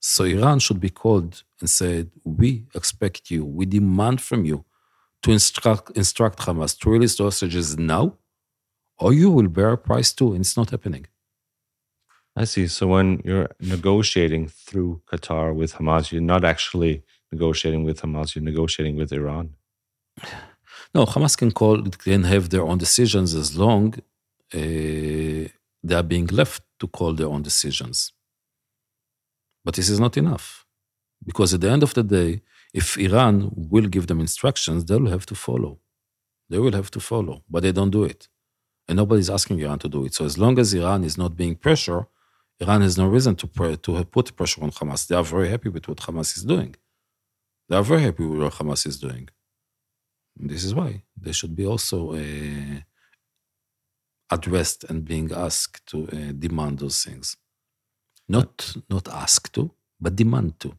So 0.00 0.24
Iran 0.24 0.58
should 0.60 0.80
be 0.80 0.88
called 0.88 1.42
and 1.60 1.68
said, 1.68 2.10
we 2.24 2.66
expect 2.74 3.30
you, 3.30 3.44
we 3.44 3.66
demand 3.66 4.22
from 4.22 4.44
you 4.44 4.64
to 5.22 5.30
instruct, 5.30 5.96
instruct 5.96 6.38
Hamas 6.40 6.76
to 6.80 6.90
release 6.90 7.16
the 7.16 7.24
hostages 7.24 7.78
now, 7.78 8.16
or 8.98 9.12
you 9.12 9.30
will 9.30 9.48
bear 9.48 9.72
a 9.72 9.78
price 9.78 10.12
too, 10.12 10.32
and 10.32 10.40
it's 10.40 10.56
not 10.56 10.70
happening. 10.70 11.06
I 12.34 12.44
see. 12.44 12.66
So 12.66 12.88
when 12.88 13.22
you're 13.24 13.50
negotiating 13.60 14.48
through 14.48 15.02
Qatar 15.10 15.54
with 15.54 15.74
Hamas, 15.74 16.12
you're 16.12 16.20
not 16.20 16.44
actually 16.44 17.02
negotiating 17.32 17.84
with 17.84 18.00
Hamas, 18.02 18.34
you're 18.34 18.44
negotiating 18.44 18.96
with 18.96 19.12
Iran. 19.12 19.54
No, 20.94 21.04
Hamas 21.04 21.36
can 21.36 21.50
call, 21.50 21.82
can 21.82 22.24
have 22.24 22.50
their 22.50 22.62
own 22.62 22.78
decisions 22.78 23.34
as 23.34 23.56
long 23.56 23.94
uh, 24.54 24.58
they 25.86 25.94
are 25.94 26.02
being 26.02 26.26
left 26.26 26.62
to 26.80 26.86
call 26.86 27.12
their 27.14 27.26
own 27.26 27.42
decisions. 27.42 28.12
But 29.64 29.74
this 29.74 29.88
is 29.88 30.00
not 30.00 30.16
enough. 30.16 30.64
Because 31.24 31.54
at 31.54 31.60
the 31.60 31.70
end 31.70 31.82
of 31.82 31.94
the 31.94 32.02
day, 32.02 32.42
if 32.72 32.96
Iran 32.98 33.50
will 33.54 33.88
give 33.88 34.06
them 34.06 34.20
instructions, 34.20 34.84
they 34.84 34.96
will 34.96 35.10
have 35.10 35.26
to 35.26 35.34
follow. 35.34 35.78
They 36.48 36.58
will 36.58 36.72
have 36.72 36.90
to 36.92 37.00
follow, 37.00 37.42
but 37.50 37.62
they 37.62 37.72
don't 37.72 37.90
do 37.90 38.04
it. 38.04 38.28
And 38.86 38.96
nobody's 38.96 39.30
asking 39.30 39.58
Iran 39.60 39.80
to 39.80 39.88
do 39.88 40.04
it. 40.04 40.14
So 40.14 40.24
as 40.24 40.38
long 40.38 40.58
as 40.58 40.72
Iran 40.72 41.02
is 41.02 41.18
not 41.18 41.36
being 41.36 41.56
pressure, 41.56 42.06
Iran 42.60 42.82
has 42.82 42.96
no 42.96 43.06
reason 43.06 43.34
to, 43.36 43.46
put 43.46 44.36
pressure 44.36 44.62
on 44.62 44.70
Hamas. 44.70 45.06
They 45.06 45.16
are 45.16 45.24
very 45.24 45.48
happy 45.48 45.68
with 45.68 45.88
what 45.88 45.98
Hamas 45.98 46.36
is 46.36 46.44
doing. 46.44 46.76
They 47.68 47.76
are 47.76 47.82
very 47.82 48.02
happy 48.02 48.24
with 48.24 48.40
what 48.40 48.54
Hamas 48.54 48.86
is 48.86 48.98
doing. 48.98 49.28
And 50.38 50.50
this 50.50 50.64
is 50.64 50.74
why 50.74 51.02
they 51.20 51.32
should 51.32 51.56
be 51.56 51.66
also 51.66 52.14
uh, 52.14 52.80
addressed 54.30 54.84
and 54.84 55.04
being 55.04 55.32
asked 55.32 55.86
to 55.86 56.08
uh, 56.08 56.32
demand 56.38 56.78
those 56.78 57.02
things. 57.02 57.36
Not 58.28 58.76
not 58.90 59.08
ask 59.08 59.52
to, 59.52 59.70
but 60.00 60.16
demand 60.16 60.58
to. 60.60 60.76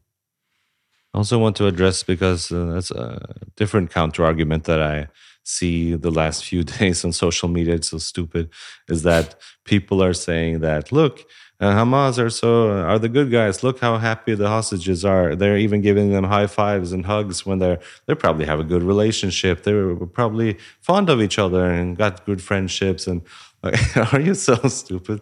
I 1.14 1.18
also 1.18 1.38
want 1.38 1.56
to 1.56 1.66
address 1.66 2.02
because 2.02 2.52
uh, 2.52 2.66
that's 2.66 2.90
a 2.90 3.34
different 3.56 3.90
counter 3.90 4.24
argument 4.24 4.64
that 4.64 4.82
I 4.82 5.08
see 5.48 5.94
the 5.94 6.10
last 6.10 6.44
few 6.44 6.62
days 6.78 7.04
on 7.04 7.12
social 7.12 7.48
media. 7.48 7.74
It's 7.74 7.88
so 7.88 7.98
stupid. 7.98 8.50
Is 8.88 9.02
that 9.02 9.40
people 9.64 10.02
are 10.02 10.14
saying 10.14 10.60
that 10.60 10.92
look, 10.92 11.24
uh, 11.60 11.72
Hamas 11.72 12.18
are 12.18 12.30
so 12.30 12.70
are 12.70 12.98
the 12.98 13.08
good 13.08 13.30
guys. 13.32 13.64
Look 13.64 13.80
how 13.80 13.98
happy 13.98 14.34
the 14.34 14.48
hostages 14.48 15.04
are. 15.04 15.34
They're 15.34 15.58
even 15.58 15.80
giving 15.80 16.12
them 16.12 16.24
high 16.24 16.46
fives 16.46 16.92
and 16.92 17.04
hugs 17.04 17.44
when 17.44 17.58
they're 17.58 17.80
they 18.06 18.14
probably 18.14 18.46
have 18.46 18.60
a 18.60 18.64
good 18.64 18.82
relationship. 18.82 19.64
They 19.64 19.72
were 19.72 20.06
probably 20.06 20.58
fond 20.80 21.08
of 21.10 21.20
each 21.20 21.38
other 21.38 21.64
and 21.64 21.96
got 21.96 22.24
good 22.26 22.40
friendships. 22.40 23.08
And 23.08 23.22
are 24.12 24.20
you 24.20 24.34
so 24.34 24.54
stupid? 24.68 25.20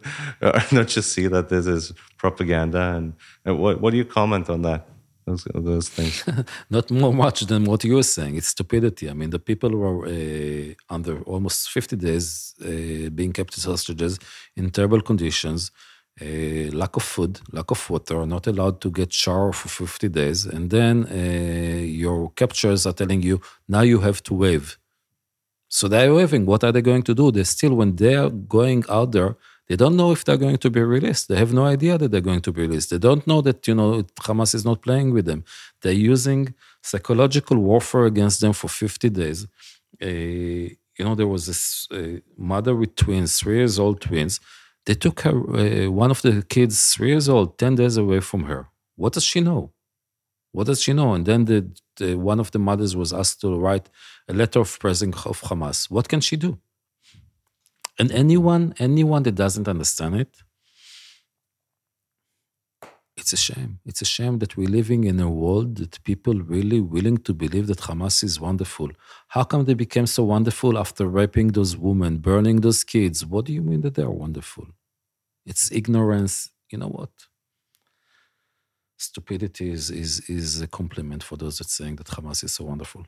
Don't 0.70 0.94
you 0.94 1.02
see 1.02 1.26
that 1.28 1.48
this 1.48 1.66
is 1.66 1.92
propaganda? 2.18 2.82
And, 2.96 3.14
and 3.46 3.58
what 3.58 3.80
what 3.80 3.92
do 3.92 3.96
you 3.96 4.04
comment 4.04 4.50
on 4.50 4.60
that? 4.62 4.86
Those, 5.26 5.44
those 5.54 5.88
things. 5.88 6.24
Not 6.70 6.90
more 6.90 7.12
much 7.12 7.40
than 7.40 7.64
what 7.64 7.82
you're 7.82 8.04
saying. 8.04 8.36
It's 8.36 8.48
stupidity. 8.48 9.10
I 9.10 9.12
mean, 9.12 9.30
the 9.30 9.40
people 9.40 9.70
were 9.70 10.06
uh, 10.06 10.74
under 10.88 11.20
almost 11.22 11.68
50 11.70 11.96
days 11.96 12.54
uh, 12.62 13.10
being 13.10 13.32
kept 13.32 13.58
as 13.58 13.64
hostages 13.64 14.20
in 14.56 14.70
terrible 14.70 15.00
conditions. 15.00 15.72
Uh, 16.18 16.70
lack 16.72 16.96
of 16.96 17.02
food, 17.02 17.40
lack 17.52 17.70
of 17.70 17.90
water, 17.90 18.24
not 18.24 18.46
allowed 18.46 18.80
to 18.80 18.90
get 18.90 19.12
shower 19.12 19.52
for 19.52 19.68
50 19.68 20.08
days, 20.08 20.46
and 20.46 20.70
then 20.70 21.04
uh, 21.10 21.82
your 21.82 22.30
captures 22.30 22.86
are 22.86 22.94
telling 22.94 23.20
you 23.20 23.38
now 23.68 23.82
you 23.82 24.00
have 24.00 24.22
to 24.22 24.32
wave. 24.32 24.78
So 25.68 25.88
they're 25.88 26.14
waving. 26.14 26.46
What 26.46 26.64
are 26.64 26.72
they 26.72 26.80
going 26.80 27.02
to 27.02 27.14
do? 27.14 27.30
They 27.30 27.44
still, 27.44 27.74
when 27.74 27.96
they 27.96 28.14
are 28.14 28.30
going 28.30 28.84
out 28.88 29.12
there, 29.12 29.36
they 29.68 29.76
don't 29.76 29.96
know 29.96 30.12
if 30.12 30.24
they're 30.24 30.36
going 30.46 30.58
to 30.58 30.70
be 30.70 30.82
released. 30.82 31.28
They 31.28 31.36
have 31.36 31.52
no 31.52 31.64
idea 31.64 31.98
that 31.98 32.10
they're 32.10 32.20
going 32.20 32.42
to 32.42 32.52
be 32.52 32.62
released. 32.62 32.90
They 32.90 32.98
don't 32.98 33.26
know 33.26 33.40
that 33.42 33.66
you 33.68 33.74
know 33.74 34.02
Hamas 34.20 34.54
is 34.54 34.64
not 34.64 34.82
playing 34.82 35.12
with 35.12 35.26
them. 35.26 35.44
They're 35.82 35.92
using 36.14 36.54
psychological 36.82 37.58
warfare 37.58 38.06
against 38.06 38.40
them 38.40 38.52
for 38.52 38.68
50 38.68 39.10
days. 39.10 39.46
Uh, 40.02 40.06
you 40.98 41.04
know, 41.04 41.14
there 41.14 41.26
was 41.26 41.46
this 41.46 41.86
uh, 41.90 42.20
mother 42.38 42.74
with 42.74 42.94
twins, 42.96 43.38
three 43.38 43.56
years 43.56 43.78
old 43.78 44.00
twins 44.00 44.40
they 44.86 44.94
took 44.94 45.20
her, 45.20 45.36
uh, 45.36 45.90
one 45.90 46.10
of 46.10 46.22
the 46.22 46.42
kids, 46.48 46.94
three 46.94 47.08
years 47.08 47.28
old, 47.28 47.58
10 47.58 47.74
days 47.74 47.96
away 47.96 48.20
from 48.20 48.44
her. 48.44 48.68
What 48.94 49.12
does 49.12 49.24
she 49.24 49.40
know? 49.40 49.72
What 50.52 50.68
does 50.68 50.80
she 50.80 50.92
know? 50.92 51.12
And 51.12 51.26
then 51.26 51.44
the, 51.44 51.70
the, 51.96 52.14
one 52.14 52.40
of 52.40 52.52
the 52.52 52.60
mothers 52.60 52.96
was 52.96 53.12
asked 53.12 53.40
to 53.42 53.58
write 53.58 53.90
a 54.28 54.32
letter 54.32 54.60
of 54.60 54.78
praising 54.78 55.12
of 55.12 55.42
Hamas. 55.42 55.90
What 55.90 56.08
can 56.08 56.20
she 56.20 56.36
do? 56.36 56.58
And 57.98 58.12
anyone, 58.12 58.74
anyone 58.78 59.22
that 59.22 59.34
doesn't 59.34 59.68
understand 59.68 60.16
it, 60.16 60.36
it's 63.16 63.32
a 63.32 63.36
shame. 63.36 63.80
It's 63.86 64.02
a 64.02 64.04
shame 64.04 64.38
that 64.40 64.56
we're 64.56 64.68
living 64.68 65.04
in 65.04 65.18
a 65.20 65.30
world 65.30 65.78
that 65.78 66.02
people 66.04 66.34
really 66.34 66.80
willing 66.80 67.16
to 67.18 67.32
believe 67.32 67.66
that 67.68 67.78
Hamas 67.78 68.22
is 68.22 68.38
wonderful. 68.38 68.90
How 69.28 69.42
come 69.42 69.64
they 69.64 69.74
became 69.74 70.06
so 70.06 70.24
wonderful 70.24 70.78
after 70.78 71.06
raping 71.06 71.48
those 71.48 71.76
women, 71.76 72.18
burning 72.18 72.60
those 72.60 72.84
kids? 72.84 73.24
What 73.24 73.46
do 73.46 73.52
you 73.54 73.62
mean 73.62 73.80
that 73.80 73.94
they 73.94 74.02
are 74.02 74.10
wonderful? 74.10 74.66
It's 75.46 75.72
ignorance. 75.72 76.50
You 76.70 76.78
know 76.78 76.88
what? 76.88 77.10
Stupidity 78.98 79.70
is, 79.70 79.90
is, 79.90 80.20
is 80.28 80.60
a 80.60 80.66
compliment 80.66 81.22
for 81.22 81.36
those 81.36 81.58
that 81.58 81.70
saying 81.70 81.96
that 81.96 82.08
Hamas 82.08 82.44
is 82.44 82.52
so 82.52 82.64
wonderful. 82.64 83.06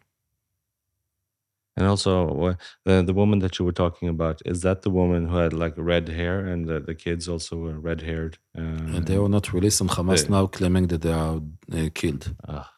And 1.79 1.87
also, 1.87 2.57
the 2.85 3.05
the 3.05 3.15
woman 3.15 3.39
that 3.39 3.57
you 3.57 3.65
were 3.65 3.79
talking 3.85 4.09
about 4.09 4.43
is 4.45 4.63
that 4.63 4.83
the 4.83 4.91
woman 4.91 5.29
who 5.29 5.37
had 5.37 5.53
like 5.53 5.75
red 5.77 6.09
hair, 6.09 6.45
and 6.45 6.67
the, 6.67 6.81
the 6.81 6.95
kids 7.05 7.29
also 7.29 7.57
were 7.57 7.79
red 7.79 8.01
haired. 8.01 8.37
Uh, 8.59 8.97
and 8.97 9.07
they 9.07 9.17
were 9.17 9.29
not 9.29 9.53
released, 9.53 9.81
and 9.81 9.89
Hamas 9.89 10.25
they, 10.25 10.31
now 10.37 10.49
claiming 10.49 10.89
that 10.89 11.03
they 11.03 11.13
are 11.13 11.41
uh, 11.73 11.89
killed. 11.95 12.35
Ah, 12.49 12.69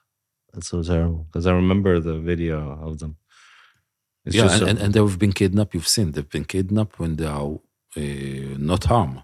that's 0.53 0.69
so 0.69 0.83
terrible. 0.83 1.25
Because 1.29 1.47
I 1.47 1.53
remember 1.53 1.99
the 1.99 2.19
video 2.19 2.79
of 2.89 2.99
them. 2.99 3.17
It's 4.27 4.37
yeah, 4.37 4.53
and, 4.53 4.69
and, 4.69 4.79
and, 4.79 4.93
they've 4.93 5.19
been 5.19 5.33
kidnapped. 5.33 5.73
You've 5.73 5.89
seen 5.89 6.13
they've 6.13 6.29
been 6.29 6.45
kidnapped 6.45 6.99
when 6.99 7.17
they 7.17 7.25
are 7.25 7.55
uh, 7.97 8.57
not 8.71 8.85
harmed. 8.85 9.23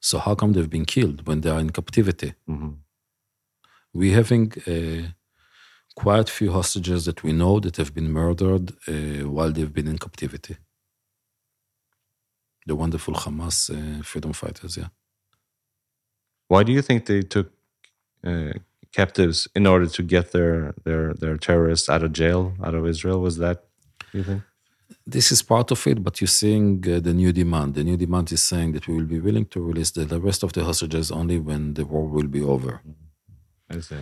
So 0.00 0.18
how 0.18 0.34
come 0.34 0.52
they've 0.52 0.76
been 0.78 0.84
killed 0.84 1.28
when 1.28 1.42
they 1.42 1.50
are 1.50 1.60
in 1.60 1.70
captivity? 1.70 2.34
Mm-hmm. 2.50 2.72
We're 3.94 4.16
having 4.16 4.52
uh, 4.66 5.12
quite 5.96 6.28
a 6.28 6.32
few 6.32 6.52
hostages 6.52 7.06
that 7.06 7.22
we 7.24 7.32
know 7.32 7.58
that 7.60 7.76
have 7.78 7.92
been 7.94 8.12
murdered 8.12 8.72
uh, 8.86 9.28
while 9.36 9.50
they've 9.50 9.72
been 9.72 9.88
in 9.88 9.98
captivity. 9.98 10.56
The 12.66 12.76
wonderful 12.76 13.14
Hamas 13.14 13.70
uh, 13.70 14.02
freedom 14.02 14.32
fighters, 14.32 14.76
yeah. 14.76 14.90
Why 16.48 16.62
do 16.62 16.72
you 16.72 16.82
think 16.82 17.06
they 17.06 17.22
took 17.22 17.50
uh, 18.24 18.52
captives 18.92 19.48
in 19.54 19.66
order 19.66 19.86
to 19.86 20.02
get 20.02 20.32
their, 20.32 20.74
their, 20.84 21.14
their 21.14 21.36
terrorists 21.38 21.88
out 21.88 22.02
of 22.02 22.12
jail, 22.12 22.54
out 22.62 22.74
of 22.74 22.86
Israel? 22.86 23.20
Was 23.20 23.38
that, 23.38 23.64
you 24.12 24.22
think? 24.22 24.42
This 25.04 25.32
is 25.32 25.42
part 25.42 25.70
of 25.72 25.84
it, 25.86 26.02
but 26.02 26.20
you're 26.20 26.28
seeing 26.28 26.84
uh, 26.88 27.00
the 27.00 27.12
new 27.12 27.32
demand. 27.32 27.74
The 27.74 27.84
new 27.84 27.96
demand 27.96 28.30
is 28.32 28.42
saying 28.42 28.72
that 28.72 28.86
we 28.86 28.94
will 28.96 29.04
be 29.16 29.20
willing 29.20 29.46
to 29.46 29.60
release 29.60 29.90
the, 29.92 30.04
the 30.04 30.20
rest 30.20 30.42
of 30.42 30.52
the 30.52 30.64
hostages 30.64 31.10
only 31.10 31.38
when 31.38 31.74
the 31.74 31.84
war 31.84 32.06
will 32.06 32.28
be 32.28 32.42
over. 32.42 32.82
I 32.84 32.90
see. 32.90 33.05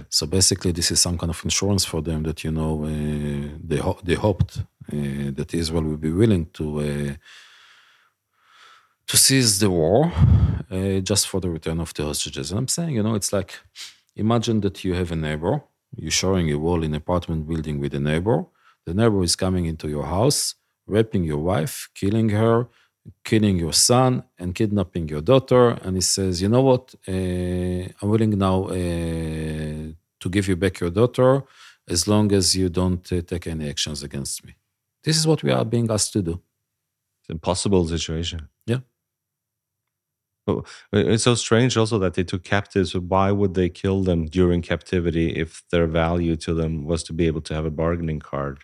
So 0.09 0.27
basically, 0.27 0.73
this 0.73 0.91
is 0.91 1.01
some 1.01 1.17
kind 1.19 1.31
of 1.31 1.43
insurance 1.45 1.85
for 1.85 2.03
them 2.03 2.23
that 2.25 2.45
you 2.45 2.51
know 2.51 2.85
uh, 2.85 3.59
they 3.71 3.79
ho- 3.79 4.01
they 4.05 4.15
hoped 4.15 4.59
uh, 4.59 5.31
that 5.39 5.55
Israel 5.55 5.83
will 5.83 5.97
be 5.97 6.13
willing 6.13 6.47
to 6.53 6.81
uh, 6.81 7.15
to 9.07 9.17
seize 9.17 9.59
the 9.59 9.71
war 9.71 10.13
uh, 10.71 11.01
just 11.01 11.29
for 11.29 11.41
the 11.41 11.51
return 11.51 11.81
of 11.81 11.93
the 11.95 12.05
hostages. 12.05 12.51
And 12.51 12.59
I'm 12.59 12.69
saying, 12.69 12.95
you 12.95 13.03
know, 13.03 13.15
it's 13.15 13.33
like 13.33 13.61
imagine 14.17 14.61
that 14.61 14.85
you 14.85 14.95
have 14.95 15.11
a 15.13 15.17
neighbor, 15.17 15.63
you're 15.97 16.11
showing 16.11 16.51
a 16.51 16.59
wall 16.59 16.83
in 16.83 16.93
an 16.93 16.97
apartment 16.97 17.49
building 17.49 17.81
with 17.81 17.95
a 17.95 18.01
neighbor. 18.01 18.45
The 18.87 18.95
neighbor 18.95 19.23
is 19.23 19.35
coming 19.37 19.65
into 19.67 19.89
your 19.89 20.07
house, 20.07 20.55
raping 20.87 21.25
your 21.25 21.39
wife, 21.39 21.89
killing 21.95 22.29
her, 22.31 22.69
killing 23.25 23.59
your 23.59 23.73
son 23.73 24.25
and 24.39 24.55
kidnapping 24.55 25.09
your 25.09 25.21
daughter. 25.21 25.71
And 25.83 25.97
he 25.97 26.01
says, 26.01 26.41
you 26.41 26.49
know 26.49 26.63
what? 26.63 26.95
Uh, 27.07 27.13
I'm 28.01 28.09
willing 28.09 28.39
now 28.39 28.65
uh, 28.65 29.93
to 30.21 30.29
give 30.31 30.49
you 30.49 30.57
back 30.57 30.81
your 30.81 30.91
daughter 30.91 31.43
as 31.89 32.09
long 32.09 32.33
as 32.33 32.57
you 32.57 32.69
don't 32.69 33.13
uh, 33.13 33.21
take 33.23 33.47
any 33.47 33.69
actions 33.69 34.03
against 34.03 34.45
me. 34.45 34.57
This 35.03 35.17
is 35.17 35.27
what 35.27 35.43
we 35.43 35.51
are 35.51 35.65
being 35.65 35.91
asked 35.91 36.13
to 36.15 36.23
do. 36.23 36.33
It's 36.33 37.29
an 37.29 37.37
impossible 37.37 37.87
situation. 37.89 38.49
Yeah. 38.67 38.81
But 40.47 40.65
it's 40.93 41.25
so 41.25 41.35
strange 41.35 41.77
also 41.77 41.99
that 41.99 42.15
they 42.15 42.25
took 42.25 42.45
captives. 42.45 42.95
Why 42.95 43.31
would 43.31 43.55
they 43.55 43.69
kill 43.69 44.03
them 44.03 44.27
during 44.27 44.61
captivity 44.63 45.31
if 45.31 45.63
their 45.71 45.87
value 45.87 46.37
to 46.37 46.55
them 46.55 46.85
was 46.85 47.03
to 47.05 47.13
be 47.13 47.27
able 47.27 47.41
to 47.43 47.55
have 47.55 47.65
a 47.65 47.71
bargaining 47.71 48.21
card? 48.21 48.59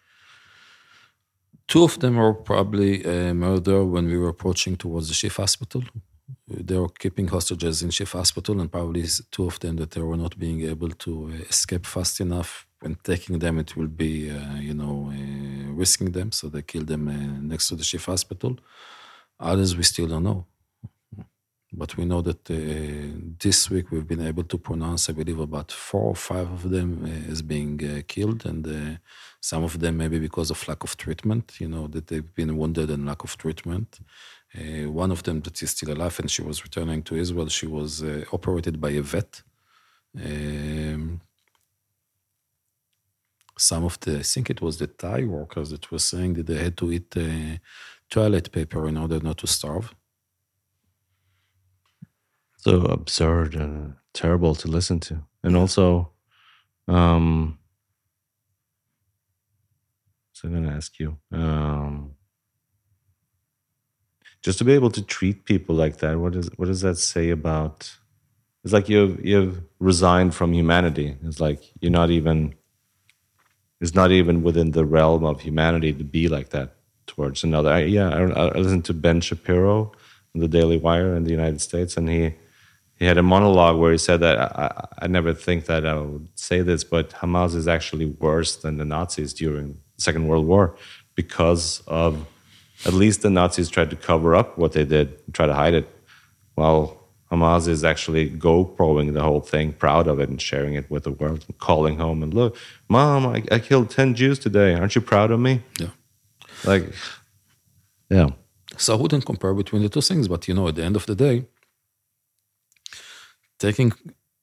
Two 1.70 1.84
of 1.84 2.00
them 2.00 2.16
were 2.16 2.34
probably 2.34 2.92
uh, 3.06 3.32
murdered 3.32 3.84
when 3.84 4.06
we 4.06 4.18
were 4.18 4.30
approaching 4.30 4.74
towards 4.76 5.06
the 5.06 5.14
Shifa 5.14 5.42
hospital. 5.42 5.84
they 6.48 6.76
were 6.76 6.88
keeping 6.88 7.28
hostages 7.28 7.80
in 7.84 7.90
Shifa 7.90 8.18
Hospital, 8.18 8.60
and 8.60 8.72
probably 8.72 9.04
two 9.30 9.46
of 9.46 9.60
them 9.60 9.76
that 9.76 9.92
they 9.92 10.00
were 10.00 10.16
not 10.16 10.36
being 10.36 10.62
able 10.62 10.90
to 11.04 11.30
uh, 11.32 11.44
escape 11.48 11.86
fast 11.86 12.20
enough. 12.20 12.66
When 12.80 12.96
taking 13.04 13.38
them, 13.38 13.60
it 13.60 13.76
will 13.76 13.92
be, 14.04 14.30
uh, 14.32 14.56
you 14.56 14.74
know, 14.74 15.12
uh, 15.14 15.72
risking 15.82 16.10
them. 16.10 16.32
So 16.32 16.48
they 16.48 16.62
killed 16.62 16.88
them 16.88 17.06
uh, 17.06 17.40
next 17.52 17.68
to 17.68 17.76
the 17.76 17.84
Shifa 17.84 18.06
Hospital. 18.16 18.58
Others 19.38 19.76
we 19.76 19.84
still 19.84 20.08
don't 20.08 20.24
know. 20.24 20.46
But 21.72 21.96
we 21.96 22.04
know 22.04 22.20
that 22.22 22.50
uh, 22.50 22.56
this 23.38 23.70
week 23.70 23.92
we've 23.92 24.08
been 24.08 24.26
able 24.26 24.42
to 24.42 24.58
pronounce, 24.58 25.08
I 25.08 25.12
believe, 25.12 25.38
about 25.38 25.70
four 25.70 26.06
or 26.14 26.16
five 26.16 26.50
of 26.50 26.68
them 26.68 26.90
as 27.30 27.42
being 27.42 27.78
killed, 28.08 28.44
and 28.44 28.98
some 29.40 29.64
of 29.64 29.78
them 29.80 29.96
maybe 29.96 30.18
because 30.18 30.50
of 30.50 30.68
lack 30.68 30.84
of 30.84 30.96
treatment. 30.96 31.56
You 31.60 31.68
know 31.68 31.86
that 31.88 32.06
they've 32.08 32.34
been 32.34 32.56
wounded 32.56 32.90
and 32.90 33.06
lack 33.06 33.24
of 33.24 33.36
treatment. 33.36 34.00
Uh, 34.54 34.90
one 34.90 35.10
of 35.10 35.22
them 35.22 35.40
that 35.42 35.62
is 35.62 35.70
still 35.70 35.92
alive, 35.92 36.18
and 36.20 36.30
she 36.30 36.42
was 36.42 36.64
returning 36.64 37.02
to 37.04 37.16
Israel. 37.16 37.48
She 37.48 37.66
was 37.66 38.02
uh, 38.02 38.24
operated 38.32 38.80
by 38.80 38.90
a 38.90 39.02
vet. 39.02 39.42
Um, 40.16 41.20
some 43.56 43.84
of 43.84 44.00
the, 44.00 44.18
I 44.18 44.22
think 44.22 44.50
it 44.50 44.60
was 44.60 44.78
the 44.78 44.86
Thai 44.86 45.24
workers 45.24 45.70
that 45.70 45.90
were 45.92 45.98
saying 45.98 46.34
that 46.34 46.46
they 46.46 46.58
had 46.58 46.76
to 46.78 46.90
eat 46.92 47.14
toilet 48.10 48.50
paper 48.50 48.88
in 48.88 48.96
order 48.96 49.20
not 49.20 49.38
to 49.38 49.46
starve 49.46 49.94
so 52.56 52.82
absurd 52.82 53.54
and 53.54 53.94
terrible 54.12 54.54
to 54.54 54.68
listen 54.68 55.00
to 55.00 55.22
and 55.42 55.56
also 55.56 56.10
um 56.88 57.56
so 60.40 60.48
i'm 60.48 60.54
going 60.54 60.64
to 60.64 60.74
ask 60.74 60.98
you 60.98 61.16
um 61.32 62.12
just 64.42 64.58
to 64.58 64.64
be 64.64 64.72
able 64.72 64.90
to 64.90 65.02
treat 65.02 65.44
people 65.44 65.74
like 65.74 65.98
that 65.98 66.18
what 66.18 66.34
is 66.34 66.48
what 66.56 66.66
does 66.66 66.80
that 66.80 66.96
say 66.96 67.30
about 67.30 67.96
it's 68.64 68.72
like 68.72 68.88
you've 68.88 69.24
you've 69.24 69.62
resigned 69.78 70.34
from 70.34 70.52
humanity. 70.52 71.16
It's 71.24 71.40
like 71.40 71.62
you're 71.80 71.90
not 71.90 72.10
even 72.10 72.54
it's 73.80 73.94
not 73.94 74.10
even 74.10 74.42
within 74.42 74.72
the 74.72 74.84
realm 74.84 75.24
of 75.24 75.40
humanity 75.40 75.92
to 75.94 76.04
be 76.04 76.28
like 76.28 76.50
that 76.50 76.76
towards 77.06 77.42
another. 77.42 77.70
I, 77.70 77.80
yeah 77.80 78.10
I, 78.10 78.22
I 78.22 78.58
listened 78.58 78.84
to 78.86 78.94
ben 78.94 79.20
shapiro 79.20 79.92
on 80.34 80.40
the 80.40 80.48
daily 80.48 80.76
wire 80.76 81.16
in 81.16 81.24
the 81.24 81.30
united 81.30 81.60
states 81.60 81.96
and 81.96 82.08
he 82.08 82.34
he 82.96 83.06
had 83.06 83.16
a 83.16 83.22
monologue 83.22 83.78
where 83.78 83.92
he 83.92 83.98
said 83.98 84.20
that 84.20 84.38
I, 84.38 84.86
I, 84.98 85.06
never 85.06 85.32
think 85.32 85.64
that 85.64 85.86
I 85.86 85.98
would 85.98 86.28
say 86.34 86.60
this, 86.60 86.84
but 86.84 87.08
Hamas 87.08 87.54
is 87.54 87.66
actually 87.66 88.04
worse 88.04 88.56
than 88.56 88.76
the 88.76 88.84
Nazis 88.84 89.32
during 89.32 89.78
Second 90.00 90.26
World 90.28 90.46
War 90.46 90.74
because 91.14 91.82
of 91.86 92.26
at 92.86 92.94
least 92.94 93.22
the 93.22 93.30
Nazis 93.30 93.68
tried 93.68 93.90
to 93.90 93.96
cover 93.96 94.34
up 94.34 94.56
what 94.56 94.72
they 94.72 94.84
did, 94.84 95.06
try 95.34 95.46
to 95.46 95.54
hide 95.54 95.74
it, 95.74 95.86
while 96.54 96.82
Hamas 97.30 97.68
is 97.68 97.84
actually 97.84 98.30
GoProing 98.30 99.12
the 99.12 99.22
whole 99.22 99.40
thing, 99.40 99.72
proud 99.72 100.06
of 100.08 100.18
it, 100.18 100.28
and 100.30 100.40
sharing 100.40 100.74
it 100.74 100.90
with 100.90 101.04
the 101.04 101.12
world, 101.12 101.44
and 101.46 101.58
calling 101.58 101.98
home 101.98 102.22
and 102.22 102.32
look, 102.32 102.56
mom, 102.88 103.26
I, 103.26 103.44
I 103.52 103.58
killed 103.58 103.90
ten 103.90 104.14
Jews 104.14 104.38
today. 104.38 104.74
Aren't 104.74 104.94
you 104.94 105.02
proud 105.02 105.30
of 105.30 105.40
me? 105.40 105.62
Yeah. 105.78 105.92
Like, 106.64 106.84
yeah. 108.08 108.30
So 108.76 108.94
I 108.94 108.96
wouldn't 109.00 109.26
compare 109.26 109.54
between 109.54 109.82
the 109.82 109.88
two 109.88 110.00
things, 110.00 110.26
but 110.26 110.48
you 110.48 110.54
know, 110.54 110.68
at 110.68 110.74
the 110.76 110.84
end 110.84 110.96
of 110.96 111.06
the 111.06 111.14
day, 111.14 111.46
taking 113.58 113.92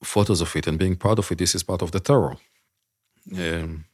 photos 0.03 0.41
of 0.41 0.55
it 0.55 0.67
and 0.67 0.77
being 0.77 0.95
proud 0.95 1.19
of 1.19 1.31
it, 1.31 1.39
this 1.39 1.55
is 1.55 1.63
part 1.63 1.81
of 1.81 1.91
the 1.91 1.99
terror. 1.99 2.37
Um, 3.35 3.85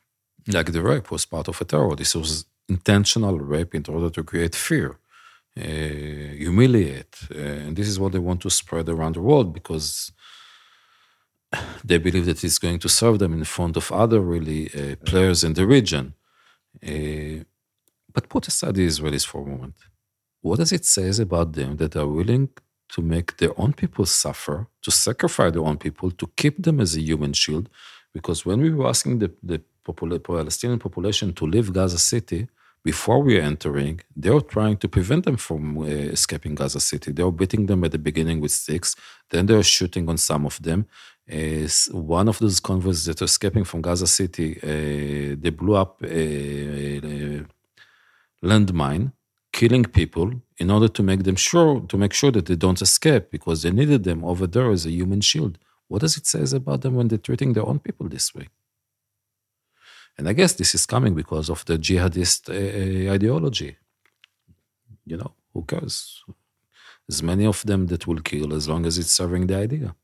like 0.48 0.72
the 0.72 0.82
rape 0.82 1.12
was 1.12 1.26
part 1.26 1.48
of 1.48 1.60
a 1.62 1.66
terror. 1.66 1.96
This 1.96 2.16
was 2.16 2.46
intentional 2.68 3.40
rape 3.40 3.76
in 3.76 3.84
order 3.88 4.10
to 4.10 4.24
create 4.24 4.56
fear, 4.56 4.98
uh, 5.58 5.64
humiliate. 5.64 7.16
Uh, 7.34 7.66
and 7.66 7.76
this 7.76 7.88
is 7.88 8.00
what 8.00 8.12
they 8.12 8.20
want 8.20 8.42
to 8.42 8.50
spread 8.50 8.90
around 8.90 9.16
the 9.16 9.22
world 9.22 9.54
because 9.54 10.12
they 11.84 11.98
believe 11.98 12.26
that 12.26 12.44
it's 12.44 12.60
going 12.60 12.80
to 12.80 12.90
serve 12.90 13.20
them 13.20 13.34
in 13.34 13.44
front 13.44 13.78
of 13.78 13.92
other 13.92 14.20
really 14.20 14.70
uh, 14.74 14.96
players 15.06 15.44
in 15.44 15.54
the 15.54 15.66
region. 15.66 16.14
Uh, 16.86 17.44
but 18.14 18.30
put 18.30 18.48
aside 18.48 18.76
the 18.76 18.88
Israelis 18.88 19.26
for 19.26 19.42
a 19.42 19.46
moment. 19.46 19.76
What 20.42 20.60
does 20.60 20.72
it 20.72 20.86
say 20.86 21.10
about 21.22 21.54
them 21.54 21.78
that 21.78 21.92
they 21.94 22.00
are 22.00 22.08
willing 22.08 22.50
to 22.94 23.02
make 23.02 23.38
their 23.38 23.60
own 23.60 23.74
people 23.74 24.06
suffer, 24.06 24.68
to 24.84 24.92
sacrifice 24.92 25.52
their 25.54 25.64
own 25.64 25.78
people, 25.78 26.12
to 26.12 26.28
keep 26.36 26.62
them 26.62 26.80
as 26.80 26.96
a 26.96 27.02
human 27.02 27.34
shield. 27.34 27.68
Because 28.14 28.46
when 28.46 28.62
we 28.62 28.70
were 28.70 28.88
asking 28.88 29.18
the, 29.20 29.32
the 29.42 29.62
Palestinian 29.86 30.80
population 30.80 31.34
to 31.34 31.46
leave 31.46 31.72
Gaza 31.72 32.00
City, 32.00 32.48
before 32.84 33.20
we 33.24 33.38
are 33.38 33.42
entering, 33.42 34.02
they 34.16 34.30
are 34.30 34.42
trying 34.42 34.78
to 34.78 34.88
prevent 34.90 35.24
them 35.24 35.38
from 35.38 35.78
uh, 35.78 35.84
escaping 36.18 36.54
Gaza 36.54 36.82
City. 36.82 37.12
They 37.14 37.24
are 37.24 37.32
beating 37.32 37.66
them 37.66 37.84
at 37.86 37.92
the 37.92 37.98
beginning 37.98 38.42
with 38.42 38.52
sticks, 38.52 38.96
then 39.30 39.46
they 39.46 39.54
are 39.54 39.64
shooting 39.64 40.10
on 40.10 40.18
some 40.18 40.46
of 40.46 40.62
them. 40.62 40.86
Uh, 41.32 41.68
one 41.92 42.28
of 42.28 42.40
those 42.40 42.60
convoys 42.60 43.06
that 43.06 43.22
are 43.22 43.26
escaping 43.26 43.64
from 43.64 43.82
Gaza 43.82 44.08
City, 44.08 44.58
uh, 44.62 45.36
they 45.40 45.50
blew 45.50 45.76
up 45.76 46.04
a, 46.04 46.98
a 46.98 47.46
landmine 48.44 49.14
killing 49.54 49.86
people 49.86 50.34
in 50.58 50.70
order 50.70 50.90
to 50.90 51.02
make 51.02 51.24
them 51.24 51.38
sure 51.38 51.80
to 51.88 51.98
make 51.98 52.14
sure 52.14 52.32
that 52.32 52.48
they 52.48 52.58
don't 52.58 52.82
escape 52.82 53.32
because 53.32 53.62
they 53.62 53.72
needed 53.72 54.04
them 54.04 54.26
over 54.26 54.46
there 54.46 54.70
as 54.72 54.86
a 54.86 54.92
human 54.92 55.22
shield. 55.22 55.58
What 55.88 56.02
does 56.02 56.18
it 56.18 56.26
say 56.26 56.44
about 56.58 56.82
them 56.82 56.96
when 56.96 57.08
they're 57.08 57.18
treating 57.30 57.54
their 57.54 57.66
own 57.66 57.80
people 57.80 58.10
this 58.10 58.36
way? 58.36 58.50
And 60.18 60.28
I 60.30 60.34
guess 60.34 60.54
this 60.54 60.76
is 60.76 60.86
coming 60.86 61.16
because 61.16 61.50
of 61.50 61.66
the 61.66 61.78
jihadist 61.78 62.50
uh, 62.50 63.12
ideology. 63.12 63.78
You 65.06 65.18
know, 65.18 65.34
who 65.54 65.64
cares? 65.64 66.24
As 67.10 67.22
many 67.22 67.46
of 67.46 67.64
them 67.64 67.88
that 67.88 68.08
will 68.08 68.22
kill 68.22 68.54
as 68.54 68.68
long 68.68 68.86
as 68.86 68.98
it's 68.98 69.12
serving 69.12 69.48
the 69.48 69.58
idea. 69.58 69.96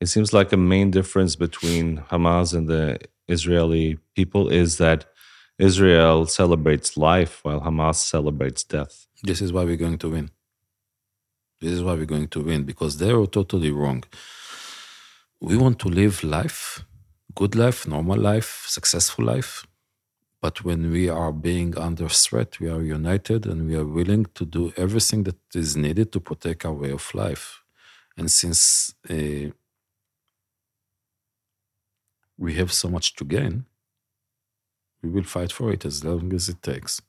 It 0.00 0.06
seems 0.06 0.32
like 0.32 0.52
a 0.52 0.56
main 0.56 0.90
difference 0.90 1.36
between 1.36 1.98
Hamas 2.10 2.54
and 2.54 2.68
the 2.68 2.98
Israeli 3.28 3.98
people 4.16 4.48
is 4.48 4.78
that 4.78 5.04
Israel 5.58 6.24
celebrates 6.24 6.96
life 6.96 7.40
while 7.44 7.60
Hamas 7.60 7.96
celebrates 7.96 8.64
death. 8.64 9.06
This 9.22 9.42
is 9.42 9.52
why 9.52 9.64
we're 9.64 9.76
going 9.76 9.98
to 9.98 10.08
win. 10.08 10.30
This 11.60 11.72
is 11.72 11.82
why 11.82 11.94
we're 11.94 12.06
going 12.06 12.28
to 12.28 12.40
win 12.40 12.64
because 12.64 12.96
they 12.96 13.10
are 13.10 13.26
totally 13.26 13.70
wrong. 13.70 14.02
We 15.40 15.58
want 15.58 15.78
to 15.80 15.88
live 15.88 16.24
life, 16.24 16.84
good 17.34 17.54
life, 17.54 17.86
normal 17.86 18.18
life, 18.18 18.64
successful 18.66 19.24
life. 19.24 19.66
But 20.40 20.64
when 20.64 20.90
we 20.90 21.08
are 21.08 21.32
being 21.32 21.76
under 21.76 22.08
threat, 22.08 22.58
we 22.60 22.68
are 22.70 22.82
united 22.82 23.46
and 23.46 23.68
we 23.68 23.76
are 23.76 23.84
willing 23.84 24.26
to 24.34 24.44
do 24.46 24.72
everything 24.76 25.24
that 25.24 25.36
is 25.54 25.76
needed 25.76 26.12
to 26.12 26.20
protect 26.20 26.64
our 26.64 26.72
way 26.72 26.90
of 26.90 27.14
life. 27.14 27.62
And 28.16 28.30
since 28.30 28.94
uh, 29.08 29.50
we 32.38 32.54
have 32.54 32.72
so 32.72 32.88
much 32.88 33.14
to 33.16 33.24
gain, 33.24 33.66
we 35.02 35.10
will 35.10 35.24
fight 35.24 35.52
for 35.52 35.72
it 35.72 35.84
as 35.84 36.04
long 36.04 36.32
as 36.32 36.48
it 36.48 36.62
takes. 36.62 37.00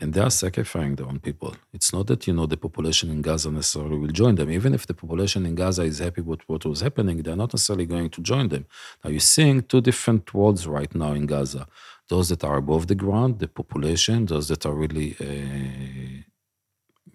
And 0.00 0.14
they 0.14 0.20
are 0.20 0.30
sacrificing 0.30 0.94
their 0.94 1.06
own 1.06 1.18
people. 1.18 1.56
It's 1.72 1.92
not 1.92 2.06
that, 2.06 2.26
you 2.28 2.32
know, 2.32 2.46
the 2.46 2.56
population 2.56 3.10
in 3.10 3.20
Gaza 3.20 3.50
necessarily 3.50 3.98
will 3.98 4.08
join 4.22 4.36
them. 4.36 4.50
Even 4.50 4.72
if 4.72 4.86
the 4.86 4.94
population 4.94 5.44
in 5.44 5.56
Gaza 5.56 5.82
is 5.82 5.98
happy 5.98 6.20
with 6.20 6.42
what 6.48 6.64
was 6.64 6.80
happening, 6.80 7.22
they're 7.22 7.34
not 7.44 7.52
necessarily 7.52 7.86
going 7.86 8.10
to 8.10 8.20
join 8.20 8.48
them. 8.48 8.66
Now, 9.02 9.10
you're 9.10 9.20
seeing 9.20 9.62
two 9.62 9.80
different 9.80 10.32
worlds 10.32 10.68
right 10.68 10.94
now 10.94 11.12
in 11.14 11.26
Gaza. 11.26 11.66
Those 12.08 12.28
that 12.28 12.44
are 12.44 12.56
above 12.56 12.86
the 12.86 12.94
ground, 12.94 13.40
the 13.40 13.48
population, 13.48 14.26
those 14.26 14.46
that 14.48 14.64
are 14.64 14.74
really 14.74 15.16
uh, 15.20 16.22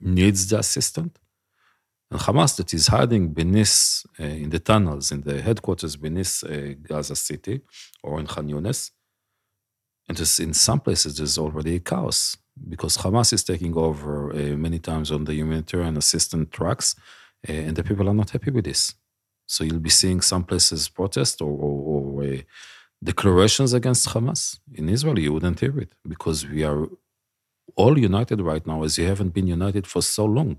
needs 0.02 0.48
the 0.50 0.60
assistance. 0.60 1.18
And 2.12 2.20
Hamas 2.20 2.58
that 2.58 2.74
is 2.74 2.88
hiding 2.88 3.30
beneath, 3.30 4.06
uh, 4.20 4.24
in 4.24 4.50
the 4.50 4.60
tunnels, 4.60 5.12
in 5.12 5.22
the 5.22 5.42
headquarters 5.42 5.96
beneath 5.96 6.44
uh, 6.44 6.74
Gaza 6.90 7.16
City 7.16 7.62
or 8.04 8.20
in 8.20 8.28
Khan 8.28 8.48
Yunis 8.50 8.92
and 10.10 10.20
in 10.20 10.54
some 10.54 10.80
places, 10.80 11.18
there's 11.18 11.38
already 11.38 11.76
a 11.76 11.80
chaos 11.80 12.38
because 12.70 12.98
Hamas 12.98 13.34
is 13.34 13.44
taking 13.44 13.76
over 13.78 14.32
uh, 14.34 14.58
many 14.58 14.80
times 14.80 15.12
on 15.12 15.24
the 15.24 15.34
humanitarian 15.34 15.98
assistance 15.98 16.50
trucks, 16.52 16.96
uh, 17.48 17.52
and 17.52 17.76
the 17.76 17.84
people 17.84 18.10
are 18.10 18.14
not 18.14 18.32
happy 18.32 18.52
with 18.52 18.66
this. 18.66 18.96
So 19.48 19.64
you'll 19.64 19.80
be 19.80 19.90
seeing 19.90 20.22
some 20.22 20.44
places 20.44 20.90
protest 20.90 21.42
or, 21.42 21.52
or, 21.52 22.20
or 22.20 22.24
uh, 22.24 22.38
declarations 23.04 23.74
against 23.74 24.10
Hamas. 24.10 24.60
In 24.74 24.90
Israel, 24.90 25.20
you 25.20 25.34
wouldn't 25.34 25.60
hear 25.60 25.78
it 25.80 25.96
because 26.08 26.48
we 26.48 26.64
are 26.64 26.88
all 27.76 27.98
united 27.98 28.42
right 28.42 28.66
now, 28.68 28.84
as 28.84 28.98
you 28.98 29.08
haven't 29.08 29.34
been 29.34 29.48
united 29.48 29.88
for 29.88 30.02
so 30.02 30.26
long, 30.26 30.58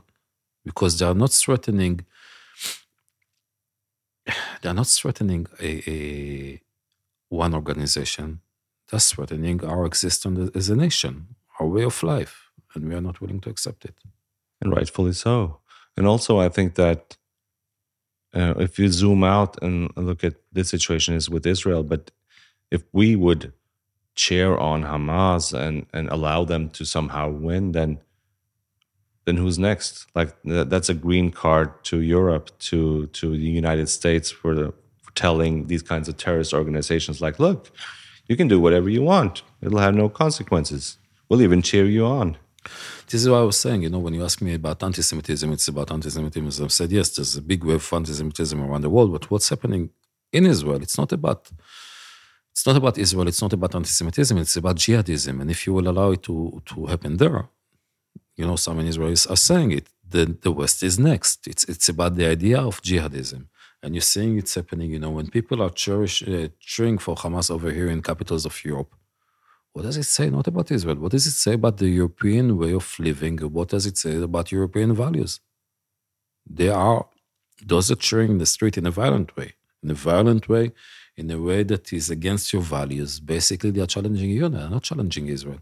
because 0.65 0.99
they 0.99 1.07
are 1.07 1.15
not 1.15 1.33
threatening. 1.33 2.05
They 4.63 4.71
are 4.71 4.75
not 4.75 4.87
threatening 4.87 5.47
a, 5.61 5.91
a 5.91 6.63
one 7.29 7.55
organization 7.55 8.41
thus 8.91 9.13
threatening 9.13 9.65
our 9.65 9.87
existence 9.87 10.51
as 10.55 10.69
a 10.69 10.77
nation, 10.77 11.29
our 11.59 11.67
way 11.67 11.85
of 11.85 12.03
life, 12.03 12.51
and 12.75 12.89
we 12.89 12.95
are 12.95 13.01
not 13.01 13.21
willing 13.21 13.41
to 13.41 13.51
accept 13.51 13.85
it. 13.85 13.97
And 14.61 14.73
rightfully 14.75 15.13
so. 15.13 15.59
And 15.97 16.07
also, 16.07 16.39
I 16.39 16.49
think 16.49 16.75
that 16.75 17.17
uh, 18.35 18.55
if 18.59 18.79
you 18.79 18.89
zoom 18.89 19.23
out 19.23 19.63
and 19.63 19.91
look 19.97 20.25
at 20.25 20.35
this 20.53 20.69
situation 20.69 21.15
is 21.15 21.31
with 21.31 21.47
Israel, 21.47 21.83
but 21.83 22.11
if 22.71 22.83
we 22.93 23.15
would 23.15 23.53
cheer 24.17 24.57
on 24.57 24.83
Hamas 24.83 25.53
and, 25.53 25.87
and 25.93 26.09
allow 26.09 26.45
them 26.45 26.71
to 26.71 26.85
somehow 26.85 27.31
win, 27.31 27.73
then 27.73 28.01
then 29.27 29.39
who's 29.39 29.59
next? 29.59 30.07
Like 30.15 30.37
that's 30.45 30.91
a 30.91 30.95
green 30.95 31.31
card 31.31 31.83
to 31.85 32.01
Europe, 32.01 32.51
to 32.59 33.07
to 33.07 33.31
the 33.31 33.51
United 33.63 33.89
States 33.89 34.31
for, 34.31 34.55
the, 34.55 34.75
for 35.03 35.13
telling 35.15 35.67
these 35.67 35.83
kinds 35.83 36.09
of 36.09 36.17
terrorist 36.17 36.53
organizations, 36.53 37.21
like, 37.23 37.39
look, 37.39 37.71
you 38.29 38.37
can 38.37 38.49
do 38.49 38.59
whatever 38.61 38.89
you 38.89 39.03
want; 39.03 39.43
it'll 39.63 39.79
have 39.79 39.95
no 39.95 40.09
consequences. 40.09 40.99
We'll 41.29 41.43
even 41.43 41.63
cheer 41.63 41.87
you 41.87 42.05
on. 42.07 42.37
This 43.11 43.21
is 43.23 43.29
what 43.29 43.39
I 43.39 43.43
was 43.43 43.59
saying. 43.59 43.83
You 43.83 43.91
know, 43.91 43.99
when 43.99 44.15
you 44.15 44.25
ask 44.25 44.41
me 44.41 44.55
about 44.55 44.83
anti-Semitism, 44.83 45.53
it's 45.53 45.69
about 45.69 45.91
anti-Semitism. 45.91 46.65
I've 46.65 46.73
said 46.73 46.91
yes, 46.91 47.11
there's 47.15 47.37
a 47.37 47.43
big 47.43 47.63
wave 47.65 47.77
of 47.77 47.93
anti-Semitism 47.93 48.63
around 48.63 48.83
the 48.83 48.91
world, 48.91 49.13
but 49.13 49.31
what's 49.31 49.49
happening 49.49 49.91
in 50.33 50.47
Israel? 50.47 50.81
It's 50.83 50.99
not 50.99 51.13
about 51.13 51.51
it's 52.53 52.67
not 52.67 52.77
about 52.77 52.97
Israel. 52.99 53.27
It's 53.27 53.43
not 53.43 53.53
about 53.53 53.75
anti-Semitism. 53.75 54.39
It's 54.39 54.57
about 54.57 54.77
jihadism. 54.77 55.41
And 55.41 55.51
if 55.51 55.67
you 55.67 55.73
will 55.75 55.89
allow 55.89 56.13
it 56.13 56.23
to 56.25 56.63
to 56.67 56.87
happen 56.87 57.17
there, 57.17 57.49
you 58.37 58.47
know, 58.47 58.57
some 58.57 58.79
in 58.81 58.87
Israelis 58.87 59.31
are 59.31 59.37
saying 59.37 59.73
it. 59.73 59.87
The, 60.09 60.37
the 60.43 60.53
West 60.53 60.83
is 60.83 60.99
next. 60.99 61.47
It's, 61.47 61.65
it's 61.65 61.89
about 61.89 62.15
the 62.15 62.27
idea 62.27 62.61
of 62.61 62.81
jihadism. 62.83 63.47
And 63.85 63.95
you're 63.95 64.11
seeing 64.15 64.39
it's 64.39 64.55
happening, 64.61 64.91
you 64.95 65.01
know, 65.05 65.11
when 65.19 65.29
people 65.39 65.59
are 65.65 65.73
cherish, 65.85 66.17
uh, 66.23 66.49
cheering 66.73 66.99
for 67.05 67.15
Hamas 67.23 67.49
over 67.57 67.71
here 67.79 67.91
in 67.95 68.01
capitals 68.11 68.45
of 68.51 68.55
Europe. 68.65 68.93
What 69.75 69.83
does 69.83 69.99
it 70.03 70.09
say 70.17 70.27
not 70.31 70.47
about 70.53 70.71
Israel? 70.79 70.99
What 71.05 71.13
does 71.13 71.27
it 71.27 71.37
say 71.45 71.55
about 71.61 71.77
the 71.83 71.91
European 72.01 72.47
way 72.63 72.73
of 72.81 72.87
living? 72.99 73.37
What 73.59 73.69
does 73.75 73.85
it 73.91 73.97
say 73.99 74.15
about 74.31 74.53
European 74.59 74.91
values? 75.05 75.33
They 76.59 76.71
are, 76.71 77.01
those 77.73 77.91
are 77.93 78.01
cheering 78.09 78.31
in 78.35 78.39
the 78.39 78.51
street 78.57 78.79
in 78.79 78.87
a 78.87 78.95
violent 79.03 79.37
way. 79.39 79.51
In 79.83 79.91
a 79.91 79.99
violent 80.13 80.49
way, 80.49 80.73
in 81.17 81.31
a 81.31 81.41
way 81.49 81.63
that 81.65 81.93
is 81.93 82.09
against 82.09 82.53
your 82.55 82.63
values. 82.63 83.21
Basically, 83.21 83.71
they 83.71 83.83
are 83.83 83.93
challenging 83.97 84.31
you, 84.31 84.49
they're 84.49 84.71
not 84.77 84.85
challenging 84.91 85.27
Israel. 85.29 85.61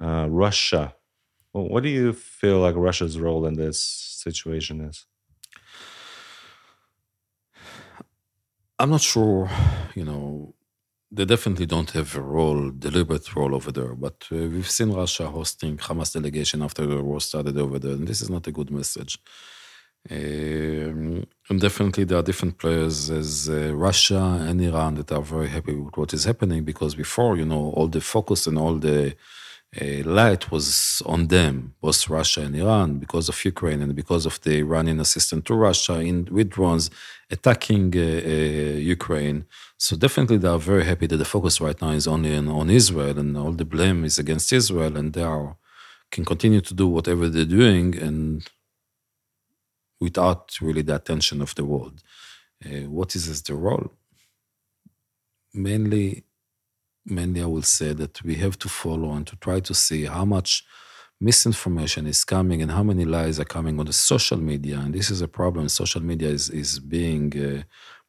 uh, 0.00 0.26
Russia. 0.30 0.94
Well, 1.52 1.68
what 1.68 1.82
do 1.82 1.88
you 1.88 2.12
feel 2.12 2.58
like 2.60 2.74
Russia's 2.76 3.18
role 3.18 3.46
in 3.46 3.54
this 3.54 3.80
situation 3.80 4.80
is? 4.82 5.06
I'm 8.78 8.90
not 8.90 9.00
sure. 9.00 9.50
You 9.94 10.04
know, 10.04 10.54
they 11.10 11.24
definitely 11.24 11.66
don't 11.66 11.90
have 11.92 12.14
a 12.16 12.20
role, 12.22 12.70
deliberate 12.70 13.34
role 13.34 13.54
over 13.54 13.72
there. 13.72 13.94
But 13.94 14.26
uh, 14.30 14.36
we've 14.36 14.70
seen 14.70 14.92
Russia 14.92 15.26
hosting 15.28 15.78
Hamas 15.78 16.12
delegation 16.12 16.62
after 16.62 16.86
the 16.86 17.02
war 17.02 17.20
started 17.20 17.56
over 17.58 17.78
there, 17.78 17.92
and 17.92 18.06
this 18.06 18.20
is 18.20 18.30
not 18.30 18.46
a 18.46 18.52
good 18.52 18.70
message. 18.70 19.18
Um, 20.10 21.26
and 21.50 21.60
definitely, 21.60 22.04
there 22.04 22.18
are 22.18 22.22
different 22.22 22.58
players 22.58 23.10
as 23.10 23.48
uh, 23.48 23.74
Russia 23.74 24.38
and 24.48 24.60
Iran 24.60 24.94
that 24.94 25.12
are 25.12 25.22
very 25.22 25.48
happy 25.48 25.74
with 25.74 25.96
what 25.96 26.14
is 26.14 26.24
happening 26.24 26.64
because 26.64 26.94
before, 26.94 27.36
you 27.36 27.44
know, 27.44 27.72
all 27.76 27.88
the 27.88 28.00
focus 28.00 28.46
and 28.46 28.58
all 28.58 28.76
the 28.76 29.16
light 29.76 30.50
was 30.50 31.02
on 31.04 31.26
them, 31.26 31.74
both 31.80 32.08
Russia 32.08 32.40
and 32.40 32.56
Iran, 32.56 32.98
because 32.98 33.28
of 33.28 33.44
Ukraine 33.44 33.82
and 33.82 33.94
because 33.94 34.24
of 34.24 34.40
the 34.40 34.58
Iranian 34.58 34.98
assistance 34.98 35.44
to 35.44 35.54
Russia 35.54 36.00
in 36.00 36.26
with 36.30 36.50
drones 36.50 36.90
attacking 37.30 37.94
uh, 37.94 38.00
uh, 38.00 38.78
Ukraine. 38.96 39.44
So 39.76 39.96
definitely, 39.96 40.38
they 40.38 40.48
are 40.48 40.58
very 40.58 40.84
happy 40.84 41.06
that 41.06 41.18
the 41.18 41.24
focus 41.24 41.60
right 41.60 41.80
now 41.80 41.90
is 41.90 42.06
only 42.06 42.34
on, 42.34 42.48
on 42.48 42.70
Israel, 42.70 43.18
and 43.18 43.36
all 43.36 43.52
the 43.52 43.64
blame 43.64 44.04
is 44.04 44.18
against 44.18 44.52
Israel, 44.52 44.96
and 44.96 45.12
they 45.12 45.22
are 45.22 45.56
can 46.10 46.24
continue 46.24 46.62
to 46.62 46.72
do 46.72 46.86
whatever 46.88 47.28
they're 47.28 47.44
doing, 47.44 47.94
and 47.94 48.48
without 50.00 50.56
really 50.62 50.82
the 50.82 50.94
attention 50.94 51.42
of 51.42 51.54
the 51.54 51.64
world. 51.64 52.02
Uh, 52.64 52.88
what 52.88 53.14
is 53.14 53.42
the 53.42 53.54
role? 53.54 53.92
Mainly 55.52 56.24
mainly 57.10 57.42
I 57.42 57.46
will 57.46 57.62
say 57.62 57.92
that 57.94 58.22
we 58.22 58.36
have 58.36 58.58
to 58.60 58.68
follow 58.68 59.12
and 59.12 59.26
to 59.26 59.36
try 59.36 59.60
to 59.60 59.74
see 59.74 60.04
how 60.04 60.24
much 60.24 60.64
misinformation 61.20 62.06
is 62.06 62.24
coming 62.24 62.62
and 62.62 62.70
how 62.70 62.82
many 62.82 63.04
lies 63.04 63.40
are 63.40 63.44
coming 63.44 63.78
on 63.80 63.86
the 63.86 63.92
social 63.92 64.38
media. 64.38 64.78
And 64.78 64.94
this 64.94 65.10
is 65.10 65.20
a 65.20 65.28
problem. 65.28 65.68
Social 65.68 66.02
media 66.02 66.28
is, 66.28 66.48
is 66.50 66.78
being 66.78 67.32
uh, 67.36 67.62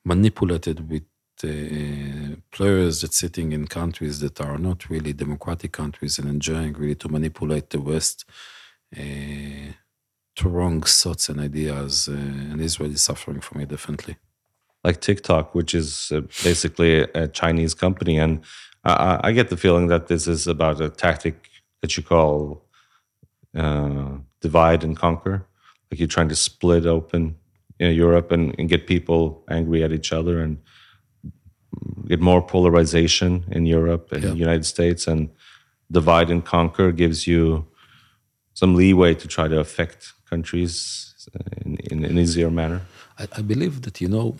manipulated 0.05 0.89
with 0.89 1.03
uh, 1.43 2.35
players 2.51 3.01
that 3.01 3.13
sitting 3.13 3.51
in 3.53 3.65
countries 3.67 4.19
that 4.19 4.41
are 4.41 4.57
not 4.57 4.89
really 4.89 5.13
democratic 5.13 5.71
countries 5.71 6.19
and 6.19 6.27
enjoying 6.29 6.73
really 6.73 6.95
to 6.95 7.09
manipulate 7.09 7.69
the 7.69 7.79
West 7.79 8.25
uh, 8.95 9.71
to 10.35 10.49
wrong 10.49 10.81
thoughts 10.81 11.29
and 11.29 11.39
ideas. 11.39 12.07
Uh, 12.07 12.13
and 12.13 12.61
Israel 12.61 12.91
is 12.91 13.01
suffering 13.01 13.41
from 13.41 13.61
it 13.61 13.69
definitely. 13.69 14.17
Like 14.83 15.01
TikTok, 15.01 15.55
which 15.55 15.73
is 15.73 16.11
uh, 16.13 16.21
basically 16.43 17.01
a 17.13 17.27
Chinese 17.27 17.73
company, 17.73 18.17
and 18.17 18.43
I, 18.83 19.19
I, 19.23 19.31
get 19.31 19.49
the 19.49 19.57
feeling 19.57 19.87
that 19.87 20.07
this 20.07 20.27
is 20.27 20.47
about 20.47 20.79
a 20.79 20.89
tactic 20.89 21.49
that 21.81 21.97
you 21.97 22.03
call 22.03 22.63
uh, 23.55 24.17
divide 24.41 24.83
and 24.83 24.95
conquer. 24.95 25.45
Like 25.91 25.99
you're 25.99 26.07
trying 26.07 26.29
to 26.29 26.35
split 26.35 26.85
open 26.85 27.35
you 27.79 27.87
know, 27.87 27.91
Europe 27.91 28.31
and, 28.31 28.55
and 28.57 28.69
get 28.69 28.87
people 28.87 29.43
angry 29.49 29.83
at 29.83 29.91
each 29.91 30.13
other 30.13 30.39
and 30.39 30.59
get 32.07 32.19
more 32.19 32.41
polarization 32.41 33.45
in 33.51 33.65
Europe 33.65 34.11
and 34.11 34.23
yeah. 34.23 34.29
the 34.29 34.37
United 34.37 34.65
States. 34.65 35.07
And 35.07 35.29
divide 35.91 36.29
and 36.29 36.45
conquer 36.45 36.91
gives 36.91 37.27
you 37.27 37.67
some 38.53 38.75
leeway 38.75 39.13
to 39.15 39.27
try 39.27 39.47
to 39.47 39.59
affect 39.59 40.13
countries 40.29 41.27
in, 41.65 41.77
in 41.91 42.05
an 42.05 42.17
easier 42.17 42.51
manner. 42.51 42.81
I, 43.17 43.27
I 43.37 43.41
believe 43.41 43.81
that, 43.83 43.99
you 43.99 44.07
know, 44.07 44.37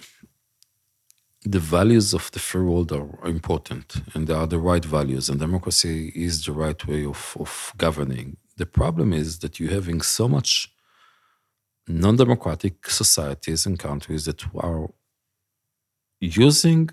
the 1.55 1.63
values 1.77 2.07
of 2.13 2.25
the 2.33 2.41
free 2.47 2.65
world 2.71 2.91
are 2.91 3.27
important 3.37 3.87
and 4.13 4.21
they 4.27 4.33
are 4.41 4.49
the 4.55 4.63
right 4.69 4.85
values 4.97 5.25
and 5.29 5.39
democracy 5.39 6.11
is 6.27 6.45
the 6.45 6.51
right 6.63 6.81
way 6.89 7.03
of, 7.13 7.21
of 7.43 7.51
governing 7.85 8.37
the 8.61 8.65
problem 8.65 9.13
is 9.13 9.39
that 9.39 9.59
you're 9.59 9.77
having 9.79 10.01
so 10.01 10.27
much 10.27 10.51
non-democratic 11.87 12.75
societies 13.01 13.65
and 13.65 13.79
countries 13.79 14.25
that 14.25 14.41
are 14.55 14.89
using 16.19 16.89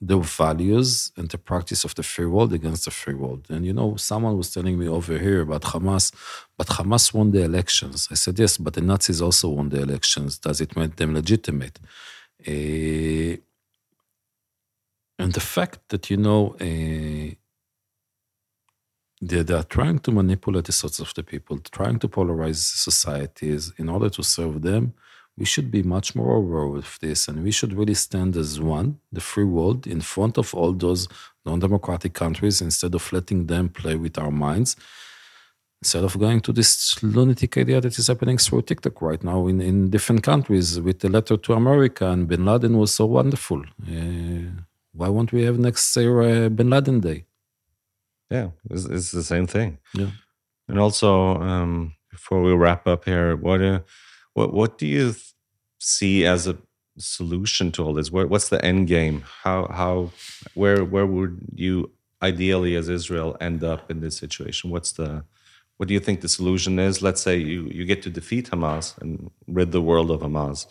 the 0.00 0.18
values 0.18 1.12
and 1.16 1.28
the 1.28 1.38
practice 1.38 1.84
of 1.84 1.94
the 1.94 2.02
free 2.02 2.26
world 2.26 2.52
against 2.52 2.84
the 2.86 2.90
free 2.90 3.14
world. 3.14 3.46
And 3.50 3.64
you 3.64 3.72
know, 3.72 3.94
someone 3.96 4.36
was 4.36 4.52
telling 4.52 4.76
me 4.78 4.88
over 4.88 5.16
here 5.16 5.42
about 5.42 5.62
Hamas, 5.62 6.12
but 6.58 6.66
Hamas 6.68 7.14
won 7.14 7.30
the 7.30 7.42
elections. 7.44 8.08
I 8.10 8.14
said, 8.14 8.38
yes, 8.38 8.56
but 8.58 8.74
the 8.74 8.80
Nazis 8.80 9.22
also 9.22 9.48
won 9.50 9.68
the 9.68 9.80
elections. 9.80 10.38
Does 10.38 10.60
it 10.60 10.76
make 10.76 10.96
them 10.96 11.14
legitimate? 11.14 11.78
Uh, 12.46 13.36
and 15.18 15.32
the 15.32 15.40
fact 15.40 15.88
that 15.88 16.10
you 16.10 16.16
know 16.16 16.56
uh, 16.60 17.34
they, 19.22 19.42
they 19.42 19.54
are 19.54 19.62
trying 19.62 20.00
to 20.00 20.10
manipulate 20.10 20.64
the 20.64 20.72
sorts 20.72 20.98
of 20.98 21.14
the 21.14 21.22
people, 21.22 21.58
trying 21.58 21.98
to 22.00 22.08
polarize 22.08 22.56
societies 22.56 23.72
in 23.78 23.88
order 23.88 24.10
to 24.10 24.22
serve 24.22 24.62
them, 24.62 24.94
we 25.38 25.44
should 25.46 25.70
be 25.70 25.82
much 25.82 26.14
more 26.14 26.36
aware 26.36 26.76
of 26.76 26.98
this, 27.00 27.28
and 27.28 27.42
we 27.42 27.50
should 27.50 27.72
really 27.72 27.94
stand 27.94 28.36
as 28.36 28.60
one, 28.60 28.98
the 29.10 29.20
free 29.20 29.44
world, 29.44 29.86
in 29.86 30.00
front 30.00 30.36
of 30.36 30.54
all 30.54 30.72
those 30.72 31.08
non-democratic 31.46 32.12
countries 32.12 32.60
instead 32.60 32.94
of 32.94 33.12
letting 33.12 33.46
them 33.46 33.68
play 33.68 33.96
with 33.96 34.18
our 34.18 34.30
minds. 34.30 34.76
Instead 35.80 36.04
of 36.04 36.18
going 36.18 36.40
to 36.40 36.52
this 36.52 37.02
lunatic 37.02 37.56
idea 37.56 37.80
that 37.80 37.98
is 37.98 38.06
happening 38.06 38.38
through 38.38 38.62
TikTok 38.62 39.00
right 39.02 39.24
now 39.24 39.48
in, 39.48 39.60
in 39.60 39.90
different 39.90 40.22
countries 40.22 40.80
with 40.80 41.00
the 41.00 41.08
letter 41.08 41.36
to 41.36 41.54
America 41.54 42.08
and 42.08 42.28
Bin 42.28 42.44
Laden 42.44 42.78
was 42.78 42.94
so 42.94 43.06
wonderful. 43.06 43.64
Uh, 43.84 44.62
why 44.92 45.08
won't 45.08 45.32
we 45.32 45.44
have 45.44 45.58
next 45.58 45.96
year 45.96 46.22
uh, 46.22 46.48
Bin 46.48 46.70
Laden 46.70 47.00
Day? 47.00 47.26
Yeah, 48.30 48.50
it's, 48.70 48.84
it's, 48.84 49.10
the 49.10 49.22
same 49.22 49.46
thing. 49.46 49.78
Yeah. 49.94 50.10
And 50.68 50.78
also, 50.78 51.36
um, 51.36 51.94
before 52.10 52.42
we 52.42 52.52
wrap 52.52 52.86
up 52.86 53.04
here, 53.04 53.36
what 53.36 53.60
uh, 53.60 53.80
what 54.34 54.52
what 54.54 54.78
do 54.78 54.86
you 54.86 55.14
see 55.78 56.24
as 56.24 56.46
a 56.46 56.56
solution 56.98 57.72
to 57.72 57.84
all 57.84 57.94
this? 57.94 58.10
Where, 58.10 58.26
what's 58.26 58.48
the 58.48 58.64
end 58.64 58.86
game? 58.86 59.24
How 59.42 59.66
how 59.70 60.12
where 60.54 60.84
where 60.84 61.06
would 61.06 61.40
you 61.54 61.90
ideally 62.22 62.76
as 62.76 62.88
Israel 62.88 63.36
end 63.40 63.64
up 63.64 63.90
in 63.90 64.00
this 64.00 64.16
situation? 64.16 64.70
What's 64.70 64.92
the 64.92 65.24
what 65.76 65.88
do 65.88 65.94
you 65.94 66.00
think 66.00 66.20
the 66.20 66.28
solution 66.28 66.78
is? 66.78 67.02
Let's 67.02 67.20
say 67.20 67.36
you 67.36 67.68
you 67.70 67.84
get 67.84 68.02
to 68.02 68.10
defeat 68.10 68.50
Hamas 68.50 68.96
and 68.98 69.30
rid 69.46 69.72
the 69.72 69.82
world 69.82 70.10
of 70.10 70.20
Hamas. 70.20 70.66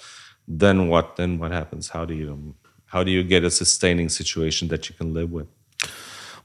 Then 0.48 0.88
what? 0.88 1.16
Then 1.18 1.38
what 1.38 1.52
happens? 1.52 1.90
How 1.90 2.06
do 2.06 2.14
you 2.14 2.56
how 2.92 3.04
do 3.04 3.12
you 3.12 3.24
get 3.24 3.46
a 3.46 3.50
sustaining 3.50 4.10
situation 4.10 4.68
that 4.68 4.90
you 4.90 4.96
can 4.96 5.14
live 5.14 5.32
with? 5.32 5.48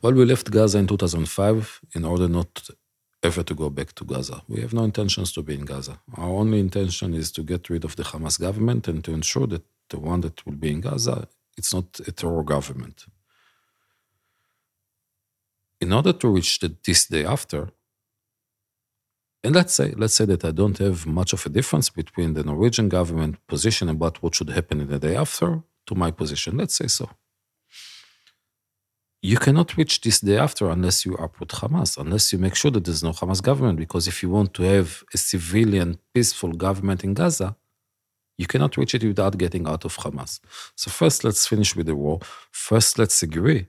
Well, 0.01 0.13
we 0.13 0.25
left 0.25 0.49
Gaza 0.51 0.79
in 0.79 0.87
2005 0.87 1.81
in 1.95 2.05
order 2.05 2.29
not 2.29 2.71
ever 3.23 3.43
to 3.43 3.55
go 3.55 3.69
back 3.69 3.93
to 3.95 4.05
Gaza. 4.05 4.43
We 4.47 4.61
have 4.61 4.73
no 4.73 4.85
intentions 4.85 5.33
to 5.33 5.43
be 5.43 5.55
in 5.55 5.65
Gaza. 5.65 5.99
Our 6.17 6.31
only 6.43 6.61
intention 6.61 7.15
is 7.15 7.33
to 7.33 7.43
get 7.43 7.69
rid 7.69 7.85
of 7.85 7.97
the 7.97 8.05
Hamas 8.05 8.39
government 8.39 8.87
and 8.87 9.03
to 9.05 9.13
ensure 9.13 9.49
that 9.49 9.65
the 9.91 9.99
one 9.99 10.21
that 10.21 10.47
will 10.47 10.53
be 10.53 10.71
in 10.71 10.81
Gaza, 10.83 11.27
it's 11.59 11.75
not 11.75 11.99
a 12.07 12.13
terror 12.13 12.45
government. 12.45 13.07
In 15.81 15.93
order 15.93 16.13
to 16.13 16.29
reach 16.29 16.61
the, 16.61 16.77
this 16.87 17.07
day 17.07 17.25
after, 17.25 17.71
and 19.43 19.53
let's 19.55 19.75
say, 19.75 19.95
let's 19.97 20.15
say 20.15 20.27
that 20.27 20.45
I 20.45 20.53
don't 20.53 20.79
have 20.79 21.07
much 21.07 21.33
of 21.33 21.45
a 21.45 21.49
difference 21.49 21.91
between 21.91 22.35
the 22.35 22.45
Norwegian 22.45 22.89
government 22.89 23.45
position 23.49 23.89
about 23.89 24.23
what 24.23 24.37
should 24.37 24.51
happen 24.51 24.81
in 24.81 24.89
the 24.89 25.01
day 25.01 25.17
after 25.17 25.63
to 25.87 25.95
my 25.95 26.11
position. 26.11 26.57
Let's 26.57 26.75
say 26.75 26.89
so. 26.89 27.09
you 29.23 29.39
cannot 29.39 29.77
reach 29.77 30.01
this 30.03 30.21
day 30.21 30.39
after 30.39 30.71
unless 30.71 31.05
you 31.05 31.15
uproot 31.15 31.49
Hamas, 31.61 31.99
unless 31.99 32.33
you 32.33 32.39
make 32.39 32.55
sure 32.55 32.71
that 32.71 32.85
there's 32.85 33.03
no 33.03 33.13
Hamas 33.13 33.43
government. 33.43 33.79
Because 33.79 34.07
if 34.07 34.23
you 34.23 34.31
want 34.31 34.55
to 34.55 34.63
have 34.63 35.03
a 35.13 35.19
civilian, 35.19 35.99
peaceful 36.15 36.53
government 36.53 37.03
in 37.03 37.13
Gaza, 37.15 37.57
you 38.39 38.47
cannot 38.47 38.77
reach 38.77 38.95
it 38.95 39.03
without 39.03 39.37
getting 39.39 39.67
out 39.67 39.85
of 39.85 39.97
Hamas. 39.97 40.41
So, 40.77 40.91
first, 40.91 41.25
let's 41.25 41.47
finish 41.47 41.75
with 41.75 41.87
the 41.87 41.97
war. 41.97 42.21
First, 42.53 42.99
let's 42.99 43.23
agree 43.23 43.67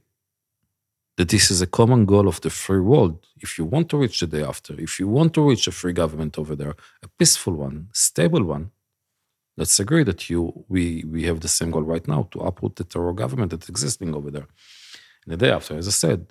that 1.17 1.29
this 1.29 1.49
is 1.49 1.61
a 1.61 1.67
common 1.67 2.05
goal 2.05 2.27
of 2.27 2.41
the 2.41 2.49
free 2.51 2.79
world. 2.91 3.25
If 3.37 3.57
you 3.57 3.65
want 3.65 3.89
to 3.89 3.97
reach 3.97 4.19
the 4.19 4.27
day 4.27 4.43
after, 4.43 4.79
if 4.79 4.99
you 4.99 5.07
want 5.07 5.33
to 5.35 5.41
reach 5.49 5.65
a 5.67 5.71
free 5.71 5.93
government 5.93 6.37
over 6.37 6.55
there, 6.55 6.75
a 7.01 7.07
peaceful 7.17 7.53
one, 7.53 7.89
stable 7.93 8.43
one, 8.43 8.71
let's 9.57 9.79
agree 9.79 10.03
that 10.03 10.29
you 10.29 10.65
we 10.69 11.03
we 11.13 11.23
have 11.23 11.39
the 11.41 11.47
same 11.47 11.71
goal 11.71 11.83
right 11.83 12.07
now 12.07 12.27
to 12.31 12.39
uproot 12.39 12.75
the 12.75 12.83
terror 12.83 13.13
government 13.13 13.51
that's 13.51 13.69
existing 13.69 14.15
over 14.15 14.31
there. 14.31 14.47
And 15.25 15.33
the 15.33 15.37
day 15.37 15.51
after, 15.51 15.77
as 15.77 15.87
I 15.87 15.91
said, 15.91 16.27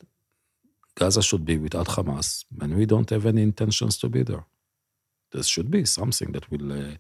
Gaza 0.95 1.23
should 1.23 1.45
be 1.45 1.59
without 1.59 1.89
Hamas, 1.89 2.45
and 2.61 2.75
we 2.77 2.87
don't 2.87 3.11
have 3.11 3.27
any 3.27 3.43
intentions 3.43 3.99
to 3.99 4.09
be 4.09 4.23
there. 4.23 4.45
There 5.33 5.43
should 5.43 5.71
be 5.71 5.85
something 5.85 6.33
that 6.33 6.51
will 6.51 6.73
uh, 6.73 6.95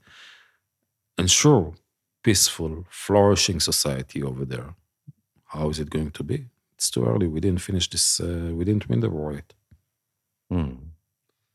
ensure 1.16 1.74
peaceful, 2.22 2.84
flourishing 2.90 3.60
society 3.60 4.22
over 4.22 4.44
there. 4.44 4.74
How 5.44 5.70
is 5.70 5.78
it 5.78 5.90
going 5.90 6.10
to 6.10 6.24
be? 6.24 6.46
It's 6.74 6.90
too 6.90 7.04
early. 7.06 7.28
We 7.28 7.40
didn't 7.40 7.62
finish 7.62 7.88
this. 7.88 8.20
Uh, 8.20 8.50
we 8.52 8.64
didn't 8.64 8.88
win 8.88 9.00
the 9.00 9.08
war 9.08 9.32
yet. 9.32 9.54
Hmm. 10.50 10.74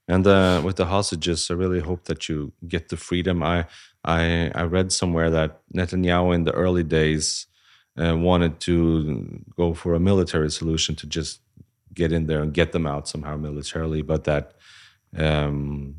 And 0.07 0.25
uh, 0.25 0.61
with 0.65 0.77
the 0.77 0.85
hostages, 0.85 1.51
I 1.51 1.53
really 1.53 1.79
hope 1.79 2.05
that 2.05 2.27
you 2.27 2.53
get 2.67 2.89
the 2.89 2.97
freedom. 2.97 3.43
I 3.43 3.65
I 4.03 4.51
I 4.55 4.63
read 4.63 4.91
somewhere 4.91 5.29
that 5.29 5.61
Netanyahu 5.75 6.33
in 6.33 6.43
the 6.43 6.53
early 6.53 6.83
days 6.83 7.47
uh, 7.99 8.17
wanted 8.17 8.59
to 8.61 9.43
go 9.55 9.73
for 9.73 9.93
a 9.93 9.99
military 9.99 10.49
solution 10.49 10.95
to 10.95 11.07
just 11.07 11.41
get 11.93 12.11
in 12.11 12.27
there 12.27 12.41
and 12.41 12.53
get 12.53 12.71
them 12.71 12.87
out 12.87 13.07
somehow 13.07 13.37
militarily, 13.37 14.01
but 14.01 14.23
that 14.23 14.53
um, 15.17 15.95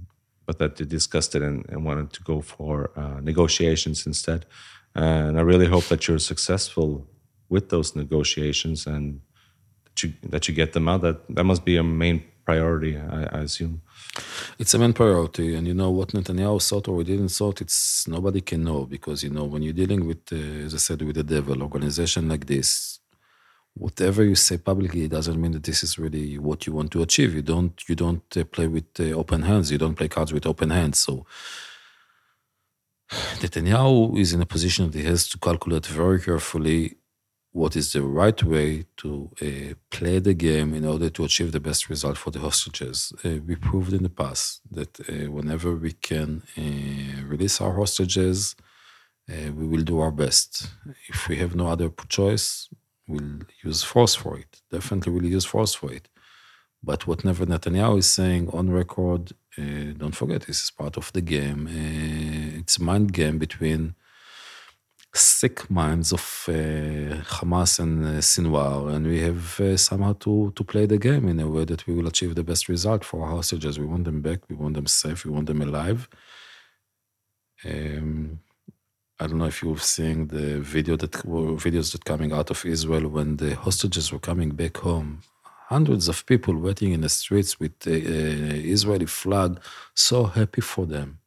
but 0.47 0.59
that 0.59 0.77
they 0.77 0.85
discussed 0.85 1.35
it 1.35 1.43
and, 1.43 1.69
and 1.69 1.85
wanted 1.85 2.13
to 2.13 2.23
go 2.23 2.41
for 2.41 2.91
uh, 2.97 3.21
negotiations 3.21 4.07
instead. 4.07 4.47
And 4.95 5.39
I 5.39 5.43
really 5.43 5.67
hope 5.67 5.85
that 5.85 6.09
you're 6.09 6.19
successful 6.19 7.07
with 7.49 7.69
those 7.69 7.95
negotiations 7.95 8.87
and 8.87 9.21
that 9.85 10.03
you 10.03 10.13
that 10.29 10.49
you 10.49 10.55
get 10.55 10.73
them 10.73 10.89
out. 10.89 11.03
That 11.03 11.35
that 11.35 11.45
must 11.45 11.65
be 11.65 11.77
a 11.77 11.83
main 11.83 12.25
priority, 12.45 12.97
I, 12.99 13.23
I 13.39 13.41
assume. 13.43 13.83
It's 14.59 14.75
a 14.75 14.79
main 14.79 14.93
priority, 14.93 15.55
and 15.55 15.67
you 15.67 15.75
know 15.75 15.91
what 15.91 16.11
Netanyahu 16.11 16.67
thought 16.69 16.89
or 16.89 17.03
didn't 17.03 17.31
thought. 17.31 17.61
It's 17.61 18.07
nobody 18.09 18.41
can 18.41 18.65
know 18.65 18.85
because 18.85 19.23
you 19.23 19.31
know 19.31 19.45
when 19.45 19.63
you're 19.63 19.73
dealing 19.73 20.07
with, 20.07 20.23
uh, 20.33 20.67
as 20.67 20.75
I 20.75 20.79
said, 20.79 21.03
with 21.03 21.17
the 21.17 21.25
devil 21.25 21.63
organization 21.63 22.29
like 22.29 22.47
this, 22.47 23.01
whatever 23.75 24.23
you 24.23 24.35
say 24.35 24.59
publicly 24.59 25.09
doesn't 25.09 25.41
mean 25.41 25.53
that 25.53 25.65
this 25.65 25.83
is 25.83 25.99
really 25.99 26.39
what 26.39 26.67
you 26.67 26.73
want 26.73 26.91
to 26.93 27.03
achieve. 27.03 27.35
You 27.35 27.43
don't 27.43 27.77
you 27.89 27.95
don't 27.95 28.37
uh, 28.37 28.45
play 28.45 28.67
with 28.67 28.89
uh, 29.01 29.05
open 29.23 29.43
hands. 29.43 29.71
You 29.71 29.79
don't 29.79 29.95
play 29.95 30.09
cards 30.09 30.33
with 30.33 30.47
open 30.47 30.71
hands. 30.71 30.99
So 31.01 31.27
Netanyahu 33.41 34.19
is 34.19 34.33
in 34.33 34.43
a 34.43 34.47
position 34.47 34.91
that 34.91 34.99
he 34.99 35.05
has 35.05 35.29
to 35.29 35.39
calculate 35.39 35.87
very 35.87 36.21
carefully 36.21 36.97
what 37.53 37.77
is 37.77 37.93
the 37.93 38.03
right 38.03 38.43
way 38.43 38.85
to 38.97 39.31
uh, 39.43 39.75
play 39.91 40.19
the 40.19 40.33
game 40.33 40.73
in 40.73 40.87
order 40.87 41.11
to 41.11 41.25
achieve 41.25 41.53
the 41.53 41.61
best 41.61 41.91
result 41.91 42.17
for 42.17 42.31
the 42.31 42.41
hostages. 42.41 43.13
Uh, 43.25 43.37
we 43.47 43.55
proved 43.57 43.93
in 43.93 44.03
the 44.03 44.09
past 44.09 44.63
that 44.71 44.99
uh, 45.01 45.31
whenever 45.31 45.77
we 45.77 45.93
can 45.93 46.43
uh, 46.57 47.27
release 47.27 47.61
our 47.61 47.75
hostages, 47.75 48.57
uh, 49.31 49.53
we 49.53 49.67
will 49.67 49.83
do 49.83 50.01
our 50.01 50.11
best. 50.11 50.71
If 51.09 51.29
we 51.29 51.37
have 51.37 51.55
no 51.55 51.69
other 51.69 51.91
choice, 52.09 52.71
we'll 53.07 53.41
use 53.63 53.83
force 53.83 54.15
for 54.15 54.39
it. 54.39 54.63
Definitely, 54.71 55.13
we'll 55.13 55.27
use 55.27 55.45
force 55.45 55.75
for 55.75 55.93
it. 55.93 56.09
But 56.83 57.07
whatever 57.07 57.45
Netanyahu 57.45 57.99
is 57.99 58.11
saying 58.11 58.49
on 58.51 58.71
record, 58.71 59.33
uh, 59.59 59.93
don't 59.99 60.17
forget 60.17 60.43
this 60.43 60.63
is 60.63 60.71
part 60.71 60.97
of 60.97 61.13
the 61.13 61.21
game. 61.21 61.69
it's 62.59 62.79
a 62.79 62.83
mind 62.83 63.13
game 63.13 63.39
between 63.39 63.95
sick 65.15 65.71
minds 65.71 66.13
of 66.13 66.47
uh, 66.49 67.21
Hamas 67.25 67.79
and 67.79 68.05
uh, 68.05 68.21
Sinwar, 68.21 68.95
and 68.95 69.07
we 69.07 69.21
have 69.21 69.61
uh, 69.61 69.77
somehow 69.77 70.15
to, 70.21 70.53
to 70.57 70.65
play 70.65 70.87
the 70.87 70.97
game 70.99 71.29
in 71.29 71.39
a 71.39 71.49
way 71.49 71.65
that 71.67 71.87
we 71.87 71.95
will 71.95 72.07
achieve 72.07 72.35
the 72.35 72.43
best 72.43 72.69
result 72.69 73.05
for 73.05 73.25
our 73.25 73.37
hostages. 73.37 73.79
We 73.79 73.87
want 73.87 74.05
them 74.05 74.23
back, 74.23 74.41
we 74.49 74.57
want 74.57 74.75
them 74.75 74.87
safe, 74.87 75.25
we 75.25 75.31
want 75.31 75.47
them 75.47 75.61
alive. 75.61 76.09
Um, 77.65 78.41
I 79.21 79.27
don't 79.27 79.39
know 79.39 79.45
if 79.47 79.63
you've 79.63 79.83
seen 79.83 80.29
the 80.29 80.61
video 80.61 80.97
that 80.97 81.13
videos 81.13 81.93
that 81.93 82.05
coming 82.05 82.33
out 82.33 82.51
of 82.51 82.65
Israel 82.65 83.09
when 83.09 83.37
the 83.37 83.55
hostages 83.55 84.11
were 84.13 84.19
coming 84.19 84.51
back 84.51 84.79
home. 84.79 85.21
Hundreds 85.69 86.09
of 86.09 86.27
people 86.27 86.57
waiting 86.57 86.93
in 86.93 87.03
the 87.03 87.09
streets 87.09 87.61
with 87.61 87.79
the 87.81 87.95
Israeli 87.97 89.07
flag, 89.07 89.61
so 89.95 90.25
happy 90.25 90.61
for 90.61 90.87
them 90.87 91.22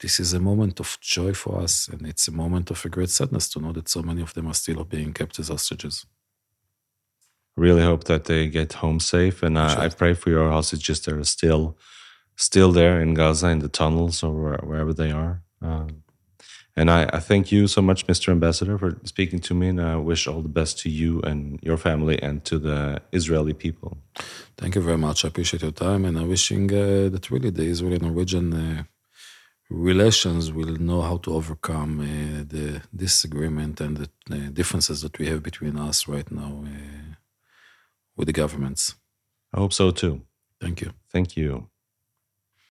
this 0.00 0.20
is 0.20 0.32
a 0.32 0.40
moment 0.40 0.78
of 0.80 0.98
joy 1.00 1.32
for 1.32 1.60
us, 1.60 1.88
and 1.88 2.06
it's 2.06 2.28
a 2.28 2.32
moment 2.32 2.70
of 2.70 2.84
a 2.84 2.88
great 2.88 3.10
sadness 3.10 3.48
to 3.50 3.60
know 3.60 3.72
that 3.72 3.88
so 3.88 4.02
many 4.02 4.22
of 4.22 4.34
them 4.34 4.46
are 4.46 4.54
still 4.54 4.84
being 4.84 5.12
kept 5.12 5.38
as 5.38 5.48
hostages. 5.48 6.06
Really 7.56 7.82
hope 7.82 8.04
that 8.04 8.26
they 8.26 8.46
get 8.48 8.74
home 8.74 9.00
safe, 9.00 9.42
and 9.42 9.58
I, 9.58 9.68
sure. 9.68 9.80
I 9.80 9.88
pray 9.88 10.14
for 10.14 10.30
your 10.30 10.50
hostages 10.50 11.00
that 11.00 11.14
are 11.14 11.24
still, 11.24 11.76
still 12.36 12.70
there 12.70 13.00
in 13.00 13.14
Gaza 13.14 13.48
in 13.48 13.58
the 13.58 13.68
tunnels 13.68 14.22
or 14.22 14.56
wherever 14.58 14.94
they 14.94 15.10
are. 15.10 15.42
Um, 15.60 16.04
and 16.76 16.92
I, 16.92 17.10
I, 17.12 17.18
thank 17.18 17.50
you 17.50 17.66
so 17.66 17.82
much, 17.82 18.06
Mr. 18.06 18.28
Ambassador, 18.30 18.78
for 18.78 18.96
speaking 19.02 19.40
to 19.40 19.52
me. 19.52 19.66
And 19.66 19.80
I 19.80 19.96
wish 19.96 20.28
all 20.28 20.42
the 20.42 20.48
best 20.48 20.78
to 20.82 20.88
you 20.88 21.20
and 21.22 21.58
your 21.60 21.76
family 21.76 22.22
and 22.22 22.44
to 22.44 22.56
the 22.56 23.02
Israeli 23.10 23.52
people. 23.52 23.98
Thank 24.56 24.76
you 24.76 24.80
very 24.80 24.96
much. 24.96 25.24
I 25.24 25.28
appreciate 25.28 25.62
your 25.62 25.72
time. 25.72 26.04
And 26.04 26.16
I'm 26.16 26.28
wishing 26.28 26.72
uh, 26.72 27.08
that 27.08 27.32
really 27.32 27.50
the 27.50 27.64
Israeli 27.64 27.98
Norwegian 27.98 28.54
uh, 28.54 28.84
relations 29.70 30.52
will 30.52 30.76
know 30.76 31.02
how 31.02 31.18
to 31.18 31.34
overcome 31.34 32.00
uh, 32.00 32.44
the 32.48 32.82
disagreement 32.94 33.80
and 33.80 33.96
the 33.98 34.10
uh, 34.30 34.50
differences 34.52 35.02
that 35.02 35.18
we 35.18 35.26
have 35.26 35.42
between 35.42 35.76
us 35.76 36.08
right 36.08 36.30
now 36.30 36.64
uh, 36.66 37.14
with 38.16 38.26
the 38.26 38.32
governments. 38.32 38.94
I 39.54 39.58
hope 39.60 39.72
so 39.72 39.90
too. 39.90 40.22
Thank 40.60 40.80
you. 40.80 40.92
Thank 41.12 41.36
you. 41.36 41.68